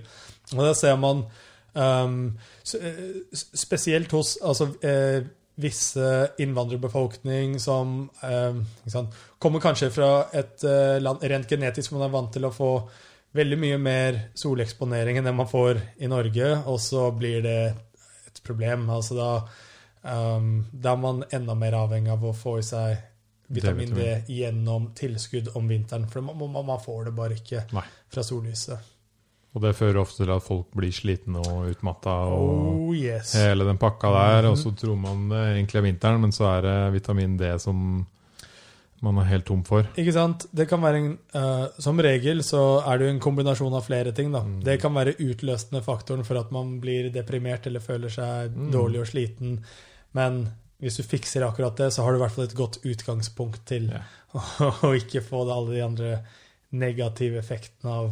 [0.57, 1.27] Og da ser man
[1.77, 6.07] s- eh, spesielt hos altså, eh, visse
[6.39, 8.59] innvandrerbefolkning som eh,
[9.39, 12.71] kommer kanskje fra et eh, land rent genetisk man er vant til å få
[13.37, 17.61] veldig mye mer soleksponering enn det man får i Norge, og så blir det
[18.29, 18.89] et problem.
[18.93, 19.31] Altså da,
[20.09, 22.97] um, da er man enda mer avhengig av å få i seg
[23.53, 26.09] vitamin D gjennom tilskudd om vinteren.
[26.11, 27.85] For man, man, man får det bare ikke Nei.
[28.13, 28.96] fra sollyset.
[29.57, 32.51] Og det fører ofte til at folk blir slitne og utmatta og
[32.91, 33.31] Oh yes.
[33.41, 34.51] hele den pakka der.
[34.51, 37.81] Og så tror man det egentlig er vinteren, men så er det vitamin D som
[39.05, 39.89] man er helt tom for.
[40.01, 40.45] Ikke sant?
[40.57, 44.13] Det kan være en, uh, Som regel så er det jo en kombinasjon av flere
[44.17, 44.31] ting.
[44.33, 44.41] da.
[44.45, 44.61] Mm.
[44.65, 48.71] Det kan være utløsende faktoren for at man blir deprimert eller føler seg Mm.
[48.73, 49.59] dårlig og sliten.
[50.17, 53.65] Men hvis du fikser akkurat det, så har du i hvert fall et godt utgangspunkt
[53.67, 54.05] til yeah.
[54.85, 56.19] å ikke få alle de andre
[56.73, 58.11] negative effektene av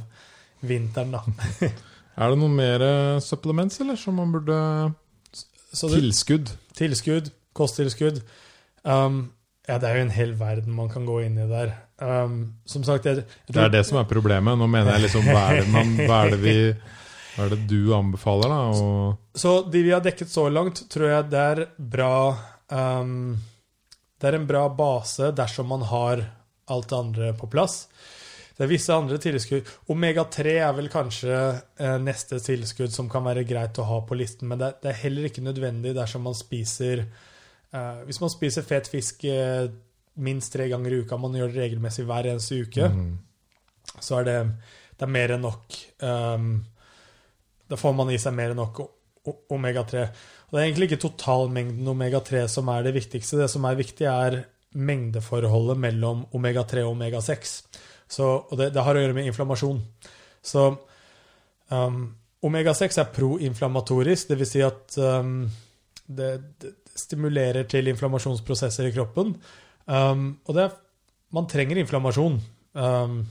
[0.68, 1.14] vinteren.
[1.14, 1.70] da.
[2.14, 6.52] Er det noen mer eh, supplements, eller, som man burde det, Tilskudd.
[6.78, 8.20] tilskudd, kosttilskudd
[8.86, 9.16] um,
[9.66, 11.72] Ja, det er jo en hel verden man kan gå inn i der.
[11.98, 12.36] Um,
[12.70, 14.58] som sagt, jeg, jeg Det er det som er problemet.
[14.60, 16.54] Nå mener jeg liksom Hva er det, man, hva er det vi
[17.34, 18.60] Hva er det du anbefaler, da?
[18.78, 22.14] Og, Så de vi har dekket så langt, tror jeg det er bra
[22.70, 23.34] um,
[24.20, 26.28] Det er en bra base dersom man har
[26.70, 27.88] alt det andre på plass.
[28.54, 29.66] Det er visse andre tilskudd.
[29.90, 34.46] Omega-3 er vel kanskje eh, neste tilskudd som kan være greit å ha på listen,
[34.48, 38.86] men det, det er heller ikke nødvendig dersom man spiser eh, Hvis man spiser fet
[38.92, 39.66] fisk eh,
[40.22, 43.16] minst tre ganger i uka, man gjør det regelmessig hver eneste uke, Mm.
[44.00, 44.36] så er det,
[45.00, 45.74] det er mer enn nok
[46.06, 46.46] um,
[47.68, 48.90] Da får man i seg mer enn nok o-
[49.26, 50.04] o- omega-3.
[50.46, 53.40] Og Det er egentlig ikke totalmengden omega-3 som er det viktigste.
[53.42, 54.44] Det som er viktig, er
[54.78, 57.54] mengdeforholdet mellom omega-3 og omega-6.
[58.10, 59.80] Så, og det, det har å gjøre med inflammasjon.
[60.44, 60.68] Så
[61.72, 62.00] um,
[62.44, 64.54] omega-6 er proinflammatorisk, dvs.
[64.54, 65.36] Si at um,
[66.06, 69.34] det, det stimulerer til inflammasjonsprosesser i kroppen.
[69.86, 70.68] Um, og det
[71.34, 72.38] man trenger inflammasjon.
[72.72, 73.24] Um,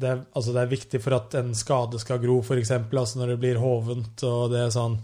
[0.00, 2.72] det, altså det er viktig for at en skade skal gro, f.eks.
[2.72, 5.00] Altså når det blir hovent og det er sånn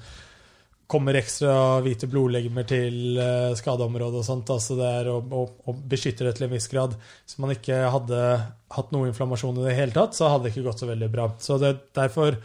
[0.87, 4.53] Kommer ekstra hvite blodlegemer til eh, skadeområdet og sånt.
[4.55, 6.95] Altså det er å, å, å beskytte det til en viss grad.
[7.25, 8.21] Hvis man ikke hadde
[8.75, 11.29] hatt noe inflammasjon i det hele tatt, så hadde det ikke gått så veldig bra.
[11.43, 12.39] Så det, derfor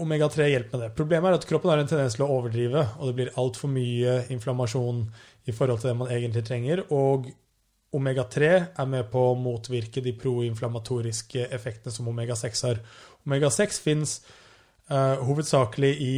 [0.00, 0.94] Omega-3 hjelper med det.
[0.96, 4.20] Problemet er at kroppen har en tendens til å overdrive, og det blir altfor mye
[4.32, 5.02] inflammasjon
[5.50, 6.84] i forhold til det man egentlig trenger.
[6.94, 7.26] Og
[7.96, 12.80] omega-3 er med på å motvirke de proinflammatoriske effektene som omega-6 har.
[13.26, 14.16] Omega-6 fins
[14.92, 16.14] uh, hovedsakelig i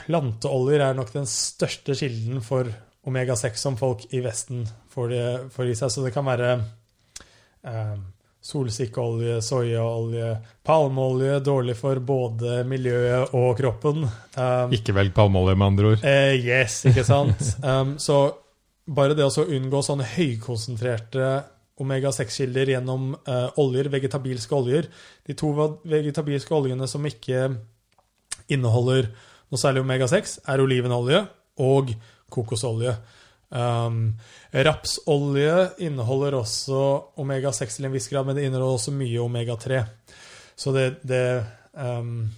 [0.00, 2.70] Planteoljer er nok den største kilden for
[3.06, 5.92] omega-6 som folk i Vesten får, det, får i seg.
[5.92, 6.50] Så det kan være
[7.64, 7.94] eh,
[8.40, 10.34] solsikkeolje, soyaolje,
[10.66, 11.38] palmeolje.
[11.44, 14.04] Dårlig for både miljøet og kroppen.
[14.36, 16.04] Um, Ikke velg palmeolje, med andre ord.
[16.04, 17.54] Eh, yes, ikke sant?
[17.64, 18.22] Um, så
[18.90, 21.32] bare det å unngå sånne høykonsentrerte
[21.80, 24.88] omega-6-kilder gjennom eh, oljer, vegetabilske oljer
[25.24, 25.52] De to
[25.88, 27.46] vegetabilske oljene som ikke
[28.52, 29.08] inneholder
[29.50, 31.22] noe særlig omega-6, er olivenolje
[31.60, 31.92] og
[32.32, 32.94] kokosolje.
[33.50, 34.12] Um,
[34.52, 36.82] rapsolje inneholder også
[37.18, 39.82] omega-6 til en viss grad, men det inneholder også mye omega-3.
[40.54, 41.24] Så det, det,
[41.74, 42.28] um,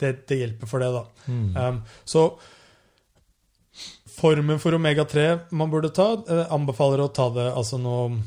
[0.00, 1.04] det, det hjelper for det, da.
[1.30, 1.48] Mm.
[1.56, 2.26] Um, så
[4.14, 8.20] formen for omega-3 man burde ta, eh, anbefaler å ta det altså noe,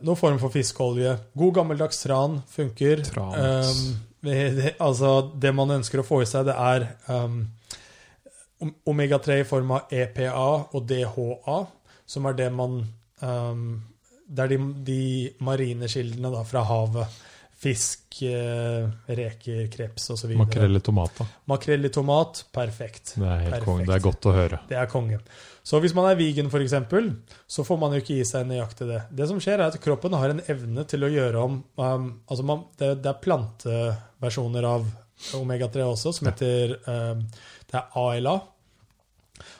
[0.00, 1.16] noe form for fiskeolje.
[1.34, 3.02] God gammeldags tran funker.
[3.06, 3.70] Trans.
[3.70, 7.42] Um, det, det, altså, det man ønsker å få i seg, det er um,
[8.90, 11.58] omega-3 i form av EPA og DHA,
[12.06, 12.80] som er det man
[13.20, 13.66] um,
[14.24, 15.00] det er de, de
[15.44, 17.22] marine kildene da, fra havet.
[17.64, 18.84] Fisk, eh,
[19.16, 20.34] reker, kreps osv.
[20.36, 21.26] Makrell i tomat, da.
[21.48, 23.14] Makrell i tomat, perfekt.
[23.14, 23.64] Det er helt Perfekt.
[23.68, 23.86] konge.
[23.88, 24.58] Det er godt å høre.
[24.68, 25.20] Det er konge.
[25.64, 26.74] Så hvis man er vegan, f.eks.,
[27.56, 29.00] så får man jo ikke gi seg nøyaktig det.
[29.16, 32.44] Det som skjer, er at kroppen har en evne til å gjøre om um, Altså,
[32.44, 34.84] man, det, det er planteversjoner av
[35.38, 37.24] omega-3 også, som heter um,
[37.70, 38.34] Det er ALA,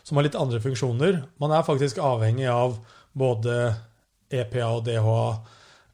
[0.02, 1.22] som har litt andre funksjoner.
[1.42, 2.78] Man er faktisk avhengig av
[3.14, 3.74] både
[4.34, 5.24] EPA og DHA,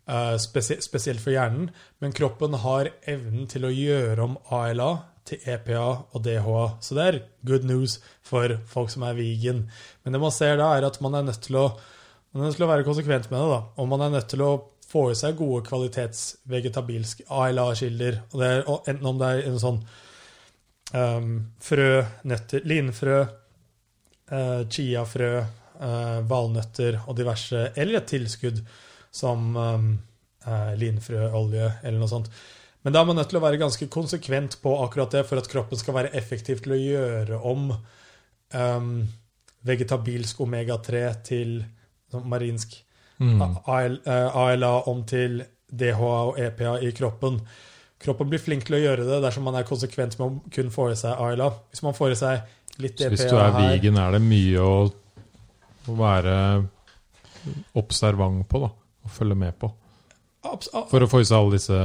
[0.09, 4.91] eh, spesielt for hjernen, men kroppen har evnen til å gjøre om ALA
[5.29, 6.65] til EPA og DHA.
[6.81, 9.67] Så det er good news for folk som er vegan.
[10.05, 11.67] Men det man ser da, er at man er nødt til å,
[12.33, 13.49] man er nødt til å være konsekvent med det.
[13.55, 14.53] da, Og man er nødt til å
[14.91, 18.23] få i seg gode kvalitets vegetabilske ALA-kilder.
[18.35, 19.85] er, Enten om det er en sånn
[20.95, 21.29] um,
[21.63, 23.21] frø, nøtter, linfrø,
[24.31, 25.33] eh, chiafrø,
[25.81, 28.63] eh, valnøtter og diverse, eller et tilskudd
[29.11, 29.93] som um,
[30.47, 32.31] eh, linfrøolje eller noe sånt.
[32.83, 35.49] Men da er man nødt til å være ganske konsekvent på akkurat det for at
[35.51, 38.95] kroppen skal være effektiv til å gjøre om um,
[39.69, 41.59] vegetabilsk omega-3 til
[42.11, 42.79] sånn marinsk
[43.21, 43.57] Mm.
[43.65, 47.41] AL, eh, ALA om til DHA og EPA i kroppen.
[48.01, 50.89] Kroppen blir flink til å gjøre det dersom man er konsekvent med å kun få
[50.91, 51.51] i seg ALA.
[51.69, 54.75] Hvis man får i seg litt Så hvis du er vegan, er det mye å,
[55.91, 56.37] å være
[57.81, 58.71] observant på, da.
[59.05, 59.71] Og følge med på.
[60.41, 61.77] For å få i seg alle disse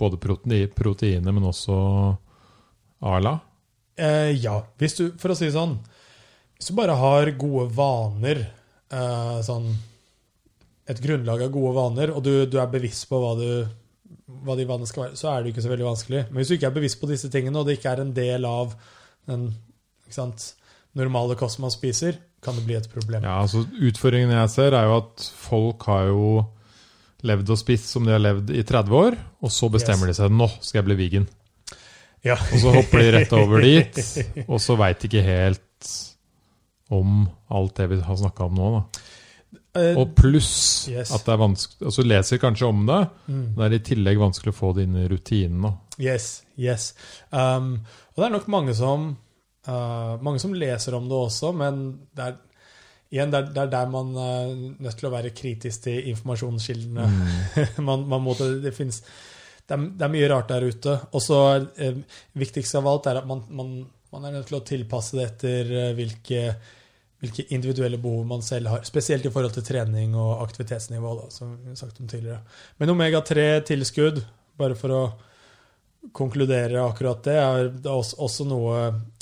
[0.00, 1.76] både proteinene, men også
[3.06, 3.36] ALA.
[4.00, 4.56] Eh, ja.
[4.80, 5.76] Hvis du, for å si det sånn
[6.56, 8.42] Hvis du bare har gode vaner,
[8.92, 9.70] eh, sånn
[10.90, 13.62] et grunnlag av gode vaner, og du, du er bevisst på hva, du,
[14.42, 16.22] hva de vanene skal være, så er det jo ikke så veldig vanskelig.
[16.28, 18.48] Men hvis du ikke er bevisst på disse tingene, og det ikke er en del
[18.48, 18.74] av
[19.30, 19.44] den
[20.98, 23.22] normale kosten man spiser, kan det bli et problem.
[23.22, 26.44] Ja, altså Utfordringen jeg ser, er jo at folk har jo
[27.28, 30.32] levd og spist som de har levd i 30 år, og så bestemmer de seg
[30.32, 31.26] nå skal jeg bli vegan.
[32.24, 32.36] Ja.
[32.52, 34.00] Og så hopper de rett over dit,
[34.46, 35.90] og så veit de ikke helt
[36.90, 37.22] om
[37.54, 38.70] alt det vi har snakka om nå.
[38.78, 39.04] da.
[39.80, 41.12] Eh, Og pluss Yes.
[41.14, 42.98] at det er vanskelig Altså leser kanskje om det,
[43.28, 43.42] mm.
[43.54, 45.68] men det er i tillegg vanskelig å få det inn i rutinen.
[46.00, 46.94] Yes, yes.
[47.30, 47.76] Um,
[48.16, 49.12] og det er nok mange som,
[49.68, 51.82] uh, mange som leser om det også, men
[52.16, 52.38] det er,
[53.10, 57.06] igjen, det er, det er der man er nødt til å være kritisk til informasjonskildene.
[57.88, 59.02] man, man må, det, finnes,
[59.66, 60.98] det, er, det er mye rart der ute.
[61.12, 63.72] Og så uh, viktigst av alt er at man, man,
[64.14, 66.44] man er nødt til å tilpasse det etter uh, hvilke,
[67.20, 68.86] hvilke individuelle behov man selv har.
[68.88, 72.44] Spesielt i forhold til trening og aktivitetsnivå, da, som vi har sagt om tidligere.
[72.80, 74.22] Men omega-3-tilskudd,
[74.60, 75.02] bare for å
[76.16, 78.76] konkludere akkurat det, er også noe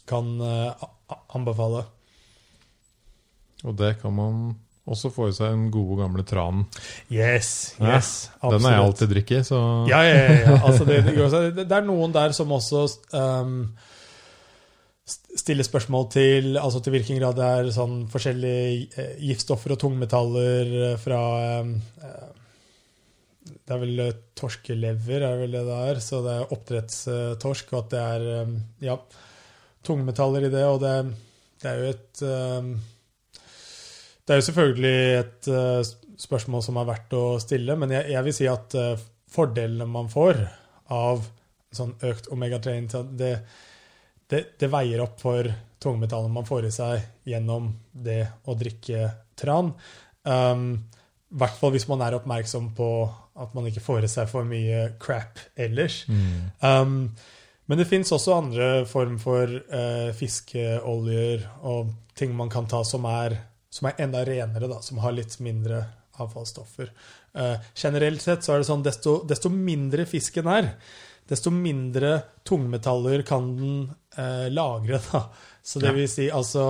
[0.09, 0.89] kan eh,
[1.37, 1.85] anbefale.
[3.67, 4.43] Og det kan man
[4.89, 6.65] også få i seg en gode, gamle tranen.
[7.13, 10.41] Yes, Ja, yes, Den har jeg alltid drikket, så Ja, ja, ja.
[10.47, 10.57] ja.
[10.65, 11.15] Altså, det, det,
[11.57, 13.61] det, det er noen der som også um,
[15.09, 20.75] stiller spørsmål til altså til hvilken grad det er sånn forskjellige eh, giftstoffer og tungmetaller
[20.93, 21.23] eh, fra
[21.65, 21.77] um,
[23.49, 24.03] Det er vel
[24.37, 25.99] torskelever, er vel det det er.
[26.05, 28.55] Så det er oppdrettstorsk, og at det er um,
[28.85, 28.97] ja,
[29.89, 30.65] tungmetaller i det.
[30.69, 30.95] Og det,
[31.63, 32.73] det er jo et um,
[34.25, 35.81] Det er jo selvfølgelig et uh,
[36.19, 40.11] spørsmål som er verdt å stille, men jeg, jeg vil si at uh, fordelene man
[40.13, 40.43] får
[40.95, 41.25] av
[41.75, 43.33] sånn økt omega-3-inntak, det,
[44.31, 45.49] det, det veier opp for
[45.83, 49.73] tungmetallene man får i seg gjennom det å drikke tran.
[50.25, 50.71] Um,
[51.29, 52.91] I hvert fall hvis man er oppmerksom på
[53.39, 56.03] at man ikke får i seg for mye crap ellers.
[56.09, 56.39] mm.
[56.65, 57.03] Um,
[57.69, 63.05] men det fins også andre form for eh, fiskeoljer og ting man kan ta som
[63.11, 63.37] er,
[63.69, 65.83] som er enda renere, da, som har litt mindre
[66.19, 66.89] avfallsstoffer.
[67.37, 70.71] Eh, generelt sett så er det sånn desto, desto mindre fisken er,
[71.29, 72.15] desto mindre
[72.49, 73.77] tungmetaller kan den
[74.17, 75.03] eh, lagre.
[75.11, 75.27] Da.
[75.61, 76.65] Så det vil si altså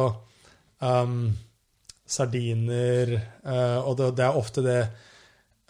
[0.82, 1.28] um,
[2.08, 4.80] Sardiner eh, Og det, det er ofte det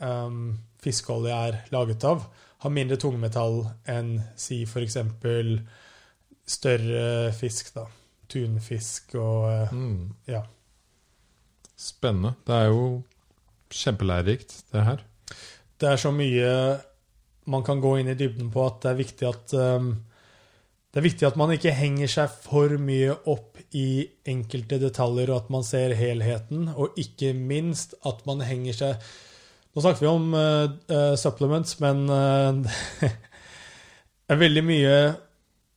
[0.00, 2.24] um, fiskeolje er laget av
[2.58, 4.96] har mindre tungmetall enn si f.eks.
[6.48, 7.84] større fisk, da.
[8.28, 10.14] Tunfisk og eh, Mm.
[10.28, 10.42] ja.
[11.78, 12.34] Spennende.
[12.46, 13.02] Det er jo
[13.70, 15.04] kjempelærerikt, det her.
[15.78, 16.50] Det er så mye
[17.48, 19.92] man kan gå inn i dybden på at det er viktig at um,
[20.92, 25.44] det er viktig at man ikke henger seg for mye opp i enkelte detaljer, og
[25.44, 29.08] at man ser helheten, og ikke minst at man henger seg
[29.74, 34.98] Nå snakker vi om uh, supplements, men uh, det er veldig mye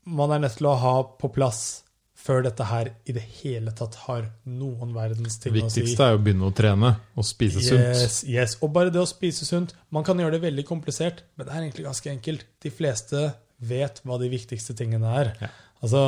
[0.09, 1.81] man er nødt til å ha på plass
[2.21, 5.57] før dette her i det hele tatt har noen verdens ting å si.
[5.57, 7.81] Det viktigste er jo å begynne å trene og spise sunt.
[7.81, 8.57] Yes, yes.
[8.61, 9.73] Og bare det å spise sunt.
[9.93, 12.45] Man kan gjøre det veldig komplisert, men det er egentlig ganske enkelt.
[12.61, 13.23] De fleste
[13.71, 15.33] vet hva de viktigste tingene er.
[15.41, 15.49] Ja.
[15.81, 16.05] Altså,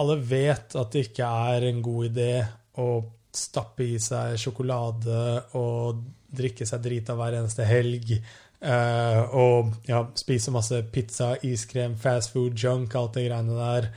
[0.00, 2.32] alle vet at det ikke er en god idé
[2.80, 2.88] å
[3.36, 5.20] stappe i seg sjokolade
[5.60, 8.12] og drikke seg drita hver eneste helg.
[8.58, 13.90] Uh, og ja, spise masse pizza, iskrem, fast food, junk, alt det greiene der.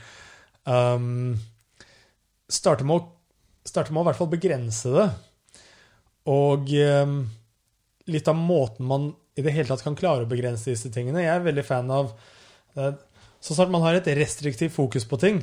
[0.64, 1.34] Um,
[2.50, 5.08] starte, med å, starte med å i hvert fall begrense det.
[6.30, 7.16] Og um,
[8.12, 11.24] litt av måten man i det hele tatt kan klare å begrense disse tingene.
[11.24, 12.10] Jeg er veldig fan av
[12.76, 12.92] eh,
[13.40, 15.38] Så snart man har et restriktivt fokus på ting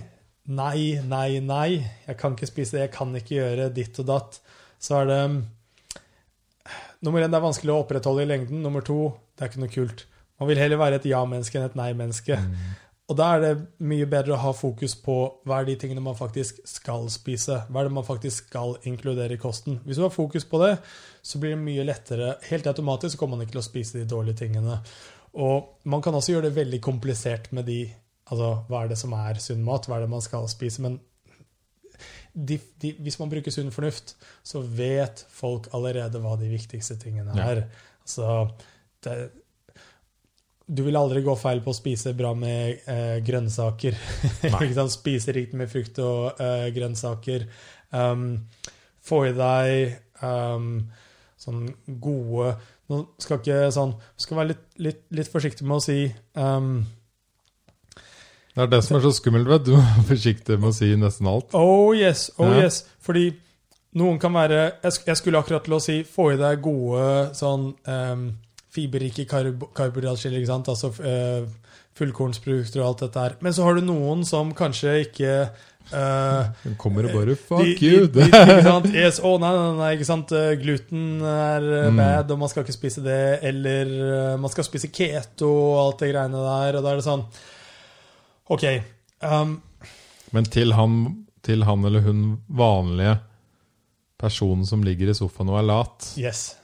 [0.49, 1.79] Nei, nei, nei.
[2.07, 2.83] Jeg kan ikke spise det.
[2.87, 4.39] Jeg kan ikke gjøre ditt og datt.
[4.81, 5.19] Så er det
[7.05, 8.61] Nummer én, det er vanskelig å opprettholde i lengden.
[8.63, 10.05] Nummer to, det er ikke noe kult.
[10.39, 12.37] Man vil heller være et ja-menneske enn et nei-menneske.
[13.09, 13.53] Og da er det
[13.89, 15.15] mye bedre å ha fokus på
[15.47, 17.63] hva er de tingene man faktisk skal spise.
[17.69, 19.79] Hva er det man faktisk skal inkludere i kosten.
[19.85, 20.75] Hvis du har fokus på det,
[21.25, 22.35] så blir det mye lettere.
[22.51, 24.77] Helt automatisk kommer man ikke til å spise de dårlige tingene.
[25.41, 27.81] Og man kan også gjøre det veldig komplisert med de
[28.29, 29.87] Altså, hva er det som er sunn mat?
[29.89, 30.83] Hva er det man skal spise?
[30.85, 30.99] Men
[32.33, 37.33] de, de, hvis man bruker sunn fornuft, så vet folk allerede hva de viktigste tingene
[37.35, 37.51] Ja.
[37.51, 37.63] er.
[38.03, 38.49] Altså,
[39.03, 39.15] det,
[40.69, 43.95] du vil aldri gå feil på å spise bra med eh, grønnsaker.
[44.93, 47.47] Spise riktig med frukt og eh, grønnsaker.
[47.89, 48.45] Um,
[49.01, 50.83] få i deg um,
[51.41, 51.63] sånn
[52.03, 52.51] gode
[52.89, 55.95] Nå skal ikke sånn Skal være litt, litt, litt forsiktig med å si
[56.37, 56.83] um,
[58.59, 59.71] Det er det som er så skummelt, vet du.
[59.77, 61.53] Du være forsiktig med å si nesten alt.
[61.55, 62.65] Oh yes, oh Ja.
[62.65, 62.81] yes.
[62.99, 63.29] Fordi
[63.95, 68.25] noen kan være Jeg, skulle akkurat til å si få i deg gode sånn um,
[68.75, 70.67] fiberrike karb karbohydratskiller, ikke sant?
[70.69, 71.47] Altså uh,
[71.97, 73.35] fullkornsprodukter og alt dette her.
[73.43, 77.75] Men så har du noen som kanskje ikke uh, Den kommer og bare Fuck de,
[77.79, 78.07] you!
[78.11, 78.89] De, de, ikke sant?
[78.99, 80.35] Yes, oh, nei, nei, nei, ikke sant?
[80.61, 81.97] Gluten er Mm.
[82.03, 83.21] bad, og man skal ikke spise det.
[83.49, 86.77] Eller uh, man skal spise keto og alt det greiene der.
[86.81, 87.23] Og da er det sånn
[88.49, 88.63] OK.
[89.21, 89.61] Um,
[90.31, 93.17] Men til han, til han eller hun vanlige
[94.19, 96.55] personen som ligger i sofaen og er lat yes.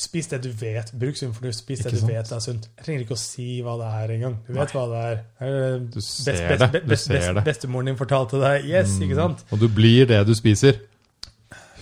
[0.00, 0.92] Spis det du vet.
[0.96, 1.58] Bruk sunn fornuft.
[1.60, 2.08] Spis det du sant?
[2.08, 2.68] vet er sunt.
[2.78, 4.36] Jeg trenger ikke å si hva det er engang.
[4.46, 4.76] Du vet Nei.
[4.78, 5.18] hva det er.
[5.44, 6.70] Eh, Du ser best- det.
[6.72, 7.40] best- Du best- ser.
[7.44, 8.64] Bestemoren din fortalte deg.
[8.70, 9.44] Yes, ikke sant?
[9.52, 10.78] Og du blir det du spiser.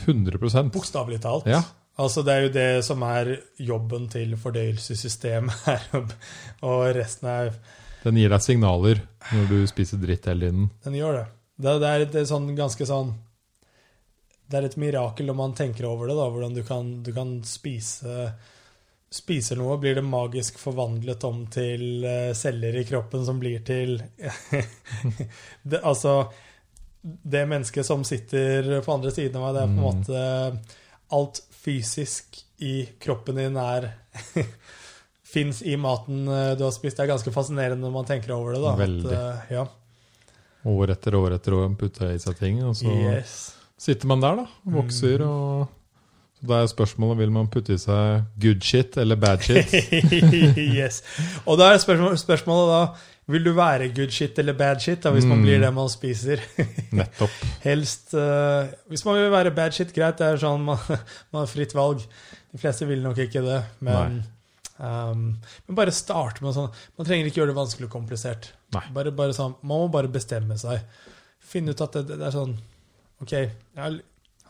[0.06, 1.46] 100 Bokstavelig talt.
[1.46, 1.62] Ja.
[1.98, 5.86] Altså, det er jo det som er jobben til fordøyelsessystemet her.
[6.62, 7.50] Og resten er
[8.04, 9.00] Den gir deg signaler
[9.32, 10.68] når du spiser dritt hele tiden.
[10.84, 11.24] Den gjør det.
[11.58, 13.08] Det, det er et sånn ganske sånn
[14.48, 17.32] Det er et mirakel når man tenker over det, da, hvordan du kan, du kan
[17.44, 18.28] spise
[19.10, 23.94] Spiser noe, blir det magisk forvandlet om til eh, celler i kroppen som blir til
[25.62, 26.30] det, Altså
[27.02, 29.86] Det mennesket som sitter på andre siden av meg, det er på en Mm.
[29.88, 30.76] måte
[31.16, 33.86] Alt fysisk i kroppen din er
[35.28, 36.96] Fins i maten eh, du har spist.
[36.96, 38.62] Det er ganske fascinerende når man tenker over det.
[38.64, 38.76] da.
[38.80, 39.12] Veldig.
[39.12, 39.66] At, eh, ja.
[40.68, 43.34] År etter år etter år putter i seg ting, og så Yes.
[43.78, 44.46] sitter man der, da.
[44.78, 45.68] Vokser og
[46.38, 49.72] Så Da er spørsmålet vil man putte i seg good shit eller bad shit.
[50.78, 51.02] yes.
[51.46, 52.82] Og da er spørsmål, spørsmålet da
[53.28, 55.42] Vil du være good shit eller bad shit da, hvis man Mm.
[55.44, 56.40] blir det man spiser?
[56.92, 57.30] Nettopp.
[57.64, 60.78] Helst uh, Hvis man vil være bad shit, greit, det er sånn man,
[61.32, 62.06] man har fritt valg.
[62.52, 64.22] De fleste vil nok ikke det, men
[64.78, 65.28] um,
[65.66, 68.52] Men bare start med sånn Man trenger ikke gjøre det vanskelig og komplisert.
[68.72, 70.84] Bare, bare sånn, Man må bare bestemme seg.
[71.38, 72.56] Finne ut at det, det er sånn
[73.18, 73.98] OK, jeg har,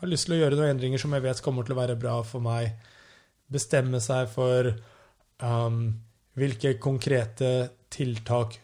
[0.03, 2.19] har lyst til å gjøre noen endringer som jeg vet kommer til å være bra
[2.27, 2.75] for meg.
[3.49, 4.75] Bestemme seg for
[5.41, 5.79] um,
[6.37, 7.53] hvilke konkrete
[7.89, 8.59] tiltak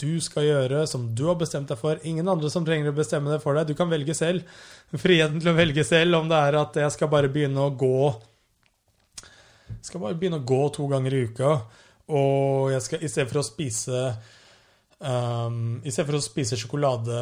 [0.00, 2.00] du skal gjøre, som du har bestemt deg for.
[2.08, 3.68] Ingen andre som trenger å bestemme det for deg.
[3.68, 4.48] Du kan velge selv.
[4.96, 8.08] Friheten til å velge selv om det er at jeg skal bare begynne å gå
[9.82, 11.54] skal bare begynne å gå to ganger i uka,
[12.10, 13.98] og jeg skal i stedet for å spise
[14.98, 17.18] um, I stedet for å spise sjokolade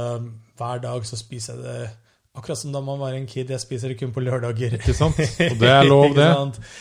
[0.59, 1.91] hver dag, så spiser jeg det
[2.39, 3.51] akkurat som da man var en kid.
[3.51, 4.77] Jeg spiser det kun på lørdager.
[4.78, 5.18] Ikke sant?
[5.51, 6.27] Og det er lov, det.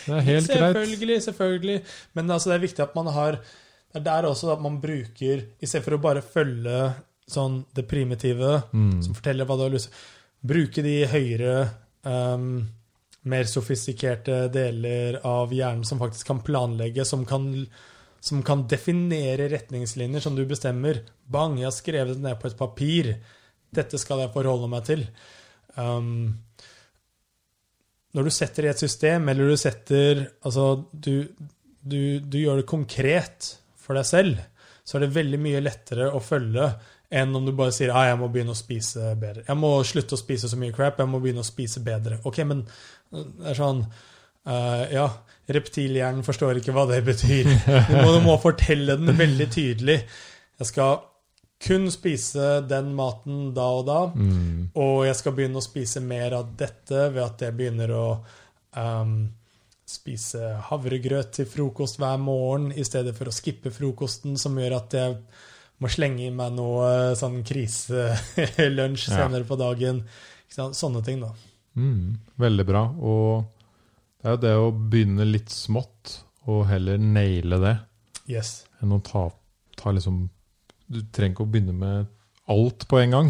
[0.05, 0.59] Det er helt greit.
[0.59, 1.77] selvfølgelig, selvfølgelig.
[2.13, 5.41] Men altså, det er viktig at man har Det er der også at man bruker
[5.63, 6.91] I stedet for å bare følge
[7.27, 9.01] sånn det primitive, Mm.
[9.03, 10.13] som forteller hva du har lyst til
[10.47, 11.55] Bruke de høyere
[12.05, 12.67] um,
[13.29, 17.49] mer sofistikerte deler av hjernen som faktisk kan planlegge, som kan,
[18.19, 21.03] som kan definere retningslinjer som du bestemmer.
[21.25, 23.13] Bang, jeg har skrevet det ned på et papir.
[23.73, 25.05] Dette skal jeg forholde meg til.
[25.77, 26.33] Um,
[28.17, 31.27] når du setter i et system, eller du setter Altså, du,
[31.83, 34.39] du, du gjør det konkret for deg selv,
[34.87, 36.71] så er det veldig mye lettere å følge
[37.07, 39.45] enn om du bare sier ah, 'jeg må begynne å spise bedre'.
[39.47, 42.19] 'Jeg må slutte å spise så mye crap, jeg må begynne å spise bedre'.
[42.27, 42.65] Ok, men
[43.11, 45.07] det er sånn uh, Ja,
[45.51, 47.47] reptilhjernen forstår ikke hva det betyr.
[47.87, 50.01] Du må, du må fortelle den veldig tydelig.
[50.59, 50.97] Jeg skal
[51.63, 54.67] kun spise den maten da og da, Mm.
[54.77, 58.03] og jeg skal begynne å spise mer av dette ved at jeg begynner å
[58.77, 59.15] um,
[59.87, 64.93] spise havregrøt til frokost hver morgen i stedet for å skippe frokosten, som gjør at
[64.99, 65.15] jeg
[65.81, 69.27] må slenge i meg noe sånn kriselunsj Ja.
[69.47, 70.03] på dagen.
[70.53, 71.31] Sånne ting, da.
[71.77, 72.81] Mm, veldig bra.
[72.97, 73.45] Og
[74.23, 77.75] det er jo det å begynne litt smått, og heller naile det,
[78.27, 78.65] Yes.
[78.83, 79.29] enn å ta,
[79.79, 80.25] ta liksom
[80.89, 82.07] Du trenger ikke å begynne med
[82.47, 83.29] alt på en gang.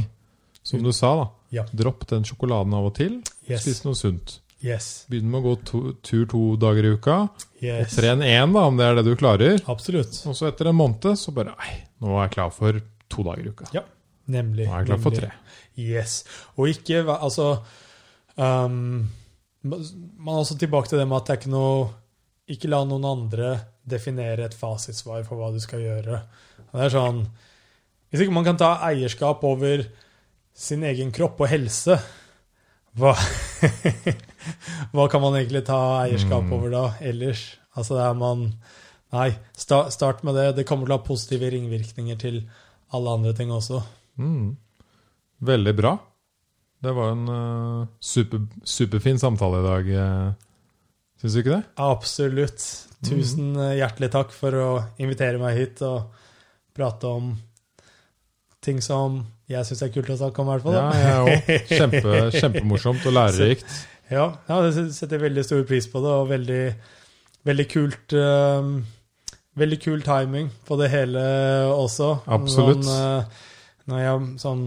[0.63, 1.23] Som du sa, da.
[1.51, 1.63] Ja.
[1.73, 3.15] Dropp den sjokoladen av og til.
[3.49, 3.63] Yes.
[3.63, 4.35] Spis noe sunt.
[4.61, 5.05] Yes.
[5.09, 7.15] Begynn med å gå to, tur to dager i uka.
[7.61, 7.95] yes.
[7.95, 9.57] Og tren én, da, om det er det du klarer.
[9.67, 10.19] Absolutt.
[10.29, 13.47] Og så etter en måned så bare Nei, nå er jeg klar for to dager
[13.47, 13.69] i uka.
[13.73, 13.81] Ja,
[14.29, 14.67] nemlig.
[14.67, 15.31] Nå er jeg klar for tre.
[15.77, 16.23] Yes.
[16.57, 17.63] Og ikke Altså
[18.37, 19.09] um,
[19.67, 19.81] Man
[20.33, 21.89] er også tilbake til det med at det er ikke noe
[22.53, 23.49] Ikke la noen andre
[23.87, 26.21] definere et fasitsvar for hva du skal gjøre.
[26.71, 27.21] Det er sånn
[28.11, 29.85] Hvis ikke man kan ta eierskap over
[30.57, 31.97] sin egen kropp og helse,
[32.97, 33.11] hva,
[34.95, 36.53] hva kan man egentlig ta eierskap Mm.
[36.55, 37.43] over da ellers?
[37.77, 38.47] Altså det er man
[39.13, 40.55] Nei, sta, start med det.
[40.57, 42.41] Det kommer til å ha positive ringvirkninger til
[42.91, 43.79] alle andre ting også.
[44.19, 44.57] Mm.
[45.47, 45.93] Veldig bra.
[46.83, 49.89] Det var en uh, super, superfin samtale i dag.
[49.97, 50.47] Uh,
[51.17, 51.63] Syns du ikke det?
[51.81, 52.63] Absolutt.
[53.05, 53.77] Tusen mm.
[53.79, 54.69] hjertelig takk for å
[55.01, 56.11] invitere meg hit og
[56.77, 57.31] prate om
[58.61, 60.75] ting som jeg syns er kult å snakke om, i hvert fall.
[60.75, 61.51] Ja, jeg ja, òg.
[61.71, 63.77] Kjempe, kjempemorsomt og lærerikt.
[64.11, 66.61] ja, ja, jeg setter veldig stor pris på det, og veldig,
[67.47, 68.71] veldig kult eh,
[69.57, 71.21] Veldig kul timing på det hele
[71.73, 72.11] også.
[72.29, 72.83] Absolutt.
[72.85, 73.47] Sånn, uh,
[73.89, 74.59] når jeg sånn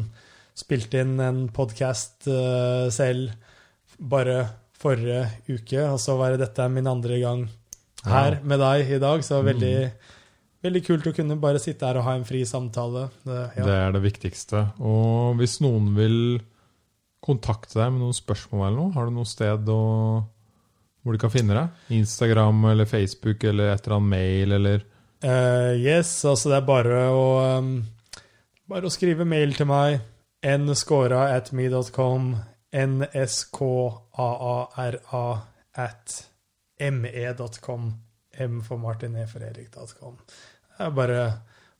[0.58, 2.26] spilte inn en podkast
[2.94, 3.32] selv
[4.00, 4.42] bare
[4.80, 7.44] forrige uke, og så var det dette min andre gang
[8.08, 9.74] her med deg i dag, så veldig,
[10.64, 13.08] veldig kult å kunne bare sitte her og ha en fri samtale.
[13.26, 13.66] Det, ja.
[13.66, 14.64] Det er det viktigste.
[14.80, 16.18] Og hvis noen vil
[17.20, 19.80] kontakte deg med noen spørsmål eller noe, har du noe sted å,
[21.04, 21.84] hvor de kan finne deg?
[22.00, 24.86] Instagram eller Facebook eller et eller annet mail eller
[25.26, 27.24] uh, yes, altså det er bare å
[27.60, 27.74] um,
[28.70, 29.96] Bare å skrive mail til meg.
[30.42, 32.36] Nscora at me.com.
[32.72, 34.68] nskaara
[35.74, 36.24] at
[36.80, 37.94] me.com.
[38.40, 40.16] M for Martin, E for Erik.com.
[40.78, 41.32] Er Bare,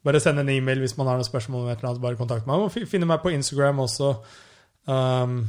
[0.04, 1.62] bare send en e-mail hvis man har noen spørsmål.
[1.62, 2.58] om et eller annet, bare kontakt meg.
[2.60, 4.14] Man finne meg på Instagram også.
[4.86, 5.48] Um,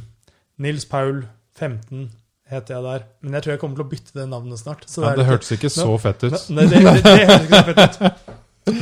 [0.58, 1.24] Nils Paul
[1.58, 2.10] 15
[2.52, 3.04] heter jeg der.
[3.20, 4.84] Men jeg tror jeg kommer til å bytte det navnet snart.
[4.88, 6.38] Så ja, Det hørtes ikke så fett ut.
[6.54, 8.12] Nei, det, det, det høres ikke så fett ut.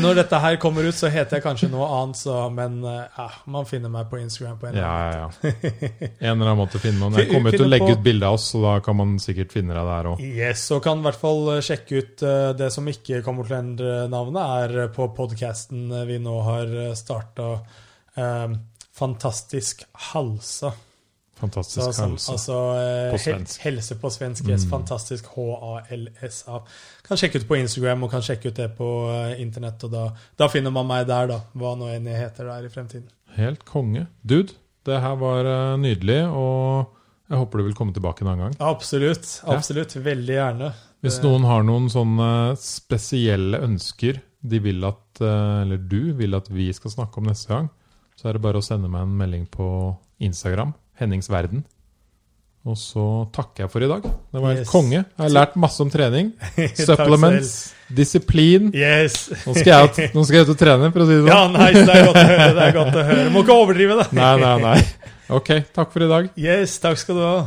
[0.01, 3.27] Når dette her kommer ut, så heter jeg kanskje noe annet, så, men eh, ja,
[3.53, 6.11] man finner meg på Instagram på en eller eller ja, ja.
[6.21, 7.19] En eller annen måte finne noen.
[7.21, 9.77] Jeg kommer til å legge ut bilde av oss, så da kan man sikkert finne
[9.77, 10.25] deg der òg.
[10.25, 13.57] Yes, og kan i hvert fall eh, sjekke ut eh, det som ikke kommer til
[13.57, 17.53] å endre navnet, er på podkasten vi nå har starta.
[19.01, 20.75] Fantastisk halsa.
[21.41, 22.33] Så, Fantastisk som, helse.
[22.35, 23.61] altså eh, På svensk.
[23.65, 24.49] helse på svensk.
[24.51, 24.71] Yes, Mm.
[24.75, 26.61] Fantastisk H-A-L-S-A.
[27.07, 29.83] Kan sjekke ut på Instagram og kan sjekke ut det på eh, internett.
[29.89, 30.05] Og da,
[30.37, 31.41] da finner man meg der, da.
[31.57, 33.09] Hva nå enn jeg heter der i fremtiden.
[33.39, 34.07] Helt konge.
[34.23, 34.53] Dude,
[34.85, 36.97] det her var eh, nydelig, og
[37.31, 38.57] jeg håper du vil komme tilbake en annen gang.
[38.73, 39.39] Absolutt.
[39.49, 39.97] Absolutt.
[39.97, 40.73] Veldig gjerne.
[41.01, 46.47] Hvis noen har noen sånne spesielle ønsker de vil at, eh, eller du vil at
[46.53, 47.69] vi skal snakke om neste gang,
[48.17, 49.67] så er det bare å sende meg en melding på
[50.21, 51.65] Instagram, Hennings Verden.
[52.69, 54.03] Og så takker jeg for i dag.
[54.05, 54.69] Det var helt Yes.
[54.69, 54.99] konge.
[55.01, 56.27] Jeg har lært masse om trening.
[56.77, 57.53] Supplements,
[57.89, 58.67] disiplin.
[58.77, 59.31] Yes.
[59.47, 61.57] Nå skal jeg nå skal jeg ut og trene, for å si det Ja, sånn.
[61.57, 61.87] nice.
[61.89, 62.51] Det er godt å høre.
[62.59, 63.31] Det er godt å høre.
[63.33, 64.07] Må ikke overdrive det.
[64.21, 64.77] Nei, nei, nei.
[65.41, 66.29] Ok, takk for i dag.
[66.37, 67.39] Yes, takk skal du ha.